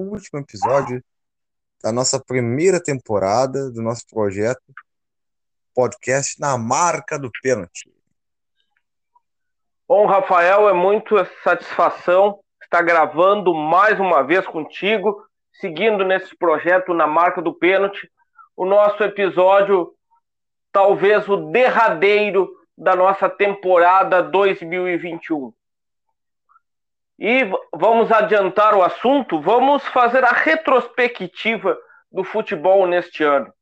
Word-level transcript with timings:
último 0.00 0.40
episódio 0.40 1.02
da 1.82 1.92
nossa 1.92 2.22
primeira 2.22 2.82
temporada 2.82 3.70
do 3.70 3.82
nosso 3.82 4.06
projeto 4.06 4.62
podcast 5.74 6.40
na 6.40 6.58
marca 6.58 7.18
do 7.18 7.30
pênalti. 7.42 7.88
Bom, 9.86 10.06
Rafael, 10.06 10.68
é 10.68 10.72
muito 10.72 11.14
satisfação 11.42 12.40
estar 12.62 12.82
gravando 12.82 13.54
mais 13.54 13.98
uma 13.98 14.22
vez 14.22 14.46
contigo, 14.46 15.24
seguindo 15.52 16.04
nesse 16.04 16.36
projeto 16.36 16.92
na 16.92 17.06
marca 17.06 17.40
do 17.40 17.54
pênalti, 17.54 18.10
o 18.56 18.66
nosso 18.66 19.02
episódio, 19.02 19.94
talvez 20.72 21.28
o 21.28 21.50
derradeiro 21.50 22.50
da 22.76 22.94
nossa 22.94 23.30
temporada 23.30 24.22
2021. 24.22 25.52
E 27.18 27.50
vamos 27.74 28.12
adiantar 28.12 28.74
o 28.74 28.82
assunto, 28.82 29.40
vamos 29.40 29.84
fazer 29.88 30.24
a 30.24 30.30
retrospectiva 30.30 31.76
do 32.12 32.22
futebol 32.22 32.86
neste 32.86 33.24
ano. 33.24 33.52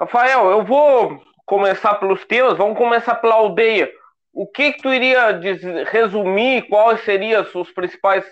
Rafael, 0.00 0.50
eu 0.50 0.64
vou 0.64 1.22
começar 1.46 1.94
pelos 1.94 2.24
temas, 2.24 2.58
vamos 2.58 2.76
começar 2.76 3.14
pela 3.16 3.34
aldeia. 3.34 3.90
O 4.32 4.46
que, 4.46 4.72
que 4.72 4.82
tu 4.82 4.92
iria 4.92 5.32
dizer, 5.32 5.86
resumir, 5.86 6.68
quais 6.68 7.02
seriam 7.04 7.46
os 7.54 7.70
principais 7.72 8.24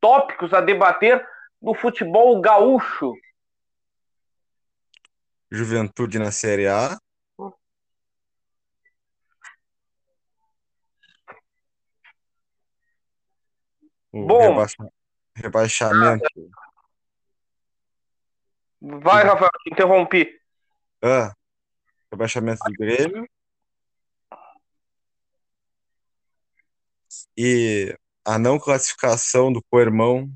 tópicos 0.00 0.54
a 0.54 0.60
debater 0.60 1.26
do 1.60 1.74
futebol 1.74 2.40
gaúcho? 2.40 3.12
Juventude 5.50 6.18
na 6.18 6.30
Série 6.30 6.68
A, 6.68 6.96
O 14.12 14.26
Bom. 14.26 14.40
rebaixa- 14.40 14.92
rebaixamento. 15.34 16.50
Vai, 18.80 19.24
Rafael, 19.24 19.50
te 19.62 19.70
interrompi. 19.72 20.40
Ah, 21.02 21.32
rebaixamento 22.10 22.62
do 22.64 22.72
Grêmio. 22.72 23.28
E 27.36 27.96
a 28.24 28.38
não 28.38 28.58
classificação 28.58 29.52
do 29.52 29.62
Coermão 29.70 30.30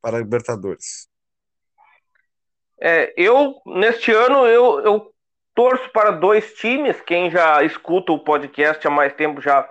para 0.00 0.16
a 0.16 0.20
Libertadores. 0.20 1.08
É, 2.80 3.12
eu, 3.16 3.60
neste 3.64 4.10
ano, 4.10 4.46
eu, 4.46 4.80
eu 4.80 5.14
torço 5.54 5.88
para 5.90 6.10
dois 6.10 6.54
times. 6.54 7.00
Quem 7.02 7.30
já 7.30 7.62
escuta 7.62 8.12
o 8.12 8.24
podcast 8.24 8.84
há 8.86 8.90
mais 8.90 9.14
tempo 9.14 9.40
já 9.40 9.68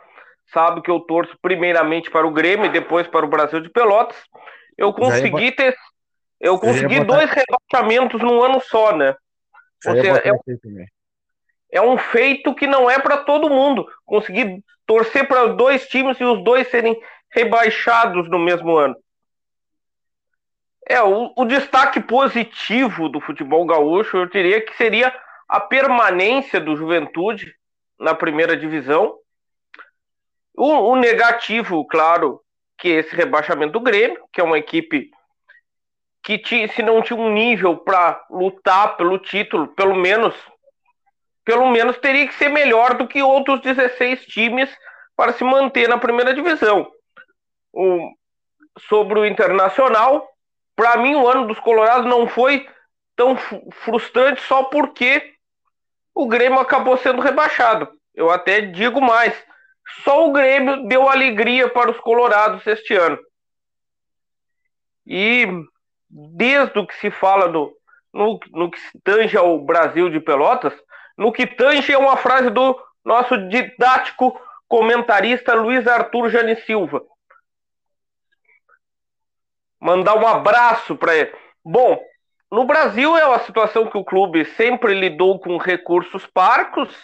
sabe 0.52 0.82
que 0.82 0.92
eu 0.92 1.00
torço 1.00 1.38
primeiramente 1.42 2.10
para 2.10 2.28
o 2.28 2.32
Grêmio 2.32 2.66
e 2.66 2.70
depois 2.70 3.08
para 3.08 3.26
o 3.26 3.30
Brasil 3.30 3.60
de 3.60 3.70
Pelotas. 3.70 4.18
Eu 4.78 4.94
consegui 4.94 5.52
ter. 5.52 5.76
Eu 6.40 6.60
consegui 6.60 7.00
botar- 7.00 7.20
dois 7.20 7.32
rebaixamentos 7.32 8.22
num 8.22 8.42
ano 8.42 8.60
só, 8.62 8.96
né? 8.96 9.16
Seja, 9.82 10.18
é, 10.18 10.58
também. 10.58 10.88
é 11.72 11.82
um 11.82 11.98
feito 11.98 12.54
que 12.54 12.68
não 12.68 12.90
é 12.90 13.00
para 13.00 13.18
todo 13.18 13.50
mundo. 13.50 13.88
Conseguir 14.06 14.64
torcer 14.86 15.28
para 15.28 15.48
dois 15.48 15.88
times 15.88 16.20
e 16.20 16.24
os 16.24 16.44
dois 16.44 16.68
serem 16.70 17.00
rebaixados 17.32 18.30
no 18.30 18.38
mesmo 18.40 18.76
ano. 18.76 18.96
É, 20.88 21.02
o, 21.02 21.32
o 21.38 21.46
destaque 21.46 22.00
positivo 22.02 23.08
do 23.08 23.22
futebol 23.22 23.66
gaúcho, 23.66 24.18
eu 24.18 24.26
diria 24.26 24.60
que 24.62 24.76
seria 24.76 25.14
a 25.48 25.60
permanência 25.60 26.60
do 26.60 26.76
Juventude 26.76 27.54
na 28.00 28.14
primeira 28.14 28.58
divisão. 28.58 29.16
O, 30.64 30.92
o 30.92 30.96
negativo, 30.96 31.84
claro, 31.88 32.40
que 32.78 32.88
é 32.90 33.00
esse 33.00 33.16
rebaixamento 33.16 33.74
do 33.74 33.80
Grêmio, 33.80 34.24
que 34.32 34.40
é 34.40 34.44
uma 34.44 34.60
equipe 34.60 35.10
que 36.24 36.38
ti- 36.38 36.68
se 36.68 36.84
não 36.84 37.02
tinha 37.02 37.20
um 37.20 37.34
nível 37.34 37.78
para 37.78 38.24
lutar 38.30 38.96
pelo 38.96 39.18
título, 39.18 39.70
pelo 39.70 39.96
menos 39.96 40.36
pelo 41.44 41.68
menos 41.68 41.98
teria 41.98 42.28
que 42.28 42.36
ser 42.36 42.50
melhor 42.50 42.94
do 42.94 43.08
que 43.08 43.24
outros 43.24 43.60
16 43.62 44.24
times 44.28 44.70
para 45.16 45.34
se 45.34 45.44
manter 45.44 45.90
na 45.90 45.98
primeira 45.98 46.32
divisão. 46.32 46.88
O- 47.74 48.12
sobre 48.88 49.20
o 49.20 49.26
Internacional, 49.26 50.30
para 50.76 50.96
mim 50.98 51.16
o 51.16 51.28
ano 51.28 51.48
dos 51.48 51.60
Colorados 51.60 52.06
não 52.06 52.28
foi 52.28 52.70
tão 53.16 53.36
frustrante 53.84 54.42
só 54.42 54.66
porque 54.66 55.34
o 56.14 56.28
Grêmio 56.28 56.60
acabou 56.60 56.96
sendo 56.98 57.20
rebaixado. 57.20 57.92
Eu 58.14 58.30
até 58.30 58.62
digo 58.62 59.02
mais, 59.02 59.34
só 60.04 60.28
o 60.28 60.32
Grêmio 60.32 60.88
deu 60.88 61.10
alegria 61.10 61.70
para 61.70 61.92
os 61.92 62.00
Colorados 62.00 62.66
este 62.66 62.96
ano. 62.96 63.20
E 65.06 65.46
desde 66.10 66.78
o 66.80 66.86
que 66.86 66.96
se 66.96 67.12
fala 67.12 67.48
do, 67.48 67.74
no, 68.14 68.40
no 68.52 68.72
que 68.72 68.80
se 68.80 69.00
tange 69.04 69.38
ao 69.38 69.60
Brasil 69.60 70.10
de 70.10 70.20
Pelotas, 70.20 70.74
no 71.18 71.32
que 71.32 71.46
tange 71.46 71.92
é 71.92 71.98
uma 71.98 72.18
frase 72.18 72.50
do 72.50 72.80
nosso 73.04 73.38
didático 73.48 74.40
comentarista 74.68 75.54
Luiz 75.54 75.88
Arthur 75.88 76.30
Jane 76.30 76.56
Silva. 76.62 77.02
Mandar 79.80 80.16
um 80.16 80.28
abraço 80.28 80.96
para 80.96 81.16
ele. 81.16 81.34
Bom, 81.64 82.00
no 82.52 82.66
Brasil 82.66 83.18
é 83.18 83.26
uma 83.26 83.40
situação 83.40 83.88
que 83.88 83.98
o 83.98 84.04
clube 84.04 84.46
sempre 84.46 84.94
lidou 84.94 85.40
com 85.40 85.58
recursos 85.58 86.26
parcos, 86.28 86.96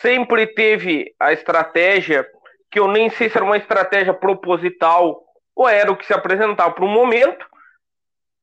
sempre 0.00 0.46
teve 0.46 1.14
a 1.18 1.32
estratégia, 1.32 2.26
que 2.70 2.78
eu 2.78 2.88
nem 2.88 3.08
sei 3.10 3.28
se 3.28 3.36
era 3.36 3.44
uma 3.44 3.56
estratégia 3.56 4.12
proposital 4.12 5.22
ou 5.54 5.68
era 5.68 5.90
o 5.90 5.96
que 5.96 6.06
se 6.06 6.12
apresentava 6.12 6.74
para 6.74 6.84
o 6.84 6.88
momento, 6.88 7.46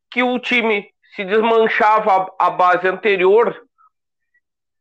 que 0.09 0.23
o 0.23 0.39
time 0.39 0.89
se 1.15 1.25
desmanchava 1.25 2.33
a, 2.39 2.49
base 2.49 2.87
anterior 2.87 3.61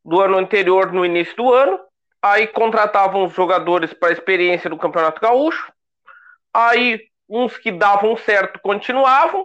do 0.04 0.20
ano 0.20 0.38
anterior 0.38 0.93
no 0.93 1.04
início 1.04 1.37
do 1.37 1.53
ano, 1.53 1.78
aí 2.22 2.47
contratavam 2.47 3.25
os 3.25 3.32
jogadores 3.32 3.93
para 3.93 4.10
a 4.10 4.12
experiência 4.12 4.70
do 4.70 4.76
Campeonato 4.76 5.20
Gaúcho, 5.20 5.72
aí 6.54 7.00
uns 7.28 7.56
que 7.59 7.70
davam 7.70 8.16
certo 8.16 8.60
continuavam 8.60 9.44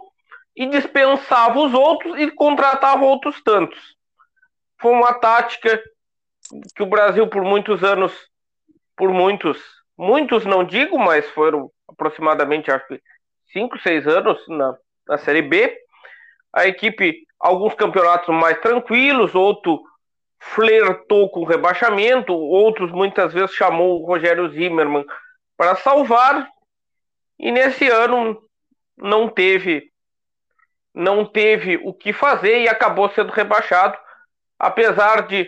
e 0.54 0.66
dispensavam 0.66 1.66
os 1.66 1.74
outros 1.74 2.18
e 2.18 2.30
contratavam 2.30 3.06
outros 3.06 3.42
tantos. 3.42 3.96
Foi 4.80 4.92
uma 4.92 5.14
tática 5.14 5.80
que 6.74 6.82
o 6.82 6.86
Brasil 6.86 7.28
por 7.28 7.42
muitos 7.42 7.82
anos, 7.82 8.12
por 8.96 9.10
muitos, 9.10 9.58
muitos 9.96 10.44
não 10.44 10.64
digo, 10.64 10.98
mas 10.98 11.28
foram 11.30 11.70
aproximadamente 11.88 12.70
acho 12.70 12.86
que 12.86 13.00
cinco, 13.52 13.78
seis 13.78 14.06
anos 14.06 14.38
na, 14.48 14.76
na 15.08 15.18
Série 15.18 15.42
B. 15.42 15.76
A 16.52 16.66
equipe, 16.66 17.26
alguns 17.38 17.74
campeonatos 17.74 18.34
mais 18.34 18.58
tranquilos, 18.60 19.34
outro 19.34 19.82
flertou 20.38 21.30
com 21.30 21.44
rebaixamento, 21.44 22.32
outros 22.32 22.90
muitas 22.92 23.32
vezes 23.32 23.54
chamou 23.54 24.00
o 24.00 24.06
Rogério 24.06 24.48
Zimmermann 24.50 25.04
para 25.56 25.76
salvar, 25.76 26.48
e 27.38 27.50
nesse 27.50 27.88
ano 27.88 28.40
não 28.96 29.28
teve 29.28 29.90
não 30.94 31.26
teve 31.26 31.76
o 31.84 31.92
que 31.92 32.10
fazer 32.10 32.62
e 32.62 32.68
acabou 32.68 33.10
sendo 33.10 33.30
rebaixado, 33.30 33.98
apesar 34.58 35.26
de 35.26 35.46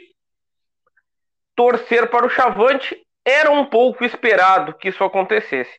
torcer 1.59 2.09
para 2.09 2.25
o 2.25 2.31
Chavante, 2.31 2.97
era 3.25 3.51
um 3.51 3.65
pouco 3.65 4.05
esperado 4.05 4.75
que 4.75 4.91
isso 4.91 5.03
acontecesse. 5.03 5.77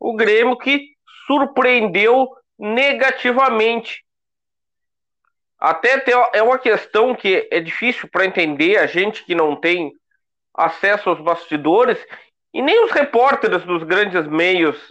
O 0.00 0.16
Grêmio 0.16 0.56
que 0.56 0.86
surpreendeu 1.26 2.30
negativamente 2.58 4.02
até 5.60 6.02
é 6.32 6.42
uma 6.42 6.58
questão 6.58 7.14
que 7.14 7.46
é 7.52 7.60
difícil 7.60 8.08
para 8.10 8.24
entender 8.24 8.78
a 8.78 8.86
gente 8.86 9.22
que 9.22 9.34
não 9.34 9.54
tem 9.54 9.92
acesso 10.54 11.10
aos 11.10 11.20
bastidores 11.20 11.98
e 12.54 12.62
nem 12.62 12.82
os 12.86 12.90
repórteres 12.90 13.62
dos 13.64 13.82
grandes 13.82 14.26
meios, 14.26 14.90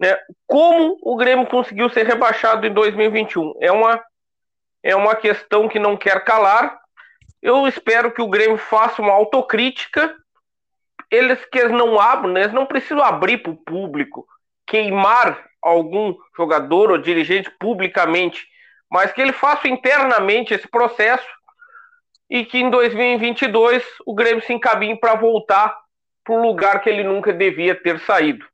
né? 0.00 0.18
Como 0.48 0.98
o 1.00 1.14
Grêmio 1.14 1.46
conseguiu 1.46 1.88
ser 1.90 2.06
rebaixado 2.06 2.66
em 2.66 2.74
2021? 2.74 3.54
É 3.60 3.70
uma 3.70 4.02
é 4.82 4.96
uma 4.96 5.14
questão 5.14 5.68
que 5.68 5.78
não 5.78 5.96
quer 5.96 6.24
calar. 6.24 6.79
Eu 7.42 7.66
espero 7.66 8.12
que 8.12 8.22
o 8.22 8.28
Grêmio 8.28 8.58
faça 8.58 9.00
uma 9.00 9.12
autocrítica. 9.12 10.16
Eles 11.10 11.44
que 11.46 11.58
eles 11.58 11.72
não 11.72 11.98
abram, 11.98 12.32
né? 12.32 12.42
eles 12.42 12.52
não 12.52 12.66
precisam 12.66 13.02
abrir 13.02 13.38
para 13.38 13.50
o 13.50 13.56
público, 13.56 14.26
queimar 14.66 15.44
algum 15.60 16.14
jogador 16.36 16.90
ou 16.90 16.98
dirigente 16.98 17.50
publicamente 17.58 18.46
mas 18.90 19.12
que 19.12 19.20
ele 19.20 19.32
faça 19.32 19.68
internamente 19.68 20.52
esse 20.52 20.66
processo 20.66 21.28
e 22.28 22.44
que 22.44 22.58
em 22.58 22.68
2022 22.68 23.84
o 24.04 24.14
Grêmio 24.14 24.44
se 24.44 24.52
encaminhe 24.52 24.98
para 24.98 25.14
voltar 25.14 25.78
para 26.24 26.34
o 26.34 26.42
lugar 26.42 26.82
que 26.82 26.90
ele 26.90 27.04
nunca 27.04 27.32
devia 27.32 27.74
ter 27.74 28.00
saído. 28.00 28.44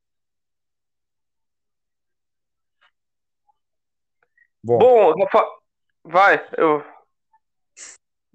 Bom, 4.62 4.78
Bom, 4.78 5.24
Rafa... 5.24 5.46
vai, 6.04 6.46
eu... 6.58 6.84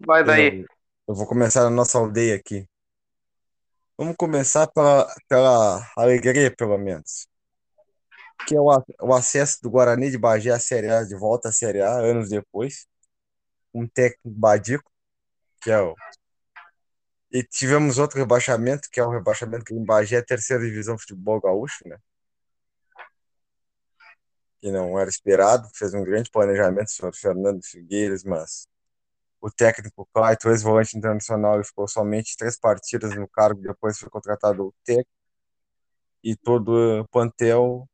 vai 0.05 0.23
daí. 0.23 0.65
eu, 1.07 1.15
vou 1.15 1.27
começar 1.27 1.63
na 1.63 1.69
nossa 1.69 1.97
aldeia 1.97 2.35
aqui. 2.35 2.67
Vamos 3.97 4.15
começar 4.17 4.67
pela, 4.67 5.07
pela 5.27 5.91
alegria, 5.95 6.53
pelo 6.55 6.77
menos. 6.77 7.27
que 8.47 8.55
é 8.55 8.59
o, 8.59 8.65
o 9.01 9.13
acesso 9.13 9.61
do 9.61 9.69
Guarani 9.69 10.09
de 10.09 10.17
Bagé 10.17 10.51
à 10.51 10.59
Série 10.59 10.89
A, 10.89 11.03
de 11.03 11.15
volta 11.15 11.49
à 11.49 11.51
Série 11.51 11.81
A, 11.81 11.93
anos 11.99 12.29
depois. 12.29 12.87
Um 13.73 13.87
técnico 13.87 14.29
Badico, 14.29 14.91
que 15.61 15.71
é 15.71 15.79
o. 15.81 15.95
E 17.31 17.43
tivemos 17.43 17.97
outro 17.97 18.17
rebaixamento, 18.17 18.89
que 18.91 18.99
é 18.99 19.05
o 19.05 19.09
rebaixamento 19.09 19.63
que 19.63 19.73
em 19.73 19.85
Bagé 19.85 20.17
é 20.17 20.19
a 20.19 20.25
terceira 20.25 20.63
divisão 20.63 20.95
de 20.95 21.01
futebol 21.01 21.39
gaúcho, 21.39 21.87
né? 21.87 21.97
Que 24.59 24.71
não 24.71 24.99
era 24.99 25.09
esperado, 25.09 25.69
fez 25.73 25.93
um 25.93 26.03
grande 26.03 26.29
planejamento, 26.29 26.87
o 26.87 26.91
senhor 26.91 27.15
Fernando 27.15 27.63
Figueiras, 27.63 28.23
mas 28.23 28.67
o 29.41 29.49
técnico 29.51 30.07
Clayton, 30.13 30.49
ex-volante 30.51 30.97
internacional, 30.97 31.55
ele 31.55 31.63
ficou 31.63 31.87
somente 31.87 32.37
três 32.37 32.57
partidas 32.57 33.15
no 33.15 33.27
cargo, 33.27 33.61
depois 33.61 33.97
foi 33.99 34.09
contratado 34.09 34.67
o 34.67 34.73
técnico, 34.85 35.09
e 36.23 36.35
todo 36.35 37.01
o 37.01 37.07
plantel 37.09 37.89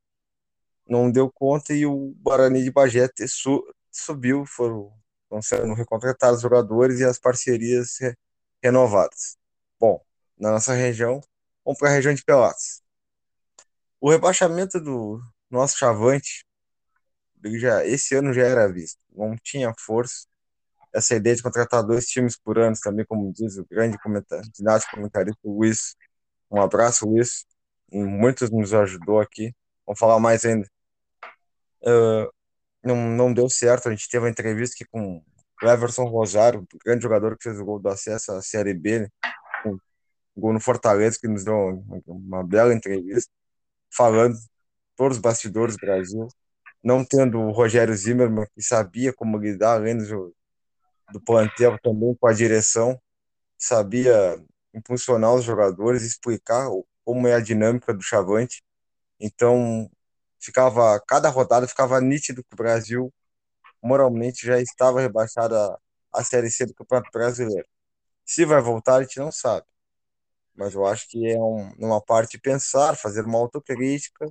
não 0.87 1.11
deu 1.11 1.31
conta 1.31 1.73
e 1.73 1.85
o 1.85 2.13
Guarani 2.21 2.63
de 2.63 2.71
Bagé 2.71 3.09
su, 3.27 3.63
subiu, 3.91 4.45
foram 4.45 4.93
sendo 5.41 5.73
recontratados 5.73 6.37
os 6.37 6.41
jogadores 6.43 6.99
e 6.99 7.05
as 7.05 7.19
parcerias 7.19 7.97
re, 7.99 8.15
renovadas. 8.63 9.37
Bom, 9.79 10.01
na 10.37 10.51
nossa 10.51 10.73
região, 10.73 11.21
vamos 11.63 11.79
para 11.79 11.89
a 11.89 11.93
região 11.93 12.13
de 12.13 12.23
Pelotas. 12.23 12.81
O 13.99 14.09
rebaixamento 14.09 14.79
do 14.79 15.21
nosso 15.49 15.77
Chavante 15.77 16.45
já, 17.55 17.85
esse 17.85 18.15
ano 18.15 18.33
já 18.33 18.43
era 18.43 18.71
visto, 18.71 18.99
não 19.09 19.35
tinha 19.37 19.73
força. 19.79 20.27
Essa 20.93 21.15
ideia 21.15 21.35
de 21.35 21.43
contratar 21.43 21.83
dois 21.83 22.07
times 22.07 22.37
por 22.37 22.57
ano, 22.57 22.75
também, 22.81 23.05
como 23.05 23.31
diz 23.31 23.57
o 23.57 23.65
grande 23.69 23.97
comentarista, 23.99 24.87
comentarista 24.91 25.39
Luiz. 25.43 25.95
Um 26.49 26.61
abraço, 26.61 27.07
Luiz. 27.07 27.45
Muitos 27.91 28.49
nos 28.49 28.73
ajudou 28.73 29.19
aqui. 29.19 29.53
Vamos 29.85 29.99
falar 29.99 30.19
mais 30.19 30.45
ainda 30.45 30.67
uh, 31.83 32.31
não, 32.83 32.95
não 32.95 33.33
deu 33.33 33.49
certo. 33.49 33.87
A 33.87 33.91
gente 33.91 34.09
teve 34.09 34.23
uma 34.23 34.29
entrevista 34.29 34.75
aqui 34.75 34.85
com 34.89 35.23
o 35.63 35.67
Everson 35.67 36.05
Rosário, 36.05 36.65
grande 36.85 37.03
jogador 37.03 37.37
que 37.37 37.43
fez 37.43 37.59
o 37.59 37.65
gol 37.65 37.79
do 37.79 37.89
acesso 37.89 38.31
à 38.31 38.41
Série 38.41 38.73
B, 38.73 38.99
né? 38.99 39.07
um 39.65 39.77
gol 40.35 40.53
no 40.53 40.59
Fortaleza, 40.59 41.17
que 41.19 41.27
nos 41.27 41.43
deu 41.43 41.83
uma 42.05 42.43
bela 42.43 42.73
entrevista, 42.73 43.31
falando 43.91 44.37
todos 44.95 45.17
os 45.17 45.21
bastidores 45.21 45.75
do 45.75 45.81
Brasil, 45.81 46.27
não 46.83 47.03
tendo 47.03 47.39
o 47.39 47.51
Rogério 47.51 47.95
Zimmermann, 47.95 48.47
que 48.53 48.61
sabia 48.61 49.13
como 49.13 49.37
lidar, 49.37 49.73
além 49.75 49.97
do, 49.97 50.35
do 51.11 51.21
plantel, 51.21 51.77
também 51.79 52.15
com 52.15 52.27
a 52.27 52.33
direção, 52.33 52.99
sabia 53.57 54.43
impulsionar 54.73 55.33
os 55.35 55.43
jogadores, 55.45 56.03
explicar 56.03 56.69
como 57.05 57.27
é 57.27 57.33
a 57.35 57.39
dinâmica 57.39 57.93
do 57.93 58.03
Chavante. 58.03 58.63
Então, 59.19 59.89
ficava 60.39 60.99
cada 61.07 61.29
rodada 61.29 61.67
ficava 61.67 61.99
nítido 62.01 62.43
que 62.43 62.53
o 62.53 62.57
Brasil 62.57 63.13
moralmente 63.81 64.45
já 64.45 64.59
estava 64.61 65.01
rebaixado 65.01 65.55
à, 65.55 65.79
à 66.13 66.23
Série 66.23 66.51
C 66.51 66.65
do 66.65 66.73
Campeonato 66.75 67.11
Brasileiro. 67.11 67.67
Se 68.25 68.45
vai 68.45 68.61
voltar, 68.61 68.97
a 68.97 69.03
gente 69.03 69.19
não 69.19 69.31
sabe. 69.31 69.65
Mas 70.55 70.73
eu 70.73 70.85
acho 70.85 71.07
que 71.09 71.27
é 71.27 71.37
um, 71.39 71.71
uma 71.79 72.01
parte 72.01 72.39
pensar, 72.39 72.95
fazer 72.97 73.25
uma 73.25 73.39
autocrítica. 73.39 74.25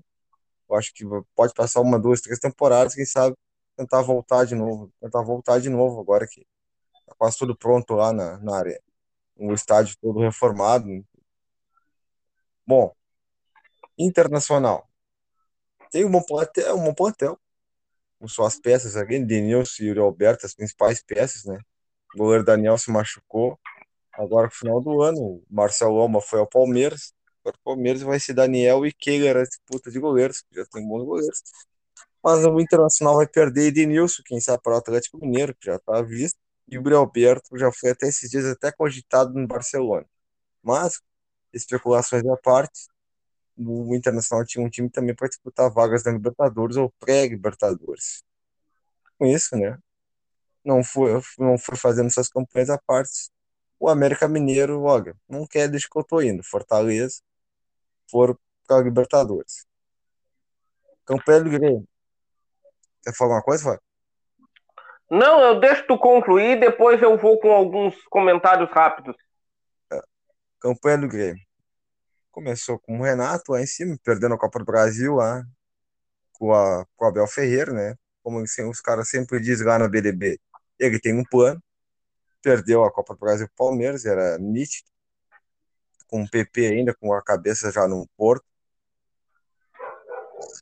Eu 0.68 0.76
acho 0.76 0.92
que 0.94 1.04
pode 1.34 1.54
passar 1.54 1.80
uma, 1.80 1.98
duas, 1.98 2.20
três 2.20 2.38
temporadas, 2.40 2.94
quem 2.94 3.06
sabe 3.06 3.36
tentar 3.76 4.02
voltar 4.02 4.44
de 4.46 4.54
novo. 4.54 4.92
Tentar 5.00 5.22
voltar 5.22 5.60
de 5.60 5.68
novo 5.70 6.00
agora 6.00 6.26
que 6.28 6.46
quase 7.18 7.38
tudo 7.38 7.56
pronto 7.56 7.94
lá 7.94 8.12
na, 8.12 8.38
na 8.38 8.56
área. 8.58 8.80
O 9.36 9.52
estádio 9.52 9.96
todo 10.00 10.20
reformado. 10.20 10.86
Bom, 12.66 12.94
internacional 13.98 14.88
tem 15.90 16.04
um 16.04 16.10
bom 16.10 16.22
plantel, 16.22 16.76
um 16.76 16.84
bom 16.84 16.94
plantel 16.94 17.38
com 18.18 18.28
suas 18.28 18.58
peças 18.58 18.96
ali, 18.96 19.24
Denilson 19.24 19.82
e 19.82 19.86
Yuri 19.86 20.00
Alberto, 20.00 20.46
as 20.46 20.54
principais 20.54 21.02
peças, 21.02 21.44
né? 21.44 21.58
O 22.14 22.18
goleiro 22.18 22.44
Daniel 22.44 22.78
se 22.78 22.90
machucou. 22.90 23.58
Agora, 24.12 24.46
no 24.46 24.52
final 24.52 24.80
do 24.80 25.02
ano, 25.02 25.18
o 25.20 25.44
Marcelo 25.50 25.94
Loma 25.94 26.20
foi 26.20 26.38
ao 26.38 26.46
Palmeiras. 26.46 27.12
Agora 27.40 27.56
o 27.58 27.64
Palmeiras 27.64 28.02
vai 28.02 28.18
ser 28.18 28.34
Daniel 28.34 28.86
e 28.86 28.92
Keiler 28.92 29.36
a 29.36 29.42
disputa 29.42 29.90
de 29.90 29.98
goleiros, 29.98 30.44
já 30.52 30.64
tem 30.66 30.86
bons 30.86 31.04
goleiros. 31.04 31.42
Mas 32.22 32.44
o 32.44 32.60
Internacional 32.60 33.16
vai 33.16 33.26
perder 33.26 33.68
Edenilson, 33.68 34.22
quem 34.24 34.40
sabe 34.40 34.62
para 34.62 34.74
o 34.74 34.76
Atlético 34.78 35.18
Mineiro, 35.18 35.54
que 35.54 35.66
já 35.66 35.76
está 35.76 36.02
visto. 36.02 36.38
E 36.68 36.76
o 36.76 36.80
Gabriel 36.80 37.00
Alberto 37.00 37.56
já 37.58 37.70
foi 37.72 37.90
até 37.90 38.08
esses 38.08 38.30
dias 38.30 38.44
até 38.46 38.72
cogitado 38.72 39.32
no 39.34 39.46
Barcelona. 39.46 40.06
Mas, 40.62 41.00
especulações 41.52 42.24
à 42.26 42.36
parte, 42.36 42.88
o 43.56 43.94
Internacional 43.94 44.44
tinha 44.44 44.64
um 44.64 44.68
time 44.70 44.90
também 44.90 45.14
para 45.14 45.28
disputar 45.28 45.70
vagas 45.72 46.02
da 46.02 46.12
Libertadores 46.12 46.76
ou 46.76 46.92
pré-Libertadores. 47.00 48.22
Com 49.18 49.26
isso, 49.26 49.56
né? 49.56 49.78
Não 50.64 50.84
foi, 50.84 51.12
não 51.38 51.58
foi 51.58 51.76
fazendo 51.76 52.10
suas 52.10 52.28
campanhas 52.28 52.70
à 52.70 52.78
parte. 52.78 53.30
O 53.78 53.88
América 53.88 54.28
Mineiro, 54.28 54.82
olha, 54.82 55.16
não 55.28 55.46
quer 55.46 55.68
deixar 55.68 55.88
que 55.90 55.98
eu 55.98 56.04
tô 56.04 56.20
indo. 56.20 56.42
Fortaleza 56.42 57.20
foram 58.10 58.38
para 58.66 58.82
Libertadores. 58.82 59.66
Campanha 61.04 61.44
do 61.44 61.50
Grêmio. 61.50 61.88
Quer 63.02 63.14
falar 63.14 63.36
alguma 63.36 63.44
coisa, 63.44 63.64
Fábio? 63.64 63.82
Não, 65.10 65.40
eu 65.40 65.60
deixo 65.60 65.86
tu 65.86 65.98
concluir, 65.98 66.58
depois 66.58 67.00
eu 67.00 67.16
vou 67.16 67.38
com 67.38 67.52
alguns 67.52 67.94
comentários 68.06 68.70
rápidos. 68.70 69.16
É. 69.92 70.00
Campanha 70.60 70.98
do 70.98 71.08
Grêmio. 71.08 71.42
Começou 72.30 72.78
com 72.78 72.98
o 72.98 73.02
Renato 73.02 73.52
lá 73.52 73.60
em 73.60 73.66
cima, 73.66 73.96
perdendo 74.02 74.34
a 74.34 74.38
Copa 74.38 74.58
do 74.58 74.64
Brasil 74.64 75.14
lá 75.14 75.42
com, 76.32 76.52
a, 76.52 76.84
com 76.96 77.04
o 77.04 77.08
Abel 77.08 77.26
Ferreira, 77.26 77.72
né? 77.72 77.94
Como 78.22 78.40
assim, 78.40 78.68
os 78.68 78.80
caras 78.80 79.08
sempre 79.08 79.40
dizem 79.40 79.66
lá 79.66 79.78
no 79.78 79.88
BDB, 79.88 80.38
ele 80.78 81.00
tem 81.00 81.14
um 81.14 81.24
plano, 81.24 81.62
perdeu 82.42 82.84
a 82.84 82.92
Copa 82.92 83.14
do 83.14 83.20
Brasil 83.20 83.48
Palmeiras, 83.56 84.04
era 84.04 84.38
nítido, 84.38 84.90
com 86.06 86.22
o 86.22 86.30
PP 86.30 86.66
ainda, 86.66 86.94
com 86.94 87.12
a 87.12 87.22
cabeça 87.22 87.70
já 87.72 87.86
no 87.88 88.06
Porto. 88.16 88.44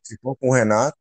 Ficou 0.07 0.37
com 0.37 0.51
o 0.51 0.53
Renato. 0.53 0.97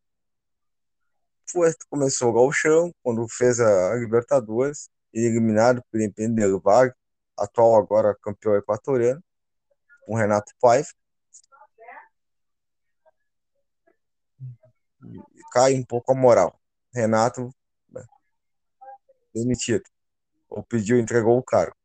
Foi, 1.50 1.74
começou 1.90 2.30
o 2.30 2.34
Galchão, 2.34 2.94
quando 3.04 3.28
fez 3.28 3.60
a 3.60 3.96
Libertadores, 3.96 4.90
eliminado 5.14 5.84
pelo 5.92 6.12
Del 6.36 6.60
Valle, 6.60 6.94
atual 7.38 7.76
agora 7.76 8.18
campeão 8.22 8.56
equatoriano 8.56 9.24
com 10.06 10.14
o 10.14 10.18
Renato 10.18 10.54
Paiva. 10.60 10.90
Cai 15.52 15.76
um 15.76 15.84
pouco 15.84 16.12
a 16.12 16.16
moral. 16.16 16.60
Renato 16.94 17.54
né, 17.90 18.04
demitido. 19.34 19.84
Ou 20.50 20.64
pediu, 20.64 21.00
entregou 21.00 21.38
o 21.38 21.44
cargo. 21.44 21.76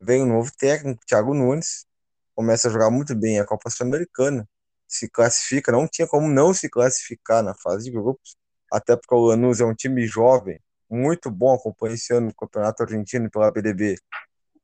Vem 0.00 0.22
um 0.22 0.26
novo 0.26 0.50
técnico, 0.56 1.04
Thiago 1.04 1.34
Nunes, 1.34 1.86
começa 2.34 2.68
a 2.68 2.70
jogar 2.70 2.90
muito 2.90 3.16
bem 3.16 3.40
a 3.40 3.44
Copa 3.44 3.68
Sul-Americana, 3.68 4.48
se 4.86 5.08
classifica, 5.08 5.72
não 5.72 5.88
tinha 5.88 6.06
como 6.06 6.28
não 6.28 6.54
se 6.54 6.68
classificar 6.68 7.42
na 7.42 7.54
fase 7.54 7.84
de 7.84 7.90
grupos, 7.90 8.36
até 8.72 8.96
porque 8.96 9.14
o 9.14 9.26
Lanús 9.26 9.60
é 9.60 9.64
um 9.64 9.74
time 9.74 10.06
jovem, 10.06 10.60
muito 10.90 11.30
bom, 11.30 11.54
acompanha 11.54 11.94
esse 11.94 12.12
ano 12.12 12.28
no 12.28 12.34
Campeonato 12.34 12.82
Argentino 12.82 13.30
pela 13.30 13.50
BDB, 13.50 13.96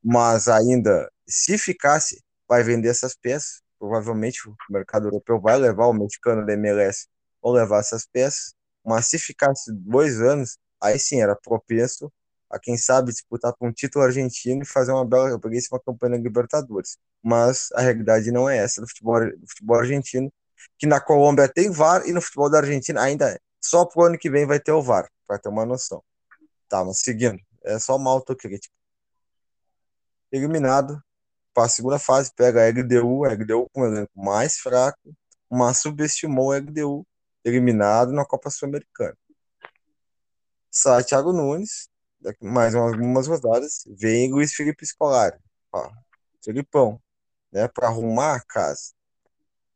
mas 0.02 0.48
ainda, 0.48 1.10
se 1.26 1.58
ficasse, 1.58 2.22
vai 2.48 2.62
vender 2.62 2.88
essas 2.88 3.14
peças. 3.14 3.62
Provavelmente 3.78 4.48
o 4.48 4.54
mercado 4.70 5.06
europeu 5.06 5.40
vai 5.40 5.56
levar 5.58 5.86
o 5.86 5.92
mexicano 5.92 6.44
da 6.46 6.52
MLS 6.54 7.06
ou 7.42 7.52
levar 7.52 7.80
essas 7.80 8.06
peças. 8.06 8.54
Mas 8.84 9.08
se 9.08 9.18
ficasse 9.18 9.72
dois 9.72 10.20
anos, 10.20 10.58
aí 10.80 10.98
sim 10.98 11.20
era 11.20 11.34
propenso 11.34 12.12
a 12.50 12.58
quem 12.58 12.76
sabe 12.76 13.12
disputar 13.12 13.52
com 13.54 13.68
um 13.68 13.72
título 13.72 14.04
argentino 14.04 14.62
e 14.62 14.66
fazer 14.66 14.92
uma 14.92 15.04
bela, 15.04 15.38
belíssima 15.38 15.80
campanha 15.80 16.16
na 16.16 16.22
Libertadores. 16.22 16.96
Mas 17.22 17.68
a 17.74 17.80
realidade 17.80 18.30
não 18.30 18.48
é 18.48 18.58
essa 18.58 18.80
do 18.80 18.88
futebol, 18.88 19.20
do 19.20 19.48
futebol 19.48 19.78
argentino, 19.78 20.32
que 20.78 20.86
na 20.86 21.00
Colômbia 21.00 21.48
tem 21.48 21.70
VAR 21.70 22.06
e 22.06 22.12
no 22.12 22.20
futebol 22.20 22.50
da 22.50 22.58
Argentina 22.58 23.02
ainda 23.02 23.30
é. 23.30 23.38
Só 23.64 23.86
pro 23.86 24.04
ano 24.04 24.18
que 24.18 24.28
vem 24.28 24.46
vai 24.46 24.60
ter 24.60 24.72
o 24.72 24.82
VAR, 24.82 25.10
para 25.26 25.38
ter 25.38 25.48
uma 25.48 25.64
noção. 25.64 26.04
Tá, 26.68 26.84
mas 26.84 26.98
seguindo, 26.98 27.40
é 27.64 27.78
só 27.78 27.96
uma 27.96 28.10
autocrítica. 28.10 28.74
Eliminado 30.30 31.02
para 31.54 31.64
a 31.64 31.68
segunda 31.68 31.98
fase, 31.98 32.30
pega 32.36 32.60
a 32.60 32.68
LDU, 32.68 33.24
a 33.24 33.32
LDU 33.32 33.70
com 33.72 33.80
um 33.80 33.86
elenco 33.86 34.12
mais 34.14 34.58
fraco, 34.58 35.16
mas 35.50 35.78
subestimou 35.78 36.52
a 36.52 36.58
LDU, 36.58 37.06
eliminado 37.42 38.12
na 38.12 38.26
Copa 38.26 38.50
Sul-Americana. 38.50 39.16
Sai 40.70 41.02
Thiago 41.02 41.32
Nunes, 41.32 41.88
mais 42.42 42.74
algumas 42.74 43.26
rodadas, 43.26 43.84
vem 43.86 44.30
Luiz 44.30 44.52
Felipe 44.52 44.84
Scolari, 44.84 45.38
ó, 45.72 45.90
Felipão, 46.44 47.00
né, 47.50 47.66
para 47.66 47.88
arrumar 47.88 48.34
a 48.34 48.44
casa. 48.44 48.92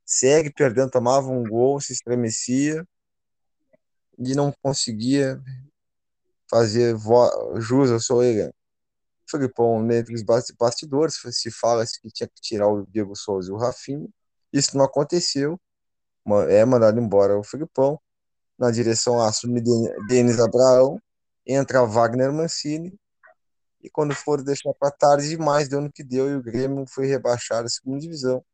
Segue 0.05 0.53
perdendo, 0.53 0.91
tomava 0.91 1.29
um 1.31 1.43
gol, 1.45 1.81
se 1.81 1.95
estremecia 1.95 2.87
e 4.19 4.35
não 4.35 4.53
conseguia 4.63 5.41
fazer 6.51 6.97
jus 7.57 7.91
ao 7.91 8.01
seu 8.01 8.23
elenco. 8.23 8.55
Felipão, 9.31 9.91
entre 9.93 10.15
os 10.15 10.23
bastidores, 10.59 11.21
se 11.33 11.51
fala 11.51 11.85
que 11.85 12.11
tinha 12.11 12.27
que 12.27 12.41
tirar 12.41 12.69
o 12.69 12.87
Diego 12.87 13.15
Souza 13.15 13.51
e 13.51 13.53
o 13.53 13.59
Rafinha. 13.59 14.09
Isso 14.53 14.77
não 14.77 14.85
aconteceu, 14.85 15.61
é 16.49 16.65
mandado 16.65 16.99
embora 16.99 17.39
o 17.39 17.45
Filipão. 17.45 18.01
Na 18.59 18.71
direção 18.71 19.21
assume 19.21 19.63
Denis 20.09 20.41
Abraão, 20.41 21.01
entra 21.47 21.85
Wagner 21.85 22.33
Mancini. 22.33 22.99
E 23.81 23.89
quando 23.89 24.15
for 24.15 24.43
deixar 24.43 24.73
para 24.75 24.91
tarde 24.91 25.29
demais, 25.29 25.69
deu 25.69 25.81
no 25.81 25.93
que 25.93 26.03
deu, 26.03 26.29
e 26.29 26.35
o 26.35 26.43
Grêmio 26.43 26.85
foi 26.89 27.07
rebaixado 27.07 27.67
à 27.67 27.69
segunda 27.69 28.01
divisão. 28.01 28.45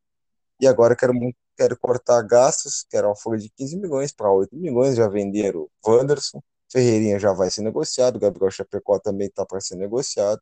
E 0.61 0.67
agora 0.67 0.95
quero, 0.95 1.15
quero 1.57 1.79
cortar 1.79 2.23
gastos, 2.23 2.85
quero 2.91 3.09
uma 3.09 3.17
folha 3.17 3.39
de 3.39 3.51
15 3.51 3.77
milhões 3.77 4.13
para 4.13 4.31
8 4.31 4.55
milhões, 4.57 4.97
já 4.97 5.09
venderam 5.09 5.63
o 5.63 5.91
Wanderson, 5.91 6.43
Ferreirinha 6.71 7.19
já 7.19 7.33
vai 7.33 7.51
ser 7.51 7.63
negociado, 7.63 8.19
Gabriel 8.19 8.51
Chapecó 8.51 8.99
também 8.99 9.29
está 9.29 9.47
para 9.47 9.61
ser 9.61 9.77
negociado. 9.77 10.41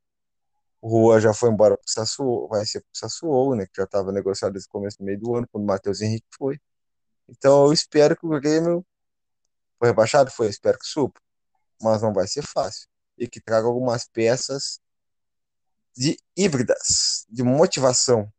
Rua 0.82 1.20
já 1.20 1.32
foi 1.32 1.50
embora 1.50 1.76
para 1.76 1.84
o 1.86 1.90
Sassuolo, 1.90 2.48
vai 2.48 2.66
ser 2.66 2.80
para 2.80 2.90
o 2.92 2.98
Sassuolo, 2.98 3.54
né, 3.54 3.66
que 3.66 3.72
já 3.76 3.84
estava 3.84 4.10
negociado 4.10 4.52
desde 4.52 4.68
o 4.68 4.72
começo 4.72 4.98
do 4.98 5.04
meio 5.04 5.20
do 5.20 5.36
ano, 5.36 5.46
quando 5.52 5.64
o 5.64 5.66
Matheus 5.66 6.00
Henrique 6.00 6.26
foi. 6.36 6.58
Então 7.28 7.66
eu 7.66 7.72
espero 7.72 8.16
que 8.16 8.26
o 8.26 8.40
Grêmio 8.40 8.84
foi 9.78 9.88
rebaixado, 9.88 10.30
foi, 10.30 10.48
espero 10.48 10.78
que 10.78 10.86
suba, 10.86 11.14
mas 11.80 12.02
não 12.02 12.12
vai 12.12 12.26
ser 12.26 12.42
fácil. 12.42 12.88
E 13.18 13.28
que 13.28 13.40
traga 13.40 13.66
algumas 13.66 14.06
peças 14.08 14.80
de 15.96 16.16
híbridas, 16.36 17.26
de 17.28 17.42
motivação, 17.42 18.32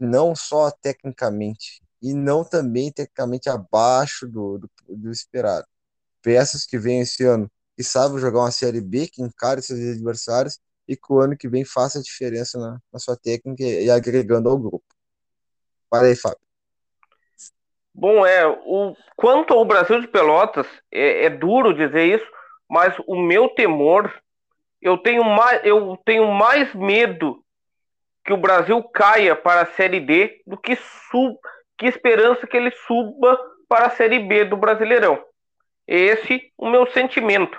não 0.00 0.34
só 0.34 0.70
tecnicamente, 0.70 1.82
e 2.02 2.14
não 2.14 2.42
também 2.42 2.90
tecnicamente 2.90 3.48
abaixo 3.48 4.26
do, 4.26 4.58
do, 4.58 4.70
do 4.88 5.10
esperado. 5.10 5.66
Peças 6.22 6.64
que 6.64 6.78
vêm 6.78 7.00
esse 7.00 7.24
ano 7.24 7.50
que 7.76 7.84
sabem 7.84 8.18
jogar 8.18 8.40
uma 8.40 8.50
Série 8.50 8.80
B, 8.80 9.06
que 9.06 9.22
encare 9.22 9.62
seus 9.62 9.80
adversários 9.80 10.58
e 10.88 10.96
que 10.96 11.12
o 11.12 11.20
ano 11.20 11.36
que 11.36 11.48
vem 11.48 11.64
faça 11.64 11.98
a 11.98 12.02
diferença 12.02 12.58
na, 12.58 12.78
na 12.92 12.98
sua 12.98 13.16
técnica 13.16 13.62
e 13.62 13.90
agregando 13.90 14.48
ao 14.48 14.58
grupo. 14.58 14.84
Para 15.88 16.06
aí, 16.06 16.16
Fábio. 16.16 16.38
Bom, 17.94 18.24
é, 18.24 18.46
o, 18.46 18.94
quanto 19.16 19.52
ao 19.52 19.64
Brasil 19.64 20.00
de 20.00 20.08
Pelotas, 20.08 20.66
é, 20.92 21.26
é 21.26 21.30
duro 21.30 21.74
dizer 21.74 22.16
isso, 22.16 22.26
mas 22.68 22.94
o 23.06 23.16
meu 23.16 23.48
temor, 23.48 24.12
eu 24.80 24.96
tenho 24.98 25.24
mais, 25.24 25.60
eu 25.64 25.96
tenho 26.04 26.30
mais 26.32 26.72
medo 26.74 27.44
que 28.24 28.32
o 28.32 28.36
Brasil 28.36 28.82
caia 28.82 29.34
para 29.34 29.62
a 29.62 29.66
Série 29.66 30.00
D 30.00 30.40
do 30.46 30.56
que, 30.56 30.76
sub, 30.76 31.36
que 31.78 31.86
esperança 31.86 32.46
que 32.46 32.56
ele 32.56 32.70
suba 32.86 33.38
para 33.68 33.86
a 33.86 33.90
Série 33.90 34.18
B 34.18 34.44
do 34.44 34.56
Brasileirão. 34.56 35.22
Esse 35.86 36.34
é 36.34 36.40
o 36.56 36.68
meu 36.68 36.86
sentimento. 36.92 37.58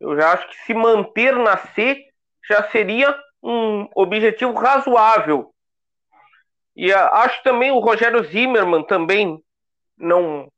Eu 0.00 0.16
já 0.16 0.32
acho 0.32 0.48
que 0.48 0.56
se 0.64 0.74
manter 0.74 1.34
na 1.34 1.56
C 1.56 2.04
já 2.48 2.62
seria 2.70 3.18
um 3.42 3.88
objetivo 3.94 4.52
razoável. 4.54 5.52
E 6.74 6.92
acho 6.92 7.42
também 7.42 7.70
o 7.70 7.78
Rogério 7.78 8.22
Zimmermann 8.24 8.84
também 8.84 9.42
não 9.96 10.50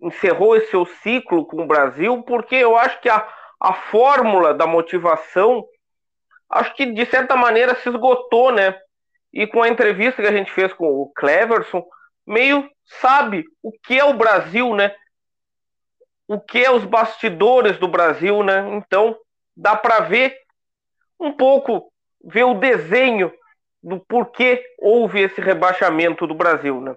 encerrou 0.00 0.56
esse 0.56 0.70
seu 0.70 0.84
ciclo 0.84 1.46
com 1.46 1.62
o 1.62 1.66
Brasil, 1.66 2.22
porque 2.24 2.56
eu 2.56 2.76
acho 2.76 3.00
que 3.00 3.08
a, 3.08 3.26
a 3.60 3.72
fórmula 3.72 4.52
da 4.52 4.66
motivação, 4.66 5.64
acho 6.52 6.74
que 6.74 6.86
de 6.86 7.06
certa 7.06 7.34
maneira 7.34 7.74
se 7.76 7.88
esgotou, 7.88 8.52
né? 8.52 8.78
E 9.32 9.46
com 9.46 9.62
a 9.62 9.68
entrevista 9.68 10.20
que 10.20 10.28
a 10.28 10.32
gente 10.32 10.52
fez 10.52 10.72
com 10.72 10.86
o 10.86 11.10
Cleverson, 11.14 11.84
meio 12.26 12.68
sabe 13.00 13.44
o 13.62 13.72
que 13.72 13.98
é 13.98 14.04
o 14.04 14.14
Brasil, 14.14 14.74
né? 14.74 14.94
O 16.28 16.38
que 16.38 16.62
é 16.64 16.70
os 16.70 16.84
bastidores 16.84 17.78
do 17.78 17.88
Brasil, 17.88 18.42
né? 18.42 18.76
Então 18.76 19.16
dá 19.56 19.74
para 19.74 20.00
ver 20.00 20.36
um 21.18 21.32
pouco, 21.32 21.90
ver 22.22 22.44
o 22.44 22.54
desenho 22.54 23.32
do 23.82 23.98
porquê 24.00 24.62
houve 24.78 25.20
esse 25.20 25.40
rebaixamento 25.40 26.26
do 26.26 26.34
Brasil, 26.34 26.80
né? 26.80 26.94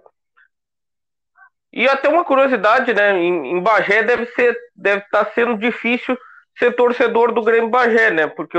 E 1.71 1.87
até 1.89 2.07
uma 2.07 2.23
curiosidade, 2.23 2.93
né? 2.93 3.17
Em, 3.17 3.51
em 3.51 3.61
Bagé 3.61 4.03
deve 4.03 4.25
ser, 4.27 4.57
deve 4.75 5.03
estar 5.03 5.25
tá 5.25 5.31
sendo 5.31 5.57
difícil 5.57 6.17
ser 6.57 6.73
torcedor 6.73 7.33
do 7.33 7.41
Grêmio 7.41 7.69
Bagé, 7.69 8.11
né? 8.11 8.27
Porque 8.27 8.57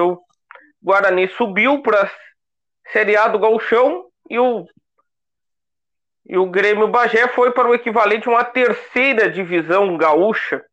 Guarani 0.86 1.26
subiu 1.30 1.82
para 1.82 2.08
Série 2.92 3.16
A 3.16 3.26
do 3.26 3.40
Gauchão 3.40 4.06
e 4.30 4.38
o 4.38 4.64
e 6.28 6.36
o 6.36 6.48
Grêmio 6.48 6.88
Bagé 6.88 7.28
foi 7.28 7.52
para 7.52 7.68
o 7.68 7.74
equivalente 7.74 8.28
a 8.28 8.32
uma 8.32 8.44
terceira 8.44 9.30
divisão 9.30 9.96
gaúcha. 9.96 10.64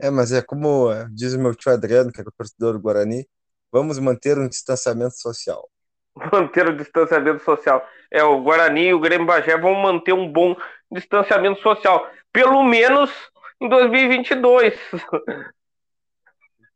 É, 0.00 0.10
mas 0.10 0.32
é 0.32 0.42
como 0.42 0.88
diz 1.12 1.32
o 1.34 1.38
meu 1.38 1.54
tio 1.54 1.72
Adriano, 1.72 2.12
que 2.12 2.20
é 2.20 2.24
o 2.24 2.32
torcedor 2.32 2.72
do 2.72 2.80
Guarani, 2.80 3.24
vamos 3.70 4.00
manter 4.00 4.36
um 4.38 4.48
distanciamento 4.48 5.14
social. 5.14 5.68
Manter 6.32 6.68
o 6.68 6.76
distanciamento 6.76 7.42
social. 7.44 7.86
É, 8.10 8.22
o 8.22 8.42
Guarani 8.42 8.88
e 8.88 8.94
o 8.94 9.00
Grêmio 9.00 9.26
Bagé 9.26 9.56
vão 9.56 9.74
manter 9.74 10.12
um 10.12 10.30
bom 10.30 10.56
distanciamento 10.90 11.60
social. 11.62 12.08
Pelo 12.32 12.62
menos 12.64 13.10
em 13.60 13.68
2022. 13.68 14.74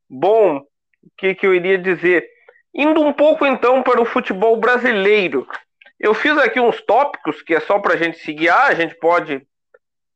Bom, 0.09 0.65
que, 1.17 1.35
que 1.35 1.47
eu 1.47 1.55
iria 1.55 1.79
dizer? 1.79 2.27
Indo 2.75 3.01
um 3.01 3.13
pouco 3.13 3.47
então 3.47 3.83
para 3.83 4.01
o 4.01 4.07
futebol 4.07 4.59
brasileiro. 4.59 5.47
Eu 5.99 6.13
fiz 6.13 6.37
aqui 6.39 6.61
uns 6.61 6.81
tópicos 6.83 7.43
que 7.43 7.55
é 7.55 7.61
só 7.61 7.79
para 7.79 7.95
a 7.95 7.97
gente 7.97 8.19
se 8.19 8.33
guiar, 8.33 8.67
a 8.67 8.75
gente 8.75 8.95
pode 8.97 9.47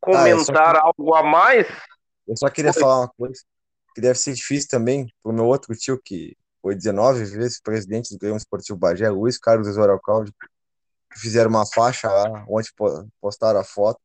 comentar 0.00 0.76
ah, 0.76 0.82
algo 0.84 1.14
a 1.14 1.22
mais. 1.22 1.66
Eu 2.28 2.36
só 2.36 2.48
queria 2.48 2.72
foi. 2.72 2.82
falar 2.82 3.00
uma 3.00 3.08
coisa 3.08 3.40
que 3.94 4.00
deve 4.00 4.18
ser 4.18 4.34
difícil 4.34 4.68
também 4.68 5.06
para 5.22 5.32
o 5.32 5.34
meu 5.34 5.46
outro 5.46 5.74
tio, 5.74 6.00
que 6.02 6.36
foi 6.62 6.74
19 6.74 7.24
vezes 7.24 7.60
presidente 7.60 8.10
do 8.10 8.18
Grêmio 8.18 8.36
Esportivo 8.36 8.78
Bagé, 8.78 9.08
Luiz 9.08 9.38
Carlos 9.38 9.68
Zoralcaldi, 9.68 10.32
fizeram 11.14 11.50
uma 11.50 11.66
faixa 11.66 12.08
lá, 12.08 12.44
onde 12.48 12.70
postaram 13.20 13.60
a 13.60 13.64
foto. 13.64 14.00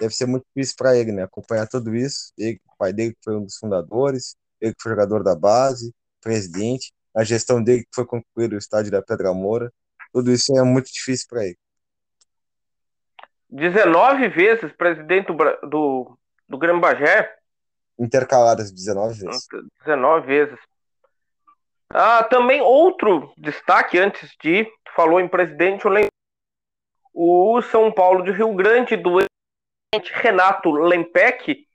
Deve 0.00 0.14
ser 0.14 0.26
muito 0.26 0.44
difícil 0.54 0.74
para 0.76 0.96
ele, 0.96 1.12
né? 1.12 1.22
Acompanhar 1.22 1.66
tudo 1.66 1.94
isso. 1.94 2.32
Ele, 2.36 2.60
o 2.66 2.76
pai 2.76 2.92
dele 2.92 3.12
que 3.12 3.20
foi 3.24 3.36
um 3.36 3.44
dos 3.44 3.56
fundadores, 3.56 4.36
ele 4.60 4.74
que 4.74 4.82
foi 4.82 4.90
jogador 4.90 5.22
da 5.22 5.34
base, 5.34 5.92
presidente, 6.24 6.92
a 7.14 7.22
gestão 7.22 7.62
dele 7.62 7.82
que 7.82 7.94
foi 7.94 8.06
concluir 8.06 8.52
o 8.52 8.58
estádio 8.58 8.90
da 8.90 9.02
Pedra 9.02 9.32
Moura. 9.34 9.70
Tudo 10.12 10.32
isso 10.32 10.56
é 10.58 10.62
muito 10.62 10.90
difícil 10.90 11.26
para 11.28 11.44
ele. 11.44 11.58
19 13.50 14.28
vezes 14.30 14.72
presidente 14.72 15.26
do, 15.26 15.36
do, 15.68 16.18
do 16.48 16.58
Grêmio 16.58 16.80
Bagé. 16.80 17.32
Intercaladas 17.98 18.72
19 18.72 19.14
vezes. 19.14 19.46
19 19.84 20.26
vezes. 20.26 20.58
Ah, 21.90 22.24
também 22.24 22.60
outro 22.60 23.32
destaque 23.36 23.98
antes 23.98 24.34
de 24.42 24.66
falou 24.96 25.20
em 25.20 25.28
presidente, 25.28 25.84
o 27.12 27.62
São 27.62 27.92
Paulo 27.92 28.24
de 28.24 28.32
Rio 28.32 28.52
Grande, 28.54 28.96
do 28.96 29.18
Renato 30.14 30.70
Lempec, 30.72 31.66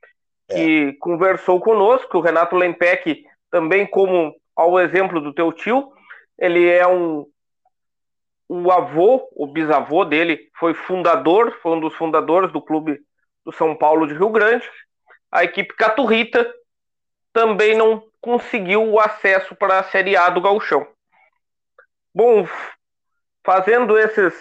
que 0.50 0.90
é. 0.90 0.94
conversou 1.00 1.62
conosco. 1.62 2.18
O 2.18 2.22
Renato 2.22 2.56
Lempec, 2.56 3.26
também 3.50 3.86
como 3.86 4.36
ao 4.56 4.80
exemplo 4.80 5.22
do 5.22 5.34
teu 5.34 5.52
tio, 5.52 5.92
ele 6.38 6.68
é 6.68 6.88
um 6.88 7.26
o 8.52 8.72
avô, 8.72 9.30
o 9.34 9.46
bisavô 9.46 10.04
dele 10.04 10.50
foi 10.58 10.74
fundador, 10.74 11.56
foi 11.62 11.74
um 11.74 11.80
dos 11.80 11.94
fundadores 11.94 12.52
do 12.52 12.60
clube 12.60 13.00
do 13.46 13.52
São 13.52 13.76
Paulo 13.76 14.08
de 14.08 14.16
Rio 14.16 14.30
Grande. 14.30 14.68
A 15.32 15.44
equipe 15.44 15.76
Caturrita 15.76 16.52
também 17.32 17.78
não 17.78 18.04
conseguiu 18.20 18.84
o 18.84 19.00
acesso 19.00 19.56
para 19.56 19.78
a 19.78 19.84
Série 19.84 20.18
A 20.18 20.30
do 20.30 20.42
Gauchão. 20.42 20.88
Bom, 22.14 22.48
fazendo 23.46 23.98
esses 23.98 24.34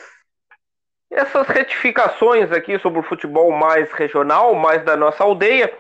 essas 1.11 1.47
retificações 1.47 2.53
aqui 2.53 2.79
sobre 2.79 3.01
o 3.01 3.03
futebol 3.03 3.51
mais 3.51 3.91
regional, 3.93 4.55
mais 4.55 4.85
da 4.85 4.97
nossa 4.97 5.25
aldeia, 5.25 5.75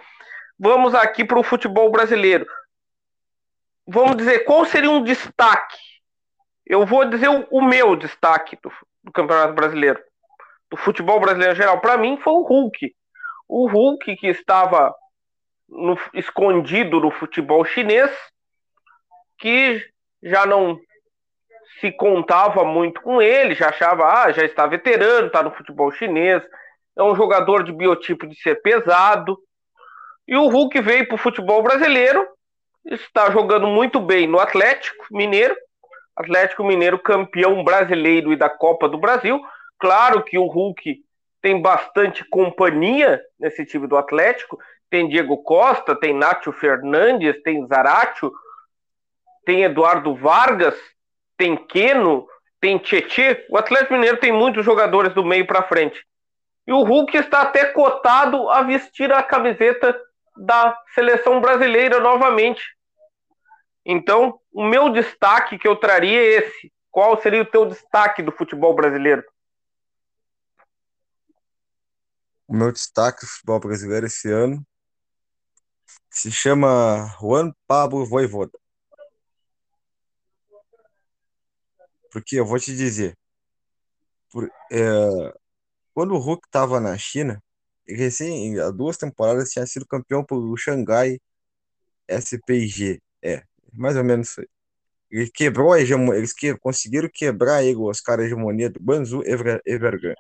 vamos 0.59 0.95
aqui 0.95 1.25
para 1.25 1.39
o 1.39 1.43
futebol 1.43 1.91
brasileiro. 1.91 2.47
Vamos 3.90 4.18
dizer, 4.18 4.40
qual 4.40 4.66
seria 4.66 4.90
um 4.90 5.02
destaque? 5.02 5.78
Eu 6.66 6.85
vou 6.85 7.07
dizer 7.07 7.28
o, 7.28 7.47
o 7.50 7.62
meu 7.62 7.97
destaque 7.97 8.54
do, 8.62 8.71
do, 9.02 9.11
Campeonato 9.11 9.54
Brasileiro, 9.54 9.99
do 10.71 10.76
futebol 10.76 11.18
brasileiro 11.18 11.54
em 11.54 11.57
geral. 11.57 11.80
Para 11.80 11.97
mim, 11.97 12.18
foi 12.18 12.35
o 12.35 12.42
Hulk. 12.42 12.95
O 13.49 13.66
Hulk 13.66 14.16
que 14.16 14.26
estava 14.26 14.95
no, 15.66 15.99
escondido 16.12 17.00
no 17.00 17.11
futebol 17.11 17.64
chinês, 17.64 18.11
que 19.38 19.83
já 20.23 20.45
não 20.45 20.78
se 21.80 21.90
contava 21.92 22.66
muito 22.66 23.00
com 23.00 23.23
ele, 23.23 23.54
já 23.54 23.71
achava, 23.71 24.04
ah, 24.04 24.30
já 24.33 24.45
está 24.45 24.66
veterano, 24.66 25.28
está 25.28 25.42
no 25.42 25.52
futebol 25.52 25.90
chinês, 25.92 26.42
é 26.95 27.02
um 27.02 27.16
jogador 27.16 27.64
de 27.64 27.73
biotipo 27.73 28.26
de 28.26 28.38
ser 28.38 28.61
pesado. 28.61 29.38
E 30.26 30.37
o 30.37 30.47
Hulk 30.49 30.78
veio 30.83 31.09
para 31.09 31.14
o 31.14 31.18
futebol 31.18 31.62
brasileiro, 31.62 32.28
está 32.90 33.30
jogando 33.30 33.66
muito 33.66 34.00
bem 34.00 34.26
no 34.26 34.38
Atlético 34.38 35.07
Mineiro, 35.11 35.57
Atlético 36.16 36.64
Mineiro 36.64 36.99
campeão 36.99 37.62
brasileiro 37.62 38.33
e 38.33 38.37
da 38.37 38.49
Copa 38.49 38.88
do 38.88 38.99
Brasil. 38.99 39.40
Claro 39.78 40.23
que 40.25 40.37
o 40.37 40.47
Hulk 40.47 41.00
tem 41.40 41.62
bastante 41.62 42.25
companhia 42.25 43.23
nesse 43.38 43.64
time 43.64 43.87
do 43.87 43.97
Atlético. 43.97 44.59
Tem 44.90 45.09
Diego 45.09 45.42
Costa, 45.42 45.95
tem 45.95 46.12
Nátio 46.12 46.52
Fernandes, 46.52 47.40
tem 47.42 47.64
Zaratio, 47.66 48.33
tem 49.45 49.62
Eduardo 49.62 50.14
Vargas, 50.14 50.75
tem 51.37 51.57
Queno, 51.57 52.26
tem 52.61 52.78
Tietê. 52.78 53.47
O 53.49 53.57
Atlético 53.57 53.95
Mineiro 53.95 54.16
tem 54.16 54.33
muitos 54.33 54.64
jogadores 54.64 55.14
do 55.14 55.25
meio 55.25 55.47
para 55.47 55.62
frente. 55.62 56.04
E 56.66 56.73
o 56.73 56.83
Hulk 56.83 57.16
está 57.16 57.42
até 57.42 57.66
cotado 57.66 58.50
a 58.50 58.62
vestir 58.62 59.12
a 59.12 59.23
camiseta 59.23 59.99
da 60.37 60.76
seleção 60.95 61.40
brasileira 61.40 62.00
novamente. 62.00 62.62
Então, 63.90 64.38
o 64.52 64.62
meu 64.62 64.92
destaque 64.92 65.59
que 65.59 65.66
eu 65.66 65.75
traria 65.75 66.21
é 66.21 66.26
esse. 66.40 66.71
Qual 66.90 67.18
seria 67.23 67.40
o 67.40 67.50
teu 67.50 67.64
destaque 67.64 68.23
do 68.23 68.30
futebol 68.30 68.75
brasileiro? 68.75 69.25
O 72.47 72.54
meu 72.54 72.71
destaque 72.71 73.23
do 73.23 73.26
futebol 73.26 73.59
brasileiro 73.59 74.04
esse 74.04 74.30
ano 74.30 74.62
se 76.11 76.30
chama 76.30 77.16
Juan 77.18 77.50
Pablo 77.66 78.04
Voivoda. 78.04 78.52
Porque 82.12 82.37
eu 82.37 82.45
vou 82.45 82.59
te 82.59 82.76
dizer, 82.76 83.16
por, 84.30 84.50
é, 84.71 85.35
quando 85.95 86.14
o 86.14 86.18
Hulk 86.18 86.47
estava 86.47 86.78
na 86.78 86.99
China, 86.99 87.42
recém, 87.87 88.59
há 88.61 88.71
duas 88.71 88.99
temporadas, 88.99 89.50
tinha 89.50 89.66
sido 89.66 89.87
campeão 89.87 90.23
pelo 90.23 90.54
Xangai 90.59 91.18
SPG. 92.07 93.00
É, 93.23 93.45
mais 93.79 93.97
ou 93.97 94.05
menos 94.05 94.29
isso 94.29 94.41
aí. 94.41 94.49
Ele 95.11 95.31
quebrou 95.31 95.73
a 95.73 95.81
hegemonia, 95.81 96.19
eles 96.19 96.35
que, 96.35 96.55
conseguiram 96.59 97.09
quebrar 97.13 97.63
ele, 97.65 97.77
os 97.77 98.01
caras 98.01 98.25
a 98.25 98.27
hegemonia 98.27 98.69
do 98.69 98.79
Banzu 98.81 99.23
Ever, 99.25 99.61
Evergan. 99.65 100.15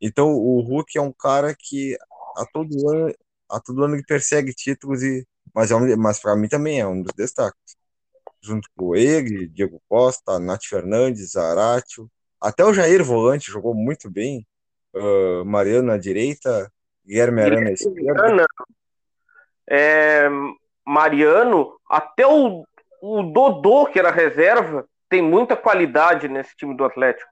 Então 0.00 0.32
o 0.32 0.60
Hulk 0.60 0.96
é 0.96 1.00
um 1.00 1.12
cara 1.12 1.54
que 1.54 1.96
a 2.36 2.46
todo 2.52 2.88
ano, 2.90 3.14
a 3.50 3.60
todo 3.60 3.84
ano 3.84 3.94
ele 3.94 4.04
persegue 4.04 4.54
títulos, 4.54 5.02
e, 5.02 5.26
mas, 5.54 5.70
é 5.70 5.76
um, 5.76 5.96
mas 5.96 6.18
para 6.20 6.34
mim 6.34 6.48
também 6.48 6.80
é 6.80 6.86
um 6.86 7.02
dos 7.02 7.12
destaques. 7.14 7.76
Junto 8.40 8.68
com 8.74 8.96
ele, 8.96 9.46
Diego 9.46 9.80
Costa, 9.88 10.38
Nath 10.38 10.64
Fernandes, 10.64 11.32
Zaratio, 11.32 12.10
até 12.40 12.64
o 12.64 12.74
Jair 12.74 13.04
Volante 13.04 13.52
jogou 13.52 13.74
muito 13.74 14.10
bem. 14.10 14.46
Uh, 14.94 15.44
Mariano 15.44 15.86
na 15.86 15.96
direita, 15.96 16.70
Guilherme 17.06 17.40
Arana 17.40 17.60
na 17.62 17.72
esquerda. 17.72 18.46
É, 19.70 20.28
Mariano, 20.86 21.78
até 21.88 22.26
o, 22.26 22.64
o 23.00 23.22
Dodô, 23.22 23.86
que 23.86 23.98
era 23.98 24.10
reserva, 24.10 24.86
tem 25.08 25.22
muita 25.22 25.56
qualidade 25.56 26.28
nesse 26.28 26.56
time 26.56 26.76
do 26.76 26.84
Atlético. 26.84 27.30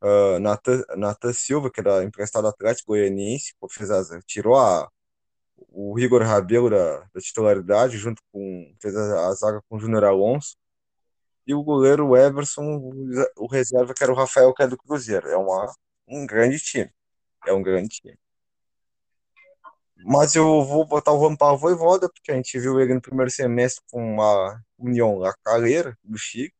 Uh, 0.00 0.38
Nathan, 0.38 0.84
Nathan 0.96 1.32
Silva, 1.32 1.70
que 1.70 1.80
era 1.80 2.04
emprestado 2.04 2.46
Atlético 2.46 2.92
Goianiense, 2.92 3.54
fez 3.68 3.90
tirou 4.26 4.56
a, 4.56 4.88
o 5.56 5.94
Rigor 5.94 6.22
Rabelo 6.22 6.70
da, 6.70 7.00
da, 7.12 7.20
titularidade, 7.20 7.96
junto 7.98 8.22
com. 8.32 8.74
fez 8.80 8.96
a, 8.96 9.28
a 9.28 9.34
zaga 9.34 9.60
com 9.68 9.76
o 9.76 9.80
Júnior 9.80 10.04
Alonso. 10.04 10.56
E 11.46 11.54
o 11.54 11.62
goleiro 11.62 12.16
Everson, 12.16 12.92
o 13.36 13.46
reserva, 13.46 13.94
que 13.94 14.02
era 14.02 14.12
o 14.12 14.16
Rafael, 14.16 14.52
que 14.52 14.62
é 14.62 14.66
do 14.68 14.76
Cruzeiro. 14.76 15.28
É 15.28 15.36
uma, 15.36 15.72
um 16.06 16.26
grande 16.26 16.58
time. 16.58 16.90
É 17.46 17.52
um 17.52 17.62
grande 17.62 17.88
time. 17.88 18.18
Mas 20.04 20.34
eu 20.34 20.64
vou 20.64 20.86
botar 20.86 21.12
o 21.12 21.28
Rampar 21.28 21.56
Voivoda, 21.56 22.08
porque 22.08 22.30
a 22.30 22.36
gente 22.36 22.58
viu 22.58 22.80
ele 22.80 22.94
no 22.94 23.00
primeiro 23.00 23.30
semestre 23.30 23.82
com 23.90 24.14
uma 24.14 24.62
União 24.78 25.18
La 25.18 25.34
Calera, 25.44 25.96
do 26.04 26.16
Chico. 26.16 26.56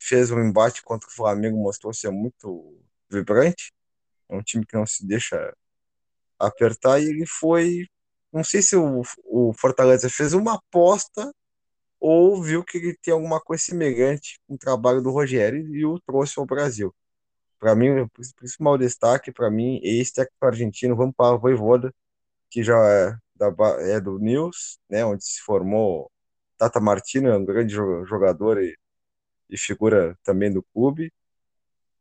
Fez 0.00 0.30
um 0.30 0.40
embate 0.40 0.82
contra 0.82 1.08
o 1.08 1.12
Flamengo, 1.12 1.58
mostrou 1.58 1.92
ser 1.92 2.10
muito 2.10 2.80
vibrante. 3.10 3.72
É 4.28 4.36
um 4.36 4.42
time 4.42 4.64
que 4.64 4.76
não 4.76 4.86
se 4.86 5.06
deixa 5.06 5.54
apertar. 6.38 7.00
E 7.00 7.06
ele 7.06 7.26
foi. 7.26 7.86
Não 8.32 8.44
sei 8.44 8.62
se 8.62 8.76
o, 8.76 9.02
o 9.24 9.52
Fortaleza 9.54 10.08
fez 10.08 10.32
uma 10.34 10.54
aposta 10.54 11.32
ou 12.00 12.42
viu 12.42 12.64
que 12.64 12.78
ele 12.78 12.96
tem 13.02 13.12
alguma 13.12 13.40
coisa 13.40 13.64
semelhante 13.64 14.40
com 14.46 14.54
o 14.54 14.58
trabalho 14.58 15.02
do 15.02 15.10
Rogério 15.10 15.74
e 15.74 15.84
o 15.84 15.98
trouxe 16.00 16.38
ao 16.38 16.46
Brasil. 16.46 16.94
Para 17.58 17.74
mim, 17.74 17.90
o 18.00 18.08
principal 18.36 18.78
destaque, 18.78 19.32
para 19.32 19.50
mim, 19.50 19.80
é 19.82 19.88
esse 19.88 20.12
técnico 20.12 20.46
argentino, 20.46 20.96
vamos 20.96 21.14
para 21.16 21.34
o 21.34 21.38
Voivoda, 21.40 21.92
que 22.50 22.62
já 22.62 22.76
é, 22.76 23.16
da, 23.34 23.48
é 23.80 24.00
do 24.00 24.18
News, 24.18 24.78
né, 24.88 25.04
onde 25.04 25.24
se 25.24 25.40
formou 25.42 26.10
Tata 26.56 26.80
Martino, 26.80 27.28
é 27.28 27.36
um 27.36 27.44
grande 27.44 27.74
jogador 27.74 28.60
e, 28.62 28.76
e 29.48 29.56
figura 29.56 30.18
também 30.24 30.52
do 30.52 30.62
clube, 30.62 31.12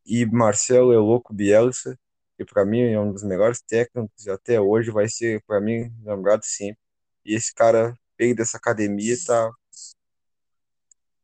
e 0.06 0.26
Marcelo 0.26 0.93
Eloco 0.93 1.34
Bielsa, 1.34 1.98
que 2.38 2.45
para 2.45 2.65
mim 2.65 2.82
é 2.82 3.00
um 3.00 3.12
dos 3.12 3.24
melhores 3.24 3.62
técnicos 3.62 4.26
e 4.26 4.32
até 4.32 4.60
hoje 4.60 4.91
vai 4.91 5.10
ser, 5.10 5.43
para 5.45 5.60
mim, 5.60 5.91
lembrado 6.04 6.43
sempre. 6.43 6.80
E 7.26 7.36
esse 7.36 7.54
cara 7.54 7.93
veio 8.17 8.36
dessa 8.36 8.58
academia 8.58 9.15
tá, 9.26 9.52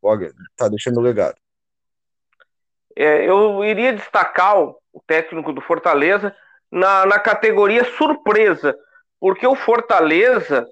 olha, 0.02 0.34
tá 0.56 0.68
deixando 0.68 1.00
legado. 1.00 1.38
É, 2.96 3.28
eu 3.28 3.64
iria 3.64 3.94
destacar 3.94 4.60
o, 4.60 4.80
técnico 5.08 5.52
do 5.52 5.62
Fortaleza 5.62 6.36
na, 6.72 7.06
na 7.06 7.20
categoria 7.20 7.84
surpresa, 7.98 8.78
porque 9.24 9.48
o 9.48 9.56
Fortaleza, 9.56 10.68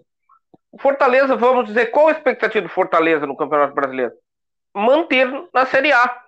o 0.70 0.78
Fortaleza, 0.78 1.38
vamos 1.38 1.68
dizer, 1.68 1.86
qual 1.86 2.10
a 2.10 2.12
expectativa 2.12 2.68
do 2.68 2.74
Fortaleza 2.74 3.26
no 3.26 3.38
Campeonato 3.38 3.74
Brasileiro? 3.74 4.12
Manter 4.76 5.26
na 5.54 5.66
Série 5.66 5.94
A 5.94 6.22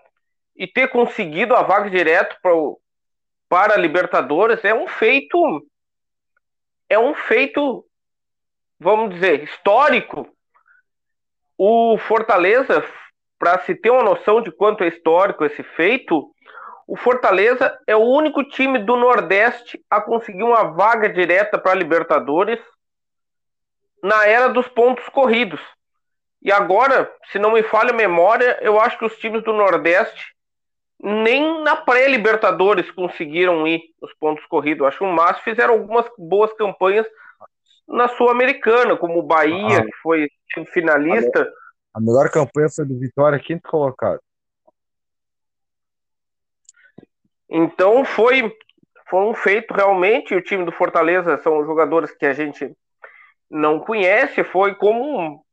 e 0.56 0.66
ter 0.66 0.88
conseguido 0.88 1.54
a 1.54 1.64
vaga 1.64 1.90
direto 1.90 2.38
para, 2.42 2.54
para 3.50 3.74
a 3.74 3.78
Libertadores 3.78 4.64
é 4.64 4.74
um 4.74 4.88
feito, 4.88 5.68
é 6.88 6.98
um 6.98 7.14
feito, 7.14 7.86
vamos 8.80 9.14
dizer, 9.14 9.44
histórico. 9.44 10.26
O 11.58 11.98
Fortaleza, 11.98 12.86
para 13.38 13.60
se 13.66 13.76
ter 13.76 13.90
uma 13.90 14.02
noção 14.02 14.42
de 14.42 14.50
quanto 14.50 14.86
é 14.86 14.88
histórico 14.88 15.44
esse 15.44 15.62
feito, 15.62 16.34
o 16.88 16.98
Fortaleza 16.98 17.78
é 17.88 17.96
o 17.96 18.04
único 18.04 18.44
time 18.44 18.80
do 18.80 18.96
Nordeste 18.96 19.84
a 19.90 20.02
conseguir 20.02 20.44
uma 20.44 20.64
vaga 20.64 21.10
direta 21.10 21.58
para 21.58 21.72
a 21.72 21.76
Libertadores 21.76 22.60
na 24.02 24.28
era 24.28 24.50
dos 24.50 24.68
pontos 24.68 25.08
corridos. 25.10 25.62
E 26.42 26.52
agora, 26.52 27.10
se 27.32 27.40
não 27.40 27.52
me 27.52 27.64
falha 27.64 27.92
a 27.92 27.96
memória, 27.96 28.60
eu 28.62 28.80
acho 28.80 29.00
que 29.00 29.06
os 29.06 29.16
times 29.16 29.44
do 29.44 29.54
Nordeste 29.54 30.34
nem 31.02 31.64
na 31.64 31.76
pré-Libertadores 31.76 32.90
conseguiram 32.92 33.66
ir 33.66 33.82
nos 34.02 34.14
pontos 34.16 34.46
corridos. 34.48 34.86
Acho 34.86 35.00
que 35.00 35.04
o 35.06 35.12
Márcio 35.12 35.44
fizeram 35.44 35.74
algumas 35.74 36.06
boas 36.18 36.52
campanhas 36.54 37.08
na 37.88 38.08
Sul-Americana, 38.10 38.98
como 38.98 39.20
o 39.20 39.24
Bahia, 39.24 39.80
ah, 39.80 39.86
que 39.86 39.96
foi 40.02 40.30
finalista. 40.74 41.50
A 41.94 42.00
melhor 42.00 42.30
campanha 42.30 42.68
foi 42.74 42.86
do 42.86 42.98
Vitória, 43.00 43.40
quinto 43.40 43.70
colocado. 43.70 44.20
Então 47.56 48.04
foi, 48.04 48.52
um 49.14 49.34
feito 49.36 49.76
realmente. 49.76 50.34
O 50.34 50.42
time 50.42 50.66
do 50.66 50.72
Fortaleza 50.72 51.38
são 51.38 51.64
jogadores 51.64 52.12
que 52.12 52.26
a 52.26 52.34
gente 52.34 52.76
não 53.48 53.80
conhece. 53.80 54.44
Foi 54.44 54.74
como, 54.74 55.46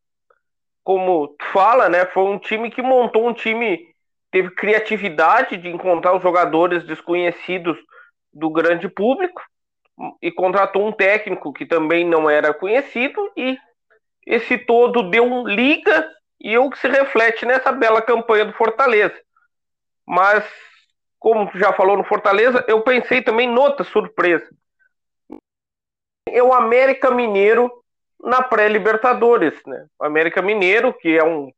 como 0.82 1.28
tu 1.28 1.44
fala, 1.52 1.90
né? 1.90 2.06
Foi 2.06 2.24
um 2.24 2.38
time 2.38 2.70
que 2.70 2.80
montou 2.80 3.28
um 3.28 3.34
time, 3.34 3.86
teve 4.30 4.50
criatividade 4.52 5.58
de 5.58 5.68
encontrar 5.68 6.16
os 6.16 6.22
jogadores 6.22 6.84
desconhecidos 6.84 7.76
do 8.32 8.48
grande 8.48 8.88
público 8.88 9.42
e 10.22 10.32
contratou 10.32 10.88
um 10.88 10.92
técnico 10.92 11.52
que 11.52 11.66
também 11.66 12.06
não 12.06 12.30
era 12.30 12.54
conhecido 12.54 13.30
e 13.36 13.58
esse 14.26 14.56
todo 14.56 15.10
deu 15.10 15.24
um 15.24 15.46
liga 15.46 16.10
e 16.40 16.56
o 16.56 16.70
que 16.70 16.78
se 16.78 16.88
reflete 16.88 17.44
nessa 17.44 17.70
bela 17.70 18.00
campanha 18.00 18.46
do 18.46 18.54
Fortaleza. 18.54 19.20
Mas 20.06 20.42
como 21.20 21.50
já 21.54 21.70
falou 21.74 21.98
no 21.98 22.04
Fortaleza, 22.04 22.64
eu 22.66 22.80
pensei 22.80 23.20
também 23.20 23.46
noutra 23.46 23.84
surpresa. 23.84 24.48
É 26.26 26.42
o 26.42 26.54
América 26.54 27.10
Mineiro 27.10 27.70
na 28.18 28.42
pré-Libertadores, 28.42 29.54
né? 29.66 29.86
O 29.98 30.04
América 30.04 30.40
Mineiro, 30.40 30.94
que 30.94 31.16
é 31.16 31.22
um 31.22 31.52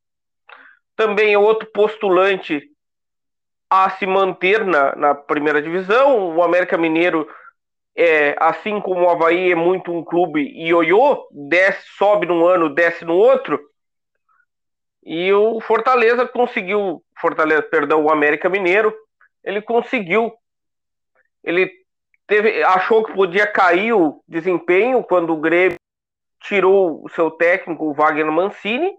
também 0.97 1.33
é 1.33 1.39
outro 1.39 1.69
postulante 1.73 2.63
a 3.71 3.89
se 3.91 4.07
manter 4.07 4.65
na, 4.65 4.95
na 4.97 5.15
primeira 5.15 5.63
divisão. 5.63 6.37
O 6.37 6.43
América 6.43 6.77
Mineiro, 6.77 7.27
é, 7.97 8.37
assim 8.39 8.81
como 8.81 9.03
o 9.03 9.09
Havaí, 9.09 9.53
é 9.53 9.55
muito 9.55 9.93
um 9.93 10.05
clube 10.05 10.43
ioiô, 10.43 11.27
desce, 11.31 11.87
sobe 11.97 12.27
num 12.27 12.45
ano, 12.45 12.69
desce 12.69 13.05
no 13.05 13.15
outro. 13.15 13.61
E 15.05 15.33
o 15.33 15.61
Fortaleza 15.61 16.27
conseguiu, 16.27 17.03
Fortaleza, 17.21 17.63
perdão, 17.63 18.05
o 18.05 18.11
América 18.11 18.49
Mineiro 18.49 18.95
ele 19.45 19.61
conseguiu. 19.61 20.33
Ele 21.43 21.71
teve, 22.27 22.63
achou 22.63 23.05
que 23.05 23.13
podia 23.13 23.47
cair 23.47 23.93
o 23.93 24.23
desempenho 24.27 25.03
quando 25.03 25.33
o 25.33 25.41
Grêmio 25.41 25.79
tirou 26.41 27.05
o 27.05 27.09
seu 27.09 27.31
técnico, 27.31 27.85
o 27.85 27.95
Wagner 27.95 28.31
Mancini. 28.31 28.93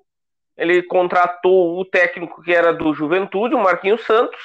Ele 0.55 0.83
contratou 0.83 1.79
o 1.79 1.85
técnico 1.85 2.41
que 2.41 2.53
era 2.53 2.73
do 2.73 2.93
Juventude, 2.93 3.55
o 3.55 3.63
Marquinhos 3.63 4.05
Santos, 4.05 4.39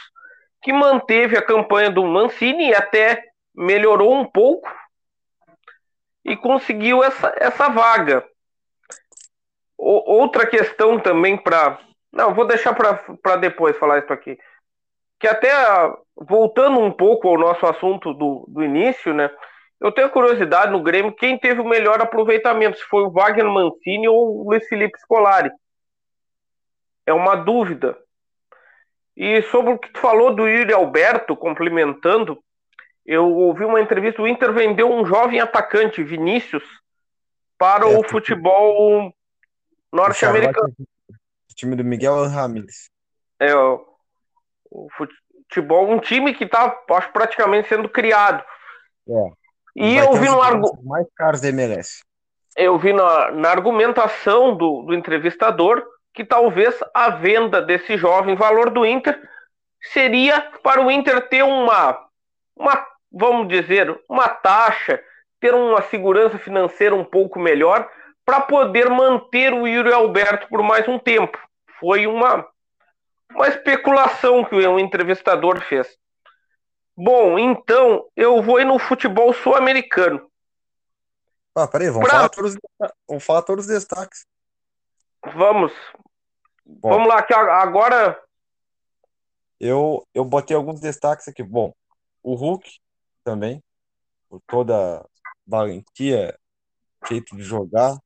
que 0.62 0.72
manteve 0.72 1.36
a 1.36 1.42
campanha 1.42 1.90
do 1.90 2.04
Mancini 2.04 2.70
e 2.70 2.74
até 2.74 3.22
melhorou 3.54 4.14
um 4.14 4.24
pouco 4.24 4.72
e 6.24 6.36
conseguiu 6.36 7.02
essa, 7.02 7.34
essa 7.36 7.68
vaga. 7.68 8.24
O, 9.76 10.20
outra 10.20 10.46
questão 10.46 10.98
também 10.98 11.36
para. 11.36 11.78
Não, 12.12 12.34
vou 12.34 12.46
deixar 12.46 12.74
para 12.74 13.36
depois 13.36 13.76
falar 13.76 13.98
isso 13.98 14.12
aqui. 14.12 14.38
Que 15.18 15.26
até 15.26 15.50
voltando 16.16 16.78
um 16.78 16.90
pouco 16.90 17.28
ao 17.28 17.38
nosso 17.38 17.66
assunto 17.66 18.12
do, 18.14 18.44
do 18.48 18.62
início, 18.62 19.12
né? 19.12 19.30
Eu 19.80 19.92
tenho 19.92 20.10
curiosidade 20.10 20.72
no 20.72 20.82
Grêmio 20.82 21.14
quem 21.14 21.38
teve 21.38 21.60
o 21.60 21.68
melhor 21.68 22.00
aproveitamento, 22.00 22.78
se 22.78 22.84
foi 22.84 23.04
o 23.04 23.10
Wagner 23.10 23.46
Mancini 23.46 24.08
ou 24.08 24.40
o 24.40 24.50
Luiz 24.50 24.66
Felipe 24.66 24.98
Scolari. 24.98 25.50
É 27.06 27.12
uma 27.12 27.36
dúvida. 27.36 27.96
E 29.16 29.42
sobre 29.42 29.72
o 29.72 29.78
que 29.78 29.90
tu 29.90 30.00
falou 30.00 30.34
do 30.34 30.48
Yuri 30.48 30.72
Alberto, 30.72 31.36
complementando, 31.36 32.42
eu 33.06 33.24
ouvi 33.24 33.64
uma 33.64 33.80
entrevista, 33.80 34.20
o 34.20 34.28
Inter 34.28 34.52
vendeu 34.52 34.92
um 34.92 35.06
jovem 35.06 35.40
atacante, 35.40 36.02
Vinícius, 36.02 36.62
para 37.56 37.88
é, 37.88 37.96
o 37.96 38.02
futebol 38.02 39.12
norte-americano. 39.92 40.74
O 41.50 41.54
time 41.54 41.74
do 41.74 41.84
Miguel 41.84 42.28
Ramírez. 42.28 42.90
É, 43.40 43.52
o, 44.70 44.88
futebol, 44.96 45.90
um 45.90 45.98
time 45.98 46.34
que 46.34 46.44
está, 46.44 46.76
acho, 46.90 47.12
praticamente 47.12 47.68
sendo 47.68 47.88
criado. 47.88 48.44
É. 49.08 49.30
E 49.76 49.96
eu 49.96 50.12
vi 50.14 50.28
no 50.28 50.42
argumento. 50.42 50.84
Mais 50.84 51.06
caros 51.16 51.40
da 51.40 51.48
MLS. 51.48 52.02
Eu 52.56 52.78
vi 52.78 52.92
na, 52.92 53.30
na 53.30 53.50
argumentação 53.50 54.56
do, 54.56 54.82
do 54.82 54.94
entrevistador 54.94 55.84
que 56.12 56.24
talvez 56.24 56.78
a 56.92 57.10
venda 57.10 57.62
desse 57.62 57.96
jovem 57.96 58.34
valor 58.34 58.70
do 58.70 58.84
Inter 58.84 59.16
seria 59.92 60.40
para 60.62 60.82
o 60.84 60.90
Inter 60.90 61.28
ter 61.28 61.44
uma, 61.44 61.96
uma 62.56 62.84
vamos 63.12 63.48
dizer, 63.48 63.96
uma 64.08 64.28
taxa, 64.28 65.00
ter 65.40 65.54
uma 65.54 65.80
segurança 65.82 66.38
financeira 66.38 66.94
um 66.94 67.04
pouco 67.04 67.38
melhor 67.38 67.88
para 68.24 68.40
poder 68.40 68.90
manter 68.90 69.52
o 69.52 69.66
Yuri 69.66 69.92
Alberto 69.92 70.48
por 70.48 70.62
mais 70.62 70.86
um 70.88 70.98
tempo. 70.98 71.38
Foi 71.78 72.06
uma, 72.06 72.46
uma 73.34 73.48
especulação 73.48 74.44
que 74.44 74.54
o 74.54 74.78
entrevistador 74.78 75.60
fez. 75.62 75.98
Bom, 76.96 77.38
então 77.38 78.08
eu 78.16 78.42
vou 78.42 78.60
ir 78.60 78.64
no 78.64 78.78
futebol 78.78 79.32
sul-americano. 79.32 80.28
Ah, 81.54 81.66
peraí, 81.66 81.90
vamos, 81.90 82.08
pra... 82.08 82.16
falar 82.16 82.28
todos, 82.28 82.56
vamos 83.06 83.24
falar 83.24 83.42
todos 83.42 83.66
os 83.66 83.70
destaques. 83.72 84.26
Vamos. 85.34 85.72
Bom, 86.64 86.90
vamos 86.90 87.08
lá, 87.08 87.22
que 87.22 87.34
agora. 87.34 88.20
Eu, 89.58 90.06
eu 90.14 90.24
botei 90.24 90.56
alguns 90.56 90.80
destaques 90.80 91.26
aqui. 91.26 91.42
Bom, 91.42 91.72
o 92.22 92.34
Hulk 92.34 92.68
também, 93.24 93.62
por 94.28 94.40
toda 94.46 95.00
a 95.00 95.06
valentia, 95.46 96.38
jeito 97.08 97.36
de 97.36 97.42
jogar. 97.42 97.96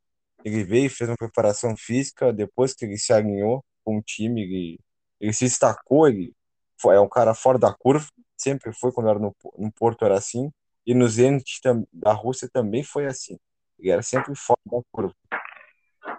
Ele 0.44 0.64
veio, 0.64 0.90
fez 0.90 1.08
uma 1.08 1.16
preparação 1.16 1.76
física, 1.76 2.32
depois 2.32 2.74
que 2.74 2.84
ele 2.84 2.98
se 2.98 3.12
alinhou 3.12 3.64
com 3.84 3.98
o 3.98 4.02
time, 4.02 4.42
ele, 4.42 4.80
ele 5.22 5.32
se 5.32 5.44
destacou, 5.44 6.08
ele 6.08 6.34
foi, 6.76 6.96
é 6.96 7.00
um 7.00 7.08
cara 7.08 7.32
fora 7.32 7.56
da 7.56 7.72
curva, 7.72 8.06
sempre 8.36 8.72
foi 8.72 8.90
quando 8.92 9.08
era 9.08 9.18
no, 9.20 9.34
no 9.56 9.72
Porto 9.72 10.04
era 10.04 10.18
assim, 10.18 10.50
e 10.84 10.94
no 10.94 11.08
Zenit 11.08 11.60
da 11.92 12.12
Rússia 12.12 12.50
também 12.52 12.82
foi 12.82 13.06
assim. 13.06 13.38
Ele 13.78 13.90
era 13.90 14.02
sempre 14.02 14.34
fora 14.34 14.60
da 14.66 14.80
curva. 14.90 15.14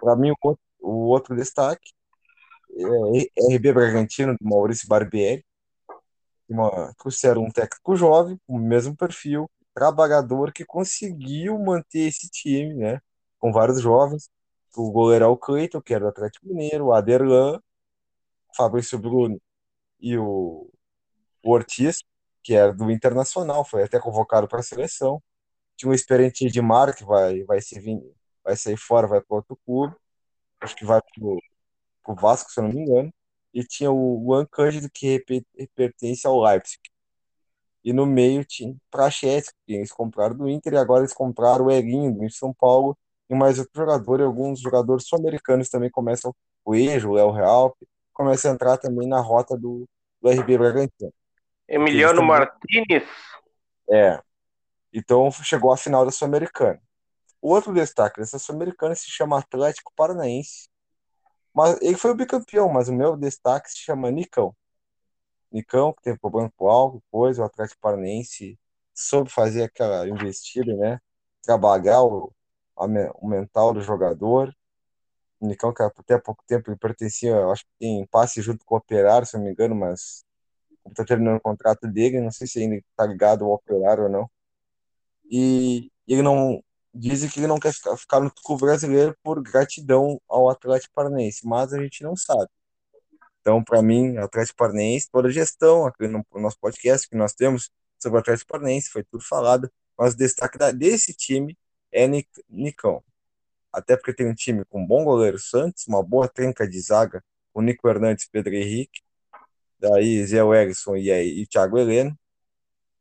Para 0.00 0.16
mim, 0.16 0.30
o, 0.30 0.56
o 0.80 1.08
outro 1.08 1.36
destaque 1.36 1.92
é 2.70 3.54
RB 3.54 3.72
Bragantino, 3.74 4.34
do 4.40 4.48
Maurício 4.48 4.88
Barbieri, 4.88 5.44
uma, 6.48 6.94
trouxeram 6.98 7.42
um 7.42 7.50
técnico 7.50 7.94
jovem, 7.96 8.38
com 8.46 8.56
o 8.56 8.58
mesmo 8.58 8.96
perfil, 8.96 9.50
trabalhador, 9.74 10.50
que 10.52 10.64
conseguiu 10.64 11.58
manter 11.58 12.08
esse 12.08 12.30
time, 12.30 12.74
né? 12.74 13.00
Com 13.38 13.52
vários 13.52 13.80
jovens. 13.80 14.30
O 14.76 14.90
goleiro 14.90 15.28
o 15.30 15.36
Cleiton, 15.36 15.80
que 15.82 15.92
era 15.92 16.04
do 16.04 16.08
Atlético 16.08 16.46
Mineiro, 16.46 16.86
o 16.86 16.92
Aderlan, 16.92 17.60
Fabrício 18.56 18.98
Bruno 18.98 19.40
e 20.00 20.16
o, 20.18 20.70
o 21.42 21.50
Ortiz, 21.50 22.02
que 22.42 22.54
era 22.54 22.72
do 22.72 22.90
Internacional, 22.90 23.64
foi 23.64 23.84
até 23.84 24.00
convocado 24.00 24.48
para 24.48 24.60
a 24.60 24.62
seleção. 24.62 25.22
Tinha 25.76 25.90
um 25.90 25.94
experiente 25.94 26.46
de 26.48 26.60
Mar, 26.62 26.94
que 26.94 27.04
vai, 27.04 27.42
vai, 27.44 27.60
se 27.60 27.80
vir, 27.80 28.00
vai 28.44 28.56
sair 28.56 28.76
fora, 28.76 29.06
vai 29.06 29.20
para 29.20 29.36
outro 29.36 29.58
clube. 29.66 29.96
Acho 30.60 30.76
que 30.76 30.84
vai 30.84 31.00
para 31.02 32.12
o 32.12 32.16
Vasco, 32.16 32.50
se 32.50 32.60
eu 32.60 32.64
não 32.64 32.72
me 32.72 32.80
engano 32.82 33.12
e 33.54 33.64
tinha 33.64 33.90
o 33.90 34.22
Juan 34.26 34.44
Cândido, 34.50 34.90
que 34.92 35.24
pertence 35.74 36.26
ao 36.26 36.42
Leipzig. 36.42 36.80
E 37.84 37.92
no 37.92 38.04
meio 38.04 38.44
tinha 38.44 38.74
Prachetes, 38.90 39.52
que 39.64 39.74
eles 39.74 39.92
compraram 39.92 40.36
do 40.36 40.48
Inter, 40.48 40.72
e 40.72 40.76
agora 40.76 41.02
eles 41.02 41.14
compraram 41.14 41.66
o 41.66 41.70
Elinho, 41.70 42.12
do 42.12 42.30
São 42.30 42.52
Paulo, 42.52 42.98
e 43.30 43.34
mais 43.34 43.58
outro 43.58 43.72
jogador, 43.76 44.20
e 44.20 44.24
alguns 44.24 44.60
jogadores 44.60 45.06
sul-americanos 45.06 45.68
também 45.68 45.90
começam, 45.90 46.34
o 46.64 46.74
Ejo, 46.74 47.10
o 47.12 47.18
El 47.18 47.30
Real, 47.30 47.76
começam 48.14 48.50
a 48.50 48.54
entrar 48.54 48.78
também 48.78 49.06
na 49.06 49.20
rota 49.20 49.56
do, 49.56 49.84
do 50.22 50.30
RB 50.30 50.56
Bragantino. 50.56 51.12
Emiliano 51.68 52.20
também... 52.20 52.28
Martinez. 52.28 53.08
É. 53.90 54.18
Então 54.92 55.30
chegou 55.30 55.72
à 55.72 55.76
final 55.76 56.04
da 56.04 56.10
Sul-Americana. 56.10 56.80
O 57.42 57.50
outro 57.50 57.74
destaque 57.74 58.20
dessa 58.20 58.38
Sul-Americana 58.38 58.94
se 58.94 59.10
chama 59.10 59.38
Atlético 59.38 59.92
Paranaense, 59.94 60.68
mas 61.52 61.78
ele 61.82 61.96
foi 61.96 62.12
o 62.12 62.16
bicampeão, 62.16 62.68
mas 62.68 62.88
o 62.88 62.92
meu 62.94 63.16
destaque 63.16 63.70
se 63.70 63.78
chama 63.78 64.10
Nicão. 64.10 64.54
Nicão, 65.52 65.92
que 65.92 66.02
teve 66.02 66.18
problema 66.18 66.50
com 66.56 66.64
o 66.64 66.68
alvo, 66.68 67.02
depois 67.04 67.38
o 67.38 67.44
Atlético 67.44 67.80
Paranaense 67.80 68.58
soube 68.94 69.30
fazer 69.30 69.64
aquela 69.64 70.08
investida, 70.08 70.74
né? 70.76 70.98
Trabalhar 71.42 72.02
o, 72.02 72.32
a, 72.76 72.86
o 73.16 73.28
mental 73.28 73.72
do 73.74 73.80
jogador. 73.80 74.54
O 75.40 75.46
Nicão, 75.46 75.72
que 75.74 75.82
até 75.82 76.14
há 76.14 76.20
pouco 76.20 76.44
tempo 76.46 76.76
pertencia, 76.78 77.36
acho 77.46 77.64
que 77.64 77.70
tem 77.78 78.06
passe 78.06 78.40
junto 78.42 78.64
com 78.64 78.74
o 78.74 78.78
Operário, 78.78 79.26
se 79.26 79.36
não 79.36 79.44
me 79.44 79.50
engano, 79.50 79.74
mas 79.74 80.24
está 80.88 81.04
terminando 81.04 81.36
o 81.38 81.40
contrato 81.40 81.88
dele, 81.88 82.20
não 82.20 82.30
sei 82.30 82.46
se 82.46 82.60
ainda 82.60 82.76
está 82.76 83.06
ligado 83.06 83.44
ao 83.44 83.52
Operário 83.52 84.04
ou 84.04 84.08
não. 84.10 84.30
E 85.30 85.90
ele 86.06 86.22
não 86.22 86.62
dizem 86.94 87.28
que 87.28 87.40
ele 87.40 87.46
não 87.46 87.58
quer 87.58 87.72
ficar, 87.72 87.96
ficar 87.96 88.20
no 88.20 88.30
clube 88.30 88.62
brasileiro 88.62 89.16
por 89.22 89.42
gratidão 89.42 90.20
ao 90.28 90.48
Atlético 90.48 90.94
Paranaense, 90.94 91.46
mas 91.46 91.72
a 91.72 91.82
gente 91.82 92.02
não 92.02 92.16
sabe. 92.16 92.48
Então, 93.40 93.62
para 93.62 93.82
mim, 93.82 94.16
Atlético 94.16 94.56
Paranaense, 94.56 95.10
toda 95.10 95.28
a 95.28 95.30
gestão 95.30 95.86
aqui 95.86 96.06
no, 96.08 96.24
no 96.32 96.40
nosso 96.40 96.58
podcast 96.58 97.08
que 97.08 97.16
nós 97.16 97.34
temos 97.34 97.70
sobre 97.98 98.18
o 98.18 98.20
Atlético 98.20 98.52
Paranaense, 98.52 98.90
foi 98.90 99.04
tudo 99.04 99.24
falado, 99.24 99.70
mas 99.98 100.14
o 100.14 100.16
destaque 100.16 100.58
da, 100.58 100.70
desse 100.70 101.12
time 101.14 101.56
é 101.92 102.06
Nicão. 102.48 103.02
Até 103.74 103.96
porque 103.96 104.14
tem 104.14 104.28
um 104.28 104.34
time 104.34 104.64
com 104.66 104.82
um 104.82 104.86
bom 104.86 105.02
goleiro 105.02 105.36
Santos, 105.36 105.88
uma 105.88 106.00
boa 106.00 106.28
trenca 106.28 106.66
de 106.66 106.80
zaga, 106.80 107.24
o 107.52 107.60
Nico 107.60 107.88
Hernandes 107.88 108.28
Pedro 108.30 108.54
Henrique, 108.54 109.02
daí 109.80 110.24
Zé 110.24 110.44
Wellison 110.44 110.94
e, 110.94 111.10
e 111.10 111.44
Thiago 111.44 111.76
Heleno, 111.76 112.16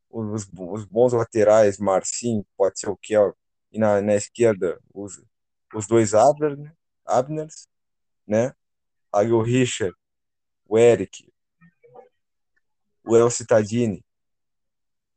os, 0.09 0.49
os 0.51 0.85
bons 0.85 1.13
laterais, 1.13 1.77
Marcinho, 1.77 2.43
pode 2.57 2.79
ser 2.79 2.89
o 2.89 2.97
Kel, 2.97 3.37
e 3.71 3.77
na, 3.77 4.01
na 4.01 4.15
esquerda 4.15 4.79
os, 4.91 5.21
os 5.75 5.85
dois 5.85 6.15
Abner, 6.15 6.57
né? 6.57 6.73
Abners, 7.05 7.67
né? 8.25 8.55
Aí 9.13 9.31
o 9.31 9.43
Richard, 9.43 9.95
o 10.65 10.75
Eric, 10.75 11.31
o 13.05 13.15
El 13.15 13.29
Citadini, 13.29 14.03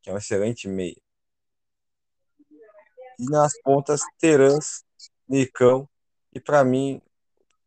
que 0.03 0.11
é 0.11 0.13
um 0.13 0.19
excelente 0.19 0.69
meia. 0.69 1.01
E 3.19 3.25
nas 3.31 3.59
pontas, 3.63 4.03
Terans, 4.19 4.85
Nicão, 5.29 5.89
e 6.33 6.41
para 6.41 6.65
mim, 6.65 7.01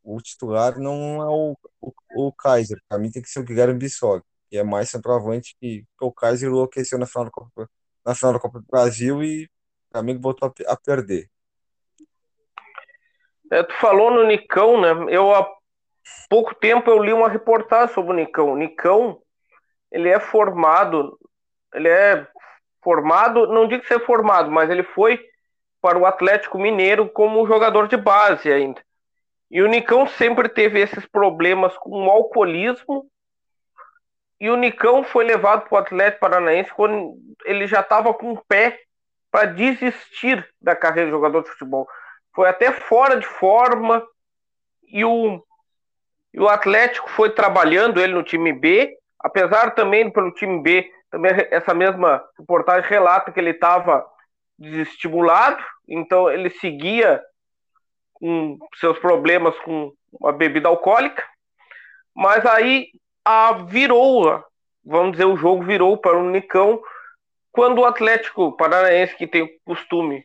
o 0.03 0.21
titular 0.21 0.79
não 0.79 1.21
é 1.21 1.27
o, 1.27 1.57
o, 1.81 1.93
o 2.15 2.33
Kaiser, 2.33 2.81
para 2.87 2.97
mim 2.97 3.11
tem 3.11 3.21
que 3.21 3.29
ser 3.29 3.39
o 3.39 3.43
Guilherme 3.43 3.79
Bissog, 3.79 4.23
que 4.49 4.57
é 4.57 4.63
mais 4.63 4.89
centroavante 4.89 5.55
que, 5.59 5.81
que 5.81 6.05
o 6.05 6.11
Kaiser 6.11 6.49
enlouqueceu 6.49 6.97
na 6.97 7.05
final 7.05 7.25
da 7.25 7.31
Copa, 7.31 7.69
na 8.05 8.15
final 8.15 8.33
da 8.33 8.39
Copa 8.39 8.59
do 8.59 8.65
Brasil 8.65 9.23
e 9.23 9.49
Flamengo 9.91 10.21
voltou 10.21 10.53
a, 10.67 10.73
a 10.73 10.77
perder. 10.77 11.29
É, 13.51 13.63
tu 13.63 13.73
falou 13.75 14.11
no 14.11 14.25
Nicão, 14.27 14.79
né? 14.79 14.89
Eu 15.09 15.33
há 15.33 15.49
pouco 16.29 16.53
tempo 16.55 16.89
eu 16.89 17.01
li 17.01 17.11
uma 17.11 17.29
reportagem 17.29 17.93
sobre 17.93 18.11
o 18.11 18.15
Nicão. 18.15 18.53
O 18.53 18.57
Nicão, 18.57 19.21
ele 19.91 20.07
é 20.09 20.19
formado, 20.19 21.17
ele 21.73 21.89
é 21.89 22.27
formado, 22.83 23.47
não 23.47 23.67
digo 23.67 23.85
ser 23.85 23.99
formado, 24.05 24.51
mas 24.51 24.69
ele 24.69 24.83
foi 24.83 25.19
para 25.81 25.97
o 25.97 26.05
Atlético 26.05 26.57
Mineiro 26.57 27.09
como 27.09 27.47
jogador 27.47 27.87
de 27.87 27.97
base 27.97 28.51
ainda. 28.51 28.81
E 29.49 29.61
o 29.61 29.67
Nicão 29.67 30.05
sempre 30.07 30.47
teve 30.47 30.79
esses 30.79 31.05
problemas 31.07 31.75
com 31.77 32.05
o 32.05 32.09
alcoolismo. 32.09 33.09
E 34.39 34.49
o 34.49 34.55
Nicão 34.55 35.03
foi 35.03 35.25
levado 35.25 35.67
para 35.67 35.75
o 35.75 35.79
Atlético 35.79 36.21
Paranaense 36.21 36.71
quando 36.73 37.15
ele 37.45 37.65
já 37.65 37.79
estava 37.81 38.13
com 38.13 38.33
o 38.33 38.45
pé 38.47 38.79
para 39.31 39.45
desistir 39.45 40.47
da 40.61 40.75
carreira 40.75 41.09
de 41.09 41.15
jogador 41.15 41.43
de 41.43 41.49
futebol. 41.49 41.87
Foi 42.33 42.47
até 42.47 42.71
fora 42.71 43.19
de 43.19 43.25
forma 43.25 44.05
e 44.87 45.03
o, 45.03 45.43
e 46.33 46.39
o 46.39 46.47
Atlético 46.47 47.09
foi 47.09 47.29
trabalhando 47.31 47.99
ele 47.99 48.13
no 48.13 48.23
time 48.23 48.53
B, 48.53 48.97
apesar 49.19 49.71
também 49.71 50.09
pelo 50.11 50.31
time 50.31 50.61
B, 50.61 50.89
também 51.11 51.31
essa 51.51 51.73
mesma 51.73 52.23
reportagem 52.37 52.89
relata 52.89 53.31
que 53.31 53.39
ele 53.39 53.51
estava 53.51 54.05
desestimulado, 54.59 55.63
então 55.87 56.29
ele 56.29 56.49
seguia 56.49 57.21
com 58.13 58.57
seus 58.75 58.99
problemas 58.99 59.57
com 59.59 59.93
a 60.25 60.31
bebida 60.31 60.67
alcoólica, 60.67 61.23
mas 62.13 62.45
aí 62.45 62.87
a 63.23 63.53
virou 63.53 64.43
vamos 64.89 65.11
dizer, 65.11 65.25
o 65.25 65.37
jogo 65.37 65.63
virou 65.63 65.97
para 65.97 66.17
o 66.17 66.29
Nicão 66.29 66.81
quando 67.51 67.79
o 67.79 67.85
Atlético 67.85 68.55
Paranaense, 68.55 69.15
que 69.15 69.27
tem 69.27 69.43
o 69.43 69.49
costume, 69.65 70.23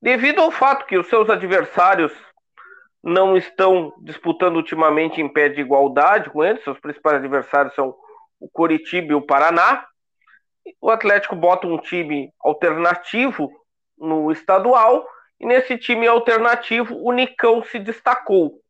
devido 0.00 0.40
ao 0.40 0.50
fato 0.50 0.86
que 0.86 0.98
os 0.98 1.08
seus 1.08 1.28
adversários 1.28 2.12
não 3.02 3.36
estão 3.36 3.92
disputando 4.02 4.56
ultimamente 4.56 5.20
em 5.20 5.28
pé 5.28 5.48
de 5.48 5.60
igualdade 5.60 6.28
com 6.30 6.44
eles, 6.44 6.62
seus 6.62 6.78
principais 6.78 7.16
adversários 7.16 7.74
são 7.74 7.94
o 8.38 8.48
Coritiba 8.48 9.12
e 9.12 9.14
o 9.14 9.22
Paraná. 9.22 9.84
O 10.80 10.90
Atlético 10.90 11.34
bota 11.34 11.66
um 11.66 11.78
time 11.78 12.32
alternativo 12.40 13.50
no 13.98 14.30
estadual 14.30 15.06
e 15.38 15.46
nesse 15.46 15.78
time 15.78 16.06
alternativo 16.06 16.96
o 17.02 17.12
Nicão 17.12 17.62
se 17.64 17.78
destacou. 17.78 18.60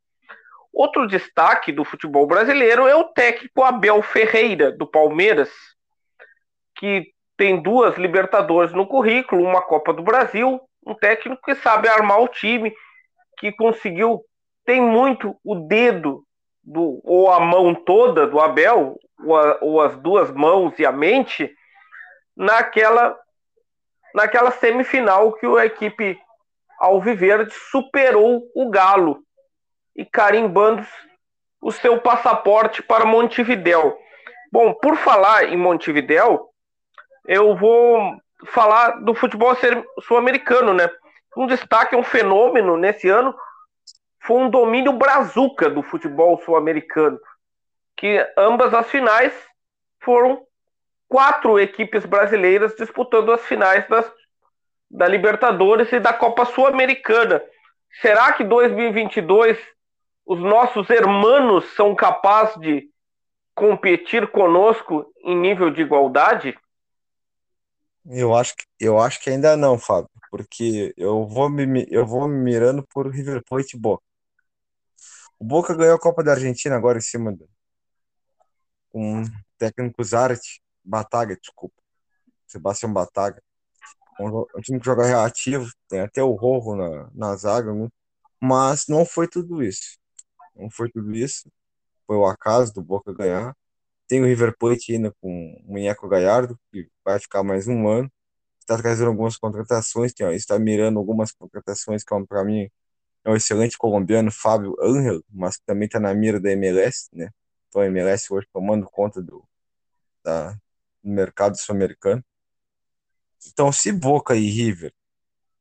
Outro 0.72 1.06
destaque 1.06 1.72
do 1.72 1.84
futebol 1.84 2.26
brasileiro 2.26 2.86
é 2.86 2.94
o 2.94 3.04
técnico 3.04 3.62
Abel 3.62 4.02
Ferreira, 4.02 4.70
do 4.70 4.86
Palmeiras, 4.86 5.50
que 6.76 7.06
tem 7.36 7.60
duas 7.60 7.96
Libertadores 7.96 8.72
no 8.72 8.86
currículo, 8.86 9.42
uma 9.42 9.62
Copa 9.62 9.92
do 9.92 10.02
Brasil, 10.02 10.60
um 10.86 10.94
técnico 10.94 11.42
que 11.42 11.54
sabe 11.56 11.88
armar 11.88 12.20
o 12.20 12.28
time, 12.28 12.72
que 13.38 13.50
conseguiu, 13.52 14.22
tem 14.64 14.80
muito 14.80 15.34
o 15.44 15.54
dedo 15.54 16.22
do, 16.62 17.00
ou 17.02 17.30
a 17.32 17.40
mão 17.40 17.74
toda 17.74 18.26
do 18.26 18.38
Abel, 18.38 18.96
ou, 19.24 19.36
a, 19.36 19.58
ou 19.60 19.80
as 19.80 19.96
duas 19.96 20.30
mãos 20.30 20.78
e 20.78 20.86
a 20.86 20.92
mente, 20.92 21.52
naquela, 22.40 23.18
naquela 24.14 24.50
semifinal 24.50 25.34
que 25.34 25.46
a 25.46 25.66
equipe 25.66 26.18
Alviverde 26.78 27.52
superou 27.52 28.50
o 28.54 28.70
Galo 28.70 29.22
e 29.94 30.06
carimbando 30.06 30.82
o 31.60 31.70
seu 31.70 32.00
passaporte 32.00 32.82
para 32.82 33.04
Montevidéu. 33.04 33.98
Bom, 34.50 34.72
por 34.72 34.96
falar 34.96 35.44
em 35.44 35.56
Montevidéu, 35.58 36.48
eu 37.26 37.54
vou 37.54 38.16
falar 38.46 39.02
do 39.02 39.12
futebol 39.12 39.54
sul-americano, 40.00 40.72
né? 40.72 40.88
Um 41.36 41.46
destaque, 41.46 41.94
um 41.94 42.02
fenômeno 42.02 42.78
nesse 42.78 43.06
ano 43.10 43.34
foi 44.22 44.38
um 44.38 44.48
domínio 44.48 44.94
brazuca 44.94 45.68
do 45.68 45.82
futebol 45.82 46.40
sul-americano, 46.42 47.20
que 47.98 48.26
ambas 48.38 48.72
as 48.72 48.88
finais 48.88 49.34
foram 50.02 50.42
quatro 51.10 51.58
equipes 51.58 52.06
brasileiras 52.06 52.72
disputando 52.76 53.32
as 53.32 53.44
finais 53.44 53.86
das, 53.88 54.10
da 54.88 55.08
Libertadores 55.08 55.92
e 55.92 55.98
da 55.98 56.12
Copa 56.12 56.44
Sul-Americana. 56.44 57.42
Será 58.00 58.32
que 58.32 58.44
2022 58.44 59.58
os 60.24 60.38
nossos 60.38 60.88
hermanos 60.88 61.64
são 61.74 61.96
capazes 61.96 62.56
de 62.60 62.88
competir 63.56 64.30
conosco 64.30 65.12
em 65.24 65.36
nível 65.36 65.68
de 65.68 65.82
igualdade? 65.82 66.56
Eu 68.06 68.32
acho 68.32 68.54
que, 68.56 68.64
eu 68.78 68.96
acho 69.00 69.20
que 69.20 69.30
ainda 69.30 69.56
não, 69.56 69.76
Fábio, 69.76 70.08
porque 70.30 70.94
eu 70.96 71.26
vou 71.26 71.50
me, 71.50 71.86
eu 71.90 72.06
vou 72.06 72.28
me 72.28 72.38
mirando 72.38 72.86
por 72.86 73.10
River 73.10 73.42
Plate 73.44 73.76
e 73.76 73.80
Boca. 73.80 74.04
O 75.40 75.44
Boca 75.44 75.74
ganhou 75.74 75.96
a 75.96 76.00
Copa 76.00 76.22
da 76.22 76.32
Argentina 76.32 76.76
agora 76.76 76.98
em 76.98 77.02
cima 77.02 77.32
do 77.32 77.48
um 78.94 79.24
técnico 79.58 80.02
Zárate, 80.04 80.60
Bataga, 80.90 81.36
desculpa. 81.36 81.76
Sebastião 82.46 82.92
Bataga. 82.92 83.42
Um, 84.20 84.40
um 84.56 84.60
time 84.60 84.80
que 84.80 84.86
joga 84.86 85.06
reativo, 85.06 85.70
tem 85.88 86.00
até 86.00 86.22
o 86.22 86.32
Rojo 86.34 86.76
na, 86.76 87.10
na 87.14 87.36
zaga, 87.36 87.72
né? 87.72 87.88
mas 88.40 88.86
não 88.88 89.04
foi 89.06 89.28
tudo 89.28 89.62
isso. 89.62 89.98
Não 90.56 90.70
foi 90.70 90.90
tudo 90.90 91.14
isso. 91.14 91.50
Foi 92.06 92.16
o 92.16 92.26
acaso 92.26 92.74
do 92.74 92.82
Boca 92.82 93.14
ganhar. 93.14 93.56
Tem 94.08 94.20
o 94.22 94.26
River 94.26 94.56
Plate 94.58 94.94
ainda 94.94 95.14
com 95.20 95.62
o 95.66 95.72
Minheco 95.72 96.08
Galhardo, 96.08 96.58
que 96.72 96.88
vai 97.04 97.20
ficar 97.20 97.42
mais 97.44 97.68
um 97.68 97.88
ano. 97.88 98.10
Está 98.60 98.76
trazendo 98.78 99.08
algumas 99.08 99.36
contratações, 99.36 100.12
tem, 100.12 100.26
ó, 100.26 100.30
está 100.32 100.58
mirando 100.58 100.98
algumas 100.98 101.32
contratações 101.32 102.04
que, 102.04 102.26
para 102.26 102.44
mim, 102.44 102.68
é 103.24 103.30
um 103.30 103.36
excelente 103.36 103.78
colombiano, 103.78 104.30
Fábio 104.32 104.76
Angel, 104.80 105.22
mas 105.30 105.56
que 105.56 105.64
também 105.66 105.86
está 105.86 106.00
na 106.00 106.14
mira 106.14 106.40
da 106.40 106.50
MLS, 106.52 107.08
né? 107.12 107.30
Então 107.68 107.82
a 107.82 107.86
MLS 107.86 108.32
hoje 108.32 108.46
tomando 108.52 108.86
conta 108.86 109.22
do, 109.22 109.44
da, 110.24 110.56
do 111.02 111.10
mercado 111.10 111.56
sul-americano. 111.56 112.24
Então, 113.46 113.72
se 113.72 113.90
Boca 113.92 114.34
e 114.36 114.48
River 114.50 114.92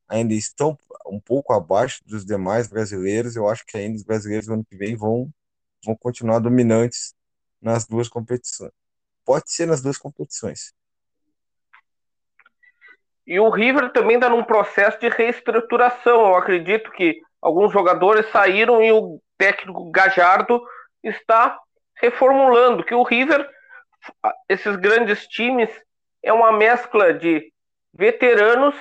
ainda 0.10 0.34
estão 0.34 0.78
um 1.06 1.19
pouco 1.19 1.54
abaixo 1.54 2.02
dos 2.06 2.25
demais 2.25 2.67
brasileiros. 2.67 3.36
Eu 3.36 3.47
acho 3.47 3.63
que 3.65 3.78
ainda 3.78 3.95
os 3.95 4.04
brasileiros 4.04 4.47
no 4.47 4.56
ano 4.56 4.65
que 4.65 4.75
vem 4.75 4.95
vão, 4.95 5.30
vão 5.86 5.95
continuar 5.95 6.39
dominantes 6.39 7.13
nas 7.62 7.86
duas 7.86 8.10
competições. 8.10 8.71
Pode 9.23 9.52
ser 9.52 9.67
nas 9.67 9.82
duas 9.82 9.97
competições. 9.97 10.73
E 13.28 13.39
o 13.39 13.49
River 13.49 13.93
também 13.93 14.15
está 14.15 14.28
num 14.28 14.43
processo 14.43 14.99
de 14.99 15.08
reestruturação. 15.08 16.21
Eu 16.21 16.36
acredito 16.36 16.89
que 16.91 17.21
alguns 17.39 17.71
jogadores 17.71 18.25
saíram 18.32 18.84
e 18.84 18.91
o 18.91 19.21
técnico 19.38 19.91
Gajardo 19.91 20.60
está 21.04 21.60
reformulando. 21.95 22.84
Que 22.84 22.95
o 22.95 23.04
River, 23.04 23.47
esses 24.47 24.75
grandes 24.75 25.27
times, 25.27 25.69
é 26.23 26.33
uma 26.33 26.51
mescla 26.51 27.13
de 27.13 27.51
veteranos 27.93 28.75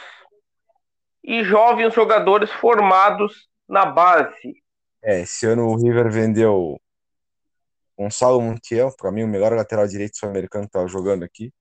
e 1.23 1.45
jovens 1.45 1.95
jogadores 1.95 2.51
formados 2.53 3.49
na 3.69 3.85
base. 3.85 4.63
É, 5.03 5.21
esse 5.21 5.47
ano 5.47 5.67
o 5.67 5.77
River 5.77 6.11
vendeu 6.11 6.81
Gonçalo 7.97 8.41
Montiel, 8.41 8.95
para 8.97 9.11
mim 9.11 9.25
o 9.25 9.29
melhor 9.29 9.53
lateral 9.53 9.87
direito 9.87 10.17
sul-americano 10.17 10.65
que 10.65 10.69
estava 10.69 10.87
jogando 10.89 11.25
aqui, 11.25 11.53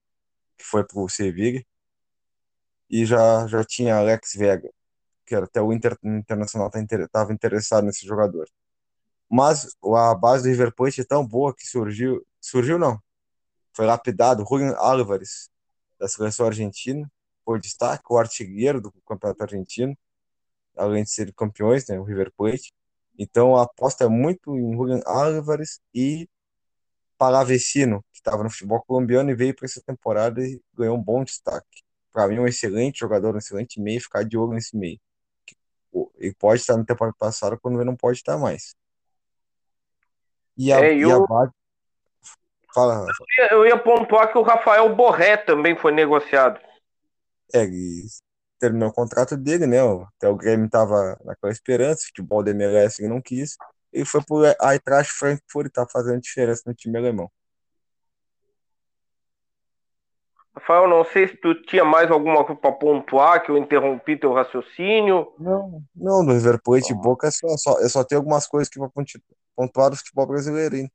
que 0.56 0.64
foi 0.64 0.84
para 0.84 1.00
o 1.00 1.08
Sevilla. 1.08 1.62
E 2.88 3.04
já, 3.04 3.46
já 3.46 3.62
tinha 3.64 3.96
Alex 3.96 4.32
Vega, 4.34 4.70
que 5.26 5.34
até 5.34 5.60
o 5.60 5.72
Inter, 5.72 5.96
Internacional 6.02 6.70
estava 6.72 7.32
interessado 7.32 7.84
nesse 7.84 8.06
jogador. 8.06 8.48
Mas 9.30 9.76
a 9.84 10.14
base 10.14 10.44
do 10.44 10.48
River 10.48 10.74
Plate 10.74 11.02
é 11.02 11.04
tão 11.04 11.26
boa 11.26 11.54
que 11.54 11.66
surgiu, 11.66 12.24
surgiu 12.40 12.78
não, 12.78 12.98
foi 13.78 13.86
lapidado, 13.86 14.44
Julian 14.44 14.74
Álvares, 14.76 15.48
da 16.00 16.08
seleção 16.08 16.46
argentina, 16.46 17.08
por 17.44 17.60
destaque, 17.60 18.02
o 18.10 18.18
artilheiro 18.18 18.80
do 18.80 18.90
Campeonato 19.06 19.44
Argentino, 19.44 19.96
além 20.76 21.04
de 21.04 21.10
ser 21.10 21.32
campeões, 21.32 21.86
né, 21.86 21.96
o 21.96 22.02
River 22.02 22.32
Plate. 22.36 22.72
Então 23.16 23.56
a 23.56 23.62
aposta 23.62 24.02
é 24.02 24.08
muito 24.08 24.56
em 24.58 24.72
Julian 24.72 25.00
Álvares 25.06 25.80
e 25.94 26.28
Palavecino, 27.16 28.04
que 28.10 28.18
estava 28.18 28.42
no 28.42 28.50
futebol 28.50 28.82
colombiano 28.82 29.30
e 29.30 29.34
veio 29.36 29.54
para 29.54 29.66
essa 29.66 29.80
temporada 29.80 30.44
e 30.44 30.60
ganhou 30.74 30.96
um 30.96 31.02
bom 31.02 31.22
destaque. 31.22 31.84
Para 32.12 32.26
mim, 32.26 32.40
um 32.40 32.48
excelente 32.48 32.98
jogador, 32.98 33.36
um 33.36 33.38
excelente 33.38 33.80
meio, 33.80 34.00
ficar 34.00 34.24
de 34.24 34.36
olho 34.36 34.54
nesse 34.54 34.76
meio. 34.76 34.98
Ele 36.16 36.34
pode 36.34 36.62
estar 36.62 36.76
na 36.76 36.84
temporada 36.84 37.14
passada 37.16 37.56
quando 37.56 37.76
ele 37.76 37.84
não 37.84 37.96
pode 37.96 38.18
estar 38.18 38.36
mais. 38.38 38.74
E 40.56 40.72
a, 40.72 40.80
é, 40.80 40.96
e 40.96 41.04
a 41.04 41.20
base... 41.20 41.52
Fala, 42.74 42.94
Rafa. 42.94 43.24
Eu 43.50 43.66
ia 43.66 43.78
pontuar 43.78 44.30
que 44.30 44.38
o 44.38 44.42
Rafael 44.42 44.94
Borré 44.94 45.36
também 45.36 45.76
foi 45.76 45.92
negociado. 45.92 46.60
É, 47.54 47.64
e 47.64 48.04
terminou 48.58 48.90
o 48.90 48.92
contrato 48.92 49.36
dele, 49.36 49.66
né? 49.66 49.78
Até 50.16 50.28
o 50.28 50.36
Grêmio 50.36 50.68
tava 50.68 51.18
naquela 51.24 51.52
esperança, 51.52 52.06
futebol 52.06 52.42
da 52.42 52.50
MLS 52.50 53.02
ele 53.02 53.12
não 53.12 53.22
quis. 53.22 53.56
E 53.92 54.04
foi 54.04 54.22
por 54.22 54.44
Eintracht 54.60 55.12
Frankfurt 55.12 55.72
tá 55.72 55.86
fazendo 55.90 56.20
diferença 56.20 56.62
no 56.66 56.74
time 56.74 56.98
alemão. 56.98 57.30
Rafael, 60.54 60.88
não 60.88 61.04
sei 61.04 61.28
se 61.28 61.36
tu 61.36 61.54
tinha 61.62 61.84
mais 61.84 62.10
alguma 62.10 62.44
coisa 62.44 62.60
para 62.60 62.72
pontuar, 62.72 63.42
que 63.42 63.50
eu 63.50 63.56
interrompi 63.56 64.16
teu 64.16 64.32
raciocínio. 64.32 65.32
Não, 65.38 65.80
não, 65.94 66.26
do 66.26 66.32
River 66.32 66.60
Plate 66.60 66.92
e 66.92 66.96
Boca 66.96 67.28
é 67.28 67.30
só, 67.30 67.46
só, 67.56 67.80
eu 67.80 67.88
só 67.88 68.02
tenho 68.02 68.20
algumas 68.20 68.46
coisas 68.46 68.68
que 68.68 68.78
vou 68.78 68.92
pontuar 69.56 69.90
do 69.90 69.96
futebol 69.96 70.26
brasileiro 70.26 70.76
hein? 70.76 70.90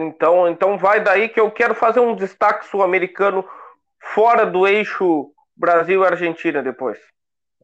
Então, 0.00 0.48
então 0.48 0.78
vai 0.78 1.02
daí 1.02 1.28
que 1.28 1.40
eu 1.40 1.50
quero 1.50 1.74
fazer 1.74 1.98
um 1.98 2.14
destaque 2.14 2.68
sul-americano 2.68 3.44
fora 4.14 4.46
do 4.46 4.66
eixo 4.66 5.32
Brasil 5.56 6.02
e 6.02 6.06
Argentina 6.06 6.62
depois. 6.62 6.98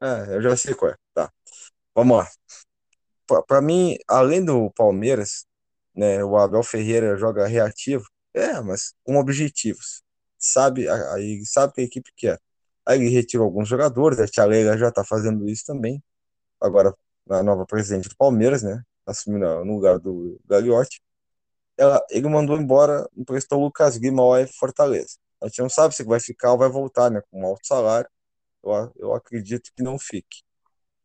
É, 0.02 0.34
eu 0.34 0.42
já 0.42 0.56
sei 0.56 0.74
qual 0.74 0.90
é. 0.90 0.96
Tá. 1.14 1.30
Vamos 1.94 2.18
lá. 2.18 2.28
Para 3.46 3.62
mim, 3.62 3.96
além 4.08 4.44
do 4.44 4.68
Palmeiras, 4.72 5.46
né, 5.94 6.24
o 6.24 6.36
Abel 6.36 6.62
Ferreira 6.64 7.16
joga 7.16 7.46
reativo, 7.46 8.04
é, 8.34 8.60
mas 8.60 8.92
com 9.04 9.16
objetivos. 9.16 10.02
Sabe, 10.36 10.88
aí 10.88 11.44
sabe 11.46 11.72
que 11.72 11.80
a 11.82 11.84
equipe 11.84 12.10
quer. 12.16 12.40
Aí 12.84 13.00
ele 13.00 13.10
retirou 13.10 13.46
alguns 13.46 13.68
jogadores, 13.68 14.18
a 14.18 14.26
Tia 14.26 14.44
Leila 14.44 14.76
já 14.76 14.90
tá 14.90 15.04
fazendo 15.04 15.48
isso 15.48 15.64
também. 15.64 16.02
Agora, 16.60 16.92
a 17.30 17.42
nova 17.44 17.64
presidente 17.64 18.08
do 18.08 18.16
Palmeiras, 18.16 18.62
né, 18.62 18.82
assumindo 19.06 19.64
no 19.64 19.74
lugar 19.76 19.98
do 20.00 20.38
Gagliotti. 20.46 21.00
Ela, 21.76 22.04
ele 22.10 22.28
mandou 22.28 22.56
embora, 22.56 23.08
emprestou 23.16 23.60
o 23.60 23.64
Lucas 23.64 23.96
Lima 23.96 24.22
ao 24.22 24.46
Fortaleza. 24.46 25.18
A 25.42 25.46
gente 25.46 25.60
não 25.60 25.68
sabe 25.68 25.94
se 25.94 26.04
vai 26.04 26.20
ficar 26.20 26.52
ou 26.52 26.58
vai 26.58 26.68
voltar, 26.68 27.10
né? 27.10 27.20
Com 27.30 27.42
um 27.42 27.46
alto 27.46 27.66
salário. 27.66 28.08
Eu, 28.62 28.92
eu 28.96 29.14
acredito 29.14 29.70
que 29.76 29.82
não 29.82 29.98
fique. 29.98 30.42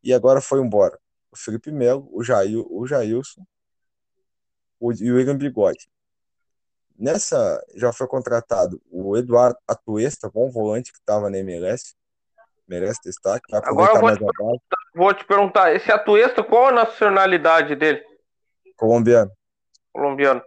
E 0.03 0.13
agora 0.13 0.39
foi 0.39 0.61
embora 0.61 0.97
o 1.31 1.37
Felipe 1.37 1.71
Melo, 1.71 2.07
o, 2.11 2.23
Jair, 2.23 2.57
o 2.57 2.87
Jailson 2.87 3.45
o, 4.79 4.91
e 4.93 5.11
o 5.11 5.15
William 5.15 5.37
Bigode. 5.37 5.89
nessa 6.97 7.63
já 7.75 7.91
foi 7.91 8.07
contratado 8.07 8.81
o 8.89 9.17
Eduardo 9.17 9.59
Atuesta, 9.67 10.29
bom 10.29 10.49
volante 10.49 10.91
que 10.91 10.99
estava 10.99 11.29
na 11.29 11.37
MLS. 11.39 11.95
Merece 12.67 13.01
destaque. 13.03 13.53
Agora 13.55 13.95
eu 13.95 14.01
vou 14.01 14.15
te, 14.15 14.63
vou 14.95 15.13
te 15.13 15.25
perguntar, 15.25 15.73
esse 15.73 15.91
Atuesta, 15.91 16.43
qual 16.43 16.67
a 16.67 16.71
nacionalidade 16.71 17.75
dele? 17.75 18.03
Colombiano, 18.77 19.31
Colombiano. 19.91 20.41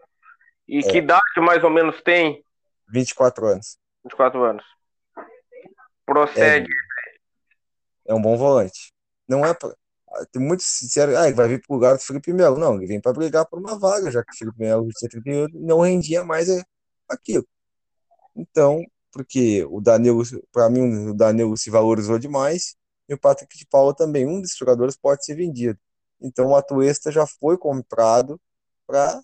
E 0.69 0.79
É. 0.79 0.83
que 0.83 0.99
idade 0.99 1.23
mais 1.41 1.63
ou 1.65 1.71
menos 1.71 2.01
tem? 2.03 2.45
24 2.89 3.47
anos. 3.47 3.79
24 4.05 4.43
anos. 4.45 4.65
Prossegue. 6.05 6.69
É 8.07 8.15
um 8.15 8.21
bom 8.21 8.37
volante. 8.37 8.93
Não 9.29 9.45
é 9.45 9.55
pra... 9.55 9.75
Tem 10.31 10.43
muito 10.43 10.63
sincero, 10.63 11.17
ah, 11.17 11.27
ele 11.27 11.35
vai 11.35 11.49
vir 11.49 11.63
pro 11.63 11.75
lugar 11.75 11.95
do 11.97 12.03
Felipe 12.03 12.33
Melo. 12.35 12.59
Não, 12.59 12.75
ele 12.77 12.87
vem 12.87 13.01
para 13.01 13.15
brigar 13.15 13.47
por 13.47 13.59
uma 13.59 13.79
vaga, 13.79 14.11
já 14.11 14.23
que 14.23 14.33
o 14.33 14.37
Felipe 14.37 14.59
Melo 14.59 14.89
tinha 14.91 15.09
38 15.09 15.59
não 15.59 15.81
rendia 15.81 16.23
mais 16.23 16.51
é, 16.51 16.63
aquilo. 17.09 17.47
Então, 18.37 18.85
porque 19.11 19.65
o 19.71 19.81
Danilo, 19.81 20.23
para 20.53 20.69
mim, 20.69 21.09
o 21.11 21.15
Danilo 21.15 21.57
se 21.57 21.71
valorizou 21.71 22.19
demais 22.19 22.77
e 23.09 23.15
o 23.15 23.19
Patrick 23.19 23.57
de 23.57 23.67
Paula 23.67 23.95
também. 23.95 24.27
Um 24.27 24.41
desses 24.41 24.57
jogadores 24.57 24.97
pode 24.97 25.25
ser 25.25 25.35
vendido. 25.35 25.79
Então, 26.21 26.49
o 26.49 26.57
Atuesta 26.57 27.11
já 27.11 27.27
foi 27.27 27.57
comprado 27.57 28.39
para 28.87 29.19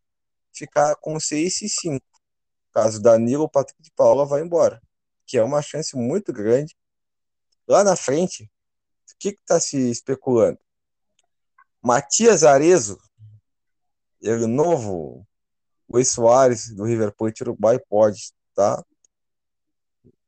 ficar 0.58 0.96
com 0.96 1.18
6 1.18 1.62
e 1.62 1.68
5. 1.68 2.04
Caso 2.72 2.98
o 2.98 3.02
Danilo, 3.02 3.44
o 3.44 3.48
Patrick 3.48 3.82
de 3.82 3.90
Paula 3.92 4.26
vai 4.26 4.42
embora, 4.42 4.80
que 5.26 5.38
é 5.38 5.42
uma 5.42 5.62
chance 5.62 5.96
muito 5.96 6.32
grande. 6.32 6.76
Lá 7.66 7.82
na 7.84 7.96
frente, 7.96 8.44
o 8.44 9.16
que 9.18 9.30
está 9.30 9.58
se 9.60 9.90
especulando? 9.90 10.58
Matias 11.82 12.44
Arezo, 12.44 12.98
ele 14.20 14.46
novo, 14.46 15.26
Luiz 15.88 16.10
Soares 16.10 16.74
do 16.74 16.84
River 16.84 17.14
Plate 17.14 17.42
Uruguai 17.42 17.78
pode, 17.78 18.32
tá? 18.54 18.84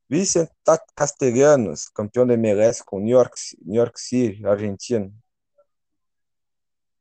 Vicente 0.09 0.51
Castellanos, 0.93 1.87
campeão 1.87 2.27
da 2.27 2.33
MLS 2.33 2.83
com 2.83 2.99
New 2.99 3.15
York, 3.15 3.33
New 3.63 3.77
York 3.77 3.97
City, 3.99 4.45
Argentina. 4.45 5.09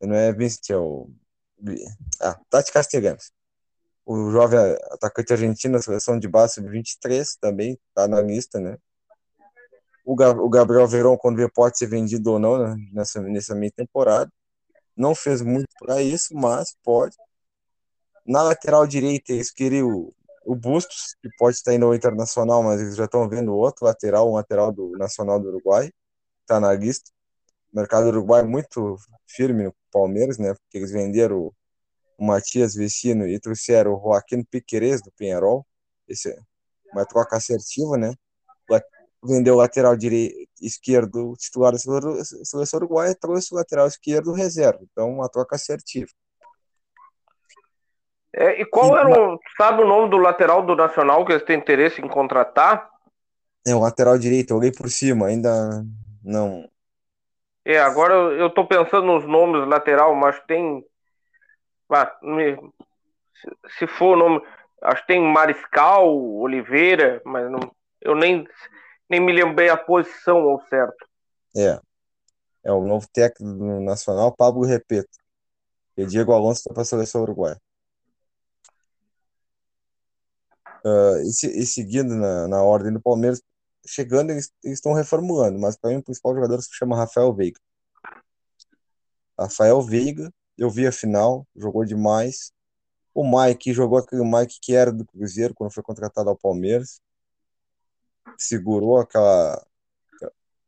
Não 0.01 0.14
é 0.14 0.33
Vicente, 0.33 0.73
é 0.73 0.77
o. 0.77 1.11
Ah, 2.20 2.38
Tati 2.49 2.73
Castellanos. 2.73 3.33
O 4.05 4.31
jovem 4.31 4.59
atacante 4.90 5.33
argentino 5.33 5.75
da 5.75 5.83
seleção 5.83 6.18
de 6.18 6.27
base 6.29 6.61
23 6.61 7.37
também 7.37 7.79
tá 7.94 8.09
na 8.09 8.20
lista, 8.20 8.59
né? 8.59 8.77
O, 10.05 10.16
Gabriel 10.49 10.88
Verão, 10.88 11.16
quando 11.16 11.37
vê, 11.37 11.49
pode 11.49 11.79
ser 11.79 11.87
vendido 11.87 12.33
ou 12.33 12.38
não 12.38 12.59
né, 12.59 12.75
nessa, 12.92 13.20
nessa 13.20 13.55
meia 13.55 13.70
temporada. 13.70 14.31
Não 14.96 15.14
fez 15.14 15.40
muito 15.42 15.68
para 15.79 16.03
isso, 16.03 16.35
mas 16.35 16.75
pode. 16.83 17.16
Na 18.27 18.42
lateral 18.42 18.87
direita, 18.87 19.33
eles 19.33 19.53
queriam 19.53 19.88
o, 19.88 20.14
o 20.44 20.57
Bustos, 20.57 21.14
que 21.23 21.29
pode 21.38 21.57
estar 21.57 21.75
indo 21.75 21.87
ao 21.87 21.94
Internacional, 21.94 22.62
mas 22.62 22.81
eles 22.81 22.96
já 22.96 23.05
estão 23.05 23.29
vendo 23.29 23.55
outro 23.55 23.85
lateral, 23.85 24.29
um 24.31 24.35
lateral 24.35 24.73
do 24.73 24.90
Nacional 24.99 25.38
do 25.38 25.49
Uruguai, 25.49 25.90
está 26.42 26.59
na 26.59 26.73
lista. 26.73 27.11
Mercado 27.73 28.05
do 28.05 28.19
Uruguai 28.19 28.41
é 28.41 28.45
muito 28.45 28.97
firme 29.27 29.65
no 29.65 29.75
Palmeiras, 29.93 30.39
né? 30.39 30.55
Porque 30.55 30.79
eles 30.79 30.91
venderam 30.91 31.39
o, 31.39 31.55
Matias 32.19 32.75
Vecino 32.75 33.27
e 33.27 33.41
trouxeram 33.41 33.95
o 33.95 34.01
Joaquim 34.01 34.45
Piqueires 34.45 35.01
do 35.03 35.11
Penharol. 35.13 35.67
Esse 36.07 36.31
é 36.31 36.39
uma 36.93 37.07
troca 37.07 37.37
assertiva, 37.37 37.97
né? 37.97 38.15
vendeu 39.23 39.55
o 39.55 39.59
lateral 39.59 39.97
direito, 39.97 40.35
esquerdo 40.61 41.35
titular 41.37 41.73
da 41.73 41.79
seleção 41.79 42.79
uruguaia, 42.79 43.15
trouxe 43.15 43.53
o 43.53 43.57
lateral 43.57 43.87
esquerdo 43.87 44.33
reserva. 44.33 44.81
Então, 44.83 45.11
uma 45.11 45.29
troca 45.29 45.57
assertiva. 45.57 46.11
É, 48.33 48.61
e 48.61 48.65
qual 48.65 48.97
e, 48.97 48.99
era 48.99 49.09
o. 49.09 49.39
Sabe 49.57 49.83
o 49.83 49.87
nome 49.87 50.09
do 50.09 50.17
lateral 50.17 50.65
do 50.65 50.77
Nacional 50.77 51.25
que 51.25 51.33
eles 51.33 51.45
têm 51.45 51.59
interesse 51.59 52.01
em 52.01 52.09
contratar? 52.09 52.89
É, 53.67 53.75
o 53.75 53.81
lateral 53.81 54.17
direito, 54.17 54.53
eu 54.53 54.57
olhei 54.57 54.73
por 54.73 54.89
cima, 54.89 55.27
ainda 55.27 55.85
não. 56.23 56.69
É, 57.64 57.79
agora 57.79 58.14
eu 58.14 58.51
tô 58.51 58.66
pensando 58.66 59.07
nos 59.07 59.27
nomes 59.27 59.68
lateral, 59.68 60.14
mas 60.14 60.40
tem. 60.46 60.85
Ah, 61.90 62.11
se 63.79 63.87
for 63.87 64.16
o 64.16 64.18
nome. 64.18 64.42
Acho 64.83 65.03
que 65.03 65.09
tem 65.09 65.20
Mariscal, 65.20 66.16
Oliveira, 66.16 67.20
mas 67.25 67.51
não, 67.51 67.61
eu 68.01 68.14
nem 68.14 68.46
nem 69.11 69.20
me 69.20 69.33
lembrei 69.33 69.68
a 69.68 69.77
posição 69.77 70.38
ao 70.38 70.64
certo. 70.68 71.07
É. 71.57 71.81
É 72.62 72.73
o 72.73 72.87
novo 72.87 73.07
técnico 73.12 73.81
nacional, 73.81 74.35
Pablo 74.35 74.64
Repeto. 74.64 75.18
E 75.96 76.07
Diego 76.07 76.33
Alonso 76.33 76.61
está 76.61 76.73
para 76.73 76.83
a 76.83 76.87
seleção 76.87 77.23
uruguaia. 77.23 77.61
Uh, 80.85 81.20
e, 81.23 81.29
e, 81.29 81.66
seguindo 81.66 82.14
na, 82.14 82.49
na 82.49 82.62
ordem 82.62 82.92
do 82.92 83.01
Palmeiras, 83.01 83.42
chegando, 83.87 84.31
eles, 84.31 84.53
estão 84.64 84.93
reformulando, 84.93 85.59
mas 85.59 85.77
para 85.77 85.90
mim 85.90 85.97
o 85.97 86.03
principal 86.03 86.35
jogador 86.35 86.62
se 86.62 86.69
chama 86.73 86.97
Rafael 86.97 87.35
Veiga. 87.35 87.61
Rafael 89.38 89.81
Veiga, 89.83 90.33
eu 90.59 90.71
vi 90.71 90.87
a 90.87 90.93
final, 90.93 91.47
jogou 91.57 91.85
demais. 91.85 92.53
O 93.14 93.25
Mike 93.25 93.73
jogou 93.73 93.99
aquele 93.99 94.25
Mike 94.25 94.59
que 94.61 94.75
era 94.75 94.93
do 94.93 95.05
Cruzeiro 95.05 95.55
quando 95.55 95.73
foi 95.73 95.83
contratado 95.83 96.29
ao 96.29 96.37
Palmeiras 96.37 97.01
segurou 98.38 98.99
aquela. 98.99 99.64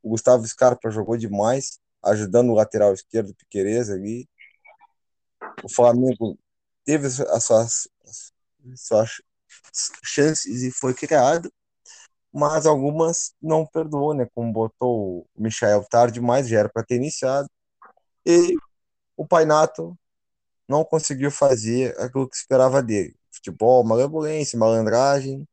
O 0.03 0.11
Gustavo 0.11 0.46
Scarpa 0.46 0.90
jogou 0.90 1.16
demais, 1.16 1.81
ajudando 2.03 2.51
o 2.51 2.55
lateral 2.55 2.92
esquerdo 2.92 3.35
Piqueires 3.35 3.88
ali. 3.88 4.29
O 5.62 5.68
Flamengo 5.68 6.38
teve 6.85 7.07
as 7.07 7.44
suas, 7.44 7.88
suas 8.77 9.22
chances 10.03 10.62
e 10.62 10.70
foi 10.70 10.92
criado, 10.92 11.53
mas 12.33 12.66
algumas 12.66 13.35
não 13.40 13.66
perdoou, 13.66 14.14
né? 14.14 14.27
Como 14.35 14.53
botou 14.53 15.27
o 15.35 15.42
Michael 15.42 15.85
tarde 15.90 16.14
demais, 16.14 16.49
já 16.49 16.61
era 16.61 16.68
para 16.68 16.85
ter 16.85 16.97
iniciado. 16.97 17.49
E 18.25 18.55
o 19.16 19.27
Painato 19.27 19.97
não 20.68 20.85
conseguiu 20.85 21.31
fazer 21.31 21.95
aquilo 22.01 22.29
que 22.29 22.37
esperava 22.37 22.83
dele. 22.83 23.14
Futebol, 23.31 23.85
malemolência, 23.85 24.59
malandragem, 24.59 25.47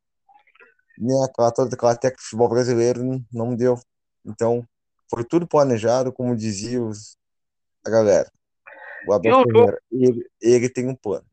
né, 0.98 1.13
aquela, 1.26 1.52
toda 1.52 1.76
aquela 1.76 1.96
técnica 1.96 2.18
de 2.18 2.24
futebol 2.24 2.50
brasileiro 2.50 3.02
não 3.32 3.56
deu. 3.56 3.80
Então, 4.26 4.65
foi 5.10 5.24
tudo 5.24 5.48
planejado, 5.48 6.12
como 6.12 6.36
dizia 6.36 6.82
os, 6.82 7.18
a 7.86 7.89
galera. 7.89 8.30
O 9.08 9.13
Abel 9.13 9.44
Ferreira, 9.44 9.82
ele, 9.92 10.30
ele 10.42 10.70
tem 10.70 10.88
um 10.88 10.96
plano. 10.96 11.26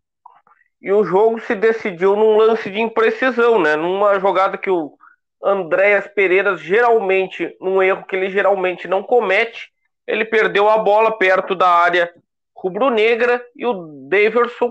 E 0.80 0.92
o 0.92 1.04
jogo 1.04 1.40
se 1.40 1.54
decidiu 1.54 2.14
num 2.14 2.36
lance 2.36 2.70
de 2.70 2.80
imprecisão, 2.80 3.60
né? 3.60 3.74
Numa 3.76 4.20
jogada 4.20 4.56
que 4.56 4.70
o 4.70 4.96
Andréas 5.42 6.06
Pereira 6.08 6.56
geralmente, 6.56 7.56
num 7.60 7.82
erro 7.82 8.04
que 8.06 8.16
ele 8.16 8.30
geralmente 8.30 8.88
não 8.88 9.02
comete, 9.02 9.70
ele 10.06 10.24
perdeu 10.24 10.68
a 10.68 10.78
bola 10.78 11.16
perto 11.16 11.54
da 11.54 11.68
área 11.68 12.12
rubro-negra 12.56 13.44
e 13.54 13.66
o 13.66 14.08
Daverson 14.08 14.70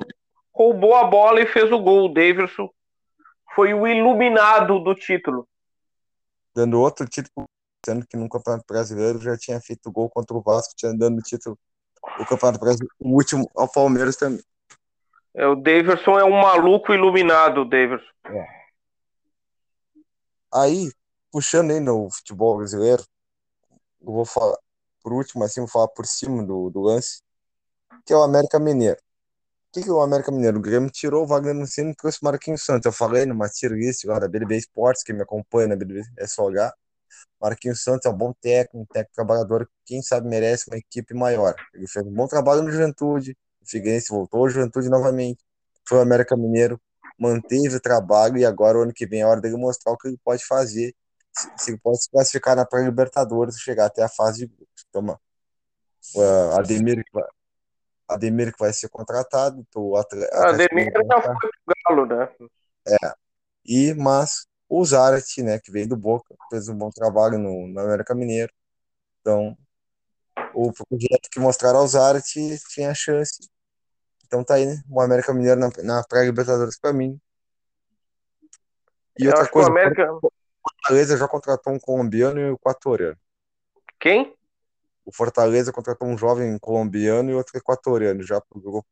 roubou 0.54 0.96
a 0.96 1.04
bola 1.04 1.42
e 1.42 1.46
fez 1.46 1.72
o 1.72 1.80
gol. 1.80 2.06
O 2.06 2.14
Daverson 2.14 2.70
foi 3.54 3.74
o 3.74 3.88
iluminado 3.88 4.80
do 4.80 4.96
título. 4.96 5.48
Dando 6.54 6.80
outro 6.80 7.06
título, 7.08 7.46
sendo 7.86 8.06
que 8.08 8.18
no 8.18 8.30
Campeonato 8.30 8.66
Brasileiro 8.68 9.20
já 9.20 9.38
tinha 9.38 9.60
feito 9.60 9.92
gol 9.92 10.10
contra 10.10 10.36
o 10.36 10.42
Vasco, 10.42 10.74
tinha 10.76 10.94
dando 10.94 11.22
título 11.22 11.58
o 12.20 12.26
Campeonato 12.26 12.60
Brasileiro, 12.60 12.94
o 13.00 13.10
último 13.10 13.50
ao 13.56 13.72
Palmeiras 13.72 14.16
também. 14.16 14.42
É, 15.34 15.46
o 15.46 15.56
Daverson 15.56 16.18
é 16.18 16.24
um 16.24 16.40
maluco 16.42 16.94
iluminado, 16.94 17.62
o 17.62 17.66
Daverson. 17.66 18.08
É. 18.26 18.65
Aí, 20.56 20.92
puxando 21.32 21.72
aí 21.72 21.80
no 21.80 22.10
futebol 22.10 22.58
brasileiro, 22.58 23.04
eu 24.02 24.14
vou 24.14 24.26
falar, 24.26 24.58
por 25.04 25.14
último, 25.14 25.44
assim, 25.44 25.62
vou 25.62 25.70
falar 25.70 25.88
por 25.90 26.06
cima 26.06 26.44
do, 26.46 26.70
do 26.70 26.82
lance, 26.82 27.22
que 28.06 28.14
é 28.14 28.18
o 28.18 28.24
América 28.24 28.60
Mineiro 28.60 29.00
que, 29.76 29.84
que 29.84 29.92
o 29.92 30.02
América 30.02 30.32
Mineiro? 30.32 30.58
O 30.58 30.62
Grêmio 30.62 30.90
tirou 30.90 31.24
o 31.24 31.28
Wagner 31.28 31.54
Mancini 31.54 31.92
e 31.92 31.96
trouxe 31.96 32.20
o 32.22 32.26
Marquinhos 32.26 32.64
Santos. 32.64 32.86
Eu 32.86 32.94
falei 32.94 33.26
numa 33.26 33.50
tier 33.50 33.74
list 33.74 34.06
lá 34.06 34.18
da 34.20 34.28
BBB 34.28 34.58
Esportes, 34.58 35.04
que 35.04 35.12
me 35.12 35.22
acompanha 35.22 35.68
na 35.68 35.76
BBB 35.76 36.02
é 36.18 36.26
só 36.28 36.44
olhar. 36.46 36.74
Marquinhos 37.42 37.84
Santos 37.84 38.06
é 38.06 38.10
um 38.10 38.18
bom 38.18 38.34
técnico, 38.42 38.80
um 38.80 38.86
técnico 38.86 39.14
trabalhador, 39.16 39.70
quem 39.86 40.02
sabe 40.02 40.30
merece 40.30 40.70
uma 40.70 40.78
equipe 40.78 41.14
maior. 41.14 41.56
Ele 41.74 41.88
fez 41.88 42.06
um 42.06 42.14
bom 42.14 42.28
trabalho 42.28 42.64
no 42.64 42.72
Juventude, 42.72 43.38
o 43.62 43.70
Figueirense 43.70 44.10
voltou 44.10 44.42
ao 44.42 44.50
Juventude 44.50 44.90
novamente, 44.90 45.44
foi 45.88 45.98
o 46.00 46.02
América 46.02 46.38
Mineiro, 46.38 46.80
manteve 47.18 47.76
o 47.76 47.82
trabalho 47.82 48.38
e 48.38 48.46
agora 48.46 48.78
o 48.78 48.82
ano 48.82 48.94
que 48.94 49.06
vem 49.06 49.22
é 49.22 49.26
hora 49.26 49.42
dele 49.42 49.58
mostrar 49.58 49.94
o 49.94 49.98
que 49.98 50.08
ele 50.08 50.20
pode 50.24 50.46
fazer, 50.46 50.94
se, 51.58 51.72
ele 51.72 51.80
pode 51.80 52.02
se 52.02 52.10
classificar 52.10 52.56
na 52.56 52.66
pré-libertadores 52.66 53.56
e 53.56 53.62
chegar 53.62 53.86
até 53.86 54.04
a 54.04 54.10
fase 54.10 54.40
de 54.40 54.48
grupos. 54.48 54.86
Então, 54.90 55.20
uh, 56.16 56.60
Ademir 56.60 57.04
Ademir 58.08 58.54
que 58.54 58.60
vai 58.60 58.72
ser 58.72 58.90
contratado, 58.90 59.66
o. 59.76 59.96
Ademir 59.98 60.92
já 60.94 61.22
foi 61.22 61.50
pro 61.66 61.76
Galo, 61.88 62.06
né? 62.06 62.30
É. 62.88 63.14
E, 63.66 63.94
mas 63.96 64.46
o 64.70 64.86
Zarat, 64.86 65.42
né, 65.42 65.60
que 65.60 65.72
veio 65.72 65.88
do 65.88 65.98
Boca, 65.98 66.36
fez 66.50 66.70
um 66.70 66.78
bom 66.78 66.90
trabalho 66.92 67.38
no, 67.40 67.68
no 67.68 67.80
América 67.80 68.14
Mineiro. 68.14 68.54
Então, 69.22 69.58
o 70.54 70.72
projeto 70.72 71.30
que 71.32 71.40
mostraram 71.40 71.80
ao 71.80 71.88
Zarat 71.88 72.24
tinha 72.70 72.94
chance. 72.94 73.50
Então 74.26 74.44
tá 74.44 74.56
aí, 74.56 74.66
né? 74.66 74.82
O 74.90 75.00
América 75.00 75.34
Mineiro 75.34 75.60
na, 75.60 75.70
na 75.84 76.04
pré-Libertadores 76.04 76.80
para 76.80 76.92
mim 76.92 77.20
E 79.18 79.28
outra 79.28 79.48
coisa, 79.48 79.70
América... 79.70 80.12
o 80.12 80.32
Fortaleza 80.62 81.18
já 81.18 81.28
contratou 81.28 81.74
um 81.74 81.80
colombiano 81.80 82.40
e 82.40 82.52
um 82.52 82.54
equatoriano. 82.56 83.18
Quem? 84.00 84.36
O 85.06 85.12
Fortaleza 85.12 85.72
contratou 85.72 86.08
um 86.08 86.18
jovem 86.18 86.58
colombiano 86.58 87.30
e 87.30 87.36
outro 87.36 87.58
equatoriano 87.58 88.24
já 88.24 88.42
pro 88.42 88.60
grupo. 88.60 88.88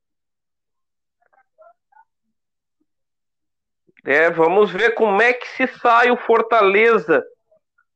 É, 4.05 4.29
vamos 4.29 4.69
ver 4.69 4.93
como 4.95 5.21
é 5.21 5.33
que 5.33 5.47
se 5.47 5.67
sai 5.79 6.11
o 6.11 6.17
Fortaleza 6.17 7.23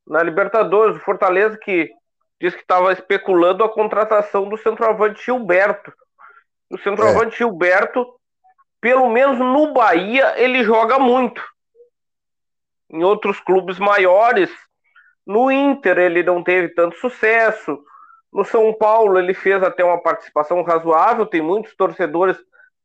na 0.06 0.24
Libertadores. 0.24 0.96
O 0.96 1.02
Fortaleza 1.02 1.58
que 1.58 1.92
diz 2.40 2.54
que 2.54 2.62
estava 2.62 2.94
especulando 2.94 3.64
a 3.64 3.70
contratação 3.70 4.48
do 4.48 4.58
centroavante 4.58 5.24
Gilberto. 5.24 5.92
O 6.70 6.78
centroavante 6.78 7.36
é. 7.36 7.38
Gilberto, 7.38 8.06
pelo 8.82 9.10
menos 9.10 9.40
no 9.40 9.74
Bahia, 9.74 10.34
ele 10.38 10.64
joga 10.64 11.00
muito. 11.00 11.44
Em 12.90 13.04
outros 13.04 13.40
clubes 13.40 13.80
maiores, 13.80 14.50
no 15.26 15.52
Inter 15.52 15.98
ele 15.98 16.24
não 16.24 16.44
teve 16.44 16.70
tanto 16.70 16.98
sucesso. 16.98 17.80
No 18.32 18.46
São 18.46 18.74
Paulo 18.74 19.18
ele 19.18 19.34
fez 19.34 19.62
até 19.64 19.84
uma 19.84 20.02
participação 20.02 20.62
razoável. 20.62 21.26
Tem 21.26 21.42
muitos 21.42 21.76
torcedores 21.76 22.38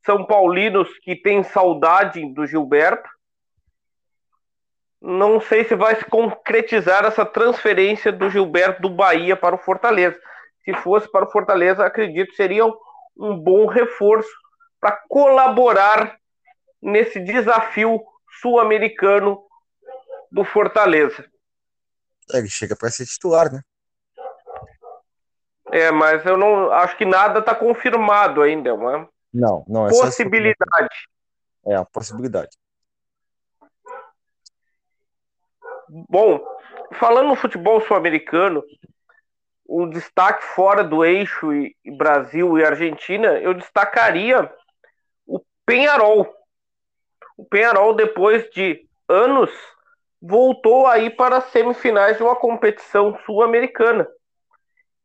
são 0.05 0.25
paulinos 0.25 0.89
que 0.99 1.15
têm 1.15 1.43
saudade 1.43 2.25
do 2.33 2.45
Gilberto. 2.45 3.09
Não 5.01 5.39
sei 5.39 5.63
se 5.65 5.75
vai 5.75 5.95
se 5.95 6.05
concretizar 6.05 7.05
essa 7.05 7.25
transferência 7.25 8.11
do 8.11 8.29
Gilberto 8.29 8.81
do 8.81 8.89
Bahia 8.89 9.35
para 9.35 9.55
o 9.55 9.57
Fortaleza. 9.57 10.19
Se 10.63 10.73
fosse 10.73 11.09
para 11.11 11.25
o 11.25 11.31
Fortaleza, 11.31 11.85
acredito 11.85 12.33
seria 12.35 12.63
um 13.17 13.37
bom 13.37 13.65
reforço 13.65 14.31
para 14.79 14.91
colaborar 15.07 16.17
nesse 16.81 17.19
desafio 17.19 18.03
sul-americano 18.41 19.41
do 20.31 20.43
Fortaleza. 20.43 21.25
É, 22.33 22.37
ele 22.37 22.49
chega 22.49 22.75
para 22.75 22.89
ser 22.89 23.05
titular, 23.05 23.51
né? 23.51 23.61
É, 25.71 25.91
mas 25.91 26.25
eu 26.25 26.37
não 26.37 26.71
acho 26.71 26.97
que 26.97 27.05
nada 27.05 27.39
está 27.39 27.55
confirmado 27.55 28.41
ainda, 28.41 28.69
é 28.69 28.73
uma 28.73 29.09
não, 29.33 29.65
não 29.67 29.87
é 29.87 29.89
possibilidade. 29.89 31.09
É 31.65 31.75
a 31.75 31.83
possibilidade. 31.83 32.55
Bom, 35.89 36.39
falando 36.99 37.29
no 37.29 37.35
futebol 37.35 37.81
sul-americano, 37.81 38.63
um 39.67 39.89
destaque 39.89 40.43
fora 40.43 40.83
do 40.83 41.03
eixo 41.03 41.53
e, 41.53 41.75
e 41.83 41.91
Brasil 41.91 42.57
e 42.57 42.65
Argentina, 42.65 43.39
eu 43.39 43.53
destacaria 43.53 44.51
o 45.25 45.39
Penharol. 45.65 46.31
O 47.37 47.45
Penharol, 47.45 47.95
depois 47.95 48.49
de 48.51 48.87
anos, 49.07 49.51
voltou 50.21 50.87
aí 50.87 51.09
para 51.09 51.37
as 51.37 51.45
semifinais 51.45 52.17
de 52.17 52.23
uma 52.23 52.35
competição 52.35 53.17
sul-americana. 53.25 54.07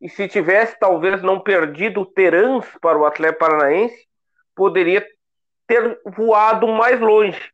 E 0.01 0.07
se 0.07 0.27
tivesse 0.27 0.79
talvez 0.79 1.21
não 1.21 1.39
perdido 1.39 2.01
o 2.01 2.05
Terans 2.05 2.65
para 2.81 2.97
o 2.97 3.05
Atlético 3.05 3.39
Paranaense, 3.39 4.07
poderia 4.55 5.05
ter 5.67 5.99
voado 6.05 6.67
mais 6.67 6.99
longe. 6.99 7.51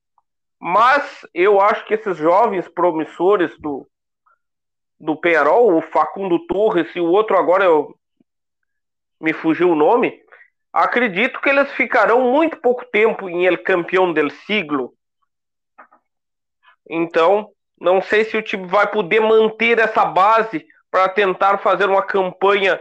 Mas 0.59 1.25
eu 1.33 1.59
acho 1.59 1.85
que 1.85 1.95
esses 1.95 2.17
jovens 2.17 2.67
promissores 2.67 3.57
do, 3.59 3.87
do 4.99 5.15
Penharol, 5.15 5.75
o 5.75 5.81
Facundo 5.81 6.39
Torres 6.47 6.93
e 6.95 6.99
o 6.99 7.05
outro 7.05 7.37
agora 7.37 7.63
eu 7.63 7.95
me 9.19 9.33
fugiu 9.33 9.71
o 9.71 9.75
nome, 9.75 10.21
acredito 10.71 11.39
que 11.39 11.49
eles 11.49 11.71
ficarão 11.73 12.31
muito 12.31 12.57
pouco 12.57 12.85
tempo 12.85 13.29
em 13.29 13.45
El 13.45 13.63
Campeão 13.63 14.11
del 14.11 14.29
Siglo. 14.29 14.93
Então, 16.89 17.49
não 17.79 18.01
sei 18.01 18.25
se 18.25 18.37
o 18.37 18.41
time 18.41 18.67
vai 18.67 18.89
poder 18.89 19.19
manter 19.19 19.79
essa 19.79 20.05
base 20.05 20.65
para 20.91 21.09
tentar 21.09 21.57
fazer 21.57 21.89
uma 21.89 22.03
campanha 22.03 22.79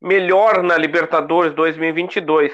melhor 0.00 0.62
na 0.62 0.76
Libertadores 0.76 1.54
2022. 1.54 2.52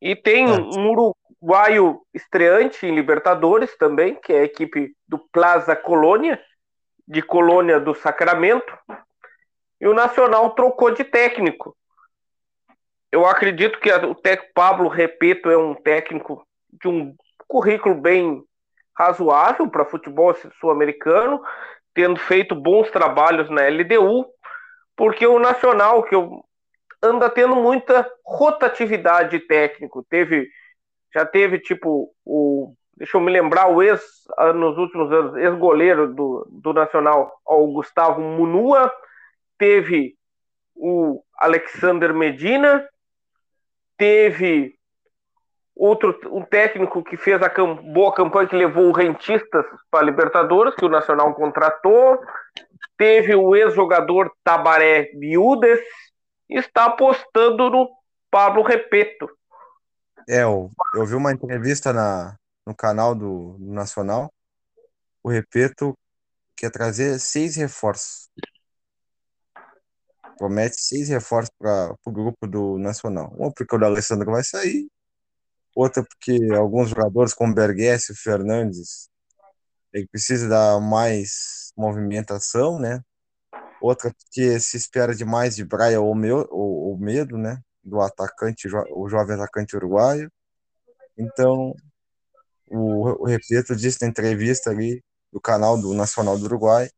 E 0.00 0.14
tem 0.14 0.44
é. 0.44 0.52
um 0.52 0.90
uruguaio 0.90 2.02
estreante 2.12 2.86
em 2.86 2.94
Libertadores 2.94 3.76
também, 3.76 4.14
que 4.16 4.32
é 4.32 4.40
a 4.40 4.44
equipe 4.44 4.94
do 5.08 5.18
Plaza 5.18 5.74
Colônia, 5.74 6.40
de 7.12 7.20
Colônia 7.20 7.78
do 7.78 7.94
Sacramento. 7.94 8.76
E 9.78 9.86
o 9.86 9.92
Nacional 9.92 10.54
trocou 10.54 10.90
de 10.90 11.04
técnico. 11.04 11.76
Eu 13.12 13.26
acredito 13.26 13.78
que 13.78 13.92
o 13.92 14.14
técnico 14.14 14.54
Pablo 14.54 14.88
Repeto 14.88 15.50
é 15.50 15.56
um 15.56 15.74
técnico 15.74 16.46
de 16.80 16.88
um 16.88 17.14
currículo 17.46 17.94
bem 17.94 18.42
razoável 18.96 19.68
para 19.68 19.84
futebol 19.84 20.34
sul-americano, 20.58 21.42
tendo 21.92 22.18
feito 22.18 22.54
bons 22.54 22.90
trabalhos 22.90 23.50
na 23.50 23.68
LDU, 23.68 24.26
porque 24.96 25.26
o 25.26 25.38
Nacional, 25.38 26.02
que 26.04 26.14
eu, 26.14 26.42
anda 27.02 27.28
tendo 27.28 27.56
muita 27.56 28.10
rotatividade 28.24 29.38
técnico, 29.40 30.02
teve 30.08 30.48
já 31.14 31.26
teve 31.26 31.58
tipo 31.58 32.10
o 32.24 32.74
deixa 32.96 33.16
eu 33.16 33.20
me 33.20 33.30
lembrar 33.30 33.68
o 33.68 33.82
ex 33.82 34.00
nos 34.54 34.76
últimos 34.78 35.10
anos 35.12 35.36
ex-goleiro 35.36 36.12
do, 36.12 36.46
do 36.50 36.72
Nacional, 36.72 37.32
o 37.44 37.72
Gustavo 37.72 38.20
Munua, 38.20 38.92
teve 39.58 40.16
o 40.74 41.22
Alexander 41.38 42.14
Medina, 42.14 42.86
teve 43.96 44.74
outro 45.74 46.18
um 46.30 46.42
técnico 46.42 47.02
que 47.02 47.16
fez 47.16 47.42
a 47.42 47.50
cam 47.50 47.76
boa 47.76 48.12
campanha 48.14 48.48
que 48.48 48.56
levou 48.56 48.88
o 48.88 48.92
Rentistas 48.92 49.64
para 49.90 50.04
Libertadores, 50.04 50.74
que 50.74 50.84
o 50.84 50.88
Nacional 50.88 51.34
contratou. 51.34 52.20
Teve 52.96 53.34
o 53.34 53.56
ex-jogador 53.56 54.30
Tabaré 54.44 55.10
Biudes, 55.14 55.80
está 56.48 56.86
apostando 56.86 57.70
no 57.70 57.88
Pablo 58.30 58.62
Repeto. 58.62 59.28
É, 60.28 60.42
eu, 60.42 60.70
eu 60.94 61.04
vi 61.04 61.14
uma 61.14 61.32
entrevista 61.32 61.92
na, 61.92 62.36
no 62.66 62.74
canal 62.74 63.14
do, 63.14 63.56
do 63.58 63.72
Nacional. 63.72 64.32
O 65.22 65.30
Repeto 65.30 65.96
quer 66.56 66.70
trazer 66.70 67.18
seis 67.18 67.56
reforços. 67.56 68.28
Promete 70.38 70.76
seis 70.80 71.08
reforços 71.08 71.50
para 71.58 71.94
o 72.04 72.10
grupo 72.10 72.46
do 72.46 72.78
Nacional. 72.78 73.34
Um 73.38 73.50
porque 73.52 73.74
o 73.74 73.78
da 73.78 73.86
Alessandro 73.86 74.32
vai 74.32 74.42
sair, 74.42 74.88
outra 75.74 76.04
porque 76.04 76.38
alguns 76.54 76.90
jogadores, 76.90 77.34
como 77.34 77.54
Bergues 77.54 78.08
e 78.10 78.16
Fernandes, 78.16 79.08
ele 79.92 80.06
precisa 80.08 80.48
dar 80.48 80.80
mais 80.80 81.72
movimentação, 81.76 82.78
né? 82.78 83.00
Outra 83.80 84.12
porque 84.14 84.58
se 84.60 84.76
espera 84.76 85.14
demais 85.14 85.56
de 85.56 85.64
Braia 85.64 86.00
ou, 86.00 86.16
ou 86.50 86.98
medo, 86.98 87.36
né? 87.36 87.60
Do 87.82 88.00
atacante, 88.00 88.68
o 88.94 89.08
jovem 89.08 89.36
atacante 89.36 89.76
uruguaio. 89.76 90.30
Então, 91.18 91.74
o, 92.72 93.24
o 93.24 93.76
disse 93.76 94.02
na 94.02 94.08
entrevista 94.08 94.70
ali 94.70 95.02
do 95.32 95.40
canal 95.40 95.80
do 95.80 95.94
Nacional 95.94 96.38
do 96.38 96.44
Uruguai 96.44 96.88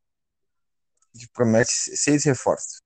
que 1.13 1.29
promete 1.33 1.71
seis 1.71 2.25
reforços. 2.25 2.83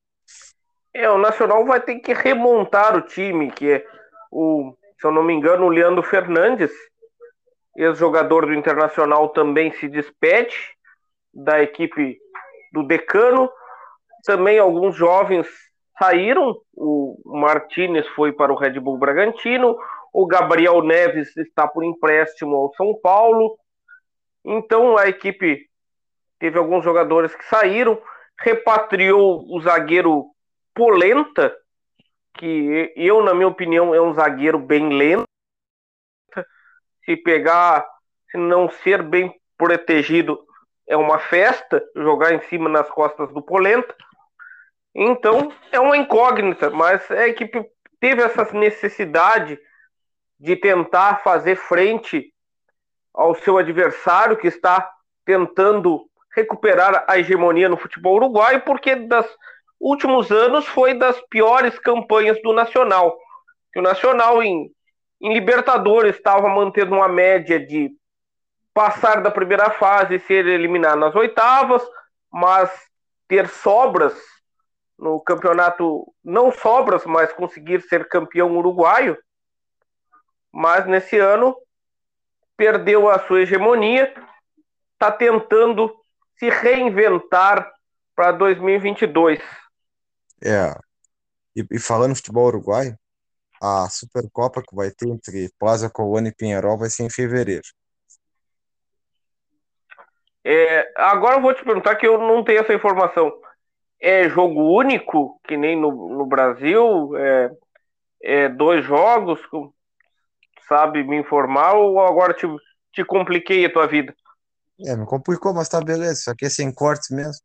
É, 0.93 1.09
o 1.09 1.19
Nacional 1.19 1.65
vai 1.65 1.81
ter 1.81 1.99
que 2.01 2.13
remontar 2.13 2.97
o 2.97 3.03
time, 3.03 3.51
que 3.51 3.71
é 3.71 3.87
o 4.31 4.75
se 5.01 5.07
eu 5.07 5.13
não 5.13 5.23
me 5.23 5.33
engano, 5.33 5.67
o 5.67 5.71
Leandro 5.71 6.03
Fernandes, 6.03 6.73
ex-jogador 7.77 8.47
do 8.47 8.55
Internacional, 8.55 9.29
também 9.29 9.73
se 9.73 9.89
despede 9.89 10.57
da 11.33 11.63
equipe 11.63 12.19
do 12.73 12.83
Decano. 12.83 13.49
Também 14.25 14.59
alguns 14.59 14.97
jovens 14.97 15.47
saíram. 15.97 16.61
O 16.75 17.17
Martinez 17.25 18.09
foi 18.09 18.33
para 18.33 18.53
o 18.53 18.57
Red 18.57 18.81
Bull 18.81 18.99
Bragantino. 18.99 19.79
O 20.13 20.27
Gabriel 20.27 20.83
Neves 20.83 21.37
está 21.37 21.67
por 21.67 21.85
empréstimo 21.85 22.57
ao 22.57 22.75
São 22.75 22.99
Paulo. 23.01 23.59
Então 24.45 24.97
a 24.97 25.09
equipe 25.09 25.69
teve 26.39 26.59
alguns 26.59 26.85
jogadores 26.85 27.35
que 27.35 27.45
saíram. 27.45 28.01
Repatriou 28.41 29.45
o 29.49 29.61
zagueiro 29.61 30.27
Polenta, 30.75 31.57
que 32.35 32.93
eu, 32.95 33.23
na 33.23 33.35
minha 33.35 33.49
opinião, 33.49 33.95
é 33.95 34.01
um 34.01 34.15
zagueiro 34.15 34.59
bem 34.59 34.91
lento. 34.91 35.25
Se 37.05 37.17
pegar, 37.17 37.85
se 38.31 38.39
não 38.39 38.71
ser 38.71 39.03
bem 39.03 39.35
protegido, 39.57 40.39
é 40.87 40.97
uma 40.97 41.19
festa 41.19 41.85
jogar 41.97 42.33
em 42.33 42.41
cima 42.43 42.69
nas 42.69 42.89
costas 42.89 43.33
do 43.33 43.43
Polenta. 43.43 43.95
Então, 44.95 45.53
é 45.73 45.81
uma 45.81 45.97
incógnita, 45.97 46.71
mas 46.71 47.11
é 47.11 47.33
que 47.33 47.51
teve 48.01 48.23
essa 48.23 48.45
necessidade 48.53 49.59
de 50.39 50.57
tentar 50.57 51.23
fazer 51.23 51.57
frente 51.57 52.33
ao 53.13 53.35
seu 53.35 53.59
adversário 53.59 54.37
que 54.37 54.47
está 54.47 54.91
tentando 55.25 56.09
recuperar 56.35 57.05
a 57.09 57.19
hegemonia 57.19 57.69
no 57.69 57.77
futebol 57.77 58.17
uruguaio, 58.17 58.61
porque 58.63 58.95
das 58.95 59.27
últimos 59.81 60.31
anos 60.31 60.67
foi 60.67 60.95
das 60.95 61.21
piores 61.29 61.79
campanhas 61.79 62.41
do 62.43 62.53
Nacional. 62.53 63.17
O 63.77 63.83
Nacional 63.83 64.43
em, 64.43 64.71
em 65.21 65.35
Libertadores 65.35 66.17
estava 66.17 66.49
mantendo 66.49 66.95
uma 66.95 67.09
média 67.09 67.59
de 67.59 67.91
passar 68.73 69.21
da 69.23 69.31
primeira 69.31 69.71
fase 69.71 70.15
e 70.15 70.21
ser 70.21 70.47
eliminado 70.47 71.01
nas 71.01 71.15
oitavas, 71.17 71.83
mas 72.33 72.71
ter 73.27 73.49
sobras 73.49 74.15
no 74.99 75.21
campeonato, 75.21 76.13
não 76.25 76.51
sobras, 76.51 77.05
mas 77.05 77.33
conseguir 77.33 77.83
ser 77.83 78.09
campeão 78.09 78.57
uruguaio. 78.57 79.17
Mas 80.53 80.87
nesse 80.87 81.19
ano 81.19 81.57
perdeu 82.57 83.09
a 83.09 83.19
sua 83.21 83.43
hegemonia, 83.43 84.13
está 84.95 85.13
tentando 85.13 85.95
se 86.37 86.49
reinventar 86.51 87.73
para 88.15 88.33
2022. 88.33 89.39
É. 90.45 90.75
E, 91.55 91.65
e 91.71 91.79
falando 91.79 92.13
de 92.13 92.19
futebol 92.19 92.47
uruguaio, 92.47 92.99
a 93.61 93.89
Supercopa 93.89 94.63
que 94.63 94.75
vai 94.75 94.91
ter 94.91 95.09
entre 95.09 95.51
Plaza 95.59 95.91
Colônia 95.91 96.31
e 96.31 96.35
Pinheirol 96.35 96.79
vai 96.79 96.89
ser 96.89 97.05
em 97.05 97.11
fevereiro. 97.11 97.67
É, 100.45 100.91
agora 100.97 101.37
eu 101.37 101.43
vou 101.43 101.53
te 101.53 101.65
perguntar 101.65 101.97
que 101.97 102.07
eu 102.07 102.19
não 102.19 102.43
tenho 102.43 102.61
essa 102.61 102.73
informação. 102.73 103.33
É 104.01 104.29
jogo 104.29 104.63
único, 104.79 105.41
que 105.45 105.57
nem 105.57 105.77
no, 105.77 106.09
no 106.09 106.25
Brasil? 106.25 107.17
É, 107.17 107.51
é 108.23 108.49
dois 108.49 108.85
jogos? 108.85 109.41
Sabe 110.69 111.03
me 111.03 111.17
informar 111.17 111.75
ou 111.75 111.99
agora 112.01 112.35
te, 112.35 112.47
te 112.93 113.05
compliquei 113.05 113.65
a 113.65 113.73
tua 113.73 113.87
vida? 113.87 114.15
É, 114.85 114.95
me 114.95 115.07
complicou, 115.07 115.55
mas 115.55 115.69
tá 115.69 115.81
beleza. 115.81 116.13
Isso 116.13 116.31
aqui 116.31 116.45
é 116.45 116.51
sem 116.51 116.73
cortes 116.73 117.09
mesmo. 117.11 117.43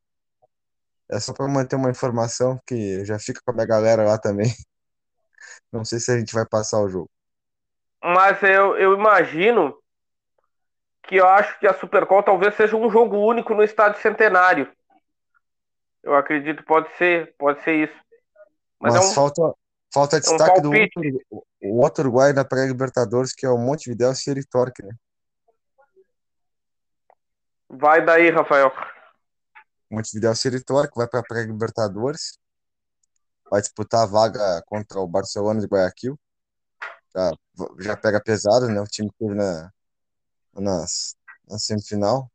É 1.09 1.19
só 1.19 1.33
para 1.33 1.47
manter 1.47 1.75
uma 1.75 1.89
informação 1.89 2.59
que 2.67 3.03
já 3.05 3.17
fica 3.17 3.39
com 3.43 3.51
a 3.51 3.53
minha 3.53 3.65
galera 3.65 4.03
lá 4.03 4.17
também. 4.17 4.47
Não 5.71 5.83
sei 5.83 5.99
se 5.99 6.11
a 6.11 6.19
gente 6.19 6.33
vai 6.33 6.45
passar 6.45 6.81
o 6.81 6.89
jogo. 6.89 7.09
Mas 8.03 8.41
eu, 8.43 8.75
eu 8.77 8.93
imagino 8.93 9.77
que 11.03 11.15
eu 11.15 11.27
acho 11.27 11.57
que 11.59 11.67
a 11.67 11.73
Supercopa 11.73 12.23
talvez 12.23 12.55
seja 12.55 12.75
um 12.75 12.89
jogo 12.89 13.17
único 13.17 13.53
no 13.53 13.63
estádio 13.63 14.01
centenário. 14.01 14.71
Eu 16.03 16.15
acredito 16.15 16.63
pode 16.65 16.93
ser, 16.97 17.33
pode 17.37 17.63
ser 17.63 17.85
isso. 17.85 18.03
Mas, 18.79 18.93
Mas 18.93 19.05
é 19.05 19.09
um, 19.09 19.13
falta, 19.13 19.53
falta 19.93 20.19
destaque 20.19 20.57
é 20.57 20.59
um 20.59 20.61
do 20.61 20.71
outro, 20.71 21.45
o 21.61 21.81
outro 21.81 22.03
Uruguai 22.03 22.33
na 22.33 22.43
pré-Libertadores, 22.43 23.33
que 23.33 23.45
é 23.45 23.49
o 23.49 23.57
Montevideo 23.57 24.13
City 24.15 24.45
Torque, 24.45 24.83
né? 24.83 24.93
Vai 27.69 28.03
daí, 28.03 28.29
Rafael. 28.29 28.71
Montevideo 29.89 30.35
City 30.35 30.63
Torque 30.63 30.95
vai 30.95 31.07
para 31.07 31.19
a 31.19 31.23
pré-Libertadores. 31.23 32.37
Vai 33.49 33.61
disputar 33.61 34.03
a 34.03 34.07
vaga 34.07 34.63
contra 34.65 34.99
o 34.99 35.07
Barcelona 35.07 35.59
de 35.59 35.67
Guayaquil. 35.67 36.19
Já, 37.15 37.31
já 37.79 37.97
pega 37.97 38.21
pesado, 38.21 38.67
né? 38.67 38.81
O 38.81 38.85
time 38.85 39.09
que 39.11 39.17
teve 39.19 39.35
na, 39.35 39.71
nas, 40.55 41.15
na 41.47 41.59
semifinal. 41.59 42.31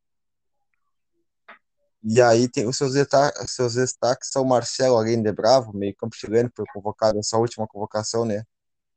E 2.03 2.23
aí 2.23 2.49
tem 2.49 2.67
os 2.67 2.77
seus, 2.77 2.95
destaques, 2.95 3.53
seus 3.53 3.75
destaques 3.75 4.31
são 4.31 4.45
Marcelo 4.45 4.97
Alguém 4.97 5.23
de 5.23 5.33
Bravo, 5.33 5.73
meio 5.77 5.95
campo 5.97 6.15
chileno, 6.17 6.51
foi 6.55 6.65
convocado 6.73 7.17
nessa 7.17 7.37
última 7.37 7.67
convocação, 7.67 8.25
né? 8.25 8.45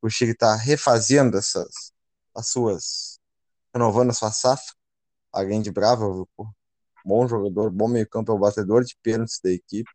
O 0.02 0.10
Chile 0.10 0.32
está 0.32 0.56
refazendo 0.56 1.38
essas, 1.38 1.94
as 2.36 2.48
suas, 2.50 3.20
renovando 3.74 4.12
a 4.12 4.14
sua 4.14 4.32
safra. 4.32 4.74
Alguém 5.32 5.62
de 5.62 5.72
Bravo, 5.72 6.28
bom 7.06 7.28
jogador, 7.28 7.72
bom 7.72 7.88
meio 7.88 8.08
campo, 8.10 8.32
é 8.32 8.36
o 8.36 8.40
batedor 8.40 8.84
de 8.84 8.98
pênaltis 9.04 9.40
da 9.44 9.52
equipe. 9.52 9.90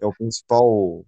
É 0.00 0.06
o 0.06 0.12
principal 0.14 1.04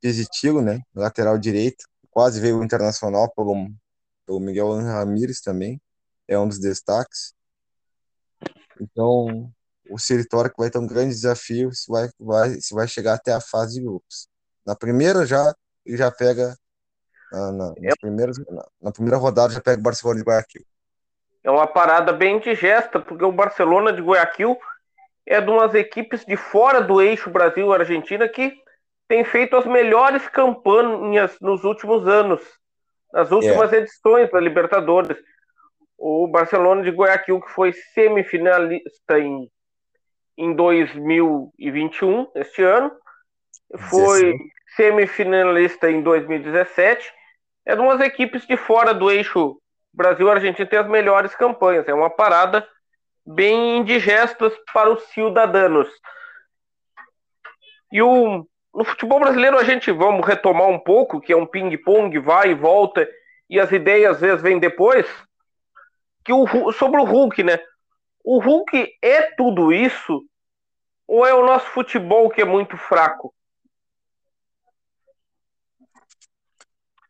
Pisitilo, 0.00 0.62
né? 0.62 0.80
Lateral 0.94 1.38
direito, 1.38 1.84
quase 2.10 2.40
veio 2.40 2.58
o 2.60 2.64
Internacional 2.64 3.32
pelo 3.34 3.54
pelo 4.26 4.40
Miguel 4.40 4.72
Ramírez 4.82 5.40
também, 5.40 5.80
é 6.28 6.38
um 6.38 6.48
dos 6.48 6.58
destaques. 6.58 7.32
Então, 8.80 9.50
o 9.90 9.98
Seritório 9.98 10.50
vai 10.56 10.70
ter 10.70 10.78
um 10.78 10.86
grande 10.86 11.14
desafio 11.14 11.72
se 11.72 11.90
vai, 11.90 12.08
vai, 12.18 12.50
se 12.60 12.74
vai 12.74 12.86
chegar 12.86 13.14
até 13.14 13.32
a 13.32 13.40
fase 13.40 13.74
de 13.74 13.84
grupos. 13.84 14.28
Na 14.66 14.74
primeira 14.74 15.24
já, 15.24 15.54
ele 15.84 15.96
já 15.96 16.10
pega, 16.10 16.56
na, 17.32 17.52
na, 17.52 17.74
primeiras, 18.00 18.38
na, 18.38 18.66
na 18.82 18.92
primeira 18.92 19.16
rodada 19.16 19.52
já 19.52 19.60
pega 19.60 19.78
o 19.78 19.82
Barcelona 19.82 20.18
de 20.18 20.24
Guayaquil. 20.24 20.64
É 21.44 21.50
uma 21.50 21.66
parada 21.66 22.12
bem 22.12 22.36
indigesta, 22.36 22.98
porque 22.98 23.24
o 23.24 23.32
Barcelona 23.32 23.92
de 23.92 24.02
Guayaquil 24.02 24.58
é 25.24 25.40
de 25.40 25.48
umas 25.48 25.74
equipes 25.74 26.24
de 26.24 26.36
fora 26.36 26.80
do 26.80 27.00
eixo 27.00 27.30
Brasil-Argentina 27.30 28.28
que 28.28 28.56
tem 29.08 29.24
feito 29.24 29.56
as 29.56 29.64
melhores 29.64 30.26
campanhas 30.28 31.36
nos 31.40 31.62
últimos 31.62 32.06
anos 32.08 32.40
nas 33.12 33.30
últimas 33.30 33.72
é. 33.72 33.78
edições 33.78 34.30
da 34.30 34.38
Libertadores. 34.38 35.16
O 35.98 36.28
Barcelona 36.28 36.82
de 36.82 36.90
Guayaquil, 36.90 37.40
que 37.40 37.50
foi 37.50 37.72
semifinalista 37.72 39.18
em, 39.18 39.50
em 40.36 40.54
2021, 40.54 42.30
este 42.34 42.62
ano, 42.62 42.90
foi 43.88 44.32
17. 44.32 44.52
semifinalista 44.76 45.90
em 45.90 46.02
2017. 46.02 47.12
É 47.64 47.74
de 47.74 47.80
umas 47.80 48.00
equipes 48.00 48.46
de 48.46 48.56
fora 48.56 48.92
do 48.92 49.10
eixo 49.10 49.60
Brasil-Argentina 49.96 50.68
tem 50.68 50.78
as 50.78 50.88
melhores 50.88 51.34
campanhas. 51.34 51.88
É 51.88 51.94
uma 51.94 52.10
parada 52.10 52.68
bem 53.24 53.78
indigesta 53.78 54.52
para 54.72 54.92
os 54.92 55.02
cidadãos. 55.04 55.88
E 57.90 58.02
o 58.02 58.46
no 58.74 58.84
futebol 58.84 59.18
brasileiro 59.18 59.56
a 59.56 59.64
gente 59.64 59.90
vamos 59.90 60.26
retomar 60.26 60.68
um 60.68 60.78
pouco, 60.78 61.18
que 61.18 61.32
é 61.32 61.36
um 61.36 61.46
ping-pong, 61.46 62.18
vai 62.18 62.50
e 62.50 62.54
volta, 62.54 63.08
e 63.48 63.58
as 63.58 63.72
ideias 63.72 64.16
às 64.16 64.20
vezes 64.20 64.42
vêm 64.42 64.58
depois. 64.58 65.06
Que 66.26 66.32
o, 66.32 66.72
sobre 66.72 67.00
o 67.00 67.04
Hulk, 67.04 67.44
né? 67.44 67.56
O 68.24 68.40
Hulk 68.40 68.98
é 69.00 69.30
tudo 69.36 69.72
isso? 69.72 70.28
Ou 71.06 71.24
é 71.24 71.32
o 71.32 71.46
nosso 71.46 71.66
futebol 71.66 72.28
que 72.28 72.42
é 72.42 72.44
muito 72.44 72.76
fraco? 72.76 73.32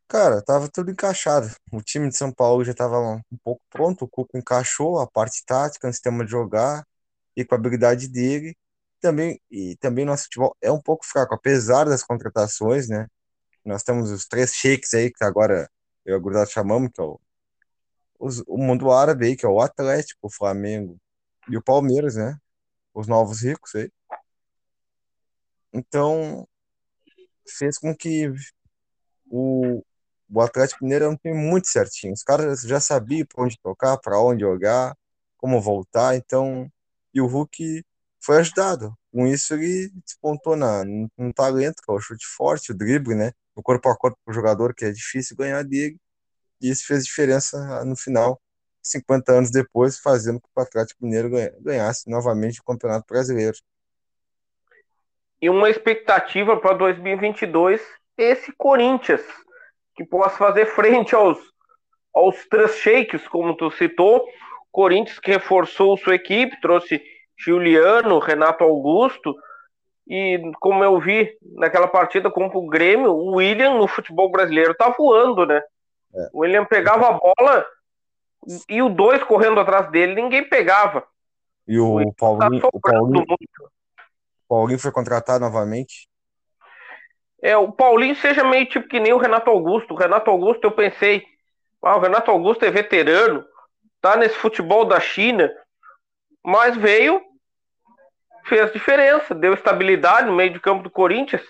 Cara, 0.06 0.42
tava 0.42 0.68
tudo 0.68 0.90
encaixado. 0.90 1.48
O 1.72 1.80
time 1.80 2.10
de 2.10 2.16
São 2.16 2.30
Paulo 2.30 2.62
já 2.62 2.74
tava 2.74 2.98
um 3.00 3.38
pouco 3.42 3.62
pronto, 3.70 4.04
o 4.04 4.08
Cuco 4.08 4.36
encaixou 4.36 5.00
a 5.00 5.06
parte 5.06 5.42
tática, 5.46 5.88
o 5.88 5.92
sistema 5.92 6.22
de 6.22 6.30
jogar 6.30 6.86
e 7.34 7.42
com 7.42 7.54
a 7.54 7.58
habilidade 7.58 8.08
dele 8.08 8.54
também, 9.00 9.40
e 9.50 9.76
também 9.76 10.04
nosso 10.04 10.24
futebol 10.24 10.54
é 10.60 10.70
um 10.70 10.80
pouco 10.80 11.06
fraco, 11.06 11.34
apesar 11.34 11.84
das 11.84 12.02
contratações, 12.02 12.88
né? 12.88 13.06
Nós 13.64 13.82
temos 13.82 14.10
os 14.10 14.26
três 14.26 14.54
sheiks 14.54 14.92
aí, 14.94 15.10
que 15.10 15.24
agora 15.24 15.70
eu 16.04 16.16
e 16.16 16.20
Gurdado 16.20 16.50
chamamos, 16.50 16.90
que 16.92 17.00
é 17.00 17.04
o, 17.04 17.18
os, 18.18 18.42
o 18.46 18.56
mundo 18.56 18.90
árabe 18.90 19.26
aí, 19.26 19.36
que 19.36 19.46
é 19.46 19.48
o 19.48 19.60
Atlético, 19.60 20.26
o 20.26 20.30
Flamengo 20.30 20.96
e 21.48 21.56
o 21.56 21.62
Palmeiras, 21.62 22.16
né? 22.16 22.38
Os 22.94 23.06
novos 23.06 23.42
ricos 23.42 23.74
aí. 23.74 23.90
Então, 25.72 26.48
fez 27.48 27.78
com 27.78 27.94
que 27.94 28.32
o, 29.30 29.82
o 30.30 30.40
Atlético 30.40 30.84
Mineiro 30.84 31.06
é 31.06 31.08
um 31.08 31.16
time 31.16 31.34
muito 31.34 31.68
certinho. 31.68 32.12
Os 32.12 32.22
caras 32.22 32.62
já 32.62 32.80
sabiam 32.80 33.26
para 33.26 33.44
onde 33.44 33.58
tocar, 33.60 33.98
para 33.98 34.20
onde 34.20 34.42
jogar, 34.42 34.96
como 35.36 35.60
voltar. 35.60 36.16
Então, 36.16 36.70
e 37.12 37.20
o 37.20 37.26
Hulk 37.26 37.84
foi 38.20 38.38
ajudado. 38.38 38.96
Com 39.12 39.26
isso, 39.26 39.54
ele 39.54 39.90
despontou 40.04 40.56
na, 40.56 40.84
num 40.84 41.32
talento, 41.32 41.82
que 41.82 41.90
é 41.90 41.94
o 41.94 42.00
chute 42.00 42.26
forte, 42.26 42.72
o 42.72 42.76
drible, 42.76 43.14
né? 43.14 43.32
O 43.54 43.62
corpo 43.62 43.88
a 43.88 43.96
corpo 43.96 44.18
o 44.26 44.32
jogador, 44.32 44.74
que 44.74 44.84
é 44.84 44.90
difícil 44.92 45.36
ganhar 45.36 45.62
dele. 45.62 45.98
E 46.60 46.70
isso 46.70 46.86
fez 46.86 47.04
diferença 47.04 47.84
no 47.84 47.96
final, 47.96 48.40
50 48.82 49.32
anos 49.32 49.50
depois, 49.50 49.98
fazendo 49.98 50.40
com 50.40 50.48
que 50.48 50.60
o 50.60 50.62
Atlético 50.62 51.04
Mineiro 51.04 51.30
ganhasse 51.60 52.08
novamente 52.08 52.60
o 52.60 52.64
Campeonato 52.64 53.06
Brasileiro. 53.08 53.56
E 55.40 55.50
uma 55.50 55.68
expectativa 55.68 56.56
para 56.56 56.74
2022 56.74 57.80
esse 58.16 58.52
Corinthians, 58.52 59.22
que 59.94 60.04
possa 60.04 60.36
fazer 60.36 60.66
frente 60.66 61.14
aos, 61.14 61.38
aos 62.14 62.46
três 62.46 62.76
shakes, 62.76 63.28
como 63.28 63.56
tu 63.56 63.70
citou. 63.70 64.26
Corinthians 64.72 65.18
que 65.18 65.32
reforçou 65.32 65.96
sua 65.98 66.14
equipe, 66.14 66.60
trouxe 66.60 67.02
Juliano, 67.38 68.18
Renato 68.18 68.64
Augusto, 68.64 69.34
e 70.08 70.40
como 70.60 70.84
eu 70.84 70.98
vi 71.00 71.36
naquela 71.56 71.88
partida 71.88 72.30
contra 72.30 72.56
o 72.58 72.66
Grêmio, 72.66 73.10
o 73.10 73.36
William 73.36 73.74
no 73.74 73.88
futebol 73.88 74.30
brasileiro 74.30 74.74
tá 74.74 74.88
voando, 74.88 75.44
né? 75.44 75.60
É. 76.16 76.28
O 76.32 76.40
William 76.40 76.64
pegava 76.64 77.08
a 77.08 77.12
bola 77.12 77.66
e 78.68 78.80
o 78.80 78.88
dois 78.88 79.22
correndo 79.22 79.60
atrás 79.60 79.90
dele, 79.90 80.14
ninguém 80.14 80.48
pegava. 80.48 81.06
E 81.66 81.78
o, 81.78 82.00
o 82.00 82.14
Paulinho, 82.14 82.62
tá 82.62 82.68
o 82.72 82.80
Paulinho, 82.80 83.24
Paulinho 84.48 84.78
foi 84.78 84.92
contratado 84.92 85.44
novamente? 85.44 86.08
É, 87.42 87.56
o 87.56 87.70
Paulinho 87.70 88.14
seja 88.16 88.44
meio 88.44 88.66
tipo 88.66 88.88
que 88.88 89.00
nem 89.00 89.12
o 89.12 89.18
Renato 89.18 89.50
Augusto. 89.50 89.92
O 89.92 89.96
Renato 89.96 90.30
Augusto, 90.30 90.64
eu 90.64 90.70
pensei, 90.70 91.24
ah, 91.82 91.96
o 91.96 92.00
Renato 92.00 92.30
Augusto 92.30 92.64
é 92.64 92.70
veterano, 92.70 93.44
tá 94.00 94.16
nesse 94.16 94.36
futebol 94.36 94.84
da 94.84 95.00
China, 95.00 95.52
mas 96.42 96.76
veio, 96.76 97.20
fez 98.44 98.72
diferença, 98.72 99.34
deu 99.34 99.52
estabilidade 99.52 100.28
no 100.28 100.34
meio 100.34 100.52
de 100.52 100.60
campo 100.60 100.82
do 100.82 100.90
Corinthians. 100.90 101.42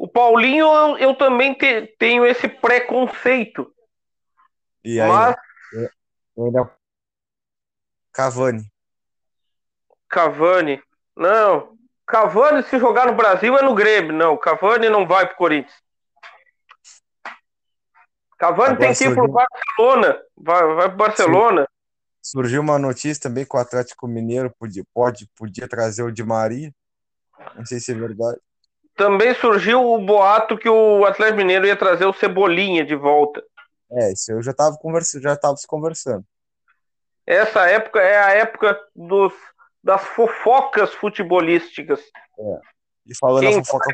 O 0.00 0.08
Paulinho, 0.08 0.64
eu, 0.64 0.96
eu 0.96 1.14
também 1.14 1.52
te, 1.52 1.94
tenho 1.98 2.24
esse 2.24 2.48
preconceito. 2.48 3.70
E 4.82 4.98
aí, 4.98 5.06
mas? 5.06 5.36
Ainda... 6.38 6.74
Cavani. 8.10 8.72
Cavani. 10.08 10.82
Não. 11.14 11.76
Cavani, 12.06 12.62
se 12.62 12.78
jogar 12.78 13.08
no 13.08 13.14
Brasil, 13.14 13.54
é 13.58 13.62
no 13.62 13.74
Grêmio. 13.74 14.14
Não, 14.14 14.38
Cavani 14.38 14.88
não 14.88 15.06
vai 15.06 15.26
pro 15.26 15.36
Corinthians. 15.36 15.82
Cavani 18.38 18.72
Agora 18.72 18.78
tem 18.78 18.94
que 18.94 19.04
ir 19.04 19.08
surgiu... 19.08 19.24
pro 19.24 19.32
Barcelona. 19.32 20.22
Vai, 20.34 20.74
vai 20.76 20.88
pro 20.88 20.96
Barcelona. 20.96 21.68
Surgiu 22.22 22.62
uma 22.62 22.78
notícia 22.78 23.22
também 23.22 23.44
que 23.44 23.54
o 23.54 23.60
Atlético 23.60 24.08
Mineiro 24.08 24.50
podia, 24.58 24.82
pode, 24.94 25.28
podia 25.36 25.68
trazer 25.68 26.04
o 26.04 26.10
Di 26.10 26.24
Maria. 26.24 26.72
Não 27.54 27.66
sei 27.66 27.78
se 27.78 27.92
é 27.92 27.94
verdade. 27.94 28.40
Também 29.00 29.32
surgiu 29.32 29.82
o 29.82 29.98
boato 29.98 30.58
que 30.58 30.68
o 30.68 31.06
Atlético 31.06 31.38
Mineiro 31.38 31.66
ia 31.66 31.74
trazer 31.74 32.04
o 32.04 32.12
Cebolinha 32.12 32.84
de 32.84 32.94
volta. 32.94 33.42
É, 33.92 34.12
isso 34.12 34.30
eu 34.30 34.42
já 34.42 34.50
estava 34.50 34.76
conversando, 34.76 35.22
já 35.22 35.32
estava 35.32 35.56
se 35.56 35.66
conversando. 35.66 36.22
Essa 37.26 37.66
época 37.66 37.98
é 37.98 38.18
a 38.18 38.30
época 38.32 38.78
dos, 38.94 39.32
das 39.82 40.04
fofocas 40.04 40.92
futebolísticas. 40.92 41.98
É. 41.98 42.60
E 43.06 43.16
falando 43.16 43.40
Quem... 43.40 43.56
da 43.56 43.64
fofoca 43.64 43.90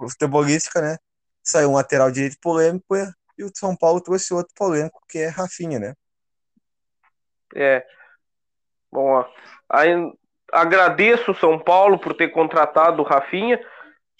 futebolística, 0.00 0.80
né? 0.80 0.96
Saiu 1.44 1.70
um 1.70 1.74
lateral 1.76 2.10
direito 2.10 2.36
polêmico 2.42 2.96
e 3.38 3.44
o 3.44 3.52
São 3.54 3.76
Paulo 3.76 4.00
trouxe 4.00 4.34
outro 4.34 4.52
polêmico, 4.56 5.00
que 5.08 5.18
é 5.18 5.28
Rafinha, 5.28 5.78
né? 5.78 5.94
É. 7.54 7.86
Bom, 8.90 9.12
ó, 9.12 9.24
aí, 9.68 9.92
agradeço 10.52 11.30
o 11.30 11.36
São 11.36 11.56
Paulo 11.56 12.00
por 12.00 12.14
ter 12.14 12.30
contratado 12.30 13.00
o 13.00 13.06
Rafinha. 13.06 13.64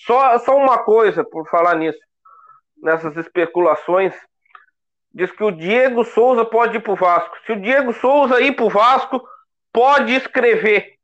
Só, 0.06 0.38
só 0.38 0.56
uma 0.56 0.78
coisa, 0.78 1.22
por 1.24 1.48
falar 1.48 1.76
nisso, 1.76 1.98
nessas 2.82 3.16
especulações, 3.16 4.14
diz 5.12 5.30
que 5.30 5.44
o 5.44 5.50
Diego 5.50 6.04
Souza 6.04 6.44
pode 6.44 6.78
ir 6.78 6.82
pro 6.82 6.96
Vasco. 6.96 7.36
Se 7.44 7.52
o 7.52 7.60
Diego 7.60 7.92
Souza 7.92 8.40
ir 8.40 8.56
pro 8.56 8.70
Vasco, 8.70 9.22
pode 9.72 10.14
escrever. 10.14 10.94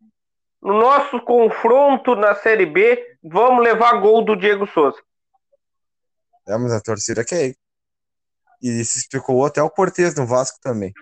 No 0.63 0.81
nosso 0.81 1.21
confronto 1.21 2.17
na 2.17 2.35
Série 2.35 2.67
B, 2.67 3.19
vamos 3.23 3.63
levar 3.63 4.01
gol 4.01 4.25
do 4.25 4.35
Diego 4.35 4.67
Souza. 4.67 4.99
É, 6.49 6.57
mas 6.57 6.73
a 6.73 6.81
torcida 6.81 7.25
quer 7.25 7.49
ir. 7.49 7.57
E 8.63 8.83
se 8.85 8.99
especulou 8.99 9.45
até 9.45 9.63
o 9.63 9.69
Cortez 9.69 10.15
no 10.15 10.27
Vasco 10.27 10.59
também. 10.63 10.93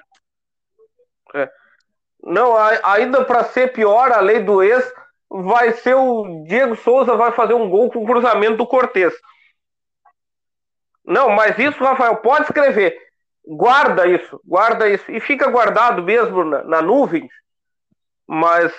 É. 1.34 1.48
Não, 2.22 2.56
ainda 2.82 3.24
para 3.24 3.44
ser 3.44 3.72
pior, 3.72 4.10
a 4.10 4.20
lei 4.20 4.42
do 4.42 4.62
ex 4.62 4.84
vai 5.42 5.72
ser 5.72 5.94
o 5.94 6.44
Diego 6.44 6.76
Souza 6.76 7.16
vai 7.16 7.32
fazer 7.32 7.54
um 7.54 7.68
gol 7.68 7.90
com 7.90 8.06
cruzamento 8.06 8.58
do 8.58 8.66
Cortez. 8.66 9.12
Não, 11.04 11.30
mas 11.30 11.58
isso, 11.58 11.82
Rafael, 11.82 12.16
pode 12.18 12.44
escrever. 12.44 12.96
Guarda 13.46 14.06
isso, 14.06 14.40
guarda 14.44 14.88
isso. 14.88 15.10
E 15.10 15.20
fica 15.20 15.50
guardado 15.50 16.02
mesmo 16.02 16.44
na, 16.44 16.62
na 16.64 16.82
nuvem. 16.82 17.28
Mas 18.26 18.72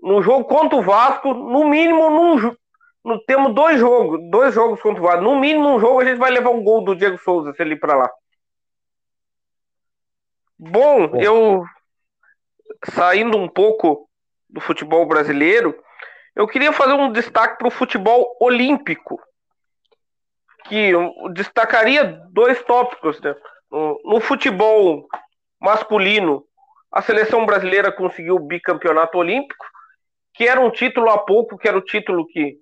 no 0.00 0.20
jogo 0.22 0.44
contra 0.44 0.76
o 0.76 0.82
Vasco, 0.82 1.32
no 1.32 1.68
mínimo, 1.68 2.10
num, 2.10 2.56
no, 3.04 3.24
temos 3.24 3.54
dois 3.54 3.78
jogos, 3.78 4.20
dois 4.28 4.52
jogos 4.52 4.82
contra 4.82 5.00
o 5.00 5.06
Vasco. 5.06 5.22
No 5.22 5.38
mínimo, 5.38 5.76
um 5.76 5.80
jogo 5.80 6.00
a 6.00 6.04
gente 6.04 6.18
vai 6.18 6.30
levar 6.30 6.50
um 6.50 6.62
gol 6.62 6.84
do 6.84 6.96
Diego 6.96 7.16
Souza 7.18 7.54
se 7.54 7.62
ele 7.62 7.74
ir 7.74 7.80
para 7.80 7.96
lá. 7.96 8.10
Bom, 10.58 11.16
eu 11.16 11.64
saindo 12.90 13.38
um 13.38 13.48
pouco 13.48 14.08
do 14.50 14.60
futebol 14.60 15.06
brasileiro, 15.06 15.74
eu 16.34 16.46
queria 16.46 16.72
fazer 16.72 16.94
um 16.94 17.12
destaque 17.12 17.58
para 17.58 17.68
o 17.68 17.70
futebol 17.70 18.36
olímpico, 18.40 19.20
que 20.64 20.92
destacaria 21.32 22.04
dois 22.30 22.62
tópicos. 22.64 23.20
Né? 23.20 23.34
No, 23.70 24.00
no 24.04 24.20
futebol 24.20 25.06
masculino, 25.60 26.44
a 26.90 27.02
seleção 27.02 27.44
brasileira 27.44 27.92
conseguiu 27.92 28.36
o 28.36 28.46
bicampeonato 28.46 29.18
olímpico, 29.18 29.64
que 30.34 30.48
era 30.48 30.60
um 30.60 30.70
título 30.70 31.10
há 31.10 31.18
pouco, 31.18 31.58
que 31.58 31.68
era 31.68 31.76
o 31.76 31.82
título 31.82 32.26
que, 32.26 32.56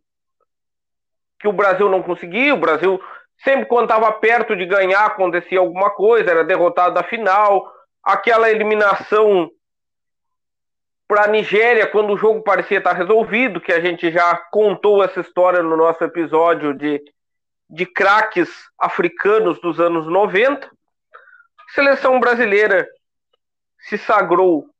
que 1.38 1.46
o 1.46 1.52
Brasil 1.52 1.88
não 1.88 2.02
conseguia. 2.02 2.54
O 2.54 2.60
Brasil, 2.60 3.00
sempre 3.44 3.66
quando 3.66 3.84
estava 3.84 4.10
perto 4.12 4.56
de 4.56 4.66
ganhar, 4.66 5.06
acontecia 5.06 5.60
alguma 5.60 5.90
coisa, 5.90 6.30
era 6.30 6.44
derrotado 6.44 6.94
da 6.94 7.04
final. 7.04 7.72
Aquela 8.02 8.50
eliminação 8.50 9.50
para 11.10 11.24
a 11.24 11.26
Nigéria 11.26 11.88
quando 11.88 12.12
o 12.12 12.16
jogo 12.16 12.40
parecia 12.40 12.78
estar 12.78 12.92
resolvido, 12.92 13.60
que 13.60 13.72
a 13.72 13.80
gente 13.80 14.12
já 14.12 14.36
contou 14.52 15.02
essa 15.02 15.18
história 15.18 15.60
no 15.60 15.76
nosso 15.76 16.04
episódio 16.04 16.72
de, 16.72 17.02
de 17.68 17.84
craques 17.84 18.48
africanos 18.78 19.60
dos 19.60 19.80
anos 19.80 20.06
90. 20.06 20.68
A 20.68 21.72
seleção 21.74 22.20
brasileira 22.20 22.88
se 23.80 23.98
sagrou 23.98 24.70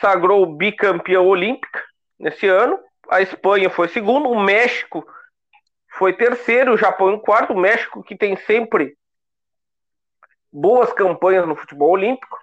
sagrou 0.00 0.46
bicampeã 0.46 1.20
olímpica 1.20 1.82
nesse 2.16 2.46
ano. 2.46 2.78
A 3.10 3.20
Espanha 3.20 3.68
foi 3.68 3.88
segundo, 3.88 4.30
o 4.30 4.40
México 4.40 5.04
foi 5.98 6.12
terceiro, 6.12 6.74
o 6.74 6.78
Japão 6.78 7.10
em 7.10 7.18
quarto. 7.18 7.54
O 7.54 7.58
México 7.58 8.04
que 8.04 8.16
tem 8.16 8.36
sempre 8.36 8.96
boas 10.52 10.92
campanhas 10.92 11.44
no 11.44 11.56
futebol 11.56 11.90
olímpico. 11.90 12.38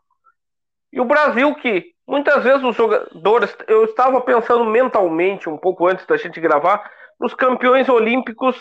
E 0.91 0.99
o 0.99 1.05
Brasil 1.05 1.55
que 1.55 1.92
Muitas 2.07 2.43
vezes 2.43 2.63
os 2.63 2.75
jogadores, 2.75 3.55
eu 3.67 3.85
estava 3.85 4.19
pensando 4.21 4.65
mentalmente 4.65 5.49
um 5.49 5.57
pouco 5.57 5.87
antes 5.87 6.05
da 6.05 6.17
gente 6.17 6.39
gravar, 6.39 6.91
nos 7.19 7.33
campeões 7.33 7.87
olímpicos 7.87 8.57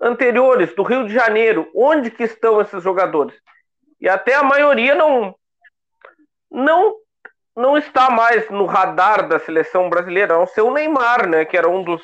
anteriores 0.00 0.74
do 0.74 0.82
Rio 0.82 1.06
de 1.06 1.14
Janeiro, 1.14 1.68
onde 1.74 2.10
que 2.10 2.22
estão 2.22 2.60
esses 2.60 2.82
jogadores? 2.82 3.34
E 4.00 4.08
até 4.08 4.34
a 4.34 4.42
maioria 4.42 4.94
não 4.94 5.34
não 6.50 6.94
não 7.56 7.76
está 7.76 8.08
mais 8.08 8.48
no 8.50 8.66
radar 8.66 9.26
da 9.26 9.40
seleção 9.40 9.90
brasileira, 9.90 10.34
a 10.34 10.38
não 10.38 10.46
ser 10.46 10.60
o 10.60 10.72
Neymar, 10.72 11.28
né, 11.28 11.44
que 11.44 11.56
era 11.56 11.68
um 11.68 11.82
dos 11.82 12.00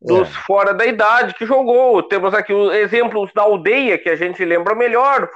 dos 0.00 0.28
é. 0.28 0.40
fora 0.46 0.74
da 0.74 0.84
idade 0.84 1.34
que 1.34 1.46
jogou. 1.46 2.02
Temos 2.02 2.34
aqui 2.34 2.52
os 2.52 2.74
exemplos 2.74 3.32
da 3.32 3.42
aldeia 3.42 3.98
que 3.98 4.08
a 4.08 4.16
gente 4.16 4.44
lembra 4.44 4.74
melhor. 4.74 5.30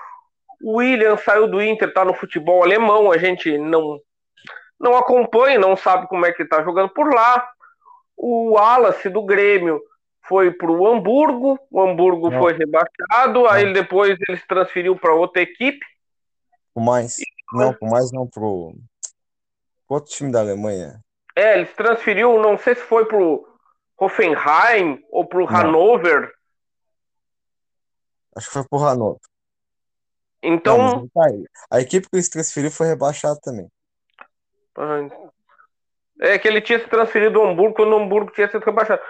O 0.62 0.78
William 0.78 1.16
saiu 1.16 1.49
do 1.49 1.62
Inter, 1.62 1.88
está 1.88 2.05
no 2.05 2.12
futebol 2.12 2.62
alemão, 2.62 3.11
a 3.11 3.16
gente 3.16 3.57
não 3.57 3.99
não 4.81 4.97
acompanha, 4.97 5.59
não 5.59 5.76
sabe 5.76 6.09
como 6.09 6.24
é 6.24 6.33
que 6.33 6.43
está 6.43 6.62
jogando 6.62 6.89
por 6.89 7.12
lá. 7.12 7.47
O 8.16 8.53
Wallace 8.53 9.09
do 9.11 9.22
Grêmio 9.22 9.81
foi 10.26 10.51
para 10.51 10.70
o 10.70 10.87
Hamburgo, 10.87 11.59
o 11.70 11.81
Hamburgo 11.81 12.31
não. 12.31 12.39
foi 12.39 12.55
rebaixado, 12.55 13.41
não. 13.41 13.47
aí 13.47 13.72
depois 13.72 14.18
eles 14.28 14.47
transferiu 14.47 14.97
para 14.97 15.14
outra 15.14 15.43
equipe. 15.43 15.85
O 16.74 16.81
mais, 16.81 17.16
não, 17.53 17.76
o 17.81 17.91
mais 17.91 18.11
não 18.11 18.26
pro 18.26 18.74
outro 19.89 20.11
time 20.12 20.33
da 20.33 20.41
Alemanha. 20.41 21.01
É, 21.37 21.59
eles 21.59 21.72
transferiu, 21.74 22.41
não 22.41 22.57
sei 22.57 22.74
se 22.74 22.83
foi 22.83 23.05
pro 23.05 23.47
Hoffenheim 23.99 25.03
ou 25.11 25.26
pro 25.26 25.45
Hannover. 25.45 26.33
Acho 28.37 28.47
que 28.47 28.53
foi 28.53 28.64
pro 28.68 28.78
Hannover. 28.78 29.20
Então, 30.43 30.78
não, 30.78 31.09
tá 31.09 31.26
a 31.70 31.81
equipe 31.81 32.09
que 32.09 32.16
eles 32.16 32.28
transferiu 32.28 32.70
foi 32.70 32.87
rebaixada 32.87 33.39
também. 33.43 33.70
É 36.21 36.39
que 36.39 36.47
ele 36.47 36.61
tinha 36.61 36.79
se 36.79 36.89
transferido 36.89 37.35
do 37.35 37.43
Hamburgo 37.43 37.75
quando 37.75 37.93
o 37.93 37.99
Hamburgo 37.99 38.33
tinha 38.33 38.49
sido 38.49 38.64
rebaixado. 38.64 39.03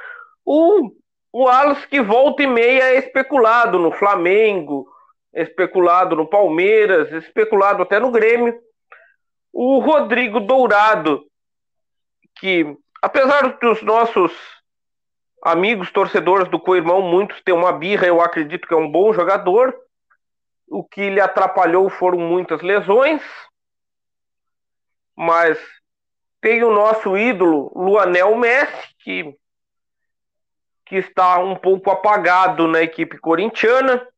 O, 0.44 0.92
o 1.32 1.48
Alas 1.48 1.84
que 1.86 2.00
volta 2.00 2.42
e 2.42 2.46
meia 2.46 2.84
é 2.84 2.98
especulado 2.98 3.78
no 3.78 3.90
Flamengo, 3.92 4.88
é 5.34 5.42
especulado 5.42 6.16
no 6.16 6.28
Palmeiras, 6.28 7.12
é 7.12 7.18
especulado 7.18 7.82
até 7.82 7.98
no 7.98 8.10
Grêmio. 8.10 8.58
O 9.52 9.80
Rodrigo 9.80 10.40
Dourado, 10.40 11.24
que 12.38 12.76
apesar 13.02 13.58
dos 13.58 13.82
nossos 13.82 14.32
amigos 15.42 15.90
torcedores 15.90 16.48
do 16.48 16.60
co-irmão, 16.60 17.02
muitos 17.02 17.40
têm 17.42 17.54
uma 17.54 17.72
birra, 17.72 18.06
eu 18.06 18.20
acredito 18.20 18.68
que 18.68 18.74
é 18.74 18.76
um 18.76 18.90
bom 18.90 19.12
jogador. 19.12 19.74
O 20.68 20.84
que 20.84 21.10
lhe 21.10 21.20
atrapalhou 21.20 21.88
foram 21.88 22.18
muitas 22.18 22.62
lesões 22.62 23.22
mas 25.20 25.58
tem 26.40 26.64
o 26.64 26.72
nosso 26.72 27.14
ídolo 27.14 27.70
Luanel 27.76 28.34
Messi, 28.36 28.88
que, 29.00 29.36
que 30.86 30.96
está 30.96 31.38
um 31.38 31.54
pouco 31.54 31.90
apagado 31.90 32.66
na 32.66 32.80
equipe 32.80 33.18
corintiana. 33.18 34.08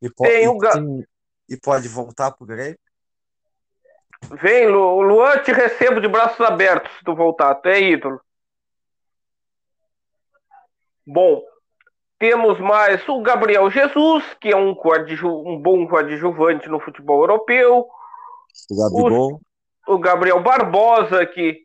E, 0.00 0.08
po 0.08 0.22
tem 0.22 0.46
o... 0.46 0.56
Tem... 0.56 1.04
e 1.48 1.56
pode 1.56 1.88
voltar 1.88 2.30
para 2.30 2.44
o 2.44 2.46
Grêmio? 2.46 2.78
Vem, 4.40 4.68
Lu... 4.68 5.00
Luan, 5.00 5.42
te 5.42 5.50
recebo 5.52 6.00
de 6.00 6.06
braços 6.06 6.40
abertos 6.40 6.96
se 6.96 7.04
tu 7.04 7.16
voltar, 7.16 7.56
tu 7.56 7.68
é 7.68 7.80
ídolo. 7.80 8.20
Bom, 11.04 11.42
temos 12.20 12.60
mais 12.60 13.06
o 13.08 13.20
Gabriel 13.20 13.68
Jesus, 13.68 14.22
que 14.40 14.52
é 14.52 14.56
um, 14.56 14.70
um 14.70 15.60
bom 15.60 15.88
coadjuvante 15.88 16.68
no 16.68 16.78
futebol 16.78 17.22
europeu. 17.22 17.88
O 18.70 18.76
Gabigol 18.76 19.40
o 19.86 19.98
Gabriel 19.98 20.40
Barbosa, 20.40 21.24
que, 21.24 21.60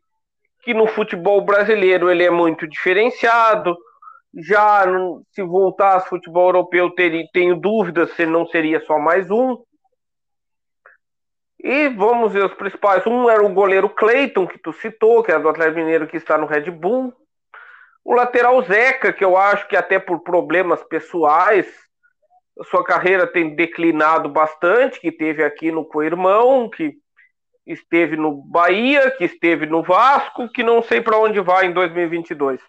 que 0.63 0.74
no 0.74 0.88
futebol 0.88 1.41
brasileiro 1.41 2.09
ele 2.09 2.24
é 2.24 2.30
muito 2.30 2.67
diferenciado. 2.67 3.76
Já 4.47 4.86
se 5.32 5.41
voltasse 5.41 6.07
futebol 6.07 6.47
europeu, 6.47 6.89
teria, 6.91 7.26
tenho 7.34 7.55
dúvidas 7.55 8.11
se 8.13 8.26
não 8.26 8.45
seria 8.45 8.80
só 8.86 8.97
mais 8.97 9.30
um. 9.30 9.57
E 11.63 11.89
vamos 11.89 12.32
ver 12.32 12.45
os 12.45 12.53
principais. 12.53 13.05
Um 13.05 13.30
era 13.30 13.43
o 13.43 13.53
goleiro 13.53 13.89
Cleiton, 13.89 14.47
que 14.47 14.57
tu 14.57 14.72
citou, 14.74 15.22
que 15.22 15.32
é 15.32 15.38
do 15.38 15.49
Atlético 15.49 15.80
Mineiro 15.80 16.07
que 16.07 16.17
está 16.17 16.38
no 16.38 16.47
Red 16.47 16.72
Bull. 16.72 17.13
O 18.03 18.15
lateral 18.15 18.61
Zeca, 18.63 19.13
que 19.13 19.24
eu 19.24 19.38
acho 19.38 19.67
que 19.67 19.76
até 19.76 19.99
por 19.99 20.22
problemas 20.22 20.84
pessoais, 20.84 21.67
sua 22.63 22.84
carreira 22.84 23.28
tem 23.28 23.55
declinado 23.55 24.28
bastante, 24.28 24.99
que 24.99 25.11
teve 25.11 25.43
aqui 25.43 25.72
no 25.72 25.86
Coirmão, 25.86 26.69
que 26.69 26.95
esteve 27.66 28.16
no 28.16 28.32
Bahia, 28.32 29.12
que 29.12 29.26
esteve 29.26 29.66
no 29.66 29.84
Vasco, 29.84 30.49
que 30.49 30.64
não 30.64 30.82
sei 30.82 31.01
para 31.01 31.18
onde 31.18 31.39
vai 31.39 31.66
em 31.66 31.74
2022. 31.74 32.59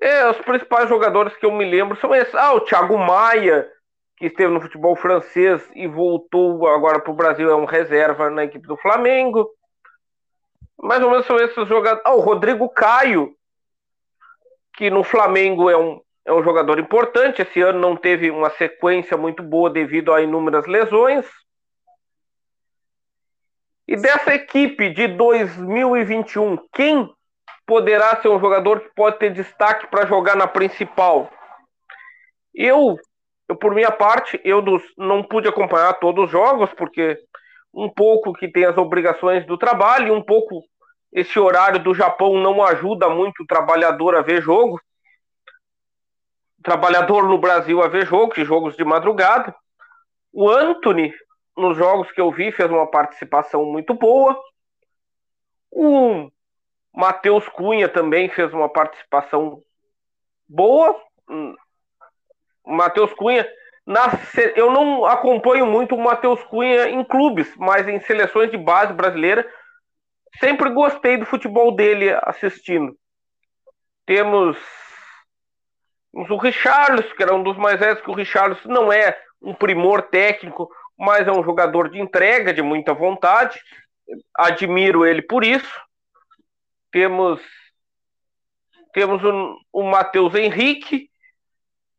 É, 0.00 0.28
os 0.30 0.38
principais 0.38 0.88
jogadores 0.88 1.36
que 1.36 1.44
eu 1.44 1.52
me 1.52 1.64
lembro 1.64 1.98
são 2.00 2.14
esses. 2.14 2.34
Ah, 2.34 2.54
o 2.54 2.60
Thiago 2.60 2.96
Maia, 2.96 3.70
que 4.16 4.26
esteve 4.26 4.52
no 4.52 4.60
futebol 4.60 4.96
francês 4.96 5.62
e 5.74 5.86
voltou 5.86 6.66
agora 6.66 7.00
para 7.00 7.12
o 7.12 7.16
Brasil, 7.16 7.50
é 7.50 7.54
um 7.54 7.66
reserva 7.66 8.30
na 8.30 8.44
equipe 8.44 8.66
do 8.66 8.78
Flamengo. 8.78 9.46
Mais 10.82 11.02
ou 11.02 11.10
menos 11.10 11.26
são 11.26 11.36
esses 11.36 11.68
jogadores. 11.68 12.02
Ah, 12.06 12.14
o 12.14 12.20
Rodrigo 12.20 12.66
Caio, 12.70 13.34
que 14.74 14.88
no 14.88 15.04
Flamengo 15.04 15.68
é 15.68 15.76
um, 15.76 16.00
é 16.24 16.32
um 16.32 16.42
jogador 16.42 16.78
importante. 16.78 17.42
Esse 17.42 17.60
ano 17.60 17.78
não 17.78 17.94
teve 17.94 18.30
uma 18.30 18.48
sequência 18.48 19.18
muito 19.18 19.42
boa 19.42 19.68
devido 19.68 20.14
a 20.14 20.22
inúmeras 20.22 20.66
lesões. 20.66 21.26
E 23.90 23.96
dessa 23.96 24.32
equipe 24.32 24.90
de 24.90 25.08
2021, 25.08 26.58
quem 26.72 27.12
poderá 27.66 28.22
ser 28.22 28.28
um 28.28 28.38
jogador 28.38 28.78
que 28.78 28.94
pode 28.94 29.18
ter 29.18 29.32
destaque 29.32 29.88
para 29.88 30.06
jogar 30.06 30.36
na 30.36 30.46
principal. 30.46 31.28
Eu, 32.54 32.96
eu, 33.48 33.56
por 33.56 33.74
minha 33.74 33.90
parte, 33.90 34.40
eu 34.44 34.62
dos, 34.62 34.80
não 34.96 35.24
pude 35.24 35.48
acompanhar 35.48 35.94
todos 35.94 36.26
os 36.26 36.30
jogos, 36.30 36.70
porque 36.74 37.18
um 37.74 37.88
pouco 37.88 38.32
que 38.32 38.46
tem 38.46 38.64
as 38.64 38.78
obrigações 38.78 39.44
do 39.44 39.58
trabalho, 39.58 40.14
um 40.14 40.22
pouco 40.22 40.62
esse 41.12 41.36
horário 41.40 41.82
do 41.82 41.92
Japão 41.92 42.34
não 42.34 42.62
ajuda 42.62 43.08
muito 43.08 43.42
o 43.42 43.46
trabalhador 43.46 44.14
a 44.14 44.22
ver 44.22 44.40
jogo. 44.40 44.80
O 46.60 46.62
trabalhador 46.62 47.28
no 47.28 47.38
Brasil 47.38 47.82
a 47.82 47.88
ver 47.88 48.06
jogos, 48.06 48.46
jogos 48.46 48.76
de 48.76 48.84
madrugada. 48.84 49.52
O 50.32 50.48
Anthony, 50.48 51.12
nos 51.56 51.76
jogos 51.76 52.10
que 52.12 52.20
eu 52.20 52.30
vi, 52.30 52.52
fez 52.52 52.70
uma 52.70 52.86
participação 52.86 53.64
muito 53.64 53.94
boa. 53.94 54.40
O 55.70 56.30
Matheus 56.94 57.48
Cunha 57.48 57.88
também 57.88 58.28
fez 58.28 58.52
uma 58.52 58.68
participação 58.68 59.62
boa. 60.48 61.00
Matheus 62.66 63.12
Cunha, 63.14 63.46
na, 63.86 64.10
eu 64.56 64.70
não 64.70 65.04
acompanho 65.04 65.66
muito 65.66 65.94
o 65.94 66.02
Matheus 66.02 66.42
Cunha 66.44 66.88
em 66.88 67.04
clubes, 67.04 67.54
mas 67.56 67.86
em 67.88 68.00
seleções 68.00 68.50
de 68.50 68.56
base 68.56 68.92
brasileira, 68.92 69.48
sempre 70.38 70.70
gostei 70.70 71.16
do 71.16 71.26
futebol 71.26 71.74
dele 71.74 72.10
assistindo. 72.22 72.96
Temos, 74.06 74.56
temos 76.12 76.30
o 76.30 76.36
Richarlison, 76.36 77.14
que 77.14 77.22
era 77.22 77.34
um 77.34 77.42
dos 77.42 77.56
mais 77.56 77.78
velhos, 77.78 78.00
que 78.00 78.10
o 78.10 78.14
Richarlison 78.14 78.68
não 78.68 78.92
é 78.92 79.16
um 79.40 79.54
primor 79.54 80.02
técnico, 80.02 80.70
mas 81.00 81.26
é 81.26 81.32
um 81.32 81.42
jogador 81.42 81.88
de 81.88 81.98
entrega, 81.98 82.52
de 82.52 82.60
muita 82.60 82.92
vontade. 82.92 83.58
Admiro 84.36 85.06
ele 85.06 85.22
por 85.22 85.42
isso. 85.42 85.80
Temos 86.92 87.40
temos 88.92 89.22
o, 89.24 89.56
o 89.72 89.82
Matheus 89.84 90.34
Henrique, 90.34 91.08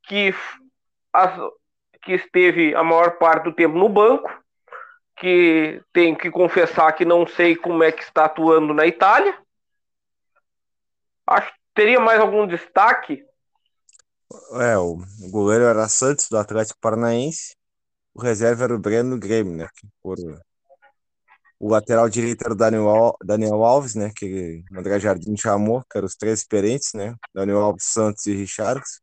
que, 0.04 0.36
as, 1.14 1.40
que 2.04 2.14
esteve 2.14 2.76
a 2.76 2.84
maior 2.84 3.18
parte 3.18 3.46
do 3.46 3.54
tempo 3.54 3.78
no 3.78 3.88
banco, 3.88 4.30
que 5.16 5.82
tenho 5.94 6.18
que 6.18 6.30
confessar 6.30 6.92
que 6.94 7.06
não 7.06 7.26
sei 7.26 7.56
como 7.56 7.82
é 7.82 7.92
que 7.92 8.04
está 8.04 8.26
atuando 8.26 8.74
na 8.74 8.86
Itália. 8.86 9.36
Acho 11.26 11.48
que 11.48 11.60
teria 11.74 12.00
mais 12.00 12.20
algum 12.20 12.46
destaque? 12.46 13.24
É, 14.60 14.78
o 14.78 14.98
goleiro 15.32 15.64
era 15.64 15.88
Santos, 15.88 16.28
do 16.30 16.38
Atlético 16.38 16.80
Paranaense. 16.82 17.56
O 18.14 18.22
reserva 18.22 18.66
era 18.66 18.76
o 18.76 18.80
Breno 18.80 19.18
Grêmio, 19.18 19.56
né? 19.56 19.68
Por, 20.02 20.18
o 21.60 21.70
lateral 21.70 22.10
direito 22.10 22.42
era 22.44 22.54
o 22.54 22.58
Daniel, 22.58 23.16
Daniel 23.24 23.64
Alves, 23.64 23.96
né? 23.96 24.12
Que 24.16 24.64
o 24.72 24.80
André 24.80 25.00
Jardim 25.00 25.38
chamou, 25.38 25.84
que 25.90 25.98
eram 25.98 26.08
os 26.08 26.16
três 26.16 26.40
experientes, 26.40 26.94
né? 26.94 27.16
Daniel 27.34 27.60
Alves, 27.62 27.86
Santos 27.86 28.26
e 28.26 28.34
Richards. 28.34 29.00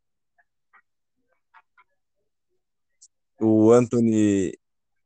O 3.39 3.71
Anthony, 3.71 4.53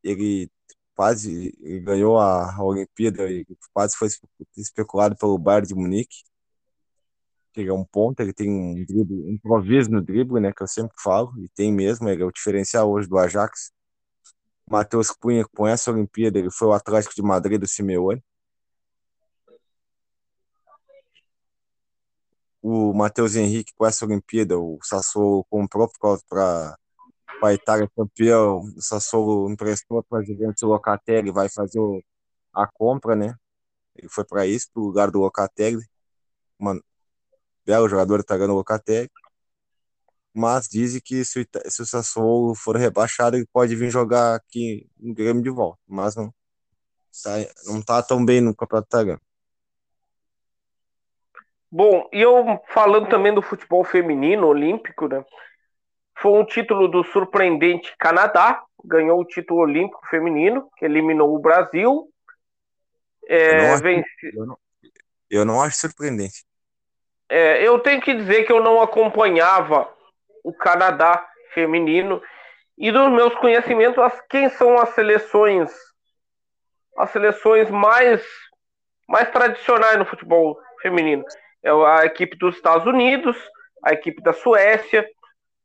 ele 0.03 0.49
quase 0.95 1.55
ele 1.61 1.79
ganhou 1.79 2.17
a, 2.19 2.55
a 2.55 2.63
Olimpíada 2.63 3.31
e 3.31 3.45
quase 3.73 3.95
foi 3.95 4.09
especulado 4.57 5.15
pelo 5.15 5.37
Bayern 5.37 5.67
de 5.67 5.75
Munique. 5.75 6.23
Ele 7.55 7.69
é 7.69 7.73
um 7.73 7.85
ponto, 7.85 8.19
ele 8.19 8.33
tem 8.33 8.49
um 8.49 8.83
drible, 8.83 9.25
um 9.25 9.31
improviso 9.33 9.91
no 9.91 10.01
drible, 10.01 10.39
né? 10.41 10.51
Que 10.51 10.63
eu 10.63 10.67
sempre 10.67 10.95
falo, 11.03 11.31
e 11.39 11.47
tem 11.49 11.71
mesmo, 11.71 12.09
ele 12.09 12.23
é 12.23 12.25
o 12.25 12.31
diferencial 12.31 12.89
hoje 12.91 13.07
do 13.07 13.17
Ajax. 13.17 13.71
Matheus 14.73 15.11
Cunha, 15.11 15.45
com 15.55 15.67
essa 15.67 15.91
Olimpíada, 15.91 16.39
ele 16.39 16.49
foi 16.49 16.67
o 16.67 16.73
Atlético 16.73 17.13
de 17.13 17.21
Madrid 17.21 17.59
do 17.59 17.67
Simeone. 17.67 18.23
O 22.59 22.91
Matheus 22.91 23.35
Henrique, 23.35 23.71
com 23.75 23.85
essa 23.85 24.03
Olimpíada, 24.03 24.57
o 24.57 24.79
Sassuolo 24.81 25.43
comprou 25.47 25.87
para 26.27 26.75
a 27.43 27.53
Itália 27.53 27.87
campeão. 27.95 28.61
O 28.75 28.81
Sassuolo 28.81 29.51
emprestou 29.51 30.01
para 30.03 30.19
a 30.19 30.23
Juventus 30.23 30.63
o 30.63 30.67
Locatelli, 30.67 31.31
vai 31.31 31.49
fazer 31.49 31.79
o, 31.79 32.01
a 32.51 32.65
compra, 32.65 33.15
né? 33.15 33.35
Ele 33.95 34.09
foi 34.09 34.25
para 34.25 34.47
isso, 34.47 34.71
para 34.73 34.81
o 34.81 34.85
lugar 34.87 35.11
do 35.11 35.19
Locatelli. 35.19 35.85
Mano, 36.57 36.83
belo 37.65 37.87
jogador 37.87 38.21
italiano 38.21 38.55
Locatelli 38.55 39.09
mas 40.33 40.67
dizem 40.67 41.01
que 41.03 41.23
se, 41.23 41.47
se 41.67 41.81
o 41.81 41.85
Sassuolo 41.85 42.55
for 42.55 42.75
rebaixado, 42.75 43.35
ele 43.35 43.47
pode 43.53 43.75
vir 43.75 43.89
jogar 43.89 44.35
aqui 44.35 44.87
no 44.99 45.13
Grêmio 45.13 45.43
de 45.43 45.49
volta, 45.49 45.79
mas 45.87 46.15
não 46.15 46.33
tá, 47.23 47.31
não 47.65 47.81
tá 47.81 48.01
tão 48.01 48.25
bem 48.25 48.41
no 48.41 48.55
Campeonato 48.55 48.87
Italiano. 48.87 49.21
Bom, 51.71 52.07
e 52.11 52.21
eu 52.21 52.61
falando 52.67 53.09
também 53.09 53.33
do 53.33 53.41
futebol 53.41 53.83
feminino 53.83 54.47
olímpico, 54.47 55.07
né? 55.07 55.23
Foi 56.17 56.31
um 56.31 56.45
título 56.45 56.87
do 56.87 57.03
surpreendente 57.03 57.95
Canadá, 57.97 58.63
ganhou 58.83 59.19
o 59.19 59.25
título 59.25 59.61
olímpico 59.61 60.05
feminino, 60.07 60.69
que 60.77 60.85
eliminou 60.85 61.35
o 61.35 61.39
Brasil. 61.39 62.09
É, 63.27 63.49
eu, 63.49 63.57
não 63.57 63.73
acho, 63.73 63.83
vence... 63.83 64.09
eu, 64.21 64.45
não, 64.45 64.57
eu 65.29 65.45
não 65.45 65.61
acho 65.61 65.77
surpreendente. 65.77 66.45
É, 67.29 67.67
eu 67.67 67.79
tenho 67.79 68.01
que 68.01 68.13
dizer 68.13 68.43
que 68.43 68.51
eu 68.51 68.61
não 68.61 68.81
acompanhava 68.81 69.91
o 70.43 70.53
Canadá 70.53 71.25
feminino. 71.53 72.21
E 72.77 72.91
dos 72.91 73.09
meus 73.11 73.33
conhecimentos, 73.35 73.97
as, 74.03 74.19
quem 74.27 74.49
são 74.49 74.77
as 74.77 74.89
seleções 74.89 75.71
as 76.95 77.09
seleções 77.09 77.71
mais 77.71 78.23
mais 79.07 79.29
tradicionais 79.31 79.97
no 79.97 80.05
futebol 80.05 80.59
feminino? 80.81 81.23
É 81.63 81.69
a 81.71 82.05
equipe 82.05 82.37
dos 82.37 82.55
Estados 82.55 82.85
Unidos, 82.85 83.37
a 83.83 83.93
equipe 83.93 84.21
da 84.21 84.33
Suécia, 84.33 85.07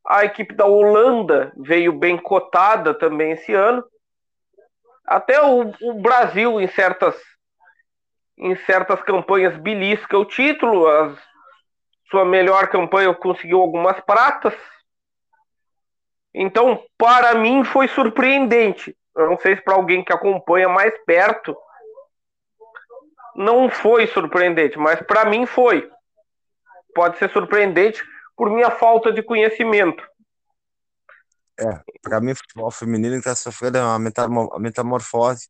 a 0.07 0.25
equipe 0.25 0.55
da 0.55 0.65
Holanda 0.65 1.53
veio 1.57 1.93
bem 1.93 2.17
cotada 2.17 2.95
também 2.95 3.33
esse 3.33 3.53
ano. 3.53 3.85
Até 5.07 5.41
o, 5.43 5.73
o 5.83 5.95
Brasil 6.01 6.61
em 6.61 6.69
certas 6.69 7.15
em 8.39 8.55
certas 8.65 9.03
campanhas 9.03 9.57
belisca 9.57 10.17
o 10.17 10.25
título, 10.25 10.87
as 10.87 11.19
sua 12.11 12.25
melhor 12.25 12.69
campanha 12.69 13.15
conseguiu 13.15 13.61
algumas 13.61 14.01
pratas. 14.01 14.55
Então, 16.35 16.83
para 16.97 17.35
mim, 17.35 17.65
foi 17.65 17.89
surpreendente. 17.89 18.97
Eu 19.17 19.29
não 19.29 19.39
sei 19.39 19.57
se 19.57 19.63
para 19.63 19.75
alguém 19.75 20.05
que 20.05 20.13
acompanha 20.13 20.69
mais 20.69 20.93
perto 21.05 21.57
não 23.35 23.71
foi 23.71 24.07
surpreendente, 24.09 24.77
mas 24.79 25.01
para 25.03 25.25
mim 25.25 25.47
foi. 25.47 25.89
Pode 26.95 27.19
ser 27.19 27.31
surpreendente 27.31 28.03
por 28.37 28.51
minha 28.51 28.71
falta 28.71 29.13
de 29.13 29.23
conhecimento. 29.23 30.03
É, 31.61 31.81
para 32.03 32.21
mim, 32.21 32.33
o 32.33 32.37
futebol 32.37 32.71
feminino 32.71 33.17
está 33.17 33.35
sofrendo 33.35 33.79
uma 33.79 33.99
metamorfose 34.59 35.49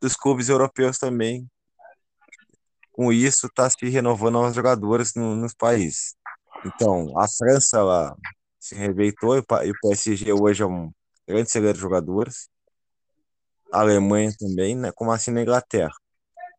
dos 0.00 0.16
clubes 0.16 0.48
europeus 0.48 0.98
também, 0.98 1.48
com 2.98 3.12
isso 3.12 3.46
está 3.46 3.70
se 3.70 3.88
renovando 3.88 4.40
os 4.40 4.56
jogadores 4.56 5.14
no, 5.14 5.36
nos 5.36 5.54
países. 5.54 6.16
Então, 6.66 7.16
a 7.16 7.28
França 7.28 7.78
ela 7.78 8.16
se 8.58 8.74
reveitou 8.74 9.36
e 9.36 9.40
o 9.70 9.80
PSG 9.80 10.32
hoje 10.32 10.64
é 10.64 10.66
um 10.66 10.90
grande 11.24 11.48
celeiro 11.48 11.76
de 11.76 11.80
jogadores. 11.80 12.48
A 13.72 13.82
Alemanha 13.82 14.32
também, 14.36 14.74
né, 14.76 14.90
como 14.90 15.12
assim 15.12 15.30
na 15.30 15.42
Inglaterra. 15.42 15.94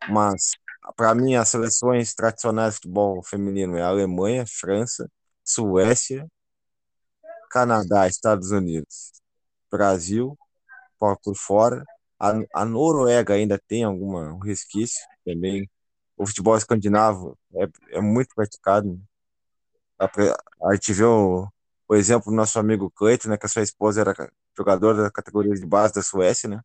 Mas, 0.07 0.51
para 0.95 1.13
mim, 1.13 1.35
as 1.35 1.49
seleções 1.49 2.13
tradicionais 2.13 2.75
de 2.75 2.77
futebol 2.83 3.21
feminino 3.21 3.75
é 3.75 3.81
Alemanha, 3.81 4.45
França, 4.47 5.11
Suécia, 5.43 6.25
Canadá, 7.51 8.07
Estados 8.07 8.51
Unidos, 8.51 9.11
Brasil, 9.69 10.39
por 10.97 11.17
fora, 11.35 11.83
A, 12.17 12.31
a 12.53 12.63
Noruega 12.63 13.33
ainda 13.33 13.59
tem 13.67 13.83
alguma 13.83 14.33
um 14.33 14.39
resquício 14.39 15.05
também. 15.25 15.69
O 16.20 16.28
futebol 16.28 16.57
escandinavo 16.57 17.38
é, 17.55 17.97
é 17.97 18.01
muito 18.01 18.36
praticado. 18.36 18.89
Né? 18.89 18.99
A, 19.97 20.09
a 20.67 20.74
gente 20.76 20.91
vê 20.91 21.05
o, 21.05 21.47
o 21.88 21.95
exemplo 21.95 22.30
do 22.30 22.36
nosso 22.36 22.59
amigo 22.59 22.91
Cleiton, 22.91 23.30
né, 23.30 23.38
que 23.38 23.45
a 23.45 23.49
sua 23.49 23.63
esposa 23.63 24.01
era 24.01 24.32
jogador 24.55 24.93
da 24.93 25.09
categoria 25.09 25.55
de 25.55 25.65
base 25.65 25.93
da 25.93 26.03
Suécia, 26.03 26.49
né? 26.49 26.61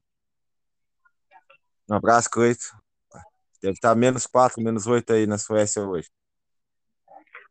Um 1.88 1.94
abraço, 1.94 2.28
Cleiton. 2.28 2.76
Deve 3.62 3.74
estar 3.74 3.94
menos 3.94 4.26
4, 4.26 4.60
menos 4.60 4.86
8 4.88 5.12
aí 5.12 5.26
na 5.26 5.38
Suécia 5.38 5.82
hoje. 5.82 6.10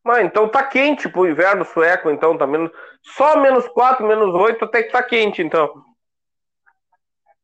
Mas 0.04 0.26
então 0.26 0.50
tá 0.50 0.62
quente 0.62 1.08
pro 1.08 1.28
inverno 1.28 1.64
sueco, 1.64 2.12
então 2.12 2.38
tá 2.38 2.46
menos. 2.46 2.70
Só 3.16 3.40
menos 3.40 3.66
4, 3.70 4.06
menos 4.06 4.36
8 4.36 4.66
até 4.66 4.84
que 4.84 4.92
tá 4.92 5.02
quente, 5.02 5.42
então. 5.42 5.84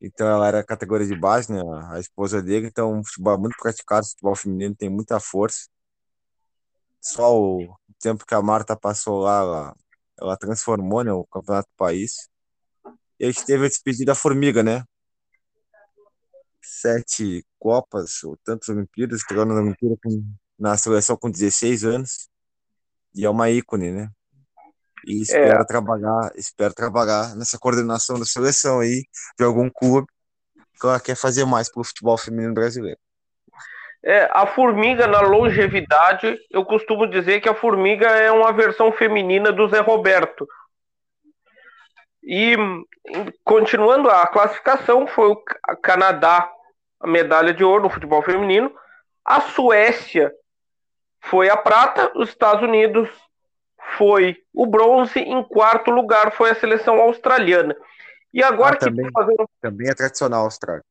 Então 0.02 0.28
ela 0.28 0.48
era 0.48 0.64
categoria 0.64 1.06
de 1.08 1.16
base, 1.16 1.52
né? 1.52 1.62
A 1.92 2.00
esposa 2.00 2.42
dele, 2.42 2.68
então 2.68 3.04
futebol 3.04 3.38
muito 3.40 3.58
praticado, 3.58 4.08
futebol 4.08 4.36
feminino 4.36 4.76
tem 4.76 4.90
muita 4.90 5.20
força. 5.20 5.68
Só 7.02 7.38
o 7.38 7.76
tempo 8.00 8.26
que 8.26 8.34
a 8.34 8.42
Marta 8.42 8.76
passou 8.76 9.22
lá, 9.22 9.40
ela, 9.42 9.76
ela 10.20 10.38
transformou 10.38 11.04
né, 11.04 11.12
o 11.12 11.26
campeonato 11.26 11.70
do 11.70 11.76
país. 11.78 12.30
E 13.20 13.26
a 13.26 13.32
gente 13.32 13.46
teve 13.46 13.66
a 13.66 13.68
despedida 13.68 14.12
da 14.12 14.16
Formiga, 14.16 14.64
né? 14.64 14.84
Sete 16.62 17.46
Copas, 17.58 18.24
ou 18.24 18.38
tantas 18.44 18.70
Olimpíadas, 18.70 19.20
estreou 19.20 19.46
na 19.46 19.56
Olimpíada 19.56 19.98
com, 20.04 20.34
na 20.58 20.78
seleção 20.78 21.18
com 21.18 21.30
16 21.30 21.84
anos. 21.84 22.30
E 23.14 23.26
é 23.26 23.30
uma 23.30 23.50
ícone, 23.50 23.92
né? 23.92 24.10
E 25.06 25.22
espero 25.22 25.62
é. 25.62 25.66
trabalhar, 25.66 26.32
espero 26.36 26.74
trabalhar 26.74 27.36
nessa 27.36 27.58
coordenação 27.58 28.20
da 28.20 28.26
seleção 28.26 28.80
aí 28.80 29.04
de 29.38 29.46
algum 29.46 29.70
clube 29.70 30.08
que 30.80 30.86
ela 30.86 31.00
quer 31.00 31.16
fazer 31.16 31.46
mais 31.46 31.72
pro 31.72 31.84
futebol 31.84 32.18
feminino 32.18 32.54
brasileiro. 32.54 33.00
É, 34.02 34.30
a 34.32 34.48
formiga 34.48 35.08
na 35.08 35.20
longevidade, 35.20 36.38
eu 36.50 36.64
costumo 36.64 37.06
dizer 37.06 37.42
que 37.42 37.50
a 37.50 37.54
formiga 37.54 38.08
é 38.08 38.32
uma 38.32 38.54
versão 38.54 38.92
feminina 38.92 39.52
do 39.52 39.68
Zé 39.68 39.80
Roberto. 39.80 40.48
E 42.24 42.56
continuando 43.44 44.10
a 44.10 44.26
classificação, 44.28 45.06
foi 45.08 45.30
o 45.30 45.44
Canadá 45.82 46.50
a 47.00 47.08
medalha 47.08 47.54
de 47.54 47.64
ouro 47.64 47.84
no 47.84 47.90
futebol 47.90 48.22
feminino, 48.22 48.74
a 49.24 49.42
Suécia 49.42 50.32
foi 51.22 51.50
a 51.50 51.58
prata, 51.58 52.12
os 52.16 52.30
Estados 52.30 52.64
Unidos 52.64 53.10
foi 54.00 54.38
o 54.54 54.66
bronze, 54.66 55.20
em 55.20 55.44
quarto 55.44 55.92
lugar 55.92 56.32
foi 56.32 56.52
a 56.52 56.56
seleção 56.56 57.02
australiana. 57.02 57.76
E 58.34 58.42
agora 58.42 58.76
ah, 58.76 58.80
também, 58.80 59.06
que 59.06 59.12
fazer 59.12 59.34
um, 59.34 59.46
também 59.60 59.90
é 59.90 59.94
tradicional 59.94 60.46
Austrália. 60.46 60.84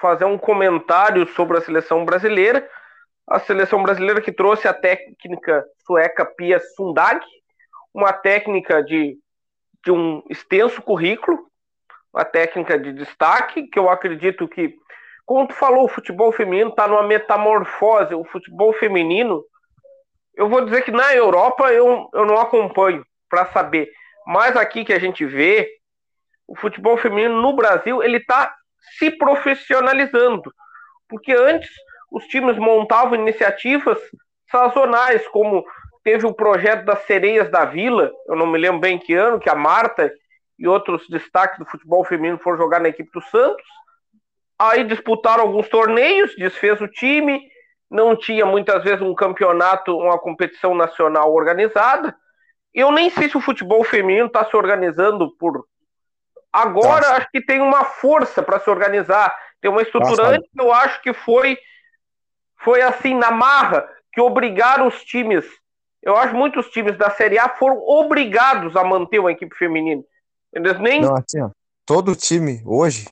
Fazer 0.00 0.24
um 0.24 0.36
comentário 0.36 1.24
sobre 1.28 1.56
a 1.56 1.60
seleção 1.60 2.04
brasileira. 2.04 2.68
A 3.28 3.38
seleção 3.38 3.80
brasileira 3.80 4.20
que 4.20 4.32
trouxe 4.32 4.66
a 4.66 4.74
técnica 4.74 5.64
sueca 5.86 6.24
Pia 6.24 6.58
Sundhage, 6.74 7.24
uma 7.94 8.12
técnica 8.12 8.82
de, 8.82 9.16
de 9.84 9.92
um 9.92 10.20
extenso 10.28 10.82
currículo, 10.82 11.46
uma 12.12 12.24
técnica 12.24 12.76
de 12.76 12.92
destaque, 12.92 13.68
que 13.68 13.78
eu 13.78 13.88
acredito 13.88 14.48
que, 14.48 14.74
como 15.24 15.46
tu 15.46 15.54
falou, 15.54 15.84
o 15.84 15.88
futebol 15.88 16.32
feminino 16.32 16.70
está 16.70 16.88
numa 16.88 17.06
metamorfose. 17.06 18.14
O 18.14 18.24
futebol 18.24 18.72
feminino 18.72 19.44
eu 20.34 20.48
vou 20.48 20.64
dizer 20.64 20.82
que 20.82 20.90
na 20.90 21.14
Europa 21.14 21.72
eu, 21.72 22.08
eu 22.12 22.24
não 22.24 22.38
acompanho 22.38 23.04
para 23.28 23.46
saber. 23.46 23.90
Mas 24.26 24.56
aqui 24.56 24.84
que 24.84 24.92
a 24.92 24.98
gente 24.98 25.24
vê, 25.24 25.68
o 26.46 26.56
futebol 26.56 26.96
feminino 26.96 27.40
no 27.40 27.54
Brasil, 27.54 28.02
ele 28.02 28.18
está 28.18 28.54
se 28.98 29.10
profissionalizando. 29.10 30.52
Porque 31.08 31.32
antes 31.32 31.70
os 32.10 32.24
times 32.26 32.56
montavam 32.56 33.14
iniciativas 33.14 33.98
sazonais, 34.50 35.26
como 35.28 35.64
teve 36.02 36.26
o 36.26 36.34
projeto 36.34 36.84
das 36.84 37.00
Sereias 37.04 37.50
da 37.50 37.64
Vila, 37.64 38.10
eu 38.26 38.34
não 38.34 38.46
me 38.46 38.58
lembro 38.58 38.80
bem 38.80 38.98
que 38.98 39.14
ano, 39.14 39.38
que 39.38 39.48
a 39.48 39.54
Marta 39.54 40.12
e 40.58 40.66
outros 40.66 41.08
destaques 41.08 41.58
do 41.58 41.66
futebol 41.66 42.04
feminino 42.04 42.38
foram 42.38 42.58
jogar 42.58 42.80
na 42.80 42.88
equipe 42.88 43.10
do 43.12 43.22
Santos. 43.22 43.64
Aí 44.58 44.84
disputaram 44.84 45.42
alguns 45.42 45.68
torneios, 45.68 46.34
desfez 46.36 46.80
o 46.80 46.88
time, 46.88 47.49
não 47.90 48.14
tinha 48.14 48.46
muitas 48.46 48.82
vezes 48.84 49.02
um 49.02 49.14
campeonato, 49.14 49.96
uma 49.96 50.18
competição 50.18 50.74
nacional 50.74 51.34
organizada. 51.34 52.14
Eu 52.72 52.92
nem 52.92 53.10
sei 53.10 53.28
se 53.28 53.36
o 53.36 53.40
futebol 53.40 53.82
feminino 53.82 54.26
está 54.26 54.44
se 54.44 54.56
organizando 54.56 55.34
por. 55.36 55.66
Agora 56.52 57.00
Nossa. 57.00 57.16
acho 57.16 57.28
que 57.32 57.44
tem 57.44 57.60
uma 57.60 57.84
força 57.84 58.42
para 58.42 58.60
se 58.60 58.70
organizar. 58.70 59.34
Tem 59.60 59.70
uma 59.70 59.82
estrutura 59.82 60.22
Nossa. 60.22 60.36
antes 60.36 60.48
que 60.50 60.60
eu 60.60 60.72
acho 60.72 61.02
que 61.02 61.12
foi 61.12 61.58
foi 62.62 62.82
assim 62.82 63.14
na 63.14 63.30
marra 63.30 63.88
que 64.12 64.20
obrigaram 64.20 64.86
os 64.86 65.02
times. 65.04 65.44
Eu 66.02 66.16
acho 66.16 66.32
que 66.32 66.38
muitos 66.38 66.68
times 66.70 66.96
da 66.96 67.10
Série 67.10 67.38
A 67.38 67.48
foram 67.48 67.78
obrigados 67.78 68.76
a 68.76 68.84
manter 68.84 69.18
uma 69.18 69.32
equipe 69.32 69.54
feminina. 69.56 70.02
Eles 70.52 70.78
nem. 70.78 71.00
Não, 71.00 71.14
assim, 71.14 71.40
ó, 71.40 71.50
todo 71.84 72.16
time 72.16 72.62
hoje 72.64 73.06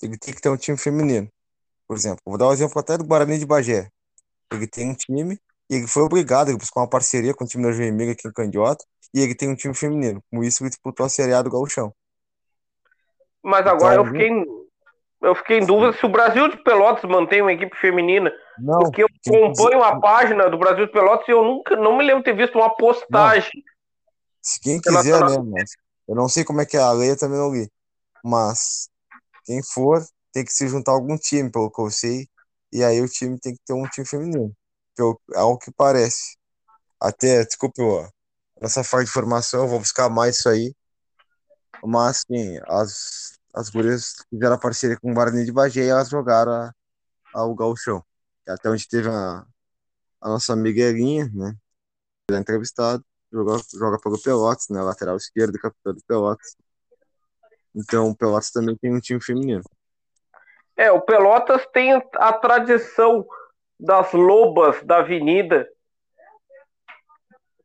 tem 0.00 0.10
que 0.10 0.40
ter 0.40 0.48
um 0.48 0.56
time 0.56 0.76
feminino. 0.76 1.28
Por 1.86 1.96
exemplo, 1.96 2.20
vou 2.26 2.38
dar 2.38 2.48
um 2.48 2.52
exemplo 2.52 2.78
até 2.78 2.96
do 2.96 3.04
Guarani 3.04 3.38
de 3.38 3.46
Bagé. 3.46 3.88
Ele 4.52 4.66
tem 4.66 4.90
um 4.90 4.94
time 4.94 5.38
e 5.70 5.76
ele 5.76 5.86
foi 5.86 6.02
obrigado 6.02 6.50
a 6.50 6.56
buscar 6.56 6.80
uma 6.80 6.88
parceria 6.88 7.34
com 7.34 7.44
o 7.44 7.46
time 7.46 7.64
da 7.64 7.70
Vermelha 7.70 8.12
aqui 8.12 8.28
em 8.28 8.32
Candiota 8.32 8.84
e 9.12 9.20
ele 9.20 9.34
tem 9.34 9.48
um 9.48 9.56
time 9.56 9.74
feminino. 9.74 10.22
Com 10.30 10.42
isso, 10.42 10.62
ele 10.62 10.70
disputou 10.70 11.06
a 11.06 11.08
Série 11.08 11.32
A 11.32 11.42
do 11.42 11.50
Gauchão. 11.50 11.94
Mas 13.42 13.66
agora 13.66 13.94
então, 13.94 14.06
eu 14.06 14.12
fiquei, 14.12 14.64
eu 15.22 15.34
fiquei 15.34 15.58
em 15.58 15.66
dúvida 15.66 15.92
se 15.92 16.04
o 16.04 16.08
Brasil 16.08 16.48
de 16.48 16.56
Pelotas 16.62 17.08
mantém 17.08 17.42
uma 17.42 17.52
equipe 17.52 17.76
feminina. 17.76 18.32
Não, 18.58 18.78
porque 18.78 19.02
eu 19.02 19.08
acompanho 19.26 19.82
a 19.82 20.00
página 20.00 20.48
do 20.48 20.58
Brasil 20.58 20.86
de 20.86 20.92
Pelotas 20.92 21.28
e 21.28 21.32
eu 21.32 21.42
nunca 21.42 21.76
não 21.76 21.96
me 21.96 22.04
lembro 22.04 22.22
de 22.22 22.24
ter 22.24 22.36
visto 22.36 22.56
uma 22.56 22.74
postagem. 22.74 23.50
Não. 23.54 23.74
Se 24.42 24.60
quem 24.60 24.80
quiser, 24.80 25.20
né, 25.24 25.36
mas 25.42 25.70
eu 26.06 26.14
não 26.14 26.28
sei 26.28 26.44
como 26.44 26.60
é 26.60 26.66
que 26.66 26.76
é 26.76 26.80
a 26.80 26.92
lei, 26.92 27.10
eu 27.10 27.18
também 27.18 27.38
não 27.38 27.52
li. 27.52 27.70
Mas 28.22 28.88
quem 29.44 29.62
for, 29.62 30.02
tem 30.32 30.44
que 30.44 30.52
se 30.52 30.66
juntar 30.68 30.92
a 30.92 30.94
algum 30.94 31.16
time, 31.16 31.50
pelo 31.50 31.70
que 31.70 31.80
eu 31.80 31.90
sei, 31.90 32.26
e 32.74 32.82
aí 32.82 33.00
o 33.00 33.08
time 33.08 33.38
tem 33.38 33.54
que 33.54 33.60
ter 33.64 33.72
um 33.72 33.88
time 33.88 34.06
feminino. 34.06 34.52
Ao 35.36 35.56
que 35.58 35.70
parece. 35.72 36.36
Até, 37.00 37.44
desculpe, 37.44 37.80
ó, 37.82 38.08
nessa 38.60 38.82
falta 38.84 39.04
de 39.04 39.10
informação, 39.10 39.62
eu 39.62 39.68
vou 39.68 39.78
buscar 39.78 40.10
mais 40.10 40.38
isso 40.38 40.48
aí. 40.48 40.74
Mas, 41.84 42.24
sim, 42.26 42.58
as, 42.66 43.38
as 43.54 43.68
gurias 43.70 44.14
fizeram 44.30 44.56
a 44.56 44.58
parceria 44.58 44.98
com 44.98 45.12
o 45.12 45.14
Guarani 45.14 45.44
de 45.44 45.52
Bagé 45.52 45.84
e 45.84 45.88
elas 45.88 46.08
jogaram 46.08 46.52
a, 46.52 46.74
a, 47.34 47.44
o 47.46 47.54
Galchão. 47.54 48.04
Até 48.48 48.68
onde 48.70 48.88
teve 48.88 49.08
a, 49.08 49.46
a 50.20 50.28
nossa 50.28 50.52
amiga 50.52 50.82
Elinha, 50.82 51.30
né? 51.32 51.54
Ela 52.28 52.38
é 52.38 52.42
entrevistado, 52.42 53.04
joga, 53.32 53.62
joga 53.72 53.98
pelo 54.00 54.20
Pelotas, 54.20 54.66
né? 54.70 54.82
Lateral 54.82 55.16
esquerdo, 55.16 55.58
capitão 55.60 55.94
do 55.94 56.02
Pelotas. 56.06 56.56
Então, 57.74 58.10
o 58.10 58.16
Pelotas 58.16 58.50
também 58.50 58.76
tem 58.76 58.92
um 58.94 59.00
time 59.00 59.20
feminino. 59.22 59.62
É, 60.76 60.90
o 60.90 61.00
Pelotas 61.00 61.66
tem 61.66 61.92
a 61.92 62.32
tradição 62.32 63.24
das 63.78 64.12
lobas 64.12 64.82
da 64.82 64.98
avenida, 64.98 65.68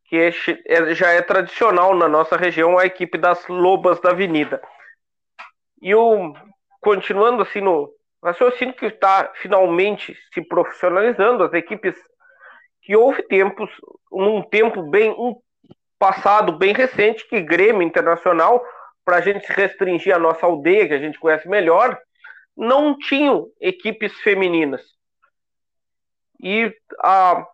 que 0.05 0.17
é, 0.17 0.31
é, 0.65 0.93
já 0.93 1.11
é 1.11 1.21
tradicional 1.21 1.95
na 1.95 2.07
nossa 2.07 2.35
região, 2.35 2.77
a 2.77 2.85
equipe 2.85 3.17
das 3.17 3.47
lobas 3.47 3.99
da 3.99 4.11
avenida. 4.11 4.61
E 5.81 5.93
o, 5.95 6.33
continuando 6.81 7.43
assim 7.43 7.61
no 7.61 7.91
raciocínio 8.23 8.73
que 8.73 8.87
está 8.87 9.31
finalmente 9.35 10.15
se 10.33 10.41
profissionalizando, 10.41 11.43
as 11.43 11.53
equipes 11.53 11.95
que 12.81 12.95
houve 12.95 13.21
tempos, 13.23 13.69
num 14.11 14.41
tempo 14.41 14.83
bem, 14.83 15.11
um 15.11 15.35
passado 15.97 16.57
bem 16.57 16.73
recente, 16.73 17.27
que 17.27 17.41
Grêmio 17.41 17.83
Internacional, 17.83 18.63
para 19.05 19.17
a 19.17 19.21
gente 19.21 19.45
restringir 19.51 20.15
a 20.15 20.19
nossa 20.19 20.45
aldeia, 20.45 20.87
que 20.87 20.93
a 20.93 20.99
gente 20.99 21.19
conhece 21.19 21.47
melhor, 21.47 21.99
não 22.59 22.97
tinham 22.97 23.49
equipes 23.61 24.13
femininas. 24.19 24.81
E 26.41 26.69
a, 27.01 27.47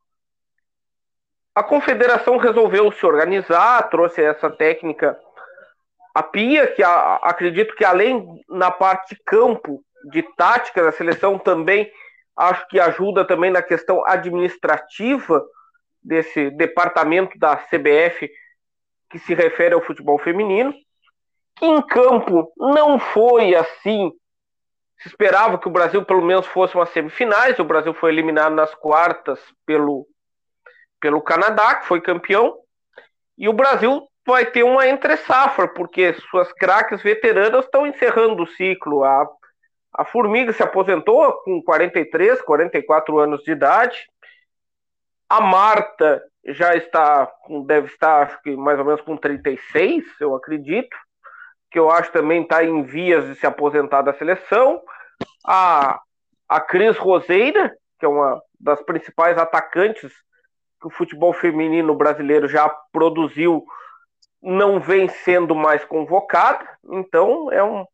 a 1.53 1.63
confederação 1.63 2.37
resolveu 2.37 2.91
se 2.91 3.05
organizar, 3.05 3.87
trouxe 3.89 4.23
essa 4.23 4.49
técnica, 4.49 5.15
a 6.11 6.23
PIA, 6.23 6.73
que 6.73 6.81
a, 6.81 7.17
acredito 7.17 7.75
que 7.75 7.85
além 7.85 8.43
na 8.49 8.71
parte 8.71 9.15
campo 9.23 9.83
de 10.09 10.23
tática 10.35 10.83
da 10.83 10.91
seleção, 10.91 11.37
também 11.37 11.91
acho 12.35 12.67
que 12.67 12.79
ajuda 12.79 13.23
também 13.23 13.51
na 13.51 13.61
questão 13.61 14.03
administrativa 14.07 15.45
desse 16.03 16.49
departamento 16.49 17.37
da 17.37 17.55
CBF 17.55 18.27
que 19.11 19.19
se 19.19 19.35
refere 19.35 19.75
ao 19.75 19.81
futebol 19.81 20.17
feminino. 20.17 20.73
Que 21.57 21.65
em 21.65 21.81
campo 21.81 22.51
não 22.57 22.99
foi 22.99 23.53
assim 23.55 24.11
se 25.05 25.09
esperava 25.09 25.59
que 25.59 25.67
o 25.67 25.71
Brasil 25.71 26.03
pelo 26.03 26.23
menos 26.23 26.47
fosse 26.47 26.73
umas 26.73 26.89
semifinais. 26.89 27.59
O 27.59 27.63
Brasil 27.63 27.93
foi 27.93 28.11
eliminado 28.11 28.55
nas 28.55 28.73
quartas 28.73 29.39
pelo, 29.63 30.07
pelo 30.99 31.21
Canadá, 31.21 31.75
que 31.75 31.85
foi 31.85 32.01
campeão. 32.01 32.57
E 33.37 33.47
o 33.47 33.53
Brasil 33.53 34.01
vai 34.25 34.47
ter 34.47 34.63
uma 34.63 34.87
entre-safra, 34.87 35.67
porque 35.67 36.15
suas 36.31 36.51
craques 36.53 37.03
veteranas 37.03 37.65
estão 37.65 37.85
encerrando 37.85 38.41
o 38.41 38.47
ciclo. 38.47 39.03
A, 39.03 39.29
A 39.93 40.05
Formiga 40.05 40.51
se 40.51 40.63
aposentou 40.63 41.33
com 41.43 41.61
43, 41.61 42.41
44 42.41 43.19
anos 43.19 43.43
de 43.43 43.51
idade. 43.51 44.07
A 45.29 45.39
Marta 45.39 46.19
já 46.47 46.75
está, 46.75 47.31
deve 47.67 47.87
estar, 47.87 48.23
acho 48.23 48.41
que 48.41 48.55
mais 48.55 48.79
ou 48.79 48.85
menos 48.85 49.01
com 49.01 49.15
36, 49.15 50.03
eu 50.19 50.35
acredito, 50.35 50.97
que 51.71 51.79
eu 51.79 51.89
acho 51.89 52.11
também 52.11 52.43
está 52.43 52.63
em 52.63 52.83
vias 52.83 53.25
de 53.25 53.35
se 53.35 53.45
aposentar 53.45 54.01
da 54.01 54.13
seleção. 54.13 54.81
A, 55.45 55.99
a 56.47 56.59
Cris 56.59 56.97
Roseira, 56.97 57.75
que 57.99 58.05
é 58.05 58.09
uma 58.09 58.41
das 58.59 58.81
principais 58.81 59.37
atacantes 59.37 60.11
que 60.79 60.87
o 60.87 60.91
futebol 60.91 61.33
feminino 61.33 61.95
brasileiro 61.95 62.47
já 62.47 62.69
produziu, 62.91 63.65
não 64.41 64.79
vem 64.79 65.07
sendo 65.07 65.55
mais 65.55 65.83
convocada. 65.83 66.67
Então 66.85 67.51
é 67.51 67.63
um 67.63 67.85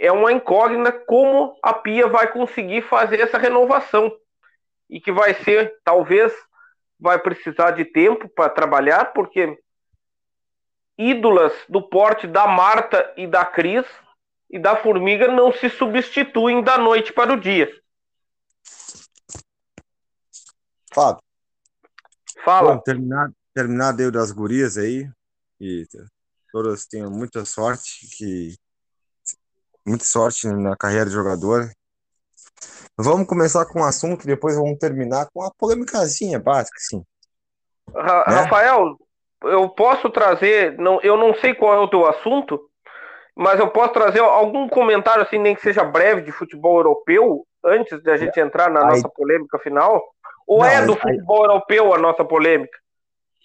é 0.00 0.12
uma 0.12 0.30
incógnita 0.30 0.92
como 0.92 1.58
a 1.60 1.72
Pia 1.72 2.06
vai 2.06 2.30
conseguir 2.30 2.82
fazer 2.82 3.20
essa 3.20 3.36
renovação 3.36 4.12
e 4.88 5.00
que 5.00 5.10
vai 5.10 5.34
ser 5.34 5.74
talvez 5.82 6.32
vai 7.00 7.18
precisar 7.18 7.72
de 7.72 7.84
tempo 7.84 8.28
para 8.28 8.48
trabalhar, 8.48 9.06
porque 9.06 9.58
ídolas 10.98 11.52
do 11.68 11.80
porte 11.80 12.26
da 12.26 12.46
Marta 12.46 13.14
e 13.16 13.26
da 13.26 13.44
Cris 13.44 13.86
e 14.50 14.58
da 14.58 14.76
Formiga 14.76 15.28
não 15.28 15.52
se 15.52 15.70
substituem 15.70 16.62
da 16.62 16.76
noite 16.76 17.12
para 17.12 17.32
o 17.32 17.40
dia. 17.40 17.70
Fábio. 20.92 21.22
Fala. 22.44 22.74
Bom, 22.74 22.80
terminar, 22.80 23.30
terminar 23.54 23.92
deu 23.92 24.10
das 24.10 24.32
gurias 24.32 24.76
aí. 24.76 25.08
E 25.60 25.86
todas 26.52 26.86
tenham 26.86 27.10
muita 27.10 27.44
sorte, 27.44 28.08
que 28.16 28.56
muita 29.86 30.04
sorte 30.04 30.48
na 30.48 30.76
carreira 30.76 31.06
de 31.06 31.12
jogador. 31.12 31.70
Vamos 32.96 33.28
começar 33.28 33.64
com 33.66 33.80
um 33.80 33.84
assunto 33.84 34.24
e 34.24 34.26
depois 34.26 34.56
vamos 34.56 34.78
terminar 34.78 35.28
com 35.32 35.40
uma 35.40 35.52
polêmicazinha 35.56 36.38
básica, 36.38 36.78
sim. 36.80 37.04
Ra 37.94 38.24
né? 38.28 38.34
Rafael, 38.40 38.98
eu 39.44 39.68
posso 39.68 40.10
trazer, 40.10 40.76
não, 40.78 41.00
eu 41.02 41.16
não 41.16 41.34
sei 41.34 41.54
qual 41.54 41.74
é 41.74 41.78
o 41.78 41.88
teu 41.88 42.06
assunto, 42.06 42.60
mas 43.36 43.60
eu 43.60 43.70
posso 43.70 43.92
trazer 43.92 44.20
algum 44.20 44.68
comentário, 44.68 45.22
assim, 45.22 45.38
nem 45.38 45.54
que 45.54 45.62
seja 45.62 45.84
breve, 45.84 46.22
de 46.22 46.32
futebol 46.32 46.78
europeu, 46.78 47.46
antes 47.64 48.02
de 48.02 48.10
a 48.10 48.16
gente 48.16 48.38
entrar 48.40 48.70
na 48.70 48.80
aí, 48.80 48.86
nossa 48.86 49.08
polêmica 49.08 49.58
final? 49.60 50.02
Ou 50.46 50.60
não, 50.60 50.66
é 50.66 50.84
do 50.84 50.92
aí, 50.92 50.98
futebol 50.98 51.44
europeu 51.44 51.94
a 51.94 51.98
nossa 51.98 52.24
polêmica? 52.24 52.76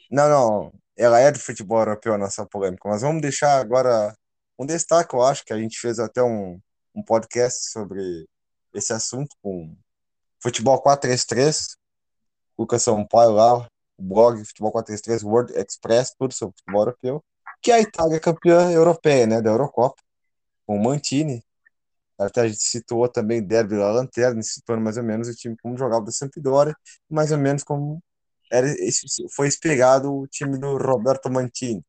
Não, 0.10 0.30
não, 0.30 0.72
ela 0.98 1.20
é 1.20 1.32
do 1.32 1.40
futebol 1.40 1.80
europeu 1.80 2.14
a 2.14 2.18
nossa 2.18 2.46
polêmica, 2.46 2.90
mas 2.90 3.02
vamos 3.02 3.22
deixar 3.22 3.60
agora 3.60 4.14
um 4.58 4.66
destaque, 4.66 5.14
eu 5.16 5.22
acho, 5.22 5.46
que 5.46 5.54
a 5.54 5.58
gente 5.58 5.80
fez 5.80 6.00
até 6.00 6.24
um, 6.24 6.60
um 6.96 7.04
podcast 7.04 7.72
sobre 7.72 8.26
esse 8.74 8.94
assunto 8.94 9.36
com 9.42 9.76
Futebol 10.42 10.82
433, 10.82 11.78
Lucas 12.58 12.82
Sampaio 12.82 13.32
lá, 13.32 13.68
o 13.98 14.04
blog 14.04 14.44
Futebol 14.46 14.72
433, 14.72 15.24
World 15.24 15.54
Express, 15.54 16.14
tudo 16.18 16.34
sobre 16.34 16.56
futebol 16.58 16.82
europeu, 16.82 17.24
que 17.62 17.72
a 17.72 17.80
Itália 17.80 18.18
é 18.18 18.20
campeã 18.20 18.72
europeia, 18.72 19.28
né, 19.28 19.42
da 19.42 19.50
Eurocopa, 19.52 20.02
com 20.66 20.78
o 20.78 20.84
Mantini. 20.84 21.44
Até 22.18 22.42
a 22.42 22.48
gente 22.48 22.62
citou 22.62 23.08
também 23.10 23.42
Derby 23.42 23.76
La 23.76 23.92
Lanterna, 23.92 24.42
citando 24.44 24.82
mais 24.82 24.98
ou 24.98 25.04
menos 25.04 25.28
o 25.28 25.36
time 25.36 25.56
como 25.62 25.78
jogava 25.78 26.06
da 26.06 26.12
Sampdoria, 26.12 26.76
mais 27.10 27.32
ou 27.32 27.38
menos 27.38 27.64
como 27.64 28.02
era, 28.52 28.68
foi 29.36 29.48
espelhado 29.48 30.14
o 30.14 30.28
time 30.28 30.58
do 30.60 30.78
Roberto 30.78 31.30
Mantini, 31.30 31.84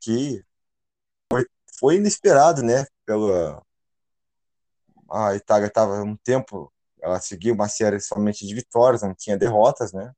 que 0.00 0.44
foi, 1.32 1.46
foi 1.78 1.96
inesperado, 1.96 2.62
né, 2.62 2.84
pela, 3.06 3.62
a 5.12 5.34
Itália 5.36 5.66
estava 5.66 6.02
um 6.02 6.16
tempo, 6.16 6.72
ela 7.00 7.20
seguiu 7.20 7.54
uma 7.54 7.68
série 7.68 8.00
somente 8.00 8.46
de 8.46 8.54
vitórias, 8.54 9.02
não 9.02 9.14
tinha 9.14 9.36
derrotas, 9.36 9.92
né? 9.92 10.12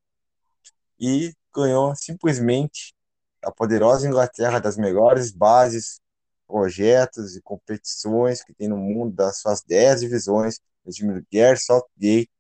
E 0.99 1.32
ganhou 1.55 1.95
simplesmente 1.97 2.95
a 3.42 3.51
poderosa 3.51 4.07
Inglaterra 4.07 4.59
das 4.59 4.76
melhores 4.76 5.30
bases, 5.30 6.01
projetos 6.47 7.36
e 7.36 7.42
competições 7.42 8.42
que 8.42 8.55
tem 8.55 8.68
no 8.68 8.76
mundo, 8.76 9.14
das 9.14 9.38
suas 9.38 9.62
10 9.62 10.01
divisões, 10.01 10.61
o 10.84 10.90
time 10.90 11.14
do 11.14 11.26
Gareth 11.32 11.61
Southgate, 11.61 12.30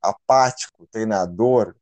apático, 0.00 0.86
treinador, 0.86 1.74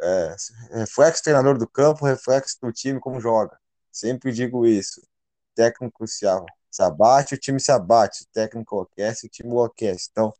é, 0.00 0.34
reflexo 0.72 1.22
treinador 1.22 1.58
do 1.58 1.68
campo, 1.68 2.06
reflexo 2.06 2.58
do 2.62 2.72
time 2.72 3.00
como 3.00 3.20
joga. 3.20 3.58
Sempre 3.92 4.32
digo 4.32 4.66
isso. 4.66 5.02
técnico 5.54 6.06
se 6.06 6.26
se 6.70 6.82
abate, 6.82 7.34
o 7.34 7.38
time 7.38 7.60
se 7.60 7.72
abate, 7.72 8.22
o 8.22 8.26
técnico 8.32 8.74
enlouquece, 8.76 9.26
o 9.26 9.30
time 9.30 9.50
enlouquece. 9.50 10.08
Então, 10.10 10.32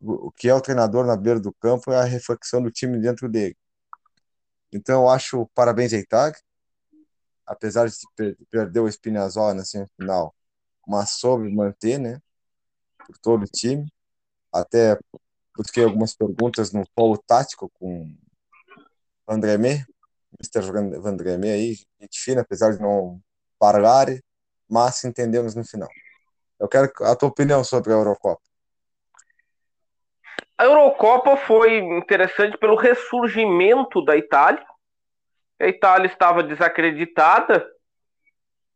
o 0.00 0.30
que 0.32 0.48
é 0.48 0.54
o 0.54 0.60
treinador 0.60 1.06
na 1.06 1.16
beira 1.16 1.40
do 1.40 1.52
campo 1.52 1.92
é 1.92 1.96
a 1.96 2.04
reflexão 2.04 2.62
do 2.62 2.70
time 2.70 2.98
dentro 2.98 3.28
dele. 3.28 3.56
Então, 4.72 5.02
eu 5.02 5.08
acho 5.08 5.46
parabéns 5.54 5.92
a 5.92 5.98
Itag, 5.98 6.38
apesar 7.46 7.88
de 7.88 7.96
perder 8.50 8.80
o 8.80 8.88
Spinazzola 8.90 9.54
na 9.54 9.64
semifinal, 9.64 10.34
mas 10.86 11.10
soube 11.10 11.52
manter, 11.52 11.98
né, 11.98 12.20
por 13.06 13.18
todo 13.18 13.42
o 13.42 13.46
time. 13.46 13.92
Até 14.52 14.98
busquei 15.56 15.84
algumas 15.84 16.14
perguntas 16.14 16.72
no 16.72 16.84
polo 16.94 17.18
tático 17.18 17.70
com 17.74 18.16
Me, 19.58 19.84
Mr. 20.40 21.00
Vandremé 21.00 21.52
aí, 21.52 21.76
gente 22.00 22.20
fina, 22.20 22.40
apesar 22.40 22.72
de 22.72 22.80
não 22.80 23.20
parar, 23.58 24.06
mas 24.68 25.04
entendemos 25.04 25.54
no 25.54 25.64
final. 25.64 25.88
Eu 26.58 26.68
quero 26.68 26.90
a 27.00 27.16
tua 27.16 27.28
opinião 27.28 27.64
sobre 27.64 27.92
a 27.92 27.96
Eurocopa. 27.96 28.49
A 30.60 30.64
Eurocopa 30.64 31.38
foi 31.38 31.78
interessante 31.78 32.58
pelo 32.58 32.76
ressurgimento 32.76 34.04
da 34.04 34.14
Itália. 34.14 34.62
A 35.58 35.66
Itália 35.66 36.06
estava 36.06 36.42
desacreditada 36.42 37.66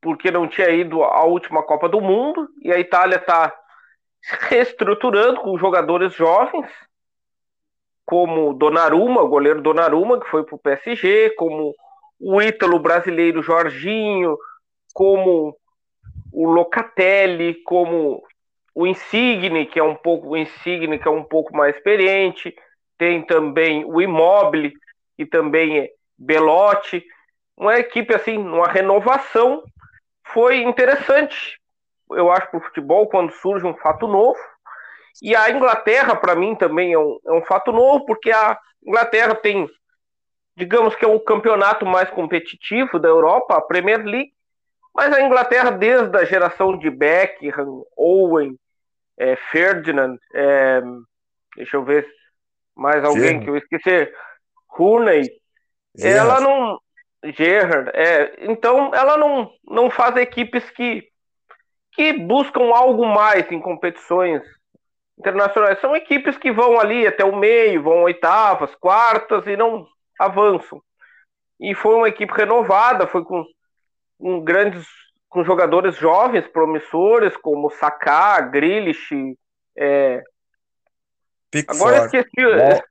porque 0.01 0.30
não 0.30 0.49
tinha 0.49 0.70
ido 0.70 1.05
à 1.05 1.24
última 1.24 1.62
Copa 1.62 1.87
do 1.87 2.01
Mundo 2.01 2.49
e 2.62 2.72
a 2.72 2.78
Itália 2.78 3.16
está 3.16 3.55
reestruturando 4.49 5.43
com 5.43 5.59
jogadores 5.59 6.14
jovens, 6.14 6.70
como 8.07 8.55
Donnarumma, 8.55 9.20
o 9.20 9.28
goleiro 9.28 9.61
Donnarumma, 9.61 10.18
que 10.18 10.30
foi 10.30 10.43
para 10.43 10.55
o 10.55 10.59
PSG, 10.59 11.35
como 11.37 11.74
o 12.18 12.41
ítalo 12.41 12.78
brasileiro 12.78 13.43
Jorginho, 13.43 14.39
como 14.95 15.55
o 16.32 16.51
Locatelli, 16.51 17.62
como 17.62 18.22
o 18.75 18.87
Insigne, 18.87 19.66
que 19.66 19.79
é 19.79 19.83
um 19.83 19.95
pouco 19.95 20.31
o 20.31 20.37
Insigne, 20.37 20.99
que 20.99 21.07
é 21.07 21.11
um 21.11 21.22
pouco 21.22 21.57
mais 21.57 21.77
experiente, 21.77 22.55
tem 22.99 23.25
também 23.25 23.85
o 23.85 24.01
Immobile, 24.01 24.72
que 25.16 25.25
também 25.25 25.79
é 25.79 25.91
Belotti, 26.18 27.05
uma 27.57 27.79
equipe 27.79 28.14
assim, 28.14 28.37
uma 28.37 28.66
renovação 28.66 29.62
foi 30.33 30.62
interessante, 30.62 31.61
eu 32.11 32.31
acho, 32.31 32.51
para 32.51 32.59
o 32.59 32.62
futebol, 32.62 33.09
quando 33.09 33.33
surge 33.33 33.64
um 33.64 33.77
fato 33.77 34.09
novo. 34.09 34.39
E 35.22 35.37
a 35.37 35.49
Inglaterra, 35.51 36.16
para 36.16 36.35
mim, 36.35 36.57
também 36.57 36.93
é 36.93 36.99
um, 36.99 37.18
é 37.25 37.33
um 37.33 37.45
fato 37.45 37.70
novo, 37.70 38.05
porque 38.05 38.33
a 38.33 38.59
Inglaterra 38.85 39.35
tem, 39.35 39.68
digamos 40.57 40.97
que 40.97 41.05
é 41.05 41.09
o 41.09 41.20
campeonato 41.20 41.87
mais 41.87 42.11
competitivo 42.11 42.99
da 42.99 43.09
Europa, 43.09 43.55
a 43.55 43.61
Premier 43.61 44.05
League, 44.05 44.33
mas 44.93 45.12
a 45.12 45.20
Inglaterra, 45.20 45.70
desde 45.70 46.16
a 46.16 46.25
geração 46.25 46.77
de 46.77 46.91
Beckham, 46.91 47.85
Owen, 47.97 48.59
é, 49.18 49.36
Ferdinand, 49.50 50.16
é, 50.34 50.80
deixa 51.56 51.76
eu 51.76 51.84
ver 51.84 52.06
mais 52.76 53.04
alguém 53.04 53.40
Gerrard. 53.40 53.44
que 53.44 53.50
eu 53.50 53.56
esqueci, 53.56 54.12
Rooney, 54.68 55.28
Gerrard. 55.96 56.18
ela 56.18 56.40
não. 56.40 56.80
Gerrard, 57.24 57.90
é, 57.94 58.36
então 58.40 58.94
ela 58.94 59.16
não, 59.16 59.50
não 59.64 59.88
faz 59.88 60.14
equipes 60.16 60.68
que, 60.70 61.08
que 61.92 62.12
buscam 62.12 62.64
algo 62.74 63.06
mais 63.06 63.50
em 63.50 63.58
competições 63.58 64.42
internacionais. 65.18 65.80
São 65.80 65.96
equipes 65.96 66.36
que 66.36 66.52
vão 66.52 66.78
ali 66.78 67.06
até 67.06 67.24
o 67.24 67.34
meio, 67.34 67.82
vão 67.82 68.02
oitavas, 68.02 68.74
quartas 68.74 69.46
e 69.46 69.56
não 69.56 69.86
avançam. 70.18 70.82
E 71.58 71.74
foi 71.74 71.94
uma 71.94 72.08
equipe 72.08 72.32
renovada, 72.34 73.06
foi 73.06 73.24
com 73.24 73.42
com 74.18 74.40
grandes 74.42 74.86
com 75.35 75.43
jogadores 75.43 75.97
jovens 75.97 76.47
promissores 76.47 77.37
como 77.39 77.68
Saká, 77.68 78.41
Grealish, 78.41 79.37
é... 79.76 80.22
Pickford, 81.51 81.82
agora 81.82 82.07
esqueci 82.07 82.47
Wal 82.47 82.82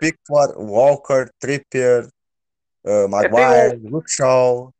Pickford, 0.00 0.54
Walker, 0.56 1.30
Trippier, 1.38 2.08
uh, 2.84 3.08
Maguire, 3.08 3.76
um... 3.76 3.90
Luke 3.90 4.10
Shaw, 4.10 4.72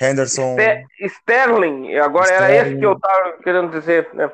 Henderson, 0.00 0.56
Sterling. 1.00 1.94
Agora 1.98 2.24
Sterling. 2.24 2.44
era 2.44 2.66
esse 2.66 2.76
que 2.76 2.86
eu 2.86 2.92
estava 2.94 3.32
querendo 3.44 3.70
dizer. 3.70 4.12
Né? 4.12 4.30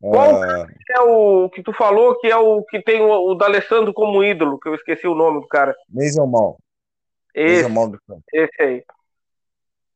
Qual 0.00 0.40
uh... 0.40 0.66
é 0.88 1.00
o 1.00 1.50
que 1.50 1.64
tu 1.64 1.72
falou 1.72 2.16
que 2.20 2.28
é 2.28 2.36
o 2.36 2.62
que 2.62 2.80
tem 2.80 3.02
o, 3.02 3.10
o 3.10 3.34
D'Alessandro 3.34 3.92
como 3.92 4.22
ídolo? 4.22 4.58
Que 4.60 4.68
eu 4.68 4.74
esqueci 4.76 5.08
o 5.08 5.16
nome 5.16 5.40
do 5.40 5.48
cara. 5.48 5.74
Mason 5.88 6.26
Mall. 6.26 6.58
Esse, 7.34 7.66
esse 8.32 8.62
aí. 8.62 8.84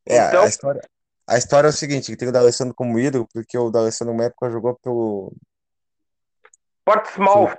É, 0.06 0.28
então... 0.28 0.42
a, 0.42 0.46
história, 0.46 0.82
A 1.26 1.38
história 1.38 1.68
é 1.68 1.70
o 1.70 1.72
seguinte, 1.72 2.10
que 2.10 2.16
tem 2.16 2.28
o 2.28 2.32
D'Alessandro 2.32 2.74
como 2.74 2.98
ídolo, 2.98 3.26
porque 3.32 3.56
o 3.56 3.70
D'Alessandro, 3.70 4.12
numa 4.12 4.24
época, 4.24 4.50
jogou 4.50 4.74
pelo... 4.76 5.32
Portsmouth. 6.84 7.56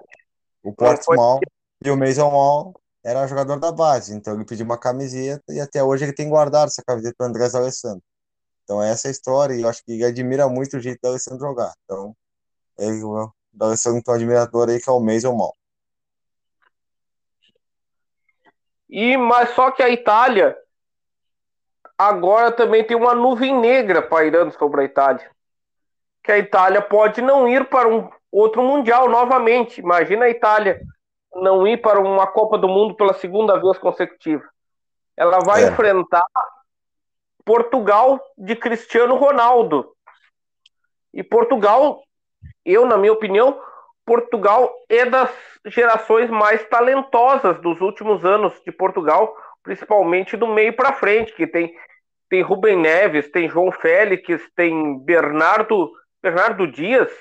O 0.64 0.72
Portsmouth 0.74 1.42
e 1.84 1.90
o 1.90 1.98
Mason 1.98 2.30
Mall 2.30 2.74
era 3.04 3.28
jogador 3.28 3.60
da 3.60 3.72
base, 3.72 4.14
então 4.14 4.34
ele 4.34 4.46
pediu 4.46 4.66
uma 4.66 4.80
camiseta 4.80 5.54
e 5.54 5.60
até 5.60 5.84
hoje 5.84 6.06
ele 6.06 6.14
tem 6.14 6.30
guardado 6.30 6.68
essa 6.68 6.84
camiseta 6.84 7.16
do 7.20 7.26
Andrés 7.26 7.54
D'Alessandro. 7.54 8.04
Então 8.64 8.82
essa 8.82 9.08
é 9.08 9.10
a 9.10 9.12
história 9.12 9.54
e 9.56 9.62
eu 9.62 9.70
acho 9.70 9.84
que 9.84 9.92
ele 9.92 10.06
admira 10.06 10.48
muito 10.48 10.78
o 10.78 10.80
jeito 10.80 11.00
do 11.00 11.08
D'Alessandro 11.08 11.40
jogar. 11.40 11.74
Então, 11.84 12.16
ele, 12.78 13.04
o 13.04 13.32
D'Alessandro 13.54 14.02
tem 14.04 14.12
um 14.12 14.18
admirador 14.18 14.70
aí 14.70 14.80
que 14.80 14.90
é 14.90 14.92
o 14.92 15.00
Mason 15.00 15.36
Mall. 15.36 15.56
E, 18.90 19.18
mas 19.18 19.50
só 19.56 19.72
que 19.72 19.84
a 19.84 19.90
Itália 19.90 20.58
agora 21.98 22.52
também 22.52 22.84
tem 22.84 22.96
uma 22.96 23.14
nuvem 23.14 23.58
negra 23.58 24.02
pairando 24.02 24.52
sobre 24.54 24.82
a 24.82 24.84
Itália. 24.86 25.30
Que 26.24 26.32
a 26.32 26.38
Itália 26.38 26.82
pode 26.82 27.22
não 27.22 27.48
ir 27.48 27.66
para 27.66 27.88
um 27.88 28.10
outro 28.32 28.64
Mundial 28.64 29.10
novamente. 29.10 29.80
Imagina 29.80 30.26
a 30.26 30.30
Itália 30.30 30.82
não 31.34 31.68
ir 31.68 31.78
para 31.78 32.00
uma 32.00 32.28
Copa 32.28 32.58
do 32.58 32.68
Mundo 32.68 32.96
pela 32.96 33.14
segunda 33.14 33.60
vez 33.60 33.78
consecutiva. 33.78 34.44
Ela 35.16 35.40
vai 35.40 35.64
é. 35.64 35.68
enfrentar 35.68 36.26
Portugal 37.46 38.20
de 38.38 38.56
Cristiano 38.56 39.16
Ronaldo. 39.16 39.94
E 41.14 41.24
Portugal, 41.24 42.02
eu, 42.66 42.86
na 42.86 42.98
minha 42.98 43.14
opinião, 43.14 43.62
Portugal 44.06 44.74
é 44.90 45.06
das 45.06 45.30
gerações 45.66 46.30
mais 46.30 46.64
talentosas 46.68 47.60
dos 47.62 47.80
últimos 47.82 48.26
anos 48.26 48.54
de 48.66 48.72
Portugal, 48.72 49.36
principalmente 49.66 50.38
do 50.38 50.48
meio 50.48 50.74
para 50.74 50.94
frente, 50.94 51.34
que 51.34 51.46
tem 51.46 51.76
tem 52.28 52.42
Rubem 52.42 52.76
Neves, 52.76 53.30
tem 53.30 53.50
João 53.50 53.72
Félix, 53.72 54.42
tem 54.56 54.98
Bernardo 55.00 55.92
Bernardo 56.22 56.66
Dias 56.72 57.12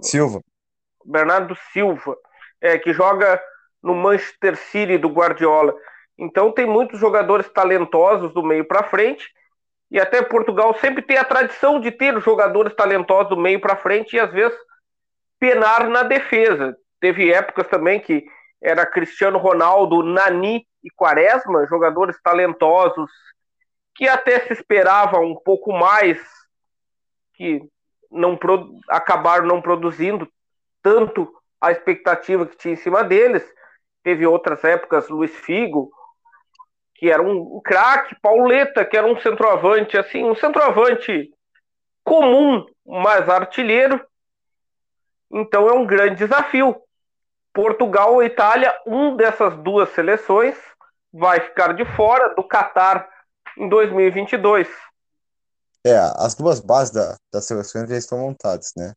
Silva. 0.00 0.40
Bernardo 1.04 1.54
Silva, 1.72 2.16
é, 2.60 2.78
que 2.78 2.92
joga 2.92 3.42
no 3.82 3.94
Manchester 3.94 4.56
City 4.56 4.96
do 4.96 5.08
Guardiola. 5.08 5.74
Então 6.16 6.50
tem 6.52 6.64
muitos 6.64 6.98
jogadores 6.98 7.48
talentosos 7.50 8.32
do 8.32 8.42
meio 8.42 8.64
para 8.64 8.84
frente. 8.84 9.30
E 9.90 10.00
até 10.00 10.22
Portugal 10.22 10.74
sempre 10.80 11.02
tem 11.02 11.18
a 11.18 11.24
tradição 11.24 11.78
de 11.78 11.90
ter 11.90 12.18
jogadores 12.20 12.74
talentosos 12.74 13.28
do 13.28 13.36
meio 13.36 13.60
para 13.60 13.76
frente 13.76 14.16
e 14.16 14.20
às 14.20 14.32
vezes 14.32 14.56
penar 15.38 15.88
na 15.88 16.02
defesa. 16.02 16.76
Teve 16.98 17.30
épocas 17.30 17.68
também 17.68 18.00
que 18.00 18.24
era 18.62 18.86
Cristiano 18.86 19.38
Ronaldo, 19.38 20.02
Nani 20.02 20.66
e 20.84 20.90
Quaresma, 20.90 21.66
jogadores 21.66 22.20
talentosos 22.22 23.10
que 23.94 24.06
até 24.08 24.40
se 24.40 24.52
esperava 24.52 25.18
um 25.18 25.34
pouco 25.34 25.72
mais, 25.72 26.20
que 27.34 27.62
não 28.10 28.38
acabaram 28.88 29.46
não 29.46 29.62
produzindo 29.62 30.28
tanto 30.82 31.32
a 31.60 31.70
expectativa 31.72 32.44
que 32.44 32.56
tinha 32.56 32.74
em 32.74 32.76
cima 32.76 33.02
deles. 33.02 33.44
Teve 34.02 34.26
outras 34.26 34.62
épocas, 34.64 35.08
Luiz 35.08 35.34
Figo, 35.34 35.90
que 36.94 37.10
era 37.10 37.22
um, 37.22 37.60
craque, 37.64 38.14
Pauleta, 38.20 38.84
que 38.84 38.96
era 38.96 39.06
um 39.06 39.18
centroavante, 39.18 39.96
assim, 39.96 40.24
um 40.24 40.34
centroavante 40.34 41.32
comum, 42.02 42.66
mas 42.84 43.28
artilheiro. 43.28 44.04
Então 45.30 45.68
é 45.68 45.72
um 45.72 45.86
grande 45.86 46.16
desafio. 46.16 46.76
Portugal 47.52 48.14
ou 48.14 48.22
Itália, 48.22 48.76
um 48.84 49.16
dessas 49.16 49.56
duas 49.58 49.88
seleções 49.90 50.56
vai 51.14 51.40
ficar 51.40 51.72
de 51.74 51.84
fora 51.94 52.34
do 52.34 52.42
Catar 52.42 53.08
em 53.56 53.68
2022. 53.68 54.68
É, 55.86 55.96
as 56.16 56.34
duas 56.34 56.58
bases 56.58 56.92
da, 56.92 57.16
das 57.32 57.44
seleções 57.44 57.88
já 57.88 57.96
estão 57.96 58.18
montadas, 58.18 58.72
né? 58.76 58.92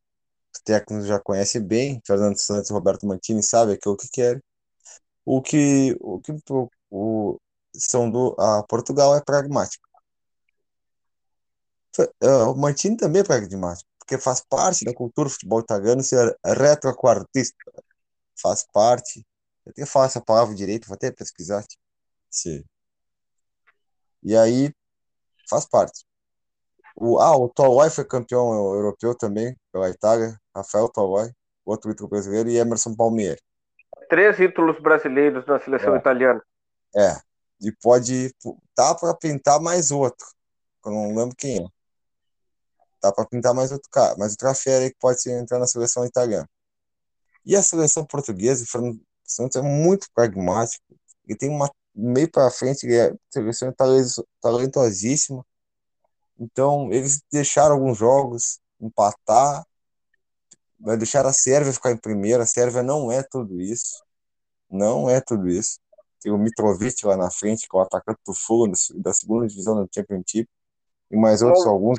Os 0.54 0.62
técnicos 0.62 1.06
já 1.06 1.20
conhecem 1.20 1.62
bem, 1.62 2.02
Fernando 2.06 2.38
Santos 2.38 2.70
e 2.70 2.74
Roberto 2.74 3.06
Mantini 3.06 3.44
sabem 3.44 3.76
aquilo 3.76 3.96
que 3.96 4.10
querem. 4.10 4.42
O 5.24 5.42
que, 5.42 5.96
o 6.00 6.20
que 6.20 6.34
o, 6.90 7.38
são 7.76 8.10
do 8.10 8.36
a 8.40 8.64
Portugal 8.64 9.16
é 9.16 9.22
pragmático. 9.22 9.88
É, 12.22 12.28
o 12.28 12.56
Mantini 12.56 12.98
também 12.98 13.22
é 13.22 13.26
pragmático, 13.26 13.90
porque 14.00 14.18
faz 14.18 14.42
parte 14.50 14.86
da 14.86 14.94
cultura 14.94 15.28
do 15.28 15.34
futebol 15.34 15.60
italiano 15.60 16.02
ser 16.02 16.36
retroquartista. 16.44 17.58
Faz 18.42 18.66
parte. 18.72 19.26
Eu 19.66 19.72
até 19.72 19.86
falo 19.86 20.06
essa 20.06 20.22
palavra 20.22 20.56
direito, 20.56 20.88
vou 20.88 20.96
até 20.96 21.12
pesquisar. 21.12 21.64
Sim. 22.30 22.64
E 24.24 24.36
aí 24.36 24.74
faz 25.50 25.66
parte. 25.66 26.06
O, 26.96 27.20
ah, 27.20 27.38
o 27.38 27.48
Tolói 27.50 27.90
foi 27.90 28.04
campeão 28.04 28.54
europeu 28.74 29.16
também 29.16 29.56
pela 29.72 29.90
Itália, 29.90 30.36
Rafael 30.56 30.90
Tolói, 30.90 31.32
outro 31.64 31.92
título 31.92 32.10
brasileiro, 32.10 32.50
e 32.50 32.58
Emerson 32.58 32.96
Palmieri. 32.96 33.40
Três 34.10 34.36
títulos 34.36 34.80
brasileiros 34.82 35.46
na 35.46 35.60
seleção 35.60 35.96
é. 35.96 36.00
italiana. 36.00 36.42
É, 36.96 37.16
e 37.62 37.72
pode. 37.72 38.34
Tá 38.74 38.96
para 38.96 39.14
pintar 39.16 39.62
mais 39.62 39.92
outro. 39.92 40.26
Eu 40.86 40.92
não 40.92 41.16
lembro 41.16 41.36
quem 41.36 41.64
é. 41.64 41.68
Tá 43.00 43.12
para 43.12 43.28
pintar 43.28 43.54
mais 43.54 43.72
outro 43.72 43.90
cara, 43.92 44.16
mas 44.18 44.32
outra 44.32 44.56
fera 44.56 44.86
aí 44.86 44.90
que 44.90 44.98
pode 45.00 45.20
entrar 45.30 45.60
na 45.60 45.68
seleção 45.68 46.06
italiana. 46.06 46.50
E 47.46 47.56
a 47.56 47.62
seleção 47.62 48.06
portuguesa, 48.06 48.64
o 48.64 48.68
Fernando 48.68 49.00
Santos 49.24 49.56
é 49.56 49.62
muito 49.62 50.08
pragmático. 50.14 50.84
Ele 51.28 51.38
tem 51.38 51.50
uma 51.50 51.70
meio 51.98 52.30
para 52.32 52.52
frente, 52.52 52.86
ele 52.86 52.96
é 52.96 53.14
seleção 53.30 53.74
talentosíssima. 54.40 55.44
Então, 56.40 56.94
eles 56.94 57.24
deixaram 57.32 57.74
alguns 57.76 57.98
jogos 57.98 58.60
empatar, 58.80 59.66
deixaram 60.80 61.30
a 61.30 61.34
Sérvia 61.34 61.74
ficar 61.74 61.92
em 61.92 61.98
primeira. 61.98 62.44
A 62.44 62.46
Sérvia 62.46 62.84
não 62.84 63.12
é 63.12 63.24
tudo 63.24 63.60
isso. 63.60 64.04
Não 64.70 65.10
é 65.10 65.20
tudo 65.20 65.50
isso. 65.50 65.80
Tem 66.22 66.32
o 66.32 66.38
Mitrovic 66.38 67.04
lá 67.06 67.18
na 67.18 67.32
frente, 67.32 67.68
que 67.68 67.76
é 67.76 67.80
o 67.80 67.82
atacante 67.82 68.20
do 68.26 68.34
Fulham, 68.34 68.74
da 68.96 69.14
segunda 69.14 69.48
divisão 69.48 69.76
do 69.76 69.90
Championship. 69.94 70.48
E 71.10 71.18
mais 71.18 71.42
outros 71.42 71.64
Bom, 71.64 71.72
alguns. 71.72 71.98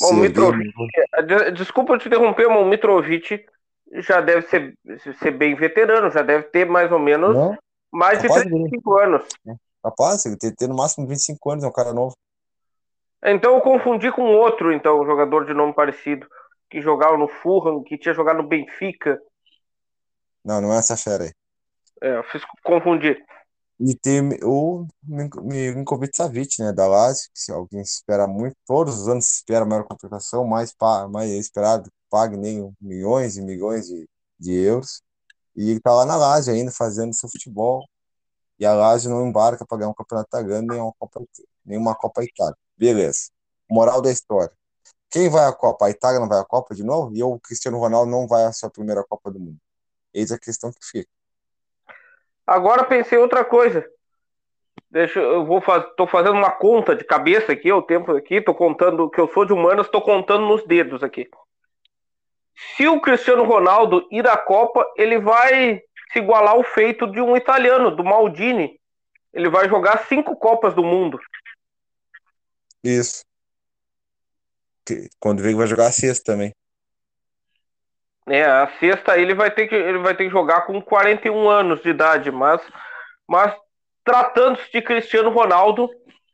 Bom, 0.00 0.14
Mitrovic, 0.14 0.72
desculpa 1.54 1.98
te 1.98 2.08
interromper, 2.08 2.48
mas 2.48 2.58
o 2.58 2.64
Mitrovic 2.64 3.46
já 3.92 4.20
deve 4.20 4.46
ser, 4.48 4.74
ser 5.18 5.32
bem 5.32 5.54
veterano, 5.54 6.10
já 6.10 6.22
deve 6.22 6.44
ter 6.44 6.64
mais 6.64 6.90
ou 6.90 6.98
menos 6.98 7.34
não? 7.34 7.56
Mais 7.92 8.22
Capaz 8.22 8.42
de 8.42 8.50
35 8.50 8.94
de... 8.94 9.02
anos. 9.02 9.28
Capaz, 9.82 10.26
ele 10.26 10.36
tem, 10.36 10.54
tem 10.54 10.68
no 10.68 10.76
máximo 10.76 11.06
25 11.06 11.50
anos, 11.50 11.64
é 11.64 11.68
um 11.68 11.72
cara 11.72 11.92
novo. 11.92 12.14
Então 13.22 13.54
eu 13.54 13.60
confundi 13.60 14.10
com 14.12 14.22
outro, 14.22 14.72
então, 14.72 15.04
jogador 15.04 15.44
de 15.44 15.52
nome 15.52 15.74
parecido, 15.74 16.26
que 16.70 16.80
jogava 16.80 17.16
no 17.18 17.28
Fulham, 17.28 17.82
que 17.82 17.98
tinha 17.98 18.14
jogado 18.14 18.38
no 18.38 18.48
Benfica. 18.48 19.20
Não, 20.44 20.60
não 20.60 20.72
é 20.72 20.78
essa 20.78 20.96
fera 20.96 21.24
aí. 21.24 21.32
É, 22.02 22.16
eu 22.16 22.24
fiz 22.24 22.42
confundir. 22.62 23.22
E 23.78 23.94
tem 23.94 24.20
o 24.42 24.86
Minkovic 25.02 26.14
Savic, 26.14 26.60
né, 26.60 26.70
da 26.70 26.86
Lazio, 26.86 27.30
que 27.32 27.40
se 27.40 27.50
alguém 27.50 27.80
espera 27.80 28.26
muito, 28.26 28.54
todos 28.66 29.00
os 29.00 29.08
anos 29.08 29.24
se 29.24 29.36
espera 29.36 29.64
maior 29.64 29.84
contratação, 29.84 30.46
mais, 30.46 30.74
mais 31.10 31.30
esperado, 31.30 31.90
pague 32.10 32.36
nem 32.36 32.74
milhões 32.78 33.38
e 33.38 33.42
milhões 33.42 33.86
de, 33.86 34.06
de 34.38 34.52
euros. 34.52 35.02
E 35.60 35.72
ele 35.72 35.80
tá 35.80 35.92
lá 35.92 36.06
na 36.06 36.16
Lazio 36.16 36.54
ainda, 36.54 36.72
fazendo 36.72 37.12
seu 37.12 37.28
futebol. 37.28 37.86
E 38.58 38.64
a 38.64 38.72
Lazio 38.72 39.10
não 39.10 39.26
embarca 39.26 39.66
para 39.66 39.76
ganhar 39.76 39.90
um 39.90 39.94
campeonato 39.94 40.28
italiano, 40.28 40.66
nem 40.66 40.80
uma 40.80 40.92
Copa, 40.98 41.22
nem 41.66 41.76
uma 41.76 41.94
Copa 41.94 42.24
Itália. 42.24 42.56
Beleza. 42.78 43.28
Moral 43.70 44.00
da 44.00 44.10
história. 44.10 44.50
Quem 45.10 45.28
vai 45.28 45.44
à 45.44 45.52
Copa? 45.52 45.84
A 45.84 45.90
Itália 45.90 46.18
não 46.18 46.30
vai 46.30 46.38
à 46.40 46.44
Copa 46.46 46.74
de 46.74 46.82
novo? 46.82 47.14
E 47.14 47.22
o 47.22 47.38
Cristiano 47.38 47.78
Ronaldo 47.78 48.10
não 48.10 48.26
vai 48.26 48.44
à 48.44 48.52
sua 48.54 48.70
primeira 48.70 49.04
Copa 49.04 49.30
do 49.30 49.38
Mundo? 49.38 49.58
Eis 50.14 50.32
a 50.32 50.38
questão 50.38 50.72
que 50.72 50.82
fica. 50.82 51.10
Agora 52.46 52.82
pensei 52.84 53.18
outra 53.18 53.44
coisa. 53.44 53.86
Deixa, 54.90 55.20
eu 55.20 55.44
vou 55.44 55.60
faz, 55.60 55.84
tô 55.94 56.06
fazendo 56.06 56.38
uma 56.38 56.52
conta 56.52 56.96
de 56.96 57.04
cabeça 57.04 57.52
aqui, 57.52 57.70
o 57.70 57.82
tempo 57.82 58.12
aqui, 58.12 58.40
tô 58.40 58.54
contando 58.54 59.10
que 59.10 59.20
eu 59.20 59.28
sou 59.28 59.44
de 59.44 59.52
humanas, 59.52 59.90
tô 59.90 60.00
contando 60.00 60.46
nos 60.46 60.66
dedos 60.66 61.02
aqui. 61.02 61.28
Se 62.76 62.86
o 62.88 63.00
Cristiano 63.00 63.44
Ronaldo 63.44 64.06
ir 64.10 64.26
à 64.26 64.36
Copa, 64.36 64.86
ele 64.96 65.18
vai 65.18 65.82
se 66.12 66.18
igualar 66.18 66.54
ao 66.54 66.62
feito 66.62 67.06
de 67.06 67.20
um 67.20 67.36
italiano, 67.36 67.94
do 67.94 68.04
Maldini. 68.04 68.78
Ele 69.32 69.48
vai 69.48 69.68
jogar 69.68 70.06
cinco 70.06 70.36
Copas 70.36 70.74
do 70.74 70.82
Mundo. 70.82 71.18
Isso. 72.82 73.24
Quando 75.18 75.42
vem, 75.42 75.54
vai 75.54 75.66
jogar 75.66 75.86
a 75.86 75.92
sexta 75.92 76.32
também. 76.32 76.52
É, 78.26 78.44
a 78.44 78.70
sexta 78.78 79.18
ele 79.18 79.34
vai 79.34 79.50
ter 79.50 79.66
que 79.66 79.74
ele 79.74 79.98
vai 79.98 80.14
ter 80.14 80.24
que 80.24 80.30
jogar 80.30 80.62
com 80.62 80.80
41 80.80 81.48
anos 81.48 81.82
de 81.82 81.88
idade, 81.88 82.30
mas 82.30 82.60
mas 83.26 83.54
tratando-se 84.04 84.70
de 84.70 84.82
Cristiano 84.82 85.30
Ronaldo, 85.30 85.88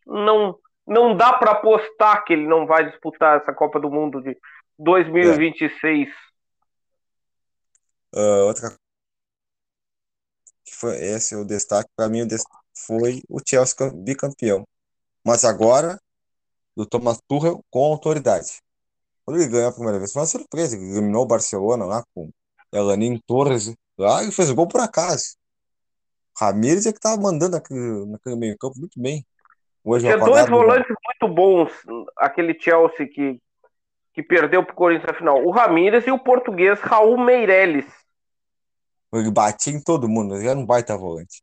não 0.07 0.59
não 0.86 1.16
dá 1.16 1.32
para 1.32 1.53
apostar 1.53 2.24
que 2.24 2.32
ele 2.32 2.47
não 2.47 2.66
vai 2.66 2.85
disputar 2.85 3.39
essa 3.39 3.53
Copa 3.53 3.81
do 3.81 3.90
Mundo 3.90 4.23
de 4.23 4.36
2026. 4.78 6.09
É. 8.15 8.19
Uh, 8.19 8.47
outra 8.47 8.74
que 10.65 10.74
foi 10.74 10.97
esse 10.97 11.35
é 11.35 11.36
o 11.36 11.44
destaque 11.44 11.90
para 11.94 12.09
mim 12.09 12.23
o 12.23 12.27
destaque 12.27 12.57
foi 12.86 13.23
o 13.28 13.40
Chelsea 13.47 13.90
bicampeão. 13.94 14.66
Mas 15.24 15.44
agora 15.44 15.98
do 16.77 16.85
Thomas 16.85 17.19
Tuchel 17.28 17.65
com 17.70 17.85
autoridade. 17.85 18.61
Quando 19.24 19.40
ele 19.40 19.48
ganhou 19.48 19.69
a 19.69 19.73
primeira 19.73 19.98
vez, 19.98 20.12
foi 20.12 20.20
uma 20.23 20.27
surpresa. 20.27 20.77
Ele 20.77 20.90
eliminou 20.93 21.23
o 21.24 21.27
Barcelona 21.27 21.85
lá 21.85 22.05
com 22.15 22.31
Elanin 22.73 23.19
Torres 23.27 23.74
lá 23.98 24.23
e 24.23 24.31
fez 24.31 24.51
gol 24.51 24.69
por 24.69 24.81
acaso. 24.81 25.36
Ramires 26.39 26.86
é 26.86 26.93
que 26.93 26.98
estava 26.98 27.20
mandando 27.20 27.57
naquele, 27.57 28.07
naquele 28.07 28.36
meio 28.36 28.57
campo 28.59 28.78
muito 28.78 29.01
bem. 29.01 29.27
Hoje 29.82 30.05
Tinha 30.05 30.19
dois 30.19 30.48
volantes 30.48 30.94
muito 31.05 31.35
bons, 31.35 31.73
aquele 32.19 32.59
Chelsea 32.61 33.09
que, 33.09 33.40
que 34.16 34.22
perdeu 34.22 34.64
para 34.64 34.72
o 34.72 34.76
Corinthians 34.76 35.12
na 35.12 35.18
final. 35.18 35.44
O 35.44 35.51
Ramires 35.51 36.06
e 36.06 36.10
o 36.10 36.18
português 36.18 36.80
Raul 36.80 37.18
Meireles. 37.18 37.84
Ele 39.12 39.30
batia 39.30 39.74
em 39.74 39.82
todo 39.82 40.09
mundo, 40.09 40.34
ele 40.34 40.48
era 40.48 40.59
um 40.59 40.64
baita 40.64 40.97
volante. 40.97 41.43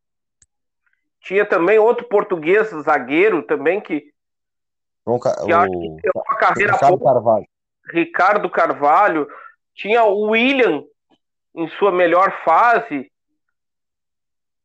Tinha 1.21 1.45
também 1.45 1.77
outro 1.77 2.07
português 2.07 2.69
zagueiro 2.69 3.43
também 3.43 3.79
que, 3.79 4.11
Ca... 5.21 5.35
que 5.35 5.53
o... 5.53 5.97
que 5.97 6.09
uma 6.15 6.37
carreira 6.39 6.73
Ricardo 6.73 6.97
pouco. 6.97 7.13
Carvalho. 7.13 7.47
Ricardo 7.91 8.49
Carvalho. 8.49 9.27
Tinha 9.75 10.03
o 10.05 10.31
William 10.31 10.83
em 11.53 11.67
sua 11.77 11.91
melhor 11.91 12.41
fase. 12.43 13.11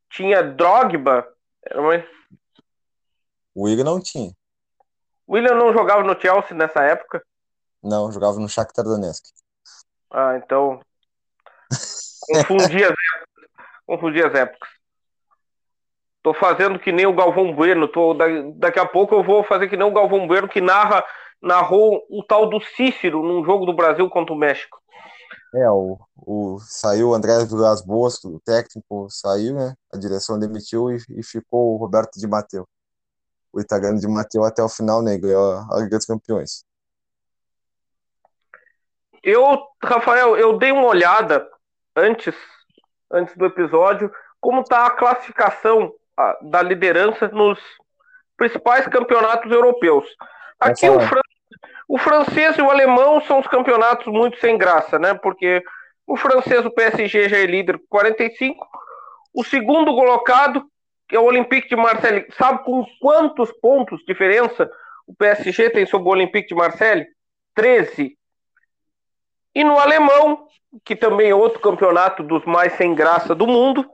Tinha 0.09 0.43
Drogba. 0.43 1.29
Era 1.63 1.79
uma... 1.79 2.05
O 3.55 3.65
William 3.65 3.85
não 3.85 4.01
tinha. 4.01 4.33
O 5.27 5.35
William 5.35 5.55
não 5.55 5.75
jogava 5.75 6.03
no 6.03 6.19
Chelsea 6.19 6.57
nessa 6.57 6.83
época? 6.83 7.23
Não, 7.83 8.11
jogava 8.11 8.39
no 8.39 8.49
Shakhtar 8.49 8.85
Donetsk. 8.85 9.25
Ah, 10.11 10.37
então. 10.37 10.81
Confundi 12.21 12.85
as 12.85 12.91
épocas. 12.91 13.49
Confundi 13.87 14.23
as 14.23 14.35
épocas. 14.35 14.69
Tô 16.23 16.35
fazendo 16.35 16.79
que 16.79 16.93
nem 16.93 17.07
o 17.07 17.15
Galvão 17.15 17.55
Bueno. 17.55 17.89
Tô, 17.89 18.15
daqui 18.57 18.79
a 18.79 18.87
pouco 18.87 19.15
eu 19.15 19.23
vou 19.23 19.45
fazer 19.45 19.69
que 19.69 19.77
nem 19.77 19.87
o 19.87 19.93
Galvão 19.93 20.27
Bueno 20.27 20.49
que 20.49 20.61
narra, 20.61 21.05
narrou 21.41 22.05
o 22.11 22.23
tal 22.23 22.49
do 22.49 22.61
Cícero 22.61 23.23
num 23.23 23.45
jogo 23.45 23.65
do 23.65 23.73
Brasil 23.73 24.09
contra 24.11 24.35
o 24.35 24.39
México. 24.39 24.79
É, 25.55 25.71
o, 25.71 25.99
o, 26.17 26.59
saiu 26.61 27.11
o 27.11 27.15
André 27.15 27.45
Vilas 27.47 27.81
Boas, 27.83 28.23
o 28.25 28.39
técnico 28.41 29.09
saiu, 29.09 29.55
né? 29.55 29.75
A 29.93 29.97
direção 29.97 30.39
demitiu 30.39 30.91
e, 30.91 30.99
e 31.17 31.23
ficou 31.23 31.75
o 31.75 31.77
Roberto 31.79 32.19
de 32.19 32.27
Mateu. 32.27 32.69
O 33.51 33.61
italiano 33.61 33.99
de 33.99 34.07
Mateu 34.07 34.45
até 34.45 34.63
o 34.63 34.69
final, 34.69 35.03
né? 35.03 35.17
Ganhou 35.17 35.65
a 35.71 35.81
Liga 35.81 35.97
dos 35.97 36.05
Campeões. 36.05 36.68
Eu, 39.23 39.67
Rafael, 39.83 40.37
eu 40.37 40.59
dei 40.59 40.73
uma 40.73 40.87
olhada 40.87 41.49
antes, 41.97 42.35
antes 43.11 43.37
do 43.37 43.47
episódio, 43.47 44.11
como 44.41 44.61
está 44.61 44.87
a 44.87 44.91
classificação 44.91 45.93
da 46.43 46.63
liderança 46.63 47.29
nos 47.29 47.59
principais 48.37 48.87
campeonatos 48.87 49.51
europeus. 49.51 50.07
Aqui 50.61 50.89
o, 50.89 51.01
fran 51.01 51.21
o 51.89 51.99
francês 51.99 52.57
e 52.59 52.63
o 52.63 52.71
alemão 52.71 53.21
são 53.23 53.41
os 53.41 53.47
campeonatos 53.47 54.07
muito 54.07 54.39
sem 54.39 54.59
graça, 54.59 54.99
né? 54.99 55.15
Porque 55.15 55.63
o 56.07 56.17
francês, 56.17 56.65
o 56.65 56.71
PSG, 56.71 57.29
já 57.29 57.39
é 57.39 57.47
líder 57.47 57.79
com 57.79 57.87
45. 57.89 58.67
O 59.35 59.45
segundo 59.45 59.95
colocado, 59.95 60.65
que 61.09 61.17
é 61.17 61.21
o 61.21 61.25
Olympique 61.25 61.69
de 61.69 61.77
Marseille, 61.77 62.27
sabe 62.37 62.65
com 62.65 62.85
quantos 63.01 63.53
pontos 63.61 64.05
diferença 64.07 64.71
o 65.07 65.15
PSG 65.15 65.71
tem 65.71 65.87
sobre 65.87 66.09
o 66.09 66.13
Olympique 66.13 66.49
de 66.49 66.55
Marseille? 66.55 67.07
13. 67.55 68.18
E 69.55 69.65
no 69.65 69.79
alemão, 69.79 70.47
que 70.85 70.95
também 70.95 71.31
é 71.31 71.35
outro 71.35 71.61
campeonato 71.61 72.23
dos 72.23 72.45
mais 72.45 72.73
sem 72.75 72.95
graça 72.95 73.35
do 73.35 73.47
mundo, 73.47 73.89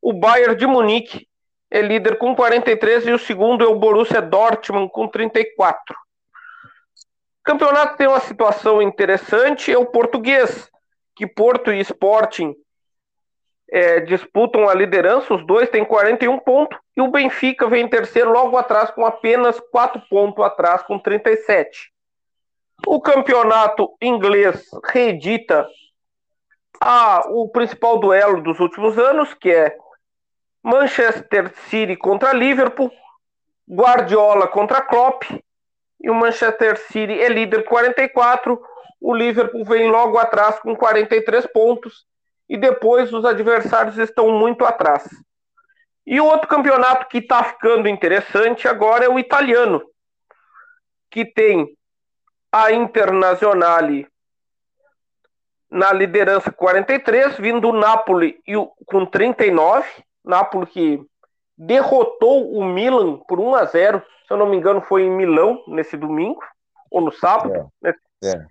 o 0.00 0.12
Bayern 0.12 0.54
de 0.54 0.66
Munique 0.66 1.28
é 1.70 1.80
líder 1.80 2.16
com 2.16 2.34
43 2.34 3.06
e 3.06 3.12
o 3.12 3.18
segundo 3.18 3.64
é 3.64 3.66
o 3.66 3.78
Borussia 3.78 4.22
Dortmund 4.22 4.90
com 4.90 5.08
34. 5.08 5.94
O 5.94 7.44
campeonato 7.44 7.96
tem 7.96 8.06
uma 8.06 8.20
situação 8.20 8.80
interessante, 8.80 9.72
é 9.72 9.78
o 9.78 9.86
português, 9.86 10.70
que 11.16 11.26
Porto 11.26 11.72
e 11.72 11.80
Sporting 11.80 12.54
é, 13.70 14.00
disputam 14.00 14.68
a 14.68 14.74
liderança, 14.74 15.34
os 15.34 15.46
dois 15.46 15.68
têm 15.68 15.84
41 15.84 16.38
pontos, 16.38 16.78
e 16.96 17.00
o 17.00 17.10
Benfica 17.10 17.68
vem 17.68 17.84
em 17.84 17.88
terceiro 17.88 18.30
logo 18.30 18.56
atrás 18.56 18.90
com 18.90 19.04
apenas 19.04 19.58
4 19.72 20.00
pontos 20.08 20.44
atrás, 20.44 20.82
com 20.82 20.98
37. 20.98 21.92
O 22.86 23.00
campeonato 23.00 23.96
inglês 24.00 24.64
reedita 24.84 25.66
a, 26.80 27.28
o 27.28 27.48
principal 27.48 27.98
duelo 27.98 28.42
dos 28.42 28.60
últimos 28.60 28.98
anos, 28.98 29.34
que 29.34 29.50
é 29.50 29.76
Manchester 30.62 31.52
City 31.68 31.96
contra 31.96 32.32
Liverpool, 32.32 32.90
Guardiola 33.68 34.46
contra 34.46 34.80
Klopp, 34.80 35.24
e 36.00 36.08
o 36.08 36.14
Manchester 36.14 36.78
City 36.78 37.20
é 37.20 37.28
líder 37.28 37.64
44, 37.64 38.60
o 39.00 39.14
Liverpool 39.14 39.64
vem 39.64 39.90
logo 39.90 40.18
atrás 40.18 40.58
com 40.60 40.74
43 40.76 41.46
pontos, 41.46 42.06
e 42.48 42.56
depois 42.56 43.12
os 43.12 43.24
adversários 43.24 43.98
estão 43.98 44.30
muito 44.30 44.64
atrás. 44.64 45.04
E 46.06 46.20
o 46.20 46.24
outro 46.24 46.48
campeonato 46.48 47.06
que 47.08 47.18
está 47.18 47.44
ficando 47.44 47.88
interessante 47.88 48.66
agora 48.66 49.04
é 49.04 49.08
o 49.08 49.18
italiano, 49.18 49.82
que 51.10 51.24
tem 51.24 51.76
a 52.52 52.72
Internazionale 52.72 54.06
na 55.70 55.92
liderança 55.92 56.50
43, 56.50 57.36
vindo 57.36 57.68
o 57.68 57.72
Napoli 57.72 58.40
com 58.86 59.04
39, 59.04 59.86
Napoli 60.24 60.66
que 60.66 61.06
derrotou 61.56 62.52
o 62.52 62.64
Milan 62.64 63.18
por 63.28 63.38
1 63.38 63.54
a 63.54 63.64
0 63.64 64.02
se 64.28 64.34
eu 64.34 64.36
não 64.36 64.46
me 64.46 64.58
engano, 64.58 64.82
foi 64.82 65.04
em 65.04 65.10
Milão 65.10 65.64
nesse 65.66 65.96
domingo, 65.96 66.42
ou 66.90 67.00
no 67.00 67.10
sábado. 67.10 67.72
É, 67.82 67.88
né? 67.88 67.94
é. 68.22 68.46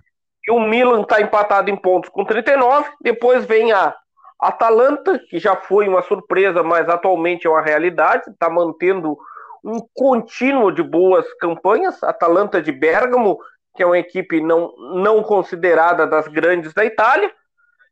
E 0.47 0.51
o 0.51 0.59
Milan 0.59 1.01
está 1.01 1.21
empatado 1.21 1.69
em 1.69 1.75
pontos 1.75 2.09
com 2.09 2.25
39. 2.25 2.89
Depois 2.99 3.45
vem 3.45 3.71
a 3.71 3.95
Atalanta, 4.39 5.19
que 5.29 5.37
já 5.37 5.55
foi 5.55 5.87
uma 5.87 6.01
surpresa, 6.01 6.63
mas 6.63 6.89
atualmente 6.89 7.45
é 7.45 7.49
uma 7.49 7.61
realidade, 7.61 8.27
está 8.31 8.49
mantendo 8.49 9.19
um 9.63 9.79
contínuo 9.93 10.71
de 10.71 10.81
boas 10.81 11.31
campanhas. 11.35 12.01
Atalanta 12.01 12.59
de 12.59 12.71
Bergamo, 12.71 13.37
que 13.77 13.83
é 13.83 13.85
uma 13.85 13.99
equipe 13.99 14.41
não, 14.41 14.75
não 14.95 15.21
considerada 15.21 16.07
das 16.07 16.27
grandes 16.27 16.73
da 16.73 16.83
Itália. 16.83 17.31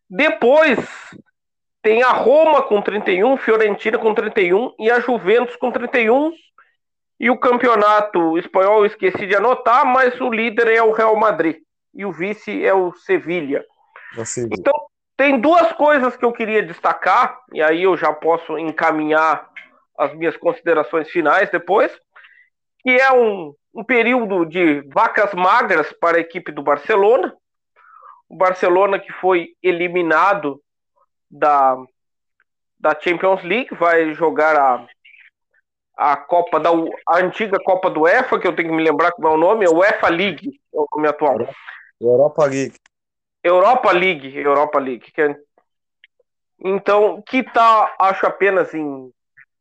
Depois 0.10 0.80
tem 1.82 2.02
a 2.02 2.12
Roma 2.12 2.64
com 2.64 2.82
31, 2.82 3.38
Fiorentina 3.38 4.00
com 4.00 4.14
31 4.14 4.74
e 4.80 4.90
a 4.90 5.00
Juventus 5.00 5.56
com 5.56 5.72
31. 5.72 6.34
E 7.20 7.30
o 7.30 7.38
campeonato 7.38 8.38
espanhol 8.38 8.80
eu 8.80 8.88
esqueci 8.88 9.28
de 9.28 9.36
anotar, 9.36 9.86
mas 9.86 10.20
o 10.20 10.30
líder 10.30 10.68
é 10.68 10.82
o 10.82 10.92
Real 10.92 11.16
Madrid 11.16 11.58
e 11.94 12.04
o 12.04 12.12
vice 12.12 12.66
é 12.66 12.74
o 12.74 12.92
Sevilha. 12.94 13.64
Então, 14.52 14.74
tem 15.16 15.40
duas 15.40 15.72
coisas 15.74 16.18
que 16.18 16.26
eu 16.26 16.34
queria 16.34 16.62
destacar, 16.62 17.40
e 17.54 17.62
aí 17.62 17.84
eu 17.84 17.96
já 17.96 18.12
posso 18.12 18.58
encaminhar 18.58 19.50
as 19.98 20.14
minhas 20.14 20.36
considerações 20.36 21.10
finais 21.10 21.50
depois, 21.50 21.92
que 22.86 22.92
é 22.92 23.12
um, 23.12 23.52
um 23.74 23.84
período 23.84 24.46
de 24.46 24.82
vacas 24.94 25.34
magras 25.34 25.92
para 25.94 26.18
a 26.18 26.20
equipe 26.22 26.52
do 26.52 26.62
Barcelona. 26.62 27.36
O 28.30 28.38
Barcelona 28.38 29.00
que 29.00 29.12
foi 29.14 29.56
eliminado 29.64 30.62
da, 31.30 31.76
da 32.80 32.96
Champions 33.00 33.42
League, 33.42 33.74
vai 33.74 34.14
jogar 34.14 34.56
a, 34.56 34.88
a 35.98 36.16
Copa 36.16 36.60
da 36.60 36.70
a 37.08 37.18
antiga 37.18 37.58
Copa 37.60 37.90
do 37.90 38.02
UEFA, 38.02 38.40
que 38.40 38.48
eu 38.48 38.56
tenho 38.56 38.70
que 38.70 38.76
me 38.76 38.84
lembrar 38.84 39.12
como 39.14 39.30
é 39.30 39.32
o 39.32 39.38
nome, 39.38 39.66
é 39.66 39.70
o 39.70 39.78
UEFA 39.78 40.10
League, 40.10 40.62
é 40.72 40.78
o 40.78 40.86
nome 40.94 41.08
atual. 41.08 41.38
Europa 42.00 42.46
League. 42.46 42.76
Europa 43.44 43.92
League, 43.92 44.38
Europa 44.38 44.80
League. 44.80 45.12
Que 45.12 45.22
é... 45.24 45.36
Então, 46.60 47.24
que 47.24 47.42
tá, 47.42 47.96
acho 48.00 48.28
apenas 48.28 48.76
em 48.76 49.12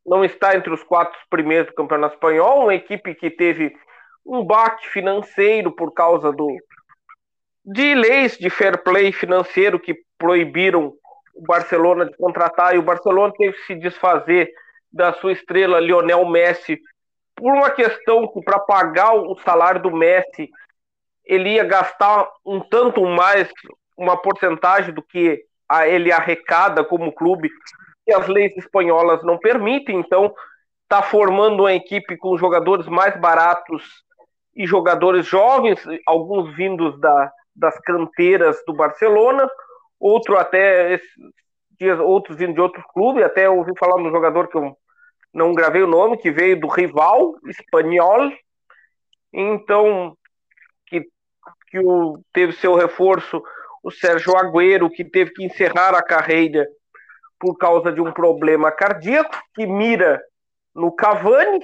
não 0.04 0.24
está 0.24 0.54
entre 0.54 0.72
os 0.72 0.82
quatro 0.82 1.18
primeiros 1.30 1.68
do 1.68 1.74
Campeonato 1.74 2.14
Espanhol, 2.14 2.64
uma 2.64 2.74
equipe 2.74 3.14
que 3.14 3.30
teve 3.30 3.74
um 4.24 4.44
baque 4.44 4.88
financeiro 4.88 5.72
por 5.72 5.92
causa 5.92 6.32
do 6.32 6.48
de 7.64 7.94
leis 7.94 8.36
de 8.36 8.50
fair 8.50 8.82
play 8.82 9.10
financeiro 9.10 9.80
que 9.80 9.96
proibiram 10.18 10.92
o 11.34 11.42
Barcelona 11.46 12.04
de 12.04 12.16
contratar 12.16 12.74
e 12.74 12.78
o 12.78 12.82
Barcelona 12.82 13.32
teve 13.36 13.54
que 13.54 13.64
se 13.64 13.74
desfazer 13.74 14.50
da 14.92 15.12
sua 15.14 15.32
estrela 15.32 15.80
Lionel 15.80 16.26
Messi 16.26 16.78
por 17.34 17.52
uma 17.52 17.70
questão 17.70 18.28
que 18.28 18.40
para 18.42 18.58
pagar 18.60 19.14
o 19.14 19.36
salário 19.38 19.82
do 19.82 19.90
Messi 19.90 20.50
ele 21.24 21.54
ia 21.54 21.64
gastar 21.64 22.28
um 22.44 22.60
tanto 22.60 23.04
mais 23.06 23.50
uma 23.96 24.16
porcentagem 24.16 24.92
do 24.92 25.02
que 25.02 25.42
a 25.68 25.88
ele 25.88 26.12
arrecada 26.12 26.84
como 26.84 27.12
clube 27.12 27.50
que 28.04 28.12
as 28.12 28.26
leis 28.28 28.56
espanholas 28.56 29.22
não 29.22 29.38
permitem, 29.38 29.98
então 29.98 30.34
está 30.82 31.02
formando 31.02 31.60
uma 31.60 31.72
equipe 31.72 32.16
com 32.16 32.36
jogadores 32.36 32.86
mais 32.86 33.18
baratos 33.18 33.82
e 34.54 34.66
jogadores 34.66 35.26
jovens, 35.26 35.82
alguns 36.06 36.54
vindos 36.54 36.98
da, 37.00 37.32
das 37.54 37.78
canteiras 37.80 38.62
do 38.66 38.74
Barcelona, 38.74 39.48
outro 39.98 40.36
até 40.36 41.00
dias, 41.78 41.98
outros 41.98 42.36
vindo 42.36 42.54
de 42.54 42.60
outros 42.60 42.84
clubes, 42.92 43.24
até 43.24 43.48
ouvi 43.48 43.72
falar 43.78 44.00
no 44.00 44.10
jogador 44.10 44.48
que 44.48 44.56
eu 44.56 44.76
não 45.32 45.52
gravei 45.52 45.82
o 45.82 45.88
nome, 45.88 46.18
que 46.18 46.30
veio 46.30 46.60
do 46.60 46.68
rival 46.68 47.34
espanhol. 47.46 48.30
Então, 49.32 50.16
que, 50.86 51.00
que 51.68 51.78
o, 51.80 52.20
teve 52.32 52.52
seu 52.52 52.74
reforço 52.74 53.42
o 53.82 53.90
Sérgio 53.90 54.34
Agüero, 54.36 54.88
que 54.88 55.04
teve 55.04 55.32
que 55.32 55.44
encerrar 55.44 55.94
a 55.94 56.02
carreira 56.02 56.66
por 57.44 57.58
causa 57.58 57.92
de 57.92 58.00
um 58.00 58.10
problema 58.10 58.72
cardíaco, 58.72 59.38
que 59.54 59.66
mira 59.66 60.18
no 60.74 60.90
Cavani, 60.90 61.60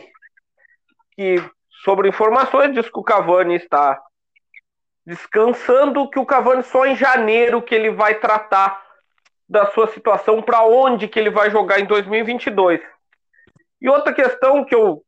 que 1.12 1.43
sobre 1.82 2.11
informações 2.11 2.74
diz 2.74 2.90
que 2.90 2.98
o 2.98 3.02
Cavani 3.02 3.55
está 3.55 3.98
descansando, 5.07 6.11
que 6.11 6.19
o 6.19 6.27
Cavani 6.27 6.62
só 6.65 6.85
em 6.85 6.94
janeiro 6.94 7.62
que 7.62 7.74
ele 7.74 7.90
vai 7.90 8.16
tratar 8.16 8.78
da 9.48 9.70
sua 9.70 9.86
situação 9.86 10.43
para 10.43 10.62
onde 10.65 11.09
que 11.09 11.19
ele 11.19 11.31
vai 11.31 11.51
jogar 11.51 11.81
em 11.81 11.86
2022. 11.86 12.82
E 13.81 13.89
outra 13.89 14.12
questão 14.12 14.62
que 14.66 14.74
eu 14.74 15.02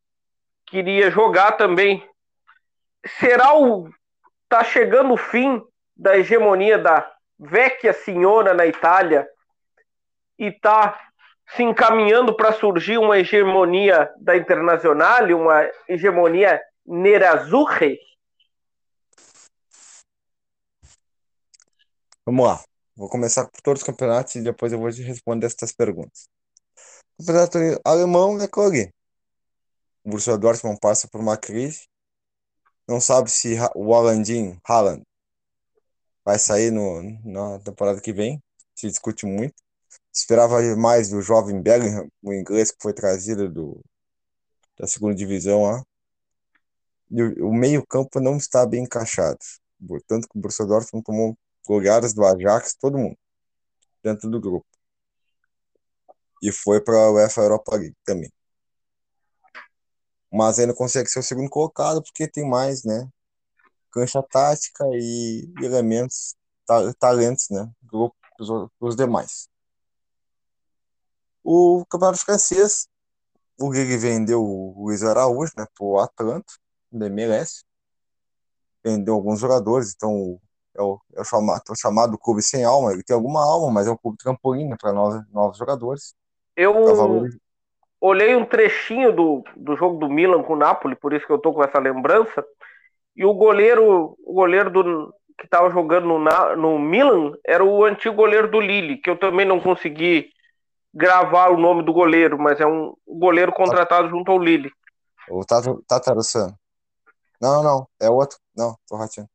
queria 0.65 1.11
jogar 1.11 1.53
também, 1.53 2.03
será 3.20 3.55
o 3.55 3.90
tá 4.49 4.65
chegando 4.65 5.12
o 5.12 5.19
fim 5.19 5.62
da 5.94 6.16
hegemonia 6.16 6.78
da 6.78 7.12
vecchia 7.39 7.93
senhora 7.93 8.55
na 8.55 8.65
Itália 8.65 9.28
e 10.43 10.51
tá 10.51 11.01
se 11.55 11.62
encaminhando 11.62 12.35
para 12.35 12.52
surgir 12.52 12.98
uma 12.98 13.19
hegemonia 13.19 14.12
da 14.19 14.36
Internacional, 14.36 15.24
uma 15.36 15.70
hegemonia 15.89 16.60
nerazzurri? 16.85 17.98
Vamos 22.27 22.47
lá. 22.47 22.60
Vou 22.97 23.09
começar 23.09 23.48
por 23.48 23.60
todos 23.62 23.82
os 23.82 23.86
campeonatos 23.86 24.35
e 24.35 24.43
depois 24.43 24.73
eu 24.73 24.78
vou 24.78 24.90
te 24.90 25.02
responder 25.02 25.47
estas 25.47 25.73
perguntas. 25.73 26.28
Campeonato 27.19 27.59
alemão 27.85 28.36
é. 28.40 28.90
O 30.05 30.10
Borussia 30.10 30.36
Dortmund 30.36 30.78
passa 30.81 31.09
por 31.09 31.20
uma 31.20 31.36
crise. 31.36 31.86
Não 32.89 33.01
sabe 33.01 33.31
se 33.31 33.56
o 33.77 33.94
Haalandinho, 33.94 34.60
Haaland, 34.69 35.02
vai 36.24 36.39
sair 36.39 36.73
no, 36.73 37.02
na 37.24 37.60
temporada 37.60 38.01
que 38.01 38.12
vem. 38.12 38.40
Se 38.74 38.89
discute 38.89 39.24
muito. 39.24 39.55
Esperava 40.12 40.60
mais 40.76 41.09
do 41.09 41.22
jovem 41.22 41.62
Bellingham, 41.62 42.06
o 42.22 42.32
inglês 42.34 42.70
que 42.70 42.76
foi 42.82 42.93
trazido 42.93 43.48
do, 43.48 43.82
da 44.78 44.86
segunda 44.86 45.14
divisão 45.14 45.62
lá. 45.62 45.82
E 47.10 47.22
o, 47.22 47.48
o 47.48 47.55
meio-campo 47.55 48.20
não 48.20 48.36
está 48.36 48.66
bem 48.66 48.84
encaixado. 48.84 49.39
Tanto 50.06 50.28
que 50.28 50.36
o 50.36 50.40
Borussia 50.40 50.66
Dortmund 50.66 51.05
tomou 51.05 51.36
goleadas 51.66 52.12
do 52.12 52.24
Ajax, 52.24 52.74
todo 52.74 52.98
mundo, 52.98 53.16
dentro 54.02 54.28
do 54.28 54.40
grupo. 54.40 54.66
E 56.43 56.52
foi 56.52 56.80
para 56.80 56.97
a 56.97 57.10
UEFA 57.12 57.40
Europa 57.40 57.76
League 57.76 57.97
também. 58.05 58.30
Mas 60.30 60.59
ainda 60.59 60.74
consegue 60.74 61.09
ser 61.09 61.20
o 61.20 61.22
segundo 61.22 61.48
colocado 61.48 62.02
porque 62.02 62.28
tem 62.28 62.48
mais, 62.48 62.84
né? 62.84 63.09
Cancha 63.90 64.22
tática 64.22 64.84
e 64.93 65.52
elementos, 65.62 66.34
talentos, 66.98 67.48
né? 67.51 67.70
Grupo 67.82 68.16
os 68.80 68.97
demais. 68.97 69.51
O 71.44 71.85
campeonato 71.89 72.24
francês, 72.24 72.89
o 73.60 73.73
Ligue 73.73 73.97
vendeu 73.97 74.43
o 74.43 74.85
Luiz 74.85 75.02
Araújo, 75.02 75.52
né? 75.56 75.66
Pro 75.77 75.98
Atlanta, 75.98 76.52
da 76.90 77.06
MLS. 77.06 77.64
Vendeu 78.85 79.14
alguns 79.14 79.40
jogadores, 79.40 79.94
então 79.94 80.40
é 80.77 80.82
o, 80.82 81.01
é 81.14 81.20
o 81.20 81.24
chamado, 81.24 81.62
é 81.69 81.73
o 81.73 81.77
chamado 81.77 82.19
clube 82.19 82.43
sem 82.43 82.64
alma. 82.64 82.93
Ele 82.93 83.02
tem 83.02 83.14
alguma 83.14 83.44
alma, 83.44 83.70
mas 83.70 83.86
é 83.86 83.90
um 83.90 83.97
clube 83.97 84.19
trampolim 84.19 84.69
né, 84.69 84.77
para 84.81 84.93
novos, 84.93 85.23
novos 85.32 85.59
jogadores. 85.59 86.14
Eu 86.56 86.74
olhei 88.01 88.35
um 88.35 88.44
trechinho 88.44 89.12
do, 89.12 89.44
do 89.56 89.77
jogo 89.77 89.98
do 89.98 90.09
Milan 90.09 90.43
com 90.43 90.55
o 90.55 90.56
Napoli, 90.56 90.97
por 90.97 91.12
isso 91.12 91.27
que 91.27 91.32
eu 91.32 91.39
tô 91.39 91.52
com 91.52 91.62
essa 91.62 91.78
lembrança. 91.78 92.44
E 93.14 93.24
o 93.24 93.35
goleiro, 93.35 94.16
o 94.24 94.32
goleiro 94.32 94.70
do, 94.70 95.14
que 95.39 95.44
estava 95.44 95.70
jogando 95.70 96.06
no, 96.06 96.19
no 96.56 96.78
Milan 96.78 97.32
era 97.47 97.64
o 97.64 97.85
antigo 97.85 98.16
goleiro 98.16 98.51
do 98.51 98.60
Lille, 98.60 98.98
que 98.98 99.10
eu 99.10 99.19
também 99.19 99.47
não 99.47 99.60
consegui 99.60 100.31
gravar 100.93 101.51
o 101.51 101.56
nome 101.56 101.85
do 101.85 101.93
goleiro, 101.93 102.39
mas 102.39 102.60
é 102.60 102.66
um 102.66 102.94
goleiro 103.06 103.52
contratado 103.52 104.09
junto 104.09 104.31
ao 104.31 104.39
Lille. 104.39 104.70
O 105.31 105.44
Tatarusan. 105.44 106.55
Não, 107.40 107.62
não, 107.62 107.89
é 108.01 108.10
outro. 108.10 108.39
Não, 108.55 108.77
tô 108.86 108.97
ratando. 108.97 109.28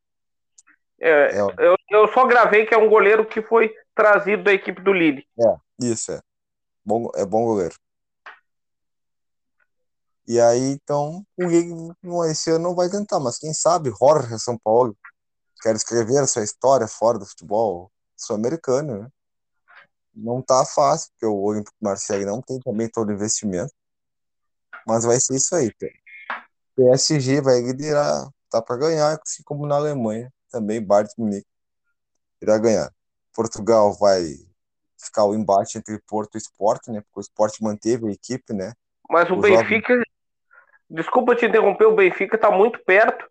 É, 0.99 1.37
é, 1.37 1.41
eu, 1.41 1.75
eu 1.89 2.07
só 2.13 2.25
gravei 2.25 2.65
que 2.65 2.73
é 2.73 2.77
um 2.77 2.89
goleiro 2.89 3.25
que 3.25 3.41
foi 3.41 3.73
trazido 3.93 4.43
da 4.43 4.53
equipe 4.53 4.81
do 4.81 4.93
Lille. 4.93 5.27
É, 5.39 5.85
isso 5.85 6.11
é. 6.11 6.19
Bom, 6.85 7.09
é 7.15 7.25
bom 7.25 7.43
goleiro. 7.45 7.75
E 10.27 10.39
aí, 10.41 10.71
então, 10.71 11.25
o 11.37 11.43
Ligue 11.43 11.73
esse 12.29 12.49
ano 12.49 12.63
não 12.65 12.75
vai 12.75 12.89
tentar, 12.89 13.19
mas 13.19 13.37
quem 13.37 13.53
sabe 13.53 13.93
Jorge 13.97 14.37
São 14.39 14.57
Paulo 14.57 14.95
quer 15.61 15.75
escrever 15.75 16.19
a 16.19 16.27
sua 16.27 16.43
história 16.43 16.87
fora 16.87 17.17
do 17.17 17.25
futebol 17.25 17.89
sul-americano, 18.15 19.03
né? 19.03 19.09
Não 20.17 20.41
tá 20.41 20.65
fácil, 20.65 21.11
porque 21.11 21.25
o 21.25 21.39
Olympique 21.41 21.75
Marseille 21.79 22.25
não 22.25 22.41
tem 22.41 22.59
também 22.59 22.89
todo 22.89 23.09
o 23.09 23.13
investimento. 23.13 23.71
Mas 24.85 25.05
vai 25.05 25.19
ser 25.19 25.35
isso 25.35 25.55
aí, 25.55 25.71
cara. 25.73 25.93
PSG 26.75 27.41
vai 27.41 27.59
liderar, 27.61 28.27
tá 28.49 28.61
para 28.61 28.77
ganhar, 28.77 29.19
assim 29.21 29.43
como 29.43 29.65
na 29.65 29.75
Alemanha 29.75 30.31
também 30.49 30.83
Bayern 30.83 31.09
de 31.09 31.21
Munique 31.21 31.47
irá 32.41 32.57
ganhar. 32.57 32.91
Portugal 33.33 33.93
vai 33.93 34.23
ficar 34.99 35.25
o 35.25 35.35
embate 35.35 35.77
entre 35.77 35.99
Porto 36.07 36.35
e 36.35 36.37
Sport, 36.37 36.87
né? 36.87 37.01
Porque 37.01 37.19
o 37.19 37.21
Sport 37.21 37.59
manteve 37.61 38.07
a 38.07 38.11
equipe, 38.11 38.53
né? 38.53 38.73
Mas 39.09 39.29
o, 39.29 39.35
o 39.35 39.41
Benfica, 39.41 39.93
jovem... 39.93 40.05
desculpa 40.89 41.35
te 41.35 41.45
interromper, 41.45 41.85
o 41.85 41.95
Benfica 41.95 42.35
está 42.35 42.49
muito 42.49 42.79
perto 42.79 43.25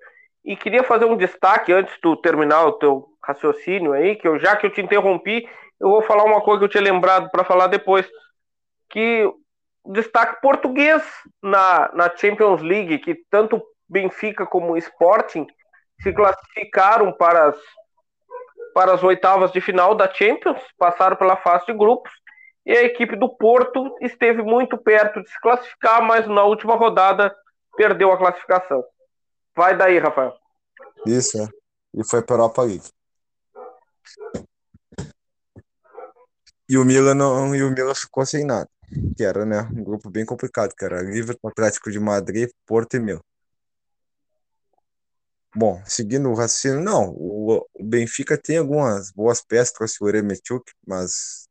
e 0.45 0.57
queria 0.57 0.85
fazer 0.85 1.05
um 1.07 1.17
destaque 1.17 1.73
antes 1.73 1.93
de 2.03 2.23
terminar 2.23 2.65
o 2.67 2.73
teu 2.73 3.09
raciocínio 3.23 3.93
aí, 3.93 4.15
que 4.15 4.29
eu 4.29 4.39
já 4.39 4.57
que 4.57 4.67
eu 4.67 4.73
te 4.73 4.81
interrompi, 4.81 5.49
eu 5.81 5.91
vou 5.91 6.03
falar 6.03 6.25
uma 6.25 6.41
coisa 6.41 6.61
que 6.61 6.65
eu 6.65 6.69
tinha 6.69 6.83
lembrado 6.83 7.31
para 7.31 7.45
falar 7.45 7.67
depois, 7.67 8.07
que 8.89 9.31
destaque 9.85 10.41
português 10.41 11.03
na, 11.43 11.91
na 11.93 12.17
Champions 12.17 12.63
League, 12.63 12.99
que 12.99 13.15
tanto 13.31 13.63
Benfica 13.89 14.47
como 14.47 14.77
Sporting 14.77 15.47
se 16.01 16.13
classificaram 16.13 17.13
para 17.13 17.49
as, 17.49 17.57
para 18.75 18.93
as 18.95 19.03
oitavas 19.03 19.53
de 19.53 19.61
final 19.61 19.95
da 19.95 20.13
Champions, 20.13 20.61
passaram 20.79 21.17
pela 21.17 21.37
fase 21.37 21.67
de 21.67 21.73
grupos, 21.73 22.13
e 22.65 22.73
a 22.73 22.83
equipe 22.83 23.15
do 23.15 23.29
Porto 23.29 23.97
esteve 24.01 24.43
muito 24.43 24.77
perto 24.77 25.23
de 25.23 25.31
se 25.31 25.41
classificar, 25.41 26.03
mas 26.03 26.27
na 26.27 26.43
última 26.43 26.75
rodada 26.75 27.35
perdeu 27.77 28.11
a 28.11 28.19
classificação. 28.19 28.85
Vai 29.55 29.77
daí, 29.77 29.99
Rafael. 29.99 30.35
Isso, 31.07 31.41
é. 31.41 31.47
E 31.95 32.05
foi 32.05 32.23
para 32.23 32.35
a 32.35 32.39
Europa 32.39 32.63
League. 32.63 32.91
E 36.69 36.77
o 36.77 36.85
Milan 36.85 37.15
não, 37.15 37.55
e 37.55 37.63
o 37.63 37.71
Milan 37.71 37.95
ficou 37.95 38.27
sem 38.27 38.45
nada, 38.45 38.69
que 39.17 39.23
era, 39.23 39.47
né, 39.47 39.61
um 39.73 39.85
grupo 39.85 40.11
bem 40.11 40.25
complicado, 40.25 40.75
que 40.77 40.85
era 40.85 41.01
Liverpool, 41.03 41.51
Atlético 41.51 41.91
de 41.91 42.01
Madrid, 42.01 42.51
Porto 42.67 42.95
e 42.97 43.01
Milan. 43.01 43.21
Bom, 45.55 45.83
seguindo 45.87 46.29
o 46.29 46.35
raciocínio, 46.35 46.81
não. 46.81 47.11
O, 47.17 47.67
o 47.73 47.85
Benfica 47.85 48.37
tem 48.37 48.59
algumas 48.59 49.11
boas 49.11 49.41
peças, 49.41 49.73
trouxe 49.73 49.97
o 50.03 50.09
Eremechuk, 50.09 50.71
mas 50.87 51.49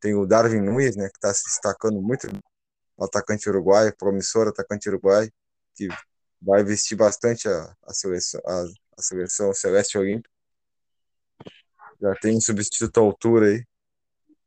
tem 0.00 0.14
o 0.14 0.24
Darwin 0.24 0.60
Nunes, 0.62 0.96
né, 0.96 1.08
que 1.08 1.18
está 1.18 1.34
se 1.34 1.44
destacando 1.44 2.00
muito, 2.00 2.26
o 2.96 3.04
atacante 3.04 3.48
uruguaio, 3.48 3.94
promissor 3.96 4.48
atacante 4.48 4.88
uruguaio, 4.88 5.30
que 5.74 5.88
vai 6.40 6.64
vestir 6.64 6.96
bastante 6.96 7.48
a, 7.48 7.76
a 7.82 7.92
seleção, 7.92 8.40
a, 8.46 8.64
a 8.98 9.02
seleção 9.02 9.52
Celeste 9.52 9.98
Olímpica. 9.98 10.30
Já 12.00 12.14
tem 12.14 12.36
um 12.36 12.40
substituto 12.40 12.98
à 12.98 13.00
altura 13.02 13.48
aí. 13.48 13.64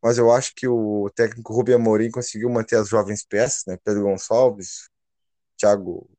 Mas 0.01 0.17
eu 0.17 0.31
acho 0.31 0.53
que 0.55 0.67
o 0.67 1.09
técnico 1.15 1.53
Rubem 1.53 1.75
Amorim 1.75 2.09
conseguiu 2.11 2.49
manter 2.49 2.77
as 2.77 2.89
jovens 2.89 3.23
peças, 3.23 3.63
né? 3.67 3.77
Pedro 3.83 4.03
Gonçalves, 4.03 4.89
Thiago 5.57 6.09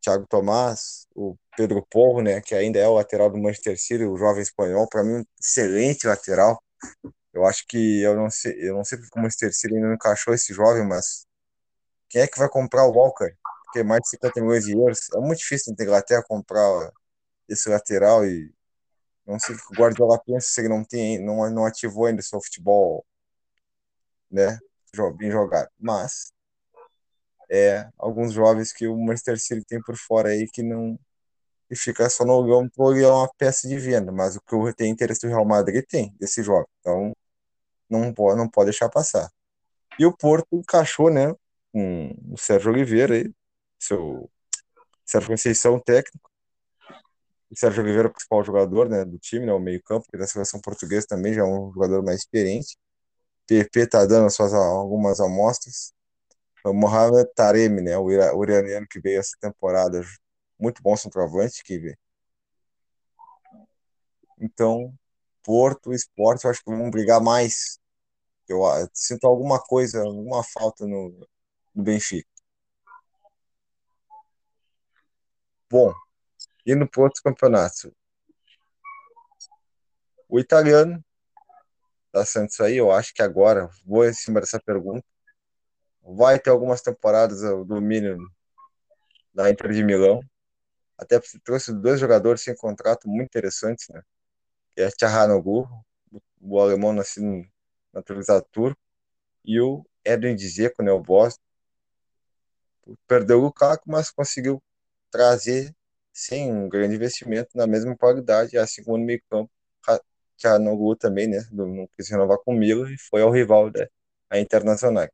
Thiago 0.00 0.26
Tomás, 0.26 1.06
o 1.14 1.36
Pedro 1.56 1.84
Porro, 1.90 2.22
né, 2.22 2.40
que 2.40 2.54
ainda 2.54 2.78
é 2.78 2.88
o 2.88 2.94
lateral 2.94 3.30
do 3.30 3.38
Manchester 3.38 3.78
City, 3.78 4.04
o 4.04 4.16
jovem 4.16 4.42
espanhol, 4.42 4.88
para 4.88 5.04
mim 5.04 5.16
um 5.18 5.24
excelente 5.40 6.06
lateral. 6.06 6.62
Eu 7.32 7.46
acho 7.46 7.66
que 7.68 8.02
eu 8.02 8.16
não 8.16 8.30
sei, 8.30 8.54
eu 8.58 8.74
não 8.76 8.84
sei 8.84 8.98
porque 8.98 9.18
o 9.18 9.22
Manchester 9.22 9.54
City 9.54 9.74
ainda 9.74 9.88
não 9.88 9.94
encaixou 9.94 10.34
esse 10.34 10.54
jovem, 10.54 10.86
mas 10.86 11.26
quem 12.08 12.22
é 12.22 12.26
que 12.26 12.38
vai 12.38 12.48
comprar 12.48 12.86
o 12.86 12.92
Walker? 12.92 13.32
Porque 13.64 13.82
mais 13.84 14.02
de 14.02 14.10
50 14.10 14.40
milhões 14.40 14.64
de 14.64 14.72
euros, 14.72 15.08
é 15.14 15.20
muito 15.20 15.38
difícil 15.38 15.74
na 15.78 15.84
Inglaterra 15.84 16.24
comprar 16.26 16.92
esse 17.48 17.68
lateral 17.68 18.26
e 18.26 18.52
não 19.30 19.38
sei 19.38 19.54
o 19.54 19.58
que 19.58 19.74
o 19.74 19.76
Guardiola 19.76 20.20
pensa 20.24 20.48
se 20.48 20.60
ele 20.60 20.68
não 20.68 20.84
tem, 20.84 21.18
não, 21.18 21.48
não 21.50 21.66
ativou 21.66 22.06
ainda 22.06 22.22
seu 22.22 22.40
futebol, 22.40 23.04
né, 24.30 24.58
bem 25.16 25.30
jogado. 25.30 25.68
Mas 25.78 26.32
é, 27.50 27.88
alguns 27.98 28.32
jovens 28.32 28.72
que 28.72 28.86
o 28.86 28.96
Manchester 28.96 29.38
City 29.38 29.64
tem 29.64 29.82
por 29.82 29.96
fora 29.96 30.30
aí 30.30 30.46
que 30.48 30.62
não 30.62 30.98
e 31.70 31.76
fica 31.76 32.08
só 32.10 32.24
no 32.24 32.42
Lyon 32.42 32.68
porque 32.74 33.00
é 33.02 33.08
uma 33.08 33.30
peça 33.38 33.68
de 33.68 33.78
venda, 33.78 34.10
mas 34.10 34.36
o 34.36 34.40
que 34.40 34.54
eu 34.54 34.74
tenho 34.74 34.92
interesse 34.92 35.20
do 35.22 35.28
Real 35.28 35.44
Madrid 35.44 35.84
tem 35.88 36.14
desse 36.18 36.42
jogo, 36.42 36.68
então 36.80 37.14
não 37.88 38.12
pode, 38.12 38.38
não 38.38 38.48
pode 38.48 38.70
deixar 38.70 38.88
passar. 38.88 39.30
E 39.98 40.06
o 40.06 40.16
Porto 40.16 40.48
encaixou, 40.52 41.10
né, 41.10 41.34
com 41.72 42.14
o 42.32 42.38
Sérgio 42.38 42.72
Oliveira 42.72 43.14
aí, 43.14 43.32
seu 43.78 44.30
Sérgio 45.04 45.30
Conceição, 45.30 45.78
técnico. 45.80 46.29
O 47.50 47.56
Sérgio 47.58 47.82
Oliveira, 47.82 48.10
principal 48.10 48.44
jogador 48.44 48.88
né, 48.88 49.04
do 49.04 49.18
time, 49.18 49.46
né, 49.46 49.52
o 49.52 49.58
meio-campo, 49.58 50.06
que 50.10 50.16
da 50.18 50.26
seleção 50.26 50.60
portuguesa 50.60 51.06
também 51.08 51.34
já 51.34 51.42
é 51.42 51.44
um 51.44 51.72
jogador 51.72 52.02
mais 52.02 52.20
experiente. 52.20 52.76
PP 53.46 53.80
está 53.80 54.06
dando 54.06 54.30
suas 54.30 54.54
algumas 54.54 55.20
amostras. 55.20 55.92
O 56.64 56.72
Mohamed 56.74 57.28
Taremi, 57.34 57.82
né, 57.82 57.98
o 57.98 58.10
iraniano 58.44 58.86
que 58.90 59.00
veio 59.00 59.20
essa 59.20 59.36
temporada, 59.40 60.02
muito 60.58 60.82
bom 60.82 60.96
centroavante 60.96 61.62
que 61.64 61.78
veio. 61.78 61.98
Então, 64.40 64.92
Porto, 65.44 65.92
Esporte, 65.92 66.44
eu 66.44 66.50
acho 66.50 66.62
que 66.64 66.70
vão 66.70 66.90
brigar 66.90 67.20
mais. 67.20 67.78
Eu, 68.48 68.60
eu 68.64 68.88
sinto 68.94 69.26
alguma 69.26 69.60
coisa, 69.60 70.02
alguma 70.02 70.44
falta 70.44 70.86
no, 70.86 71.10
no 71.74 71.82
Benfica. 71.84 72.28
Bom, 75.70 75.92
indo 76.66 76.88
para 76.88 77.02
outro 77.02 77.22
campeonato. 77.22 77.94
O 80.28 80.38
italiano 80.38 81.04
da 82.12 82.24
Santos 82.24 82.60
aí, 82.60 82.76
eu 82.76 82.90
acho 82.90 83.14
que 83.14 83.22
agora, 83.22 83.68
vou 83.84 84.04
em 84.06 84.12
cima 84.12 84.40
dessa 84.40 84.60
pergunta, 84.60 85.04
vai 86.02 86.38
ter 86.38 86.50
algumas 86.50 86.80
temporadas 86.82 87.40
do 87.40 87.80
mínimo 87.80 88.28
da 89.32 89.50
Inter 89.50 89.72
de 89.72 89.82
Milão. 89.82 90.20
Até 90.98 91.18
porque 91.18 91.38
trouxe 91.40 91.72
dois 91.72 91.98
jogadores 91.98 92.42
sem 92.42 92.54
contrato 92.54 93.08
muito 93.08 93.28
interessantes, 93.28 93.88
né? 93.88 94.02
Que 94.72 94.82
é 94.82 94.90
Tchahanoglu, 94.90 95.68
o 96.40 96.60
alemão 96.60 96.92
nascido 96.92 97.44
naturalizado 97.92 98.46
turco, 98.52 98.80
e 99.44 99.60
o 99.60 99.84
Edwin 100.04 100.36
Dzeko, 100.36 100.82
né, 100.82 100.92
o 100.92 101.00
Boston. 101.00 101.42
Perdeu 103.06 103.38
o 103.38 103.42
Lukaku, 103.42 103.90
mas 103.90 104.10
conseguiu 104.10 104.62
trazer 105.10 105.74
sem 106.20 106.52
um 106.52 106.68
grande 106.68 106.94
investimento 106.96 107.50
na 107.54 107.66
mesma 107.66 107.96
qualidade, 107.96 108.58
assim 108.58 108.84
como 108.84 108.98
no 108.98 109.04
meio 109.04 109.22
campo, 109.30 109.50
Tchahanoglu 110.36 110.96
também, 110.96 111.26
né, 111.28 111.42
não 111.50 111.88
quis 111.96 112.08
renovar 112.08 112.38
com 112.38 112.54
o 112.56 112.62
e 112.62 112.98
foi 112.98 113.22
ao 113.22 113.30
rival 113.30 113.70
da 113.70 113.88
né, 114.30 114.40
Internacional. 114.40 115.08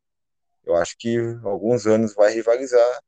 Eu 0.65 0.75
acho 0.75 0.97
que 0.97 1.17
alguns 1.43 1.87
anos 1.87 2.13
vai 2.13 2.33
rivalizar 2.33 3.01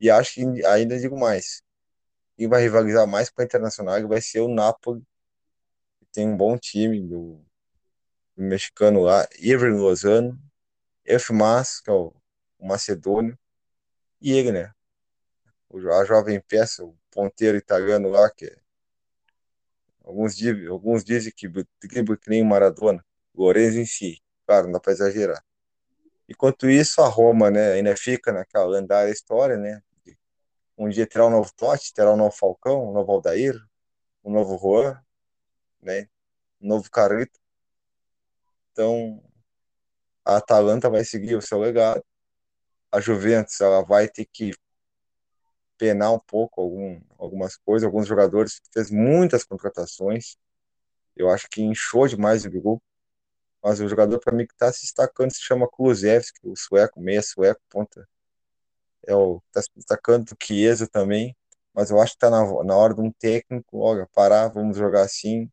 e 0.00 0.10
acho 0.10 0.34
que 0.34 0.64
ainda 0.66 0.98
digo 0.98 1.18
mais. 1.18 1.62
Quem 2.36 2.48
vai 2.48 2.62
rivalizar 2.62 3.06
mais 3.06 3.28
com 3.28 3.42
a 3.42 3.44
Internacional 3.44 4.06
vai 4.08 4.20
ser 4.22 4.40
o 4.40 4.48
Napoli, 4.48 5.02
que 5.98 6.06
tem 6.12 6.26
um 6.28 6.36
bom 6.36 6.56
time 6.56 7.00
do, 7.02 7.44
do 8.36 8.42
mexicano 8.44 9.02
lá, 9.02 9.26
Iver 9.38 9.74
Lozano, 9.74 10.38
Efmas, 11.04 11.80
que 11.80 11.90
é 11.90 11.92
o, 11.92 12.14
o 12.58 12.66
macedônio, 12.66 13.38
e 14.20 14.32
ele, 14.32 14.52
né? 14.52 14.72
O, 15.68 15.78
a 15.92 16.04
jovem 16.04 16.40
peça, 16.40 16.84
o 16.84 16.96
ponteiro 17.10 17.56
italiano 17.56 18.08
lá, 18.08 18.30
que 18.30 18.46
é, 18.46 18.56
alguns, 20.04 20.34
alguns 20.68 21.04
dizem 21.04 21.32
que 21.34 21.48
dribla 21.82 22.16
que 22.16 22.30
nem 22.30 22.44
Maradona, 22.44 23.04
Lorenzo 23.34 23.78
em 23.78 23.86
si, 23.86 24.22
claro, 24.46 24.66
não 24.66 24.72
dá 24.72 24.80
para 24.80 24.92
exagerar. 24.92 25.44
Enquanto 26.28 26.68
isso, 26.68 27.00
a 27.00 27.08
Roma, 27.08 27.50
né, 27.50 27.72
ainda 27.72 27.96
fica 27.96 28.32
naquela 28.32 28.66
lendária 28.66 29.10
história, 29.10 29.56
né? 29.56 29.82
Um 30.76 30.88
dia 30.88 31.06
terá 31.06 31.26
um 31.26 31.30
novo 31.30 31.50
Totti, 31.56 31.92
terá 31.92 32.12
um 32.12 32.16
novo 32.16 32.36
Falcão, 32.36 32.90
um 32.90 32.92
novo 32.92 33.10
Aldair, 33.12 33.54
um 34.22 34.30
novo 34.30 34.58
Juan, 34.58 35.02
né? 35.80 36.08
Um 36.60 36.68
novo 36.68 36.90
Carlito. 36.90 37.38
Então, 38.72 39.22
a 40.24 40.36
Atalanta 40.36 40.88
vai 40.90 41.04
seguir 41.04 41.34
o 41.34 41.42
seu 41.42 41.58
legado. 41.58 42.04
A 42.92 43.00
Juventus, 43.00 43.60
ela 43.60 43.82
vai 43.82 44.06
ter 44.08 44.26
que 44.26 44.52
penar 45.78 46.12
um 46.12 46.18
pouco 46.18 46.60
algum, 46.60 47.00
algumas 47.18 47.56
coisas, 47.56 47.86
alguns 47.86 48.06
jogadores 48.06 48.60
fez 48.72 48.90
muitas 48.90 49.44
contratações. 49.44 50.36
Eu 51.16 51.30
acho 51.30 51.48
que 51.50 51.62
inchou 51.62 52.06
demais 52.08 52.44
o 52.44 52.50
grupo 52.50 52.82
mas 53.62 53.80
o 53.80 53.88
jogador 53.88 54.18
para 54.20 54.34
mim 54.34 54.46
que 54.46 54.52
está 54.52 54.72
se 54.72 54.82
destacando 54.82 55.32
se 55.32 55.40
chama 55.42 55.68
Kulusevski, 55.68 56.40
o 56.44 56.56
sueco, 56.56 57.00
meia 57.00 57.22
sueco, 57.22 57.60
ponta. 57.68 58.08
É 59.06 59.14
o 59.14 59.42
está 59.48 59.62
se 59.62 59.70
destacando 59.74 60.26
do 60.26 60.36
Chiesa 60.42 60.86
também, 60.86 61.36
mas 61.74 61.90
eu 61.90 62.00
acho 62.00 62.12
que 62.12 62.16
está 62.24 62.30
na, 62.30 62.42
na 62.64 62.76
hora 62.76 62.94
de 62.94 63.00
um 63.00 63.10
técnico, 63.12 63.78
olha, 63.78 64.06
parar, 64.14 64.48
vamos 64.48 64.76
jogar 64.76 65.02
assim. 65.02 65.50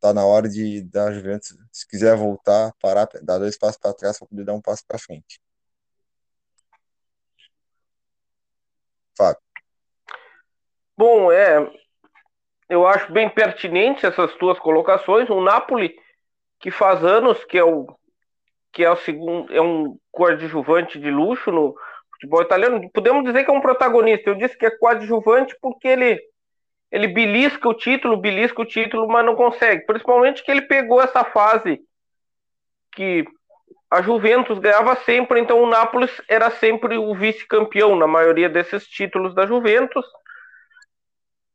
Tá 0.00 0.12
na 0.12 0.24
hora 0.24 0.48
de 0.48 0.82
dar 0.82 1.12
Juventus, 1.12 1.56
se 1.72 1.86
quiser 1.88 2.16
voltar, 2.16 2.72
parar, 2.80 3.08
dar 3.22 3.38
dois 3.38 3.58
passos 3.58 3.78
para 3.78 3.94
trás 3.94 4.18
para 4.18 4.28
poder 4.28 4.44
dar 4.44 4.54
um 4.54 4.60
passo 4.60 4.84
para 4.86 4.98
frente. 4.98 5.40
Fábio. 9.16 9.40
Bom, 10.96 11.30
é, 11.30 11.70
eu 12.68 12.86
acho 12.86 13.12
bem 13.12 13.28
pertinente 13.28 14.06
essas 14.06 14.34
tuas 14.34 14.58
colocações. 14.58 15.28
O 15.28 15.40
Napoli 15.40 15.94
que 16.58 16.70
faz 16.70 17.04
anos 17.04 17.44
que 17.44 17.58
é 17.58 17.64
o 17.64 17.86
que 18.72 18.84
é 18.84 18.90
o 18.90 18.96
segundo 18.96 19.52
é 19.54 19.60
um 19.60 19.98
coadjuvante 20.10 20.98
de 20.98 21.10
luxo 21.10 21.50
no 21.50 21.74
futebol 22.12 22.42
italiano. 22.42 22.90
Podemos 22.92 23.24
dizer 23.24 23.44
que 23.44 23.50
é 23.50 23.54
um 23.54 23.60
protagonista. 23.60 24.28
Eu 24.28 24.34
disse 24.34 24.56
que 24.56 24.66
é 24.66 24.70
coadjuvante 24.70 25.56
porque 25.60 25.88
ele 25.88 26.20
ele 26.90 27.08
belisca 27.08 27.68
o 27.68 27.74
título, 27.74 28.16
belisca 28.16 28.62
o 28.62 28.66
título, 28.66 29.08
mas 29.08 29.24
não 29.24 29.34
consegue. 29.34 29.84
Principalmente 29.86 30.42
que 30.42 30.50
ele 30.50 30.62
pegou 30.62 31.00
essa 31.00 31.24
fase 31.24 31.80
que 32.92 33.24
a 33.90 34.02
Juventus 34.02 34.58
ganhava 34.58 34.96
sempre, 34.96 35.40
então 35.40 35.62
o 35.62 35.68
Nápoles 35.68 36.10
era 36.28 36.50
sempre 36.50 36.98
o 36.98 37.14
vice-campeão 37.14 37.94
na 37.94 38.06
maioria 38.06 38.48
desses 38.48 38.86
títulos 38.88 39.34
da 39.34 39.46
Juventus. 39.46 40.04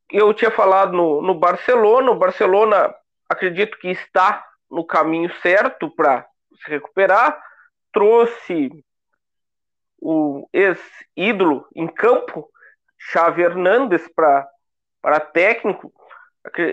Eu 0.10 0.34
tinha 0.34 0.52
falado 0.52 0.94
no, 0.94 1.22
no 1.22 1.36
Barcelona, 1.36 2.12
o 2.12 2.18
Barcelona 2.18 2.94
acredito 3.28 3.78
que 3.78 3.90
está 3.90 4.46
no 4.70 4.86
caminho 4.86 5.32
certo 5.42 5.90
para 5.90 6.26
se 6.64 6.70
recuperar, 6.70 7.42
trouxe 7.92 8.70
o 10.00 10.48
ex-ídolo 10.54 11.68
em 11.76 11.88
campo, 11.88 12.50
Xavi 12.98 13.42
Hernandes, 13.42 14.08
para 14.08 15.20
técnico. 15.20 15.94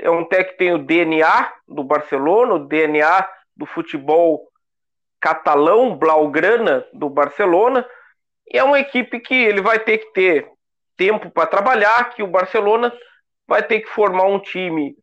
É 0.03 0.09
um 0.09 0.25
técnico 0.25 0.53
que 0.53 0.59
tem 0.59 0.73
o 0.73 0.79
DNA 0.79 1.53
do 1.67 1.83
Barcelona, 1.83 2.55
o 2.55 2.67
DNA 2.67 3.29
do 3.57 3.67
futebol 3.67 4.49
catalão, 5.21 5.97
blaugrana 5.97 6.87
do 6.93 7.09
Barcelona. 7.09 7.87
E 8.47 8.59
é 8.59 8.65
uma 8.65 8.79
equipe 8.79 9.21
que 9.21 9.35
ele 9.35 9.61
vai 9.61 9.79
ter 9.79 9.99
que 9.99 10.13
ter 10.13 10.51
tempo 10.97 11.31
para 11.31 11.47
trabalhar, 11.47 12.11
que 12.11 12.23
o 12.23 12.27
Barcelona 12.27 12.93
vai 13.47 13.63
ter 13.63 13.81
que 13.81 13.89
formar 13.89 14.25
um 14.25 14.39
time 14.39 14.97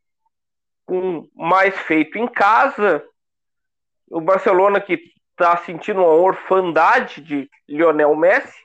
com 0.86 1.28
mais 1.34 1.76
feito 1.82 2.18
em 2.18 2.28
casa. 2.28 3.04
O 4.10 4.22
Barcelona 4.22 4.80
que 4.80 5.00
está 5.32 5.58
sentindo 5.58 6.02
uma 6.02 6.14
orfandade 6.14 7.22
de 7.22 7.50
Lionel 7.68 8.16
Messi, 8.16 8.58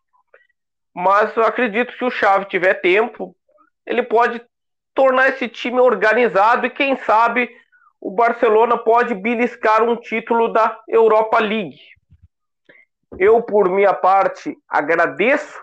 mas 0.95 1.37
eu 1.37 1.45
acredito 1.45 1.97
que 1.97 2.05
o 2.05 2.11
Xavi 2.11 2.45
tiver 2.47 2.75
tempo, 2.75 3.35
ele 3.87 4.03
pode 4.03 4.41
tornar 4.95 5.29
esse 5.29 5.49
time 5.49 5.81
organizado 5.81 6.67
e 6.67 6.71
quem 6.71 6.97
sabe 6.97 7.51
o 8.01 8.11
Barcelona 8.11 8.79
pode 8.79 9.15
beliscar 9.15 9.83
um 9.83 9.95
título 9.95 10.53
da 10.53 10.81
Europa 10.89 11.39
League. 11.39 11.79
Eu, 13.19 13.43
por 13.43 13.69
minha 13.69 13.93
parte, 13.93 14.57
agradeço. 14.69 15.61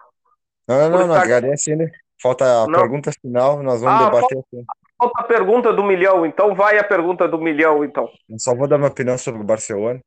Não, 0.68 0.90
não, 0.90 1.00
não, 1.00 1.02
estar... 1.08 1.24
agradece 1.24 1.72
ainda. 1.72 1.90
Falta 2.22 2.64
a 2.64 2.68
não. 2.68 2.80
pergunta 2.80 3.12
final, 3.22 3.64
nós 3.64 3.82
vamos 3.82 4.02
ah, 4.02 4.06
debater. 4.06 4.38
Falta, 4.52 4.66
falta 4.98 5.22
a 5.22 5.24
pergunta 5.24 5.74
do 5.74 5.84
milhão, 5.84 6.26
então 6.26 6.54
vai 6.56 6.78
a 6.78 6.84
pergunta 6.84 7.28
do 7.28 7.40
milhão, 7.40 7.86
então. 7.86 8.10
Eu 8.28 8.40
só 8.40 8.56
vou 8.56 8.68
dar 8.68 8.78
minha 8.78 8.90
opinião 8.90 9.18
sobre 9.18 9.42
o 9.42 9.46
Barcelona. 9.46 10.00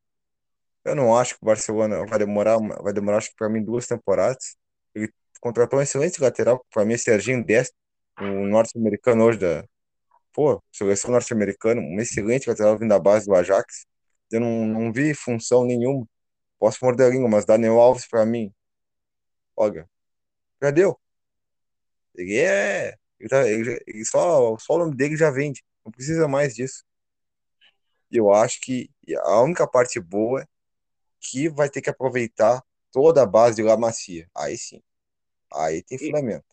Eu 0.84 0.94
não 0.94 1.16
acho 1.16 1.34
que 1.34 1.42
o 1.42 1.46
Barcelona 1.46 2.04
vai 2.06 2.18
demorar, 2.18 2.58
vai 2.58 2.92
demorar 2.92 3.18
acho 3.18 3.30
que 3.30 3.36
para 3.36 3.48
mim 3.48 3.62
duas 3.62 3.86
temporadas. 3.86 4.56
Ele 4.94 5.08
contratou 5.40 5.78
um 5.78 5.82
excelente 5.82 6.20
lateral, 6.20 6.64
para 6.72 6.84
mim, 6.84 6.96
Serginho 6.96 7.44
Dest, 7.44 7.72
o 8.20 8.46
norte-americano 8.46 9.24
hoje 9.24 9.38
da, 9.38 9.64
pô, 10.32 10.62
seleção 10.72 11.10
norte-americana, 11.10 11.80
um 11.80 12.00
excelente 12.00 12.48
lateral 12.48 12.78
vindo 12.78 12.90
da 12.90 12.98
base 12.98 13.26
do 13.26 13.34
Ajax. 13.34 13.86
Eu 14.30 14.40
não, 14.40 14.66
não 14.66 14.92
vi 14.92 15.14
função 15.14 15.64
nenhuma. 15.64 16.06
Posso 16.58 16.78
morder 16.82 17.06
a 17.06 17.10
língua, 17.10 17.28
mas 17.28 17.44
Daniel 17.44 17.80
Alves 17.80 18.06
para 18.06 18.26
mim, 18.26 18.52
olha, 19.56 19.88
perdeu. 20.60 20.98
Ele 22.14 22.36
é 22.36 22.94
ele, 23.20 23.28
tá, 23.28 23.46
ele, 23.46 23.82
ele 23.86 24.04
só, 24.04 24.56
só 24.58 24.74
o 24.74 24.78
nome 24.78 24.96
dele 24.96 25.16
já 25.16 25.30
vende. 25.30 25.62
Não 25.84 25.92
precisa 25.92 26.26
mais 26.26 26.54
disso. 26.54 26.84
Eu 28.10 28.32
acho 28.32 28.60
que 28.60 28.90
a 29.18 29.40
única 29.42 29.66
parte 29.68 30.00
boa 30.00 30.42
é 30.42 30.46
que 31.20 31.48
vai 31.48 31.68
ter 31.68 31.82
que 31.82 31.90
aproveitar 31.90 32.62
toda 32.90 33.22
a 33.22 33.26
base 33.26 33.56
de 33.56 33.62
La 33.62 33.76
Macia. 33.76 34.28
Aí 34.34 34.56
sim. 34.56 34.82
Aí 35.52 35.82
tem 35.82 35.98
fundamento. 35.98 36.49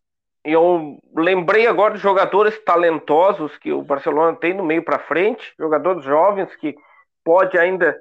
E 0.47 0.53
eu 0.53 0.97
lembrei 1.13 1.67
agora 1.67 1.93
de 1.93 1.99
jogadores 1.99 2.57
talentosos 2.63 3.57
que 3.57 3.69
o 3.73 3.81
Barcelona 3.81 4.33
tem 4.33 4.53
no 4.53 4.63
meio 4.63 4.81
para 4.81 4.97
frente, 4.97 5.53
jogadores 5.59 6.05
jovens 6.05 6.55
que 6.55 6.73
pode 7.21 7.59
ainda 7.59 7.93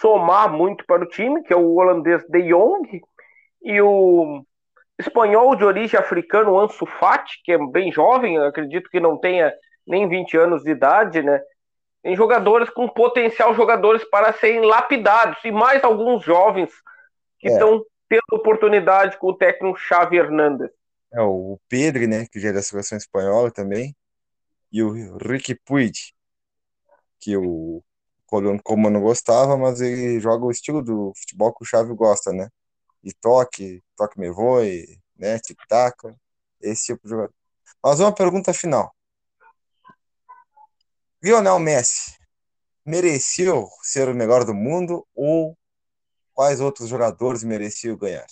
somar 0.00 0.52
muito 0.52 0.84
para 0.84 1.04
o 1.04 1.06
time, 1.06 1.44
que 1.44 1.52
é 1.52 1.56
o 1.56 1.76
holandês 1.76 2.24
De 2.28 2.42
Jong 2.48 3.00
e 3.62 3.80
o 3.80 4.44
espanhol 4.98 5.54
de 5.54 5.64
origem 5.64 5.98
africana, 5.98 6.50
o 6.50 6.58
Ansu 6.58 6.86
Fati, 6.86 7.40
que 7.44 7.52
é 7.52 7.58
bem 7.70 7.92
jovem, 7.92 8.36
acredito 8.36 8.90
que 8.90 8.98
não 8.98 9.16
tenha 9.16 9.54
nem 9.86 10.08
20 10.08 10.36
anos 10.36 10.64
de 10.64 10.72
idade, 10.72 11.22
né? 11.22 11.40
Tem 12.02 12.16
jogadores 12.16 12.68
com 12.68 12.88
potencial, 12.88 13.54
jogadores 13.54 14.02
para 14.10 14.32
serem 14.32 14.62
lapidados, 14.62 15.38
e 15.44 15.52
mais 15.52 15.84
alguns 15.84 16.24
jovens 16.24 16.72
que 17.38 17.46
é. 17.46 17.52
estão 17.52 17.80
tendo 18.08 18.22
oportunidade 18.32 19.16
com 19.18 19.28
o 19.28 19.36
técnico 19.36 19.78
Xavi 19.78 20.16
Hernandes. 20.16 20.68
É, 21.14 21.20
o 21.20 21.58
Pedro, 21.68 22.06
né, 22.08 22.26
que 22.26 22.40
já 22.40 22.48
é 22.48 22.52
da 22.52 22.62
seleção 22.62 22.96
espanhola 22.98 23.50
também, 23.50 23.94
e 24.72 24.82
o 24.82 25.16
Ricky 25.18 25.54
Puig, 25.54 25.92
que 27.20 27.36
o 27.36 27.82
como 28.64 28.88
não 28.88 29.02
gostava, 29.02 29.58
mas 29.58 29.80
ele 29.82 30.18
joga 30.18 30.46
o 30.46 30.50
estilo 30.50 30.82
do 30.82 31.12
futebol 31.14 31.52
que 31.54 31.62
o 31.62 31.66
Xavi 31.66 31.94
gosta, 31.94 32.32
né? 32.32 32.48
E 33.04 33.12
toque, 33.12 33.82
toque 33.94 34.18
me 34.18 34.30
voe, 34.30 34.98
né? 35.16 35.38
Tic-tac, 35.38 35.96
esse 36.60 36.86
tipo 36.86 37.02
de 37.04 37.10
jogador. 37.10 37.34
Mas 37.82 38.00
uma 38.00 38.14
pergunta 38.14 38.54
final. 38.54 38.94
Lionel 41.22 41.58
Messi 41.58 42.16
mereceu 42.86 43.68
ser 43.82 44.08
o 44.08 44.14
melhor 44.14 44.44
do 44.44 44.54
mundo 44.54 45.06
ou 45.14 45.56
quais 46.32 46.60
outros 46.60 46.88
jogadores 46.88 47.44
mereciam 47.44 47.96
ganhar? 47.96 48.26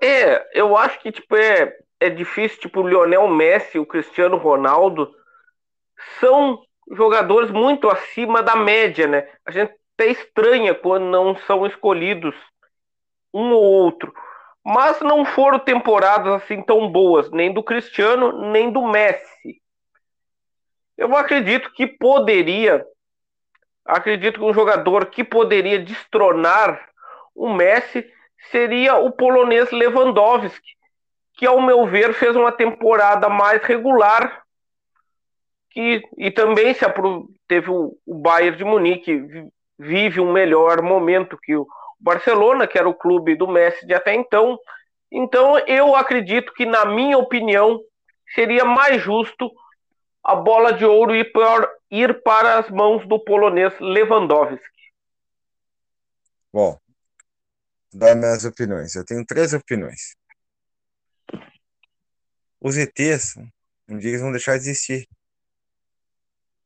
É, 0.00 0.58
eu 0.58 0.76
acho 0.76 1.00
que 1.00 1.10
tipo 1.10 1.36
é, 1.36 1.76
é 2.00 2.08
difícil, 2.08 2.60
tipo 2.60 2.80
o 2.80 2.88
Lionel 2.88 3.26
Messi, 3.28 3.78
o 3.78 3.86
Cristiano 3.86 4.36
Ronaldo 4.36 5.12
são 6.20 6.62
jogadores 6.92 7.50
muito 7.50 7.88
acima 7.88 8.42
da 8.42 8.56
média, 8.56 9.06
né? 9.06 9.28
A 9.44 9.50
gente 9.50 9.72
até 9.98 10.06
estranha 10.10 10.74
quando 10.74 11.04
não 11.04 11.36
são 11.38 11.66
escolhidos 11.66 12.34
um 13.34 13.52
ou 13.52 13.62
outro. 13.62 14.14
Mas 14.64 15.00
não 15.00 15.24
foram 15.24 15.58
temporadas 15.58 16.32
assim 16.34 16.62
tão 16.62 16.90
boas, 16.90 17.30
nem 17.30 17.52
do 17.52 17.62
Cristiano, 17.62 18.50
nem 18.50 18.70
do 18.70 18.86
Messi. 18.86 19.60
Eu 20.96 21.16
acredito 21.16 21.72
que 21.72 21.86
poderia, 21.86 22.84
acredito 23.84 24.38
que 24.38 24.44
um 24.44 24.54
jogador 24.54 25.06
que 25.06 25.24
poderia 25.24 25.78
destronar 25.78 26.88
o 27.34 27.52
Messi 27.52 28.04
seria 28.50 28.96
o 28.96 29.10
polonês 29.10 29.70
Lewandowski, 29.70 30.76
que 31.34 31.46
ao 31.46 31.60
meu 31.60 31.86
ver 31.86 32.12
fez 32.14 32.34
uma 32.34 32.52
temporada 32.52 33.28
mais 33.28 33.62
regular 33.62 34.42
que 35.70 36.02
e 36.16 36.30
também 36.30 36.74
se 36.74 36.84
teve 37.46 37.70
o, 37.70 37.96
o 38.06 38.14
Bayern 38.14 38.56
de 38.56 38.64
Munique 38.64 39.48
vive 39.78 40.20
um 40.20 40.32
melhor 40.32 40.82
momento 40.82 41.38
que 41.38 41.54
o 41.54 41.66
Barcelona, 42.00 42.66
que 42.66 42.78
era 42.78 42.88
o 42.88 42.94
clube 42.94 43.36
do 43.36 43.46
Messi 43.46 43.86
de 43.86 43.94
até 43.94 44.14
então. 44.14 44.58
Então 45.10 45.58
eu 45.60 45.94
acredito 45.94 46.52
que 46.52 46.66
na 46.66 46.84
minha 46.84 47.16
opinião 47.16 47.80
seria 48.34 48.64
mais 48.64 49.00
justo 49.00 49.50
a 50.24 50.34
bola 50.34 50.72
de 50.72 50.84
ouro 50.84 51.14
ir 51.14 51.30
ir 51.90 52.22
para 52.22 52.58
as 52.58 52.68
mãos 52.70 53.06
do 53.06 53.18
polonês 53.18 53.72
Lewandowski. 53.80 54.66
Bom, 56.52 56.78
dar 57.98 58.14
minhas 58.14 58.44
opiniões. 58.44 58.94
Eu 58.94 59.04
tenho 59.04 59.26
três 59.26 59.52
opiniões. 59.52 60.16
Os 62.60 62.76
ETs, 62.76 63.36
um 63.88 63.98
dia 63.98 64.10
eles 64.10 64.20
vão 64.20 64.30
deixar 64.30 64.56
de 64.56 64.64
existir. 64.64 65.08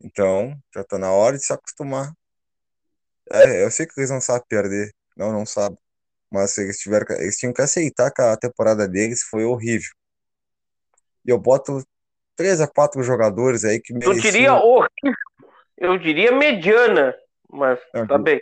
Então, 0.00 0.54
já 0.74 0.84
tá 0.84 0.98
na 0.98 1.10
hora 1.10 1.36
de 1.36 1.44
se 1.44 1.52
acostumar. 1.52 2.12
É, 3.30 3.64
eu 3.64 3.70
sei 3.70 3.86
que 3.86 3.98
eles 3.98 4.10
não 4.10 4.20
sabem 4.20 4.46
perder. 4.48 4.94
Não, 5.16 5.32
não 5.32 5.46
sabem. 5.46 5.78
Mas 6.30 6.56
eles, 6.58 6.78
tiveram, 6.78 7.06
eles 7.16 7.36
tinham 7.36 7.52
que 7.52 7.62
aceitar 7.62 8.10
que 8.10 8.20
a 8.20 8.36
temporada 8.36 8.86
deles 8.88 9.22
foi 9.22 9.44
horrível. 9.44 9.90
E 11.24 11.30
eu 11.30 11.38
boto 11.38 11.86
três 12.34 12.60
a 12.60 12.66
quatro 12.66 13.02
jogadores 13.02 13.64
aí 13.64 13.80
que 13.80 13.92
mereciam... 13.92 14.16
Eu 14.16 14.20
diria 14.20 14.54
horrível. 14.54 15.22
Eu 15.76 15.98
diria 15.98 16.32
mediana, 16.32 17.14
mas 17.48 17.78
eu 17.94 18.06
tá 18.06 18.18
bem. 18.18 18.40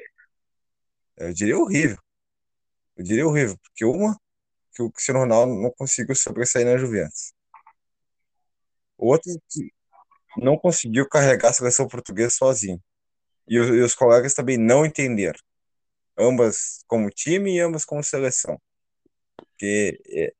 Eu 1.16 1.32
diria 1.32 1.58
horrível. 1.58 1.98
Eu 3.00 3.04
diria 3.04 3.26
horrível, 3.26 3.56
porque 3.62 3.82
uma, 3.82 4.14
que 4.74 4.82
o 4.82 4.92
Cristiano 4.92 5.20
Ronaldo 5.20 5.54
não 5.54 5.70
conseguiu 5.70 6.14
sobressair 6.14 6.66
na 6.66 6.76
Juventus. 6.76 7.32
Outra, 8.98 9.32
que 9.48 9.72
não 10.36 10.58
conseguiu 10.58 11.08
carregar 11.08 11.48
a 11.48 11.52
seleção 11.54 11.88
portuguesa 11.88 12.28
sozinho. 12.28 12.78
E 13.48 13.58
os, 13.58 13.68
e 13.70 13.80
os 13.80 13.94
colegas 13.94 14.34
também 14.34 14.58
não 14.58 14.84
entenderam. 14.84 15.38
Ambas 16.18 16.84
como 16.86 17.08
time 17.08 17.56
e 17.56 17.60
ambas 17.60 17.86
como 17.86 18.04
seleção. 18.04 18.60
Porque 19.34 19.98
é, 20.06 20.34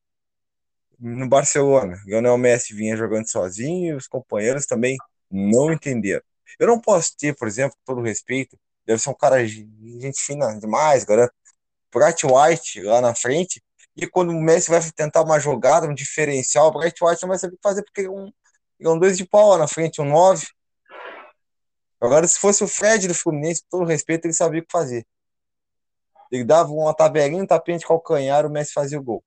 no 0.99 1.27
Barcelona, 1.31 1.99
Lionel 2.05 2.37
Messi 2.37 2.74
vinha 2.74 2.95
jogando 2.95 3.27
sozinho 3.27 3.95
e 3.95 3.97
os 3.97 4.07
companheiros 4.07 4.66
também 4.66 4.99
não 5.31 5.73
entenderam. 5.73 6.23
Eu 6.59 6.66
não 6.66 6.78
posso 6.78 7.16
ter, 7.16 7.35
por 7.35 7.49
exemplo, 7.49 7.74
todo 7.87 8.03
respeito, 8.03 8.59
deve 8.85 9.01
ser 9.01 9.09
um 9.09 9.15
cara 9.15 9.47
gente 9.47 10.20
fina 10.20 10.53
demais, 10.61 11.05
garanto. 11.05 11.32
Bright 11.93 12.27
White 12.27 12.83
lá 12.83 13.01
na 13.01 13.15
frente, 13.15 13.62
e 13.97 14.07
quando 14.07 14.31
o 14.31 14.41
Messi 14.41 14.71
vai 14.71 14.81
tentar 14.95 15.23
uma 15.23 15.39
jogada, 15.39 15.87
um 15.87 15.95
diferencial, 15.95 16.69
o 16.69 16.73
Bright 16.73 17.03
White 17.03 17.23
não 17.23 17.29
vai 17.31 17.39
saber 17.39 17.59
fazer 17.62 17.83
porque 17.83 18.03
é 18.03 18.11
um 18.11 18.33
um 18.89 18.99
dois 18.99 19.17
de 19.17 19.27
pau 19.27 19.51
lá 19.51 19.59
na 19.59 19.69
frente, 19.69 20.01
um 20.01 20.07
nove. 20.07 20.47
Agora, 22.01 22.27
se 22.27 22.39
fosse 22.39 22.65
o 22.65 22.69
Fred 22.69 23.07
do 23.07 23.15
Fluminense, 23.15 23.62
com 23.62 23.79
todo 23.79 23.89
respeito, 23.89 24.25
ele 24.25 24.33
sabia 24.33 24.61
o 24.61 24.65
que 24.65 24.73
fazer. 24.73 25.05
Ele 26.33 26.45
dava 26.45 26.71
uma 26.71 26.95
tabelinha, 26.95 27.43
um 27.43 27.47
tapinha 27.47 27.79
de 27.79 27.87
calcanhar, 27.87 28.47
o 28.47 28.51
Messi 28.51 28.73
fazia 28.73 28.99
o 28.99 29.03
gol. 29.03 29.23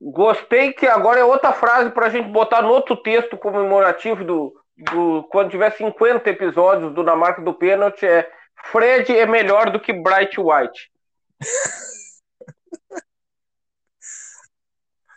Gostei 0.00 0.72
que 0.72 0.86
agora 0.86 1.20
é 1.20 1.24
outra 1.24 1.52
frase 1.52 1.90
para 1.90 2.06
a 2.06 2.10
gente 2.10 2.28
botar 2.28 2.62
no 2.62 2.70
outro 2.70 2.96
texto 2.96 3.36
comemorativo 3.36 4.24
do, 4.24 4.54
do 4.76 5.22
quando 5.30 5.50
tiver 5.50 5.70
50 5.70 6.28
episódios 6.30 6.94
do 6.94 7.02
Na 7.02 7.14
Marca 7.14 7.42
do 7.42 7.54
Pênalti 7.54 8.06
é 8.06 8.28
Fred 8.70 9.16
é 9.16 9.26
melhor 9.26 9.70
do 9.70 9.78
que 9.78 9.92
Bright 9.92 10.40
White. 10.40 10.90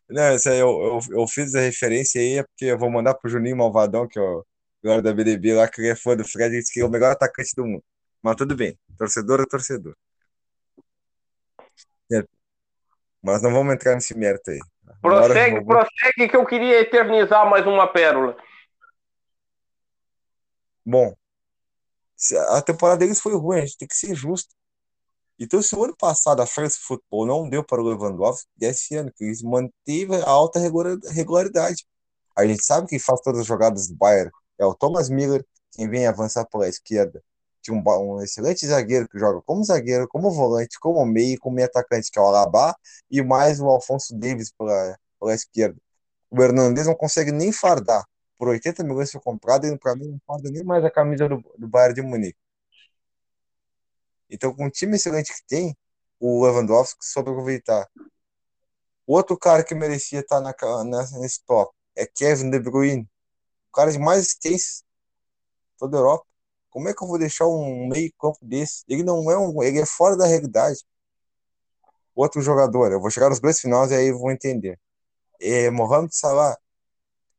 Não, 0.08 0.22
essa 0.24 0.52
aí 0.52 0.60
eu, 0.60 0.70
eu, 0.70 1.00
eu 1.20 1.28
fiz 1.28 1.56
a 1.56 1.62
referência 1.62 2.22
aí, 2.22 2.38
é 2.38 2.44
porque 2.44 2.66
eu 2.66 2.78
vou 2.78 2.92
mandar 2.92 3.16
pro 3.16 3.30
Juninho 3.30 3.58
Malvadão, 3.58 4.08
que 4.08 4.20
é 4.20 4.22
o 4.22 4.46
agora 4.86 5.02
da 5.02 5.14
BDB 5.14 5.56
lá, 5.56 5.68
que 5.68 5.82
é 5.88 5.96
fã 5.96 6.16
do 6.16 6.24
Fred, 6.24 6.56
disse 6.56 6.72
que 6.72 6.80
é 6.80 6.86
o 6.86 6.90
melhor 6.90 7.12
atacante 7.12 7.56
do 7.56 7.66
mundo. 7.66 7.84
Mas 8.22 8.36
tudo 8.36 8.56
bem, 8.56 8.78
torcedor 8.98 9.42
é 9.42 9.46
torcedor. 9.46 9.96
É. 12.12 12.24
Mas 13.22 13.42
não 13.42 13.52
vamos 13.52 13.74
entrar 13.74 13.96
nesse 13.96 14.16
mérito 14.16 14.52
aí. 14.52 14.60
Prossegue, 15.02 15.56
vou... 15.56 15.66
prossegue 15.66 16.30
que 16.30 16.36
eu 16.36 16.46
queria 16.46 16.82
eternizar 16.82 17.50
mais 17.50 17.66
uma 17.66 17.88
pérola. 17.88 18.38
Bom, 20.86 21.16
a 22.50 22.62
temporada 22.62 23.00
deles 23.00 23.20
foi 23.20 23.36
ruim, 23.36 23.58
a 23.58 23.62
gente 23.62 23.78
tem 23.80 23.88
que 23.88 23.96
ser 23.98 24.14
justo. 24.14 24.54
Então, 25.40 25.62
se 25.62 25.76
o 25.76 25.84
ano 25.84 25.95
passado 25.98 26.41
a 26.41 26.45
France 26.48 26.78
Football 26.80 27.26
não 27.26 27.49
deu 27.49 27.64
para 27.64 27.82
o 27.82 27.86
Lewandowski, 27.86 28.48
esse 28.62 28.95
ano 28.95 29.12
que 29.14 29.24
eles 29.26 29.41
manteve 29.41 30.16
a 30.16 30.30
alta 30.30 30.60
regularidade. 30.60 31.86
A 32.36 32.45
gente 32.45 32.64
sabe 32.64 32.88
que 32.88 32.99
faz 32.99 33.22
todas 33.22 33.41
as 33.41 33.48
jogadas 33.48 33.88
do 33.88 33.95
Bayern 33.95 34.32
é 34.57 34.66
o 34.66 34.74
Thomas 34.74 35.10
Miller, 35.10 35.45
quem 35.72 35.90
vem 35.90 36.07
avançar 36.07 36.45
pela 36.45 36.68
esquerda. 36.68 37.22
Tinha 37.62 37.76
um, 37.76 37.84
um, 37.84 38.22
excelente 38.22 38.66
zagueiro 38.66 39.07
que 39.10 39.20
joga 39.20 39.41
como 39.41 39.64
zagueiro, 39.64 40.07
como 40.07 40.32
volante, 40.32 40.80
como 40.80 41.06
meio, 41.06 41.40
como 41.40 41.56
meio 41.56 41.68
atacante, 41.68 42.12
que 42.12 42.20
é 42.20 42.22
o 42.22 42.26
Alaba, 42.26 42.76
e 43.10 43.22
mais 43.22 43.60
o 43.60 43.68
Alfonso 43.68 44.18
Davis 44.18 44.52
pela, 44.52 44.98
pela 45.20 45.34
esquerda. 45.34 45.78
O 46.30 46.41
Hernandez 46.41 46.88
não 46.88 46.95
consegue 46.95 47.32
nem 47.32 47.52
fardar. 47.52 48.06
Por 48.38 48.49
80 48.49 48.84
milhões 48.84 49.12
foi 49.12 49.22
comprado 49.22 49.66
e 49.66 49.78
para 49.78 49.95
mim 49.95 50.07
não 50.07 50.20
farda 50.28 50.49
nem 50.52 50.64
mais 50.64 50.84
a 50.84 50.91
camisa 50.91 51.28
do, 51.28 51.44
do 51.57 51.68
Bayern 51.68 51.95
de 51.95 52.02
Munique. 52.02 52.38
Então, 54.30 54.54
com 54.56 54.66
o 54.66 54.72
time 54.72 54.96
excelente 54.96 55.34
que 55.34 55.46
tem, 55.48 55.78
o 56.20 56.44
Lewandowski 56.44 57.06
soube 57.06 57.30
aproveitar. 57.30 57.88
Outro 59.06 59.38
cara 59.38 59.64
que 59.64 59.76
merecia 59.76 60.22
estar 60.22 60.42
na, 60.42 60.54
nesse 61.20 61.44
top 61.46 61.74
é 61.96 62.06
Kevin 62.06 62.50
De 62.50 62.60
Bruyne, 62.60 63.08
o 63.70 63.72
cara 63.72 63.92
de 63.92 64.00
mais 64.00 64.22
assistências 64.22 64.84
toda 65.78 65.98
a 65.98 66.00
Europa. 66.00 66.26
Como 66.70 66.90
é 66.90 66.94
que 66.94 67.04
eu 67.04 67.08
vou 67.08 67.18
deixar 67.18 67.48
um 67.48 67.88
meio 67.88 68.12
campo 68.20 68.38
desse? 68.42 68.84
Ele 68.88 69.04
não 69.04 69.30
é 69.32 69.38
um, 69.38 69.64
ele 69.64 69.80
é 69.80 69.86
fora 69.86 70.18
da 70.18 70.26
realidade. 70.26 70.84
Outro 72.14 72.42
jogador, 72.42 72.92
eu 72.92 73.00
vou 73.00 73.10
chegar 73.10 73.30
nos 73.30 73.40
dois 73.40 73.60
finais 73.60 73.92
e 73.92 73.96
aí 73.96 74.12
vou 74.12 74.32
entender. 74.32 74.80
É 75.40 75.70
Mohamed 75.70 76.16
Salah. 76.16 76.58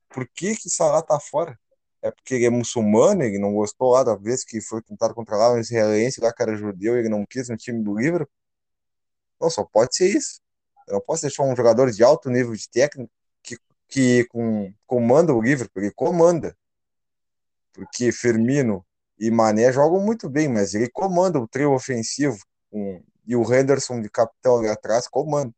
Por 0.08 0.26
que 0.28 0.54
que 0.56 0.70
Salah 0.70 1.02
tá 1.02 1.18
fora? 1.20 1.58
É 2.02 2.10
porque 2.10 2.34
ele 2.34 2.46
é 2.46 2.50
muçulmano, 2.50 3.22
ele 3.22 3.38
não 3.38 3.54
gostou 3.54 3.92
lá 3.92 4.04
da 4.04 4.14
vez 4.14 4.44
que 4.44 4.60
foi 4.60 4.82
tentado 4.82 5.14
controlar 5.14 5.52
um 5.52 5.58
israelense 5.58 6.20
lá 6.20 6.32
era 6.38 6.56
judeu, 6.56 6.96
ele 6.98 7.08
não 7.08 7.24
quis 7.26 7.48
no 7.48 7.56
time 7.56 7.82
do 7.82 7.96
Liverpool. 7.96 8.32
Não, 9.40 9.50
só 9.50 9.64
pode 9.64 9.96
ser 9.96 10.08
isso. 10.16 10.40
Eu 10.86 10.94
não 10.94 11.00
posso 11.00 11.22
deixar 11.22 11.42
um 11.42 11.56
jogador 11.56 11.90
de 11.90 12.02
alto 12.04 12.30
nível 12.30 12.54
de 12.54 12.68
técnico 12.68 13.12
que, 13.42 13.58
que 13.88 14.24
com, 14.26 14.72
comanda 14.86 15.34
o 15.34 15.42
Liverpool, 15.42 15.82
ele 15.82 15.92
comanda. 15.92 16.56
Porque 17.72 18.12
Firmino 18.12 18.84
e 19.18 19.30
Mané 19.30 19.72
jogam 19.72 20.00
muito 20.00 20.28
bem, 20.28 20.48
mas 20.48 20.74
ele 20.74 20.88
comanda 20.88 21.38
o 21.38 21.48
trio 21.48 21.72
ofensivo 21.72 22.38
com, 22.70 23.02
e 23.26 23.34
o 23.34 23.42
Henderson 23.52 24.00
de 24.00 24.08
capitão 24.08 24.58
ali 24.58 24.68
atrás 24.68 25.08
comanda. 25.08 25.52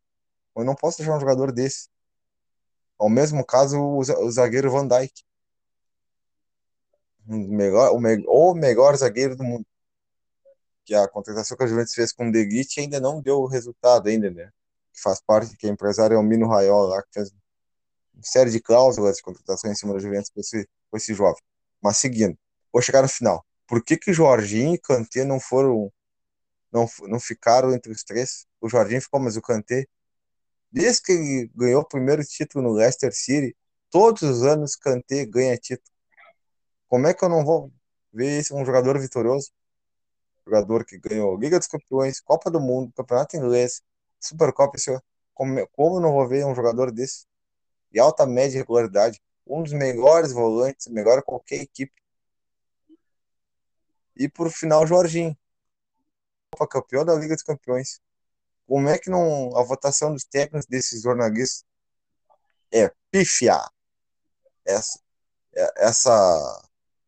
Eu 0.56 0.64
não 0.64 0.74
posso 0.74 0.98
deixar 0.98 1.16
um 1.16 1.20
jogador 1.20 1.52
desse. 1.52 1.88
Ao 2.98 3.08
mesmo 3.08 3.44
caso, 3.44 3.78
o 3.80 4.30
zagueiro 4.30 4.70
Van 4.70 4.88
Dijk. 4.88 5.22
O 7.28 7.36
melhor, 7.36 7.92
o, 7.92 8.00
me, 8.00 8.24
o 8.26 8.54
melhor 8.54 8.96
zagueiro 8.96 9.36
do 9.36 9.44
mundo. 9.44 9.66
Que 10.84 10.94
a 10.94 11.06
contratação 11.06 11.56
que 11.56 11.62
a 11.64 11.66
Juventus 11.66 11.94
fez 11.94 12.12
com 12.12 12.28
o 12.28 12.32
De 12.32 12.44
Guiche 12.44 12.80
ainda 12.80 12.98
não 12.98 13.20
deu 13.20 13.44
resultado 13.44 14.08
ainda, 14.08 14.30
né? 14.30 14.50
Que 14.92 15.00
faz 15.00 15.20
parte, 15.20 15.56
que 15.56 15.66
é 15.66 15.70
empresário 15.70 16.14
é 16.14 16.18
o 16.18 16.22
Mino 16.22 16.48
Raiola 16.48 16.96
lá, 16.96 17.02
que 17.02 17.12
fez 17.12 17.30
uma 17.30 18.22
série 18.22 18.50
de 18.50 18.60
cláusulas 18.60 19.16
de 19.16 19.22
contratação 19.22 19.70
em 19.70 19.74
cima 19.74 19.92
da 19.92 20.00
Juventus 20.00 20.30
com 20.30 20.40
esse, 20.40 20.68
com 20.90 20.96
esse 20.96 21.14
jovem. 21.14 21.42
Mas 21.82 21.98
seguindo, 21.98 22.36
vou 22.72 22.82
chegar 22.82 23.02
no 23.02 23.08
final. 23.08 23.44
Por 23.66 23.84
que 23.84 23.96
que 23.96 24.12
Jorginho 24.12 24.74
e 24.74 24.78
Kanté 24.78 25.24
não 25.24 25.38
foram 25.38 25.92
não, 26.72 26.88
não 27.02 27.20
ficaram 27.20 27.72
entre 27.72 27.92
os 27.92 28.02
três? 28.02 28.46
O 28.60 28.68
Jorginho 28.68 29.02
ficou, 29.02 29.20
mas 29.20 29.36
o 29.36 29.42
Kanté 29.42 29.86
Desde 30.70 31.02
que 31.02 31.12
ele 31.12 31.50
ganhou 31.54 31.80
o 31.82 31.88
primeiro 31.88 32.22
título 32.24 32.64
no 32.64 32.74
Leicester 32.74 33.12
City, 33.14 33.56
todos 33.90 34.22
os 34.22 34.42
anos 34.42 34.76
Kanté 34.76 35.24
ganha 35.24 35.56
título. 35.56 35.90
Como 36.88 37.06
é 37.06 37.14
que 37.14 37.24
eu 37.24 37.28
não 37.28 37.44
vou 37.44 37.72
ver 38.12 38.40
esse 38.40 38.52
um 38.54 38.64
jogador 38.64 38.98
vitorioso? 38.98 39.50
Jogador 40.46 40.84
que 40.84 40.98
ganhou 40.98 41.36
Liga 41.36 41.58
dos 41.58 41.68
Campeões, 41.68 42.20
Copa 42.20 42.50
do 42.50 42.60
Mundo, 42.60 42.92
Campeonato 42.96 43.36
Inglês, 43.36 43.82
Supercopa, 44.18 44.78
como, 45.34 45.66
como 45.68 45.96
eu 45.96 46.00
não 46.00 46.12
vou 46.12 46.26
ver 46.26 46.44
um 46.46 46.54
jogador 46.54 46.90
desse? 46.90 47.26
De 47.92 48.00
alta 48.00 48.26
média 48.26 48.56
e 48.56 48.58
regularidade. 48.60 49.20
Um 49.46 49.62
dos 49.62 49.72
melhores 49.72 50.32
volantes, 50.32 50.88
melhor 50.88 51.22
qualquer 51.22 51.60
equipe. 51.62 51.92
E 54.16 54.28
por 54.28 54.50
final, 54.50 54.86
Jorginho. 54.86 55.36
Copa 56.50 56.66
campeão 56.68 57.04
da 57.04 57.14
Liga 57.14 57.34
dos 57.34 57.44
Campeões. 57.44 58.00
Como 58.66 58.88
é 58.88 58.98
que 58.98 59.10
não 59.10 59.56
a 59.56 59.62
votação 59.62 60.12
dos 60.12 60.24
técnicos 60.24 60.66
desses 60.66 61.02
jornalistas 61.02 61.64
é 62.72 62.92
pifiar? 63.10 63.70
Essa, 64.64 65.00
é, 65.54 65.86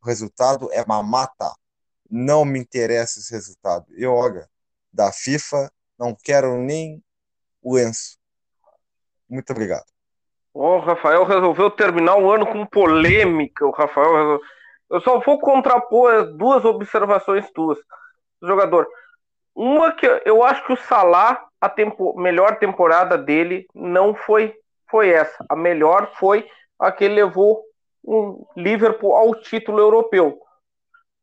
essa 0.02 0.06
resultado 0.06 0.68
é 0.72 0.84
mamata. 0.86 1.52
Não 2.10 2.44
me 2.44 2.58
interessa 2.58 3.20
esse 3.20 3.32
resultado. 3.32 3.86
Eu, 3.90 4.12
olha, 4.14 4.48
da 4.92 5.12
FIFA, 5.12 5.70
não 5.98 6.14
quero 6.14 6.56
nem 6.56 7.02
o 7.62 7.74
lenço. 7.74 8.18
Muito 9.28 9.50
obrigado. 9.50 9.84
O 10.52 10.78
Rafael 10.78 11.24
resolveu 11.24 11.70
terminar 11.70 12.16
o 12.16 12.30
ano 12.30 12.46
com 12.46 12.66
polêmica. 12.66 13.66
O 13.66 13.70
Rafael 13.70 14.12
resolveu... 14.12 14.40
Eu 14.90 15.00
só 15.02 15.20
vou 15.20 15.38
contrapor 15.38 16.32
duas 16.36 16.64
observações 16.64 17.48
tuas. 17.52 17.78
Jogador, 18.42 18.88
uma 19.54 19.92
que 19.92 20.06
eu 20.24 20.42
acho 20.42 20.66
que 20.66 20.72
o 20.72 20.76
Salah, 20.76 21.46
a 21.60 21.68
tempo, 21.68 22.18
melhor 22.18 22.58
temporada 22.58 23.16
dele 23.16 23.68
não 23.72 24.14
foi, 24.14 24.52
foi 24.90 25.10
essa. 25.10 25.44
A 25.48 25.54
melhor 25.54 26.10
foi 26.14 26.48
a 26.76 26.90
que 26.90 27.06
levou 27.06 27.62
o 28.02 28.46
Liverpool 28.56 29.14
ao 29.14 29.34
título 29.34 29.78
europeu. 29.78 30.40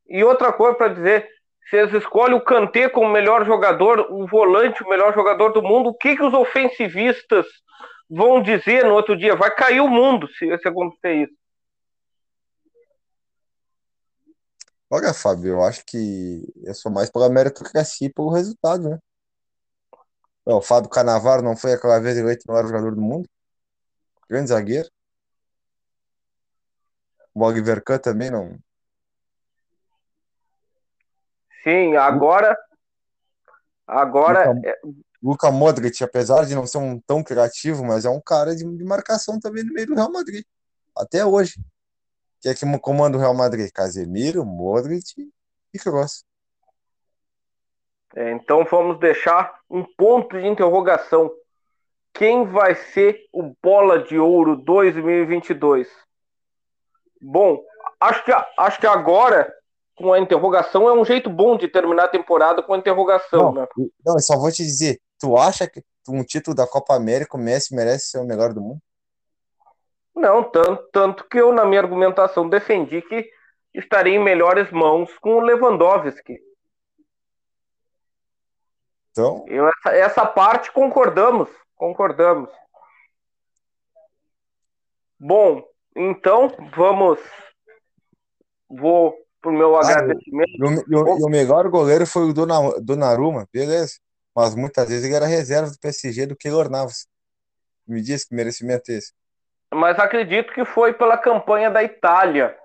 E 0.08 0.24
outra 0.24 0.54
coisa 0.54 0.76
para 0.76 0.94
dizer, 0.94 1.28
eles 1.72 1.94
escolhem 1.94 2.36
o 2.36 2.44
Kanté 2.44 2.88
como 2.90 3.10
melhor 3.10 3.46
jogador, 3.46 4.12
o 4.12 4.26
volante, 4.28 4.84
o 4.84 4.90
melhor 4.90 5.14
jogador 5.14 5.50
do 5.50 5.62
mundo, 5.62 5.90
o 5.90 5.94
que, 5.94 6.16
que 6.16 6.24
os 6.24 6.34
ofensivistas 6.34 7.46
vão 8.10 8.42
dizer 8.42 8.86
no 8.86 8.94
outro 8.94 9.18
dia? 9.18 9.36
Vai 9.36 9.54
cair 9.54 9.82
o 9.82 9.90
mundo 9.90 10.28
se, 10.30 10.58
se 10.58 10.68
acontecer 10.68 11.24
isso. 11.24 11.34
Olha, 14.90 15.14
Fábio, 15.14 15.50
eu 15.50 15.62
acho 15.62 15.84
que 15.86 16.46
eu 16.64 16.74
sou 16.74 16.90
mais 16.90 17.10
pela 17.10 17.30
meritocracia 17.30 18.08
e 18.08 18.14
pelo 18.14 18.32
resultado, 18.32 18.90
né? 18.90 19.00
o 20.46 20.62
Fábio 20.62 20.90
Canavaro 20.90 21.42
não 21.42 21.58
foi 21.58 21.74
aquela 21.74 22.00
vez 22.00 22.18
eleito 22.18 22.46
o 22.48 22.54
melhor 22.54 22.66
jogador 22.68 22.96
do 22.96 23.02
mundo? 23.02 23.28
Grande 24.30 24.48
zagueiro. 24.50 24.90
O 27.38 27.44
Oliver 27.44 27.84
Kahn 27.84 28.00
também 28.00 28.32
não. 28.32 28.58
Sim, 31.64 31.96
agora. 31.96 32.58
Agora. 33.86 34.54
Luka, 34.54 34.78
Luka 35.22 35.52
Modric, 35.52 36.04
apesar 36.04 36.46
de 36.46 36.56
não 36.56 36.66
ser 36.66 36.80
um 36.80 37.00
tão 37.00 37.24
criativo, 37.24 37.86
mas 37.86 38.06
é 38.06 38.10
um 38.10 38.20
cara 38.20 38.56
de, 38.56 38.66
de 38.66 38.84
marcação 38.84 39.40
também 39.40 39.64
no 39.64 39.72
meio 39.72 39.86
do 39.86 39.94
Real 39.94 40.12
Madrid. 40.12 40.44
Até 40.98 41.24
hoje. 41.24 41.62
Quem 42.42 42.52
é 42.52 42.56
que 42.56 42.80
comanda 42.80 43.18
o 43.18 43.20
Real 43.20 43.36
Madrid? 43.36 43.70
Casemiro, 43.72 44.44
Modric 44.44 45.32
e 45.72 45.78
Kroos. 45.78 46.26
É, 48.16 48.32
então 48.32 48.66
vamos 48.66 49.00
deixar 49.00 49.60
um 49.70 49.84
ponto 49.84 50.40
de 50.40 50.48
interrogação. 50.48 51.32
Quem 52.16 52.48
vai 52.48 52.74
ser 52.74 53.28
o 53.32 53.54
Bola 53.62 54.02
de 54.02 54.18
Ouro 54.18 54.56
2022? 54.56 56.07
Bom, 57.22 57.64
acho 58.00 58.24
que, 58.24 58.32
acho 58.58 58.80
que 58.80 58.88
agora, 58.88 59.54
com 59.96 60.14
a 60.14 60.20
interrogação, 60.20 60.88
é 60.88 60.94
um 60.94 61.06
jeito 61.06 61.30
bom 61.30 61.58
de 61.58 61.68
terminar 61.68 62.06
a 62.06 62.10
temporada 62.10 62.62
com 62.62 62.74
a 62.74 62.78
interrogação. 62.78 63.54
Não, 63.54 63.54
né? 63.54 63.68
não 64.06 64.16
eu 64.16 64.20
só 64.20 64.38
vou 64.38 64.52
te 64.52 64.64
dizer: 64.64 65.00
tu 65.20 65.38
acha 65.38 65.68
que 65.68 65.84
um 66.10 66.24
título 66.24 66.56
da 66.56 66.68
Copa 66.68 66.96
América 66.96 67.38
o 67.38 67.40
Messi 67.40 67.76
merece 67.76 68.08
ser 68.08 68.20
o 68.20 68.26
melhor 68.26 68.54
do 68.54 68.62
mundo? 68.62 68.80
Não, 70.16 70.44
tanto, 70.44 70.90
tanto 70.92 71.24
que 71.26 71.40
eu, 71.40 71.54
na 71.54 71.64
minha 71.64 71.82
argumentação, 71.82 72.50
defendi 72.50 73.02
que 73.04 73.30
estaria 73.74 74.16
em 74.16 74.24
melhores 74.24 74.72
mãos 74.72 75.16
com 75.20 75.36
o 75.36 75.40
Lewandowski. 75.40 76.40
Então. 79.12 79.46
Eu, 79.48 79.68
essa, 79.68 79.96
essa 79.96 80.26
parte 80.26 80.72
concordamos. 80.72 81.50
Concordamos. 81.76 82.50
Bom, 85.20 85.64
então 85.98 86.50
vamos. 86.76 87.20
Vou 88.70 89.16
pro 89.42 89.52
meu 89.52 89.76
ah, 89.76 89.82
agradecimento. 89.82 90.50
E 90.60 90.96
o, 90.96 91.26
o, 91.26 91.30
melhor 91.30 91.70
goleiro 91.70 92.06
foi 92.06 92.30
o 92.30 92.34
Donnarumma, 92.34 93.48
beleza. 93.52 93.94
Mas 94.36 94.56
muitas 94.56 94.88
vezes 94.88 95.06
ele 95.06 95.16
era 95.16 95.26
reserva 95.26 95.72
do 95.72 95.80
PSG 95.80 96.28
do 96.28 96.36
Keylor 96.36 96.70
Navas. 96.70 97.08
Me 97.88 98.02
diz 98.02 98.26
que 98.26 98.36
merecimento 98.36 98.92
é 98.92 98.96
esse 98.96 99.14
mas 99.74 100.00
acredito 100.00 100.54
que 100.54 100.64
foi 100.66 100.94
pela 100.94 101.18
campanha 101.18 101.70
da 101.70 101.84
Itália 101.84 102.58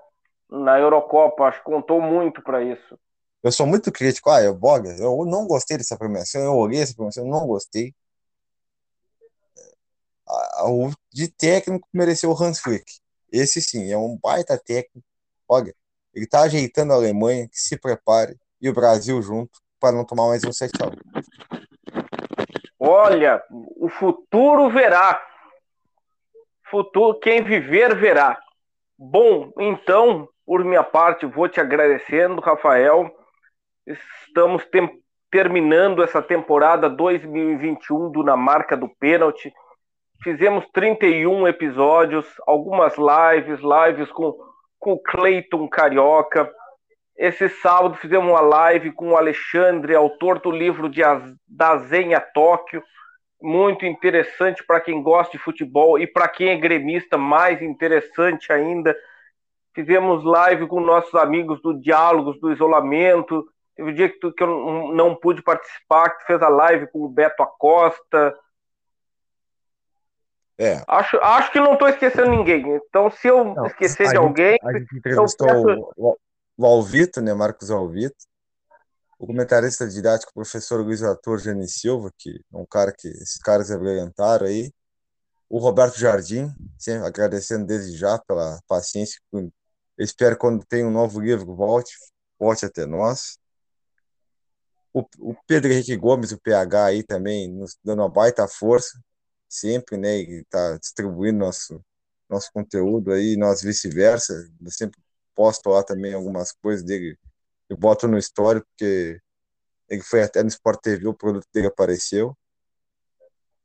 na 0.49 0.79
Eurocopa, 0.79 1.45
acho 1.45 1.59
que 1.59 1.65
contou 1.65 2.01
muito 2.01 2.43
para 2.43 2.63
isso. 2.63 2.99
Eu 3.43 3.51
sou 3.51 3.67
muito 3.67 3.91
crítico, 3.91 4.31
ah, 4.31 4.41
eu, 4.41 4.55
Boga, 4.55 4.91
eu 4.99 5.25
não 5.25 5.47
gostei 5.47 5.77
dessa 5.77 5.99
premiação, 5.99 6.43
eu 6.43 6.55
olhei 6.55 6.81
essa 6.81 6.95
premiação, 6.95 7.25
eu 7.25 7.31
não 7.31 7.47
gostei. 7.47 7.93
O 10.65 10.91
de 11.13 11.29
técnico 11.29 11.89
mereceu 11.93 12.31
o 12.31 12.41
Hans 12.41 12.61
Flick. 12.61 12.85
Esse 13.33 13.63
sim, 13.63 13.91
é 13.91 13.97
um 13.97 14.19
baita 14.23 14.59
técnico. 14.59 15.07
Olha, 15.49 15.75
ele 16.15 16.27
tá 16.27 16.43
ajeitando 16.43 16.93
a 16.93 16.97
Alemanha, 16.97 17.49
que 17.49 17.59
se 17.59 17.79
prepare, 17.79 18.37
e 18.61 18.69
o 18.69 18.75
Brasil 18.75 19.21
junto, 19.23 19.59
para 19.81 19.97
não 19.97 20.05
tomar 20.05 20.29
mais 20.29 20.45
um 20.45 20.53
7 20.53 20.73
Olha, 22.79 23.43
o 23.51 23.89
futuro 23.89 24.69
verá. 24.69 25.21
Futuro, 26.71 27.19
quem 27.19 27.43
viver, 27.43 27.97
verá. 27.97 28.39
Bom, 28.99 29.51
então, 29.59 30.29
por 30.45 30.65
minha 30.65 30.83
parte, 30.83 31.27
vou 31.27 31.49
te 31.49 31.61
agradecendo, 31.61 32.41
Rafael. 32.41 33.11
Estamos 33.87 34.63
terminando 35.31 36.03
essa 36.03 36.21
temporada 36.21 36.91
2021 36.91 38.11
do 38.11 38.23
Na 38.23 38.37
Marca 38.37 38.77
do 38.77 38.89
Pênalti. 38.89 39.53
Fizemos 40.23 40.65
31 40.73 41.49
episódios, 41.49 42.27
algumas 42.47 42.94
lives, 42.97 43.61
lives 43.61 44.11
com, 44.12 44.36
com 44.78 44.93
o 44.93 45.03
Cleiton 45.03 45.69
Carioca. 45.69 46.51
Esse 47.16 47.49
sábado 47.49 47.97
fizemos 47.97 48.28
uma 48.28 48.40
live 48.40 48.93
com 48.93 49.11
o 49.11 49.16
Alexandre, 49.16 49.94
autor 49.94 50.39
do 50.40 50.51
livro 50.51 50.89
de 50.89 51.03
da 51.47 51.77
Zenha 51.78 52.20
Tóquio 52.20 52.82
muito 53.43 53.85
interessante 53.85 54.65
para 54.65 54.81
quem 54.81 55.03
gosta 55.03 55.36
de 55.36 55.43
futebol 55.43 55.99
e 55.99 56.07
para 56.07 56.28
quem 56.28 56.51
é 56.51 56.57
gremista, 56.57 57.19
mais 57.19 57.61
interessante 57.61 58.53
ainda. 58.53 58.97
Fizemos 59.74 60.24
live 60.24 60.66
com 60.66 60.81
nossos 60.81 61.15
amigos 61.15 61.61
do 61.61 61.74
Diálogos 61.74 62.39
do 62.40 62.53
Isolamento. 62.53 63.44
Teve 63.74 63.90
um 63.90 63.94
dia 63.94 64.09
que, 64.09 64.20
tu, 64.20 64.32
que 64.32 64.43
eu 64.43 64.93
não 64.94 65.15
pude 65.15 65.43
participar, 65.43 66.11
que 66.11 66.27
fez 66.27 66.40
a 66.43 66.49
live 66.49 66.86
com 66.93 67.01
o 67.01 67.09
Beto 67.09 67.43
Acosta. 67.43 68.35
É. 70.62 70.82
Acho, 70.86 71.16
acho 71.16 71.51
que 71.51 71.60
não 71.60 71.72
estou 71.72 71.89
esquecendo 71.89 72.30
ninguém. 72.30 72.62
Então, 72.89 73.10
se 73.10 73.28
eu 73.28 73.44
não, 73.44 73.66
esquecer 73.66 74.05
de 74.05 74.10
gente, 74.10 74.16
alguém. 74.16 74.59
A 74.62 74.72
gente 74.72 74.97
entrevistou 74.97 75.47
peço... 75.47 75.93
o, 75.97 76.16
o 76.56 76.66
Alvito, 76.66 77.20
né? 77.20 77.34
Marcos 77.34 77.70
Alvito 77.70 78.16
o 79.22 79.26
comentarista 79.28 79.86
didático, 79.86 80.32
o 80.32 80.34
professor 80.34 80.80
Luiz 80.84 81.01
Arthur 81.01 81.39
Gene 81.39 81.68
Silva, 81.68 82.12
que 82.18 82.44
é 82.52 82.56
um 82.56 82.66
cara 82.66 82.93
que 82.93 83.06
esses 83.06 83.39
caras 83.39 83.70
abrilhantaram 83.70 84.48
aí, 84.48 84.72
o 85.48 85.59
Roberto 85.59 85.97
Jardim, 85.97 86.52
sempre 86.76 87.06
agradecendo 87.06 87.64
desde 87.64 87.97
já 87.97 88.18
pela 88.18 88.59
paciência. 88.66 89.20
Eu 89.32 89.48
espero 89.97 90.36
quando 90.36 90.64
tem 90.64 90.84
um 90.84 90.90
novo 90.90 91.20
livro 91.20 91.55
volte, 91.55 91.93
volte 92.36 92.66
até 92.66 92.84
nós. 92.84 93.39
O, 94.93 95.05
o 95.20 95.36
Pedro 95.47 95.70
Henrique 95.70 95.97
Gomes, 95.97 96.32
o 96.32 96.40
PH 96.40 96.84
aí 96.86 97.05
também, 97.05 97.48
nos 97.48 97.78
dando 97.84 98.01
uma 98.01 98.09
baita 98.09 98.48
força. 98.48 99.01
Sempre, 99.53 99.97
né? 99.97 100.19
E 100.19 100.45
tá 100.45 100.79
distribuindo 100.79 101.39
nosso, 101.39 101.85
nosso 102.29 102.51
conteúdo 102.53 103.12
aí, 103.12 103.37
nós 103.37 103.62
vice-versa. 103.62 104.51
Eu 104.61 104.70
sempre 104.70 104.99
posto 105.35 105.69
lá 105.69 105.83
também 105.83 106.15
algumas 106.15 106.53
coisas 106.53 106.85
dele. 106.85 107.19
Eu 107.69 107.77
boto 107.77 108.09
no 108.09 108.19
story, 108.19 108.61
porque 108.61 109.20
ele 109.89 110.03
foi 110.03 110.23
até 110.23 110.43
no 110.43 110.49
Sport 110.49 110.81
TV, 110.81 111.07
o 111.07 111.15
produto 111.15 111.47
dele 111.53 111.66
apareceu. 111.66 112.37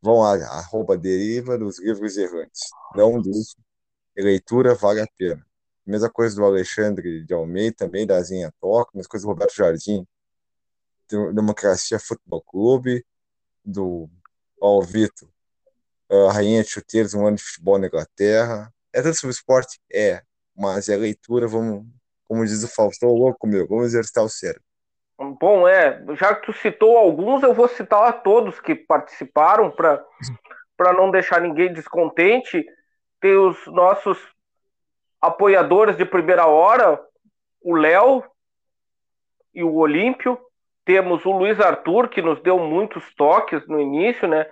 Vão 0.01 0.19
lá, 0.19 0.33
arroba 0.59 0.97
deriva 0.97 1.57
dos 1.57 1.79
livros 1.79 2.17
errantes. 2.17 2.69
Não 2.95 3.21
deixe, 3.21 3.55
leitura 4.15 4.75
vale 4.75 5.01
a 5.01 5.07
pena. 5.17 5.45
Mesma 5.85 6.09
coisa 6.09 6.35
do 6.35 6.45
Alexandre 6.45 7.23
de 7.25 7.33
Almeida, 7.33 7.77
também 7.77 8.05
da 8.05 8.21
Zinha 8.21 8.53
Toca, 8.59 8.91
mesma 8.93 9.09
coisa 9.09 9.25
do 9.25 9.29
Roberto 9.29 9.55
Jardim, 9.55 10.05
do 11.09 11.33
Democracia 11.33 11.97
Futebol 11.97 12.41
Clube, 12.41 13.05
do 13.63 14.09
Paulo 14.59 14.85
Vitor, 14.85 15.29
a 16.09 16.31
Rainha 16.31 16.63
de 16.63 16.69
Chuteiros, 16.69 17.13
um 17.13 17.25
ano 17.25 17.37
de 17.37 17.43
futebol 17.43 17.77
na 17.77 17.87
Inglaterra. 17.87 18.71
É 18.93 19.01
tudo 19.01 19.13
sobre 19.13 19.33
esporte? 19.33 19.79
É, 19.91 20.21
mas 20.55 20.89
é 20.89 20.95
leitura, 20.95 21.47
vamos, 21.47 21.85
como 22.25 22.45
diz 22.45 22.63
o 22.63 22.67
Faustão, 22.67 23.09
louco 23.09 23.45
meu, 23.45 23.67
vamos 23.67 23.85
exercitar 23.85 24.23
o 24.23 24.29
cérebro. 24.29 24.63
Bom, 25.39 25.67
é, 25.67 26.03
já 26.15 26.35
que 26.35 26.45
tu 26.45 26.53
citou 26.53 26.95
alguns, 26.95 27.41
eu 27.41 27.53
vou 27.53 27.67
citar 27.67 28.03
a 28.03 28.13
todos 28.13 28.59
que 28.59 28.75
participaram 28.75 29.71
para 29.71 30.93
não 30.93 31.09
deixar 31.09 31.41
ninguém 31.41 31.73
descontente. 31.73 32.63
Tem 33.19 33.35
os 33.35 33.57
nossos 33.67 34.17
apoiadores 35.19 35.97
de 35.97 36.05
primeira 36.05 36.45
hora, 36.45 37.03
o 37.61 37.75
Léo 37.75 38.23
e 39.53 39.63
o 39.63 39.73
Olímpio. 39.73 40.39
Temos 40.85 41.25
o 41.25 41.31
Luiz 41.31 41.59
Arthur, 41.59 42.09
que 42.09 42.21
nos 42.21 42.39
deu 42.41 42.59
muitos 42.59 43.03
toques 43.15 43.67
no 43.67 43.81
início, 43.81 44.27
né? 44.27 44.45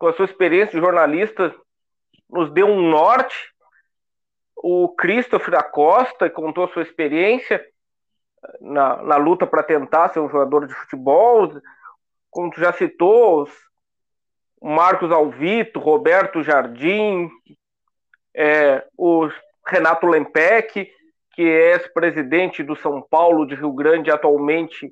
Com 0.00 0.06
a 0.06 0.14
sua 0.14 0.24
experiência 0.24 0.72
de 0.72 0.80
jornalista, 0.80 1.54
nos 2.30 2.50
deu 2.50 2.66
um 2.66 2.88
norte. 2.88 3.36
O 4.56 4.88
Christopher 4.96 5.50
da 5.50 5.62
Costa 5.62 6.30
contou 6.30 6.66
sua 6.68 6.82
experiência 6.82 7.62
na, 8.62 9.02
na 9.02 9.16
luta 9.18 9.46
para 9.46 9.62
tentar 9.62 10.08
ser 10.08 10.20
um 10.20 10.28
jogador 10.30 10.66
de 10.66 10.72
futebol. 10.72 11.52
Como 12.30 12.50
tu 12.50 12.58
já 12.58 12.72
citou, 12.72 13.42
os 13.42 13.50
Marcos 14.62 15.12
Alvito, 15.12 15.78
Roberto 15.78 16.42
Jardim, 16.42 17.30
é, 18.34 18.82
o 18.96 19.28
Renato 19.66 20.06
Lempec, 20.06 20.90
que 21.34 21.42
é 21.42 21.72
ex-presidente 21.72 22.62
do 22.62 22.74
São 22.74 23.02
Paulo 23.02 23.44
de 23.46 23.54
Rio 23.54 23.72
Grande, 23.74 24.10
atualmente 24.10 24.90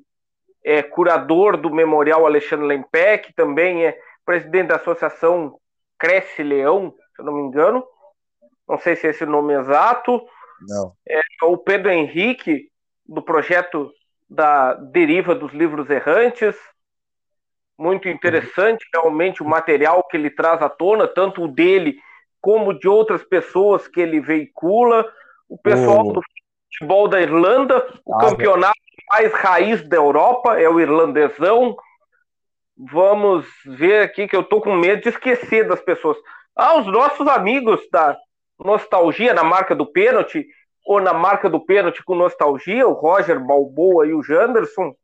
é 0.63 0.83
curador 0.83 1.57
do 1.57 1.73
Memorial 1.73 2.27
Alexandre 2.27 2.67
Lempec, 2.67 3.33
também 3.33 3.87
é 3.87 3.99
presidente 4.29 4.67
da 4.67 4.75
Associação 4.75 5.59
Cresce 5.97 6.43
Leão, 6.43 6.93
se 7.15 7.19
eu 7.19 7.25
não 7.25 7.33
me 7.33 7.41
engano. 7.41 7.83
Não 8.67 8.77
sei 8.77 8.95
se 8.95 9.07
é 9.07 9.09
esse 9.09 9.23
o 9.23 9.27
nome 9.27 9.55
exato. 9.55 10.23
Não. 10.67 10.93
É 11.07 11.19
o 11.45 11.57
Pedro 11.57 11.89
Henrique, 11.89 12.69
do 13.07 13.23
projeto 13.23 13.91
da 14.29 14.75
deriva 14.75 15.33
dos 15.33 15.51
livros 15.51 15.89
errantes. 15.89 16.55
Muito 17.75 18.07
interessante, 18.07 18.85
realmente, 18.93 19.41
o 19.41 19.47
material 19.47 20.03
que 20.03 20.15
ele 20.15 20.29
traz 20.29 20.61
à 20.61 20.69
tona, 20.69 21.07
tanto 21.07 21.45
o 21.45 21.47
dele 21.47 21.97
como 22.39 22.77
de 22.77 22.87
outras 22.87 23.23
pessoas 23.23 23.87
que 23.87 23.99
ele 23.99 24.19
veicula. 24.19 25.11
O 25.49 25.57
pessoal 25.57 26.05
oh. 26.05 26.13
do 26.13 26.21
futebol 26.71 27.07
da 27.07 27.19
Irlanda, 27.19 27.83
o 28.05 28.13
ah, 28.13 28.19
campeonato 28.19 28.79
mais 29.11 29.33
raiz 29.33 29.81
da 29.89 29.97
Europa 29.97 30.59
é 30.59 30.69
o 30.69 30.79
irlandesão. 30.79 31.75
Vamos 32.79 33.45
ver 33.65 34.03
aqui 34.03 34.25
que 34.25 34.35
eu 34.35 34.43
tô 34.43 34.61
com 34.61 34.73
medo 34.73 35.01
de 35.01 35.09
esquecer 35.09 35.67
das 35.67 35.81
pessoas. 35.81 36.17
Ah, 36.55 36.79
os 36.79 36.87
nossos 36.87 37.27
amigos 37.27 37.81
da 37.91 38.17
Nostalgia 38.57 39.33
na 39.33 39.43
marca 39.43 39.75
do 39.75 39.85
pênalti, 39.85 40.47
ou 40.85 41.01
na 41.01 41.13
marca 41.13 41.49
do 41.49 41.63
pênalti 41.63 42.03
com 42.03 42.15
nostalgia, 42.15 42.87
o 42.87 42.93
Roger 42.93 43.39
Balboa 43.39 44.07
e 44.07 44.13
o 44.13 44.23
Janderson. 44.23 44.95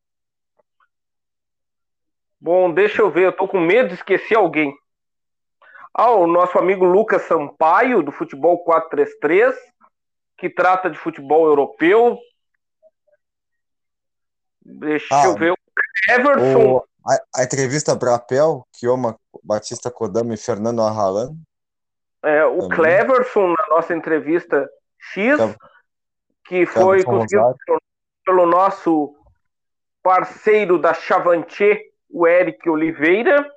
Bom, 2.39 2.73
deixa 2.73 3.01
eu 3.01 3.09
ver, 3.09 3.25
eu 3.25 3.31
tô 3.33 3.47
com 3.47 3.59
medo 3.59 3.89
de 3.89 3.95
esquecer 3.95 4.35
alguém. 4.35 4.73
Ah, 5.93 6.11
o 6.11 6.27
nosso 6.27 6.57
amigo 6.57 6.85
Lucas 6.85 7.23
Sampaio, 7.23 8.01
do 8.01 8.11
Futebol 8.11 8.63
433, 8.63 9.55
que 10.37 10.49
trata 10.49 10.89
de 10.89 10.97
futebol 10.97 11.45
europeu. 11.45 12.17
Deixa 14.61 15.07
ah, 15.11 15.25
eu 15.25 15.35
ver. 15.35 15.51
O 15.51 15.57
Everson. 16.09 16.77
O, 16.77 16.94
a, 17.07 17.41
a, 17.41 17.43
entrevista 17.43 17.95
Brapel, 17.95 18.65
Kioma 18.73 19.17
Batista 19.43 19.91
Kodama 19.91 20.33
e 20.33 20.37
Fernando 20.37 20.81
Arralan. 20.81 21.35
É, 22.23 22.43
o 22.45 22.61
também. 22.61 22.69
Cleverson, 22.69 23.47
na 23.47 23.67
nossa 23.69 23.93
entrevista 23.93 24.67
X, 24.99 25.39
que 26.45 26.65
foi 26.65 27.03
conseguido 27.03 27.55
pelo 28.25 28.45
nosso 28.47 29.15
parceiro 30.01 30.79
da 30.79 30.93
Chavantier, 30.93 31.79
o 32.09 32.27
Eric 32.27 32.67
Oliveira. 32.67 33.51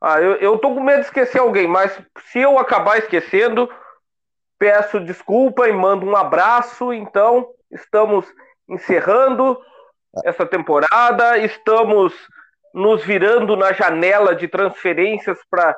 Ah, 0.00 0.20
eu, 0.20 0.34
eu 0.36 0.58
tô 0.58 0.74
com 0.74 0.80
medo 0.80 1.00
de 1.00 1.06
esquecer 1.06 1.38
alguém, 1.38 1.68
mas 1.68 2.00
se 2.30 2.40
eu 2.40 2.58
acabar 2.58 2.98
esquecendo, 2.98 3.70
peço 4.58 4.98
desculpa 5.00 5.68
e 5.68 5.72
mando 5.72 6.06
um 6.06 6.16
abraço. 6.16 6.92
Então, 6.92 7.52
estamos 7.70 8.26
encerrando 8.68 9.60
essa 10.24 10.46
temporada, 10.46 11.38
estamos 11.38 12.12
nos 12.74 13.04
virando 13.04 13.56
na 13.56 13.72
janela 13.72 14.34
de 14.34 14.48
transferências 14.48 15.38
para 15.50 15.76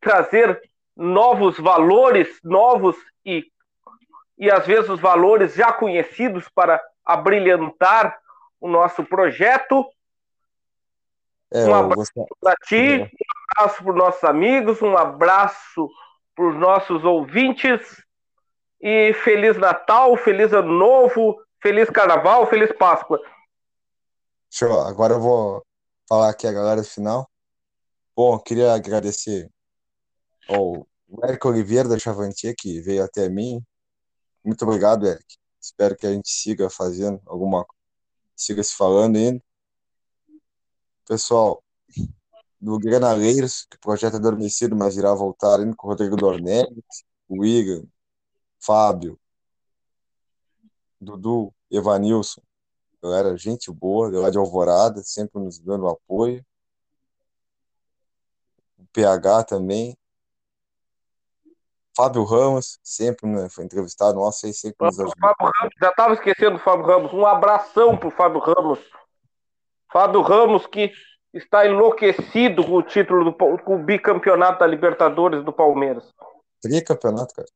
trazer 0.00 0.60
novos 0.96 1.58
valores, 1.58 2.38
novos 2.42 2.96
e 3.24 3.44
e 4.36 4.50
às 4.50 4.66
vezes 4.66 4.90
os 4.90 5.00
valores 5.00 5.54
já 5.54 5.72
conhecidos 5.72 6.48
para 6.48 6.82
abrilhantar 7.04 8.18
o 8.60 8.68
nosso 8.68 9.04
projeto. 9.04 9.86
É, 11.52 11.64
um 11.66 11.74
abraço 11.74 12.12
para 12.40 12.54
ti, 12.66 12.98
um 12.98 13.60
abraço 13.60 13.82
para 13.82 13.92
os 13.92 13.96
nossos 13.96 14.24
amigos, 14.24 14.82
um 14.82 14.96
abraço 14.96 15.88
para 16.34 16.46
os 16.46 16.56
nossos 16.56 17.04
ouvintes 17.04 18.02
e 18.80 19.12
Feliz 19.14 19.56
Natal, 19.56 20.16
Feliz 20.16 20.52
Ano 20.52 20.72
Novo, 20.72 21.40
Feliz 21.62 21.88
Carnaval, 21.88 22.46
Feliz 22.48 22.72
Páscoa. 22.72 23.20
Show, 24.56 24.82
agora 24.82 25.14
eu 25.14 25.20
vou 25.20 25.66
falar 26.08 26.30
aqui 26.30 26.46
a 26.46 26.52
galera 26.52 26.80
do 26.80 26.86
final. 26.86 27.28
Bom, 28.14 28.38
queria 28.38 28.72
agradecer 28.72 29.50
ao 30.48 30.86
Érico 31.24 31.48
Oliveira 31.48 31.88
da 31.88 31.98
Chavantier, 31.98 32.54
que 32.56 32.80
veio 32.80 33.02
até 33.02 33.28
mim, 33.28 33.60
muito 34.44 34.62
obrigado, 34.64 35.08
Eric. 35.08 35.24
Espero 35.60 35.96
que 35.96 36.06
a 36.06 36.12
gente 36.12 36.30
siga 36.30 36.70
fazendo 36.70 37.20
alguma 37.26 37.66
siga 38.36 38.62
se 38.62 38.76
falando 38.76 39.16
ainda. 39.16 39.42
Pessoal, 41.04 41.60
do 42.60 42.78
Granaleiros, 42.78 43.66
que 43.68 43.76
o 43.76 43.80
projeto 43.80 44.14
é 44.14 44.18
adormecido, 44.18 44.76
mas 44.76 44.96
irá 44.96 45.12
voltar 45.14 45.58
ainda 45.58 45.74
com 45.74 45.88
o 45.88 45.90
Rodrigo 45.90 46.14
Dornelles, 46.14 46.84
o 47.28 47.44
Igor, 47.44 47.84
Fábio, 48.60 49.18
Dudu, 51.00 51.52
Evanilson. 51.72 52.40
Galera, 53.04 53.36
gente 53.36 53.70
boa, 53.70 54.08
lá 54.18 54.30
de 54.30 54.38
Alvorada, 54.38 55.02
sempre 55.02 55.38
nos 55.38 55.58
dando 55.58 55.86
apoio. 55.86 56.42
O 58.78 58.86
PH 58.94 59.44
também. 59.44 59.94
Fábio 61.94 62.24
Ramos, 62.24 62.78
sempre 62.82 63.28
né, 63.28 63.46
foi 63.50 63.66
entrevistado, 63.66 64.18
nossa, 64.18 64.46
aí 64.46 64.54
sempre 64.54 64.86
nos 64.86 64.98
ajudou. 64.98 65.14
Fábio 65.20 65.52
Ramos, 65.54 65.74
já 65.78 65.90
estava 65.90 66.14
esquecendo 66.14 66.52
do 66.52 66.58
Fábio 66.60 66.86
Ramos, 66.86 67.12
um 67.12 67.26
abração 67.26 67.94
para 67.94 68.08
o 68.08 68.10
Fábio 68.10 68.40
Ramos. 68.40 68.78
Fábio 69.92 70.22
Ramos 70.22 70.66
que 70.66 70.90
está 71.34 71.66
enlouquecido 71.66 72.64
com 72.64 72.72
o 72.72 72.82
título, 72.82 73.22
do, 73.22 73.34
com 73.34 73.76
o 73.76 73.84
bicampeonato 73.84 74.60
da 74.60 74.66
Libertadores 74.66 75.44
do 75.44 75.52
Palmeiras. 75.52 76.10
Tricampeonato, 76.62 77.34
cara. 77.34 77.48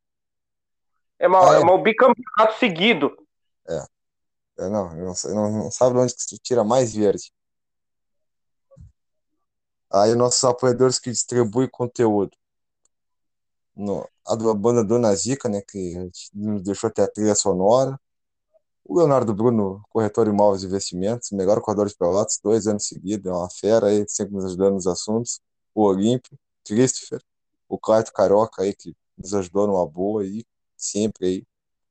É, 1.18 1.26
uma, 1.26 1.40
ah, 1.40 1.56
é. 1.56 1.62
é 1.62 1.64
um 1.64 1.82
bicampeonato 1.82 2.58
seguido. 2.58 3.16
É. 3.66 3.97
não, 4.58 4.94
não, 4.96 5.52
não, 5.52 5.70
sabe 5.70 5.94
de 5.94 6.00
onde 6.00 6.14
que 6.14 6.22
se 6.22 6.38
tira 6.38 6.64
mais 6.64 6.94
verde. 6.94 7.32
Aí 9.90 10.14
nossos 10.14 10.42
apoiadores 10.44 10.98
que 10.98 11.10
distribuem 11.10 11.68
conteúdo 11.68 12.36
no, 13.78 14.08
a 14.26 14.34
da 14.34 14.54
banda 14.54 14.84
Dona 14.84 15.14
Zica, 15.14 15.48
né, 15.48 15.62
que 15.62 15.94
nos 16.34 16.62
deixou 16.62 16.88
até 16.88 17.04
a 17.04 17.08
trilha 17.08 17.34
sonora. 17.34 17.98
O 18.84 18.98
Leonardo 18.98 19.34
Bruno, 19.34 19.82
corretor 19.90 20.26
de 20.26 20.32
imóveis 20.32 20.62
e 20.62 20.66
investimentos, 20.66 21.30
melhor 21.32 21.60
corredor 21.60 21.88
de 21.88 21.96
Pelotas, 21.96 22.40
dois 22.42 22.66
anos 22.66 22.86
seguidos, 22.86 23.26
é 23.30 23.34
uma 23.34 23.50
fera 23.50 23.88
aí, 23.88 24.04
sempre 24.08 24.34
nos 24.34 24.46
ajudando 24.46 24.74
nos 24.74 24.86
assuntos. 24.86 25.40
O 25.74 25.84
Olímpio, 25.84 26.38
Christopher, 26.64 27.22
o 27.68 27.78
Claito 27.78 28.12
Caroca 28.12 28.62
aí, 28.62 28.74
que 28.74 28.96
nos 29.16 29.34
ajudou 29.34 29.66
numa 29.66 29.86
boa 29.86 30.22
aí, 30.22 30.44
sempre 30.76 31.26
aí, 31.26 31.46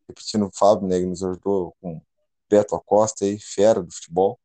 repetindo 0.08 0.48
o 0.48 0.52
Fábio, 0.54 0.88
né, 0.88 1.00
que 1.00 1.06
nos 1.06 1.24
ajudou 1.24 1.76
com 1.82 2.02
Beto 2.50 2.76
Acosta 2.76 3.26
aí, 3.26 3.40
fera 3.40 3.82
do 3.82 3.94
futebol. 3.94 4.40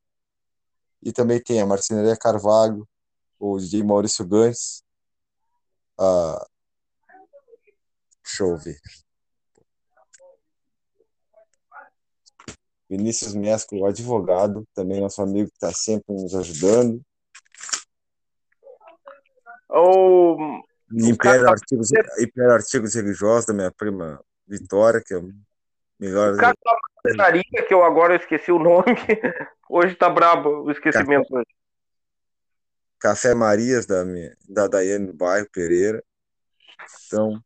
E 1.03 1.12
também 1.12 1.43
tem 1.43 1.61
a 1.61 1.66
Marcenaria 1.66 2.16
Carvalho, 2.16 2.89
o 3.39 3.59
DJ 3.59 3.83
Maurício 3.83 4.27
Gans. 4.27 4.85
Ah, 5.99 6.47
deixa 8.23 8.45
eu 8.45 8.57
ver. 8.57 8.81
Vinícius 12.89 13.35
Mesco, 13.35 13.74
o 13.77 13.87
advogado, 13.87 14.66
também 14.74 15.01
nosso 15.01 15.23
amigo 15.23 15.49
que 15.49 15.57
está 15.57 15.73
sempre 15.73 16.15
nos 16.15 16.35
ajudando. 16.35 17.01
O, 19.70 20.62
Império, 20.93 21.49
Artigos, 21.49 21.89
Império 22.20 22.53
Artigos 22.53 22.95
Religiosos, 22.95 23.47
da 23.47 23.55
minha 23.55 23.73
prima 23.73 24.23
Vitória, 24.47 25.03
que 25.03 25.15
é 25.15 25.23
melhor. 26.03 26.35
O 26.35 26.37
cara 26.37 26.55
da 26.65 26.79
marcenaria, 27.05 27.66
que 27.66 27.73
eu 27.73 27.85
agora 27.85 28.16
esqueci 28.16 28.51
o 28.51 28.59
nome, 28.59 28.85
hoje 29.70 29.95
tá 29.95 30.11
brabo 30.11 30.65
o 30.65 30.70
esquecimento. 30.70 31.29
Café, 31.29 31.45
Café 33.01 33.35
Marias, 33.35 33.87
da, 33.87 34.03
da 34.49 34.66
Daiane 34.66 35.07
do 35.07 35.15
bairro 35.15 35.49
Pereira. 35.53 36.03
Então, 37.07 37.41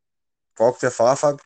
qual 0.56 0.72
que 0.72 0.80
você 0.80 0.90
fala, 0.90 1.16
Fábio? 1.16 1.42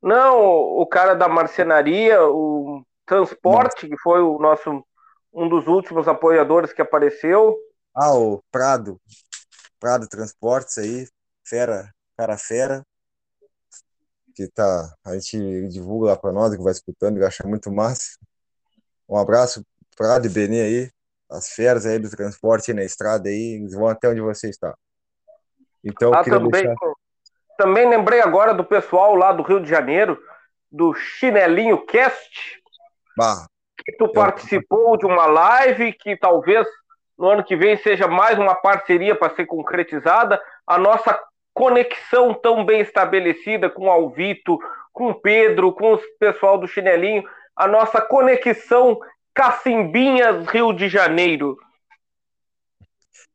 Não, 0.00 0.38
o 0.38 0.86
cara 0.86 1.14
da 1.14 1.28
marcenaria, 1.28 2.24
o 2.24 2.84
Transporte, 3.04 3.88
que 3.88 3.98
foi 3.98 4.20
o 4.20 4.38
nosso 4.38 4.84
um 5.32 5.48
dos 5.48 5.66
últimos 5.66 6.06
apoiadores 6.06 6.72
que 6.72 6.82
apareceu. 6.82 7.56
Ah, 7.94 8.14
o 8.14 8.42
Prado. 8.50 9.00
Prado 9.80 10.06
Transportes 10.06 10.78
aí, 10.78 11.08
fera, 11.44 11.92
cara 12.16 12.36
fera. 12.36 12.84
Que 14.34 14.48
tá, 14.48 14.94
a 15.04 15.14
gente 15.14 15.68
divulga 15.68 16.08
lá 16.08 16.16
para 16.16 16.32
nós, 16.32 16.54
que 16.54 16.62
vai 16.62 16.72
escutando, 16.72 17.18
e 17.18 17.24
acha 17.24 17.46
muito 17.46 17.70
massa. 17.70 18.18
Um 19.08 19.16
abraço, 19.16 19.64
Prado 19.96 20.26
e 20.26 20.30
Benê 20.30 20.62
aí, 20.62 20.90
as 21.30 21.50
feras 21.50 21.84
aí 21.84 21.98
do 21.98 22.10
transporte 22.10 22.72
na 22.72 22.82
estrada 22.82 23.28
aí, 23.28 23.56
eles 23.56 23.74
vão 23.74 23.88
até 23.88 24.08
onde 24.08 24.20
você 24.20 24.48
está. 24.48 24.74
Então, 25.84 26.14
ah, 26.14 26.24
também, 26.24 26.50
deixar... 26.50 26.76
também 27.58 27.88
lembrei 27.88 28.20
agora 28.20 28.54
do 28.54 28.64
pessoal 28.64 29.14
lá 29.14 29.32
do 29.32 29.42
Rio 29.42 29.60
de 29.60 29.68
Janeiro, 29.68 30.18
do 30.70 30.94
Chinelinho 30.94 31.84
Cast, 31.84 32.62
Bah, 33.16 33.46
que 33.84 33.92
tu 33.96 34.08
participou 34.08 34.96
de 34.96 35.04
uma 35.06 35.26
live 35.26 35.92
que 35.92 36.16
talvez 36.16 36.66
no 37.18 37.28
ano 37.28 37.44
que 37.44 37.56
vem 37.56 37.76
seja 37.76 38.06
mais 38.06 38.38
uma 38.38 38.54
parceria 38.54 39.14
para 39.14 39.34
ser 39.34 39.46
concretizada. 39.46 40.40
A 40.66 40.78
nossa 40.78 41.20
conexão 41.54 42.34
tão 42.34 42.64
bem 42.64 42.80
estabelecida 42.80 43.68
com 43.68 43.86
o 43.86 43.90
Alvito, 43.90 44.58
com 44.92 45.10
o 45.10 45.14
Pedro, 45.14 45.72
com 45.72 45.94
o 45.94 46.00
pessoal 46.18 46.58
do 46.58 46.66
Chinelinho, 46.66 47.24
a 47.54 47.66
nossa 47.66 48.00
conexão 48.00 48.98
Cacimbinhas 49.34 50.46
Rio 50.46 50.72
de 50.72 50.88
Janeiro. 50.88 51.58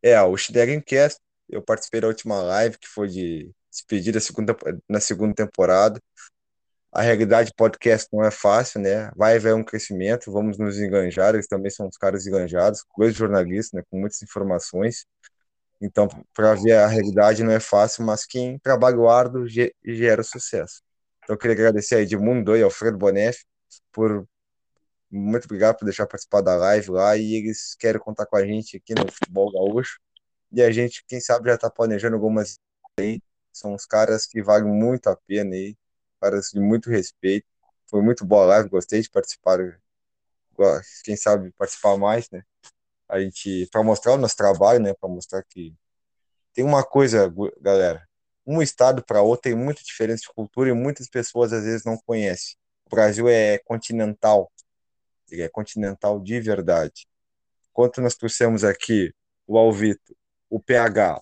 É, 0.02 0.22
o 0.22 0.38
Chinelinho 0.38 0.84
Cast, 0.84 1.20
eu 1.50 1.62
participei 1.62 2.02
da 2.02 2.08
última 2.08 2.42
live 2.42 2.78
que 2.78 2.88
foi 2.88 3.08
de 3.08 3.52
despedida 3.72 4.20
segunda, 4.20 4.56
na 4.88 5.00
segunda 5.00 5.34
temporada 5.34 6.00
a 6.98 7.02
realidade 7.02 7.54
podcast 7.56 8.08
não 8.12 8.24
é 8.24 8.32
fácil, 8.32 8.82
né? 8.82 9.12
Vai 9.16 9.36
haver 9.36 9.54
um 9.54 9.64
crescimento, 9.64 10.32
vamos 10.32 10.58
nos 10.58 10.80
enganjar, 10.80 11.36
eles 11.36 11.48
também 11.48 11.70
são 11.70 11.88
uns 11.88 11.96
caras 11.96 12.26
enganjados, 12.26 12.84
dois 12.98 13.14
jornalistas, 13.14 13.74
né, 13.74 13.84
com 13.90 14.00
muitas 14.00 14.20
informações. 14.24 15.06
Então, 15.82 16.08
para 16.34 16.56
ver 16.56 16.74
a 16.74 16.88
realidade 16.88 17.44
não 17.44 17.52
é 17.52 17.60
fácil, 17.60 18.04
mas 18.04 18.26
quem 18.26 18.58
trabalha 18.60 18.98
árduo 19.10 19.46
gera 19.48 20.24
sucesso. 20.24 20.82
Então, 21.24 21.36
eu 21.36 21.38
queria 21.38 21.54
agradecer 21.56 21.96
a 21.96 22.02
Edmundo 22.02 22.56
e 22.58 22.64
Alfredo 22.64 22.98
Bonef 22.98 23.44
por 23.92 24.28
muito 25.10 25.46
obrigado 25.46 25.78
por 25.78 25.86
deixar 25.86 26.06
participar 26.06 26.42
da 26.42 26.56
live 26.56 26.92
lá 26.92 27.16
e 27.16 27.36
eles 27.36 27.76
querem 27.76 28.00
contar 28.02 28.26
com 28.26 28.36
a 28.36 28.46
gente 28.46 28.78
aqui 28.78 28.94
no 28.94 29.12
futebol 29.12 29.52
gaúcho. 29.52 30.00
E 30.52 30.62
a 30.62 30.72
gente, 30.72 31.04
quem 31.08 31.20
sabe, 31.22 31.50
já 31.50 31.56
está 31.56 31.70
planejando 31.70 32.16
algumas 32.16 32.60
aí. 33.00 33.22
São 33.54 33.74
os 33.74 33.86
caras 33.86 34.26
que 34.28 34.42
valem 34.42 34.68
muito 34.72 35.08
a 35.08 35.16
pena 35.16 35.56
aí 35.56 35.78
caras 36.20 36.50
de 36.54 36.60
muito 36.60 36.90
respeito. 36.90 37.48
Foi 37.90 38.02
muito 38.02 38.26
boa 38.26 38.44
a 38.44 38.48
live, 38.48 38.70
gostei 38.70 39.02
de 39.02 39.10
participar. 39.10 39.60
Quem 41.04 41.16
sabe 41.16 41.52
participar 41.52 41.98
mais, 41.98 42.30
né? 42.30 42.44
A 43.10 43.20
gente, 43.20 43.68
para 43.72 43.84
mostrar 43.84 44.14
o 44.14 44.18
nosso 44.18 44.36
trabalho, 44.36 44.80
né? 44.80 44.94
Para 44.94 45.10
mostrar 45.10 45.44
que 45.44 45.74
tem 46.54 46.64
uma 46.66 46.84
coisa, 46.84 47.34
galera. 47.62 48.08
Um 48.46 48.62
estado 48.62 49.04
para 49.04 49.22
outro 49.22 49.44
tem 49.44 49.56
muita 49.56 49.84
diferença 49.84 50.22
de 50.22 50.34
cultura 50.34 50.70
e 50.70 50.74
muitas 50.74 51.10
pessoas 51.10 51.54
às 51.54 51.64
vezes 51.64 51.84
não 51.84 51.98
conhecem. 51.98 52.56
O 52.86 52.90
Brasil 52.90 53.28
é 53.28 53.58
continental, 53.60 54.52
ele 55.30 55.42
é 55.42 55.50
continental 55.50 56.20
de 56.20 56.40
verdade. 56.40 57.08
Enquanto 57.70 58.02
nós 58.02 58.16
trouxemos 58.16 58.64
aqui 58.64 59.14
o 59.46 59.58
Alvito, 59.58 60.16
o 60.50 60.60
PH, 60.60 61.22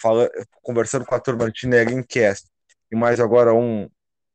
fala, 0.00 0.28
conversando 0.60 1.06
com 1.06 1.14
a 1.14 1.20
turma 1.20 1.48
do 1.48 1.56
Chinelinho 1.56 2.06
Cast, 2.06 2.48
e 2.90 2.96
mais 2.96 3.20
agora 3.20 3.54
um, 3.54 3.88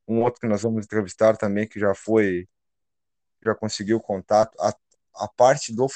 um 0.08 0.22
outro 0.22 0.40
que 0.40 0.48
nós 0.48 0.62
vamos 0.62 0.84
entrevistar 0.84 1.36
também, 1.36 1.68
que 1.68 1.78
já 1.78 1.94
foi, 1.94 2.48
já 3.44 3.54
conseguiu 3.54 4.00
contato. 4.00 4.56
A, 4.60 4.74
a 5.14 5.28
parte 5.28 5.72
do 5.72 5.86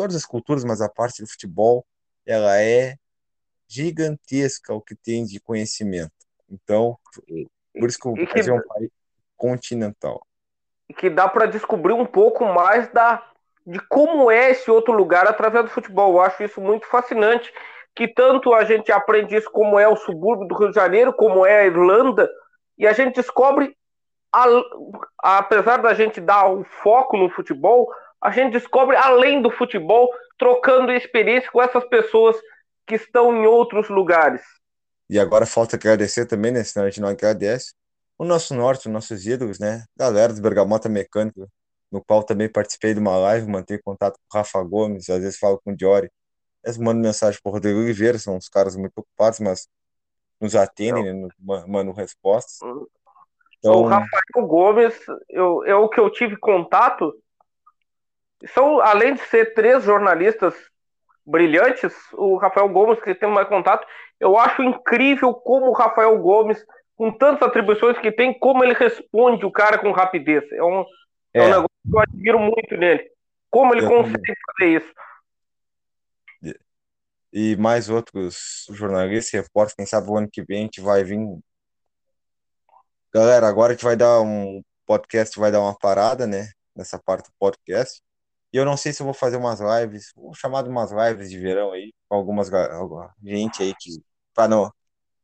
todas 0.00 0.16
as 0.16 0.24
culturas, 0.24 0.64
mas 0.64 0.80
a 0.80 0.88
parte 0.88 1.20
do 1.20 1.28
futebol, 1.28 1.84
ela 2.24 2.58
é 2.58 2.96
gigantesca 3.68 4.72
o 4.72 4.80
que 4.80 4.94
tem 4.94 5.26
de 5.26 5.38
conhecimento. 5.38 6.10
Então, 6.50 6.98
por 7.78 7.86
isso 7.86 7.98
que 7.98 8.08
o 8.08 8.14
Brasil 8.14 8.54
é 8.54 8.58
um 8.58 8.62
país 8.62 8.90
continental. 9.36 10.26
Que 10.96 11.10
dá 11.10 11.28
para 11.28 11.44
descobrir 11.44 11.92
um 11.92 12.06
pouco 12.06 12.46
mais 12.46 12.90
da, 12.94 13.30
de 13.66 13.78
como 13.88 14.30
é 14.30 14.52
esse 14.52 14.70
outro 14.70 14.94
lugar 14.94 15.26
através 15.26 15.66
do 15.66 15.70
futebol. 15.70 16.14
Eu 16.14 16.20
acho 16.22 16.42
isso 16.42 16.62
muito 16.62 16.86
fascinante, 16.86 17.52
que 17.94 18.08
tanto 18.08 18.54
a 18.54 18.64
gente 18.64 18.90
aprende 18.90 19.36
isso 19.36 19.50
como 19.50 19.78
é 19.78 19.86
o 19.86 19.96
subúrbio 19.96 20.48
do 20.48 20.56
Rio 20.56 20.70
de 20.70 20.76
Janeiro, 20.76 21.12
como 21.12 21.44
é 21.44 21.60
a 21.60 21.66
Irlanda, 21.66 22.26
e 22.78 22.86
a 22.86 22.94
gente 22.94 23.16
descobre, 23.16 23.76
a, 24.32 24.46
apesar 25.38 25.82
da 25.82 25.92
gente 25.92 26.22
dar 26.22 26.50
o 26.50 26.64
foco 26.64 27.18
no 27.18 27.28
futebol, 27.28 27.92
a 28.22 28.30
gente 28.30 28.52
descobre 28.52 28.96
além 28.96 29.40
do 29.40 29.50
futebol, 29.50 30.10
trocando 30.38 30.92
experiência 30.92 31.50
com 31.50 31.62
essas 31.62 31.84
pessoas 31.84 32.36
que 32.86 32.96
estão 32.96 33.34
em 33.34 33.46
outros 33.46 33.88
lugares. 33.88 34.42
E 35.08 35.18
agora 35.18 35.46
falta 35.46 35.76
agradecer 35.76 36.26
também, 36.26 36.52
né? 36.52 36.62
Senão 36.62 36.86
a 36.86 36.90
gente 36.90 37.00
não 37.00 37.08
agradece. 37.08 37.72
O 38.18 38.24
nosso 38.24 38.54
norte, 38.54 38.86
os 38.86 38.92
nossos 38.92 39.26
ídolos, 39.26 39.58
né? 39.58 39.84
Galera 39.96 40.32
do 40.32 40.42
Bergamota 40.42 40.88
Mecânica, 40.88 41.46
no 41.90 42.04
qual 42.04 42.22
também 42.22 42.48
participei 42.48 42.94
de 42.94 43.00
uma 43.00 43.16
live, 43.16 43.50
manter 43.50 43.82
contato 43.82 44.14
com 44.14 44.36
o 44.36 44.38
Rafa 44.38 44.62
Gomes, 44.62 45.08
às 45.08 45.20
vezes 45.20 45.38
falo 45.38 45.60
com 45.64 45.72
o 45.72 45.76
Diori. 45.76 46.10
Eles 46.62 46.78
mandam 46.78 47.02
mensagem 47.02 47.40
para 47.42 47.50
o 47.50 47.52
Rodrigo 47.52 47.80
Oliveira, 47.80 48.18
são 48.18 48.36
uns 48.36 48.48
caras 48.48 48.76
muito 48.76 48.98
ocupados, 48.98 49.40
mas 49.40 49.66
nos 50.40 50.54
atendem, 50.54 51.14
né, 51.14 51.28
mandam 51.38 51.92
respostas. 51.92 52.58
Então... 53.58 53.74
O 53.74 53.86
Rafael 53.86 54.46
Gomes, 54.46 54.94
eu, 55.28 55.64
é 55.64 55.74
o 55.74 55.88
que 55.88 55.98
eu 55.98 56.10
tive 56.10 56.36
contato. 56.36 57.14
São, 58.54 58.80
além 58.80 59.14
de 59.14 59.20
ser 59.22 59.54
três 59.54 59.84
jornalistas 59.84 60.54
brilhantes, 61.26 61.94
o 62.14 62.36
Rafael 62.36 62.68
Gomes, 62.68 63.00
que 63.00 63.14
tem 63.14 63.30
mais 63.30 63.48
contato, 63.48 63.86
eu 64.18 64.38
acho 64.38 64.62
incrível 64.62 65.34
como 65.34 65.66
o 65.66 65.72
Rafael 65.72 66.18
Gomes, 66.18 66.64
com 66.96 67.12
tantas 67.12 67.48
atribuições 67.48 67.98
que 67.98 68.10
tem, 68.12 68.38
como 68.38 68.64
ele 68.64 68.74
responde 68.74 69.44
o 69.44 69.52
cara 69.52 69.78
com 69.78 69.92
rapidez. 69.92 70.44
É 70.52 70.62
um, 70.62 70.84
é. 71.34 71.40
é 71.40 71.42
um 71.42 71.48
negócio 71.48 71.70
que 71.84 71.96
eu 71.96 72.00
admiro 72.00 72.38
muito 72.38 72.76
nele. 72.76 73.10
Como 73.50 73.74
ele 73.74 73.84
eu 73.84 73.88
consegue 73.88 74.18
também. 74.18 74.36
fazer 74.58 74.76
isso 74.76 74.94
e 77.32 77.56
mais 77.56 77.88
outros 77.88 78.66
jornalistas, 78.70 79.32
repórteres, 79.32 79.76
quem 79.76 79.86
sabe 79.86 80.08
o 80.08 80.16
ano 80.16 80.28
que 80.30 80.42
vem 80.42 80.60
a 80.60 80.62
gente 80.62 80.80
vai 80.80 81.04
vir. 81.04 81.18
Galera, 83.12 83.48
agora 83.48 83.72
a 83.72 83.74
gente 83.74 83.84
vai 83.84 83.96
dar 83.96 84.20
um 84.20 84.62
podcast, 84.86 85.38
vai 85.38 85.50
dar 85.50 85.60
uma 85.60 85.76
parada, 85.76 86.26
né? 86.26 86.50
Nessa 86.74 86.98
parte 86.98 87.26
do 87.26 87.34
podcast. 87.38 88.00
E 88.52 88.56
eu 88.56 88.64
não 88.64 88.76
sei 88.76 88.92
se 88.92 89.00
eu 89.00 89.04
vou 89.04 89.14
fazer 89.14 89.36
umas 89.36 89.60
lives, 89.60 90.12
vou 90.14 90.34
chamar 90.34 90.62
de 90.62 90.68
umas 90.68 90.90
lives 90.90 91.30
de 91.30 91.38
verão 91.38 91.72
aí, 91.72 91.92
com 92.08 92.16
algumas 92.16 92.48
gente 93.22 93.62
aí 93.62 93.74
que, 93.78 94.02
para 94.34 94.48
não, 94.48 94.72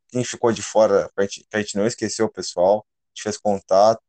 quem 0.09 0.23
ficou 0.23 0.53
de 0.53 0.63
fora, 0.63 1.11
pra 1.15 1.25
gente, 1.25 1.47
pra 1.51 1.61
gente 1.61 1.77
não 1.77 1.87
esquecer 1.87 2.23
o 2.23 2.29
pessoal, 2.29 2.79
a 2.79 3.09
gente 3.11 3.23
fez 3.25 3.37
contato, 3.37 4.01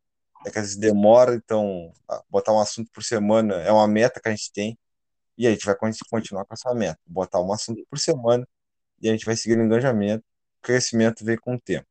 é 0.45 0.51
que 0.51 0.59
às 0.59 0.65
vezes 0.65 0.77
demora, 0.77 1.33
então 1.33 1.91
botar 2.29 2.53
um 2.53 2.59
assunto 2.59 2.91
por 2.93 3.03
semana 3.03 3.55
é 3.55 3.71
uma 3.71 3.87
meta 3.87 4.19
que 4.19 4.27
a 4.27 4.31
gente 4.31 4.51
tem, 4.53 4.77
e 5.37 5.45
a 5.45 5.51
gente 5.51 5.65
vai 5.65 5.75
continuar 6.09 6.45
com 6.45 6.53
essa 6.53 6.73
meta, 6.73 6.99
botar 7.05 7.39
um 7.39 7.53
assunto 7.53 7.85
por 7.89 7.99
semana 7.99 8.47
e 8.99 9.07
a 9.07 9.11
gente 9.11 9.25
vai 9.25 9.35
seguir 9.35 9.57
o 9.57 9.63
engajamento. 9.63 10.23
O 10.59 10.63
crescimento 10.63 11.23
vem 11.23 11.37
com 11.37 11.55
o 11.55 11.59
tempo. 11.59 11.85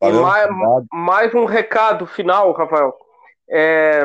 Valeu, 0.00 0.22
mais, 0.22 0.50
mais, 0.90 1.34
um 1.34 1.44
recado 1.44 2.06
final, 2.06 2.52
Rafael. 2.52 2.92
É, 3.48 4.04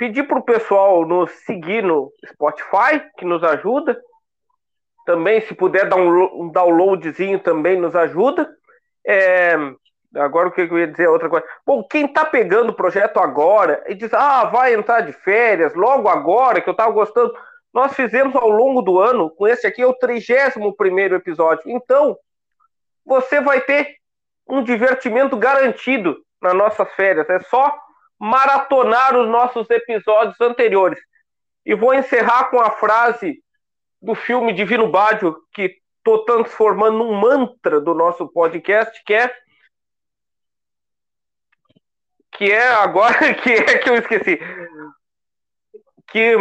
pedir 0.00 0.22
para 0.22 0.38
o 0.38 0.42
pessoal 0.42 1.04
nos 1.04 1.30
seguir 1.44 1.84
no 1.84 2.10
Spotify, 2.26 3.04
que 3.18 3.24
nos 3.26 3.44
ajuda. 3.44 4.00
Também, 5.04 5.42
se 5.42 5.54
puder 5.54 5.90
dar 5.90 5.96
um, 5.96 6.48
downloadzinho, 6.48 7.38
também 7.38 7.78
nos 7.78 7.94
ajuda. 7.94 8.48
É, 9.06 9.54
agora 10.16 10.48
o 10.48 10.52
que 10.52 10.62
eu 10.62 10.78
ia 10.78 10.86
dizer? 10.86 11.06
Outra 11.06 11.28
coisa. 11.28 11.46
Bom, 11.66 11.84
quem 11.84 12.06
está 12.06 12.24
pegando 12.24 12.70
o 12.70 12.74
projeto 12.74 13.20
agora 13.20 13.84
e 13.88 13.94
diz, 13.94 14.14
ah, 14.14 14.46
vai 14.46 14.72
entrar 14.72 15.02
de 15.02 15.12
férias 15.12 15.74
logo 15.74 16.08
agora, 16.08 16.62
que 16.62 16.68
eu 16.70 16.72
estava 16.72 16.90
gostando 16.90 17.34
nós 17.72 17.94
fizemos 17.94 18.34
ao 18.34 18.48
longo 18.48 18.82
do 18.82 18.98
ano, 18.98 19.30
com 19.30 19.46
esse 19.46 19.66
aqui 19.66 19.82
é 19.82 19.86
o 19.86 19.94
31 19.94 20.74
episódio. 21.14 21.62
Então, 21.66 22.16
você 23.04 23.40
vai 23.40 23.60
ter 23.60 23.96
um 24.48 24.62
divertimento 24.64 25.36
garantido 25.36 26.16
nas 26.42 26.54
nossas 26.54 26.90
férias. 26.94 27.28
É 27.30 27.38
só 27.40 27.72
maratonar 28.20 29.16
os 29.16 29.26
nossos 29.26 29.68
episódios 29.70 30.38
anteriores. 30.38 31.00
E 31.64 31.74
vou 31.74 31.94
encerrar 31.94 32.50
com 32.50 32.60
a 32.60 32.70
frase 32.70 33.42
do 34.00 34.14
filme 34.14 34.52
Divino 34.52 34.90
Bádio, 34.90 35.42
que 35.54 35.80
estou 35.96 36.24
transformando 36.26 36.98
num 36.98 37.14
mantra 37.14 37.80
do 37.80 37.94
nosso 37.94 38.28
podcast, 38.28 39.02
que 39.04 39.14
é 39.14 39.34
que 42.32 42.50
é 42.50 42.68
agora 42.68 43.34
que 43.34 43.50
é 43.50 43.78
que 43.78 43.88
eu 43.88 43.94
esqueci. 43.94 44.38
Que 46.08 46.34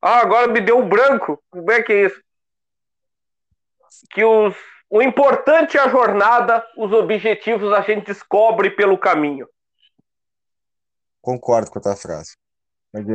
ah, 0.00 0.20
agora 0.20 0.46
me 0.48 0.60
deu 0.60 0.78
um 0.78 0.88
branco. 0.88 1.42
Como 1.50 1.70
é 1.72 1.82
que 1.82 1.92
é 1.92 2.06
isso? 2.06 2.22
Que 4.10 4.24
os 4.24 4.54
o 4.90 5.02
importante 5.02 5.76
é 5.76 5.80
a 5.80 5.88
jornada 5.88 6.64
os 6.76 6.92
objetivos 6.92 7.72
a 7.72 7.80
gente 7.80 8.06
descobre 8.06 8.70
pelo 8.70 8.98
caminho 8.98 9.48
concordo 11.24 11.70
com 11.70 11.78
a 11.78 11.82
tua 11.82 11.96
frase 11.96 12.32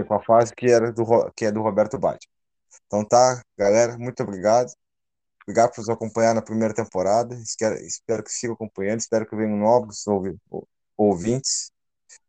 com 0.08 0.14
a 0.14 0.22
frase 0.22 0.54
que 0.54 0.70
era 0.70 0.92
do 0.92 1.06
que 1.36 1.46
é 1.46 1.52
do 1.52 1.62
Roberto 1.62 1.98
Bade 1.98 2.28
então 2.88 3.06
tá 3.06 3.42
galera 3.58 3.98
muito 3.98 4.22
obrigado 4.24 4.72
obrigado 5.44 5.72
por 5.72 5.80
nos 5.80 5.90
acompanhar 5.90 6.34
na 6.34 6.42
primeira 6.42 6.74
temporada 6.74 7.36
espero, 7.36 7.76
espero 7.76 8.24
que 8.24 8.32
sigam 8.32 8.56
acompanhando 8.56 9.00
espero 9.00 9.26
que 9.26 9.36
venham 9.36 9.58
novos 9.58 10.06
ouvintes 10.98 11.72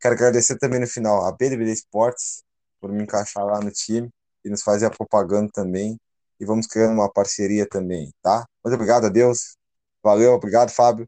Quero 0.01 0.15
agradecer 0.15 0.59
também 0.59 0.81
no 0.81 0.87
final 0.87 1.25
a 1.25 1.33
BDBD 1.33 1.73
Esportes 1.73 2.43
por 2.81 2.91
me 2.91 3.03
encaixar 3.03 3.45
lá 3.45 3.61
no 3.61 3.71
time 3.71 4.09
e 4.45 4.51
nos 4.51 4.63
fazer 4.63 4.87
a 4.87 4.91
propaganda 4.91 5.51
também. 5.53 5.99
E 6.39 6.45
vamos 6.45 6.67
criando 6.67 6.95
uma 6.95 7.11
parceria 7.11 7.67
também, 7.69 8.13
tá? 8.23 8.47
Muito 8.65 8.75
obrigado 8.75 9.07
a 9.07 9.11
Deus. 9.11 9.57
Valeu, 10.03 10.33
obrigado, 10.33 10.71
Fábio. 10.71 11.07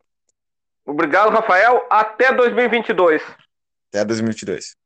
Obrigado, 0.85 1.31
Rafael. 1.31 1.87
Até 1.91 2.35
2022. 2.35 3.23
Até 3.93 4.05
2022. 4.07 4.82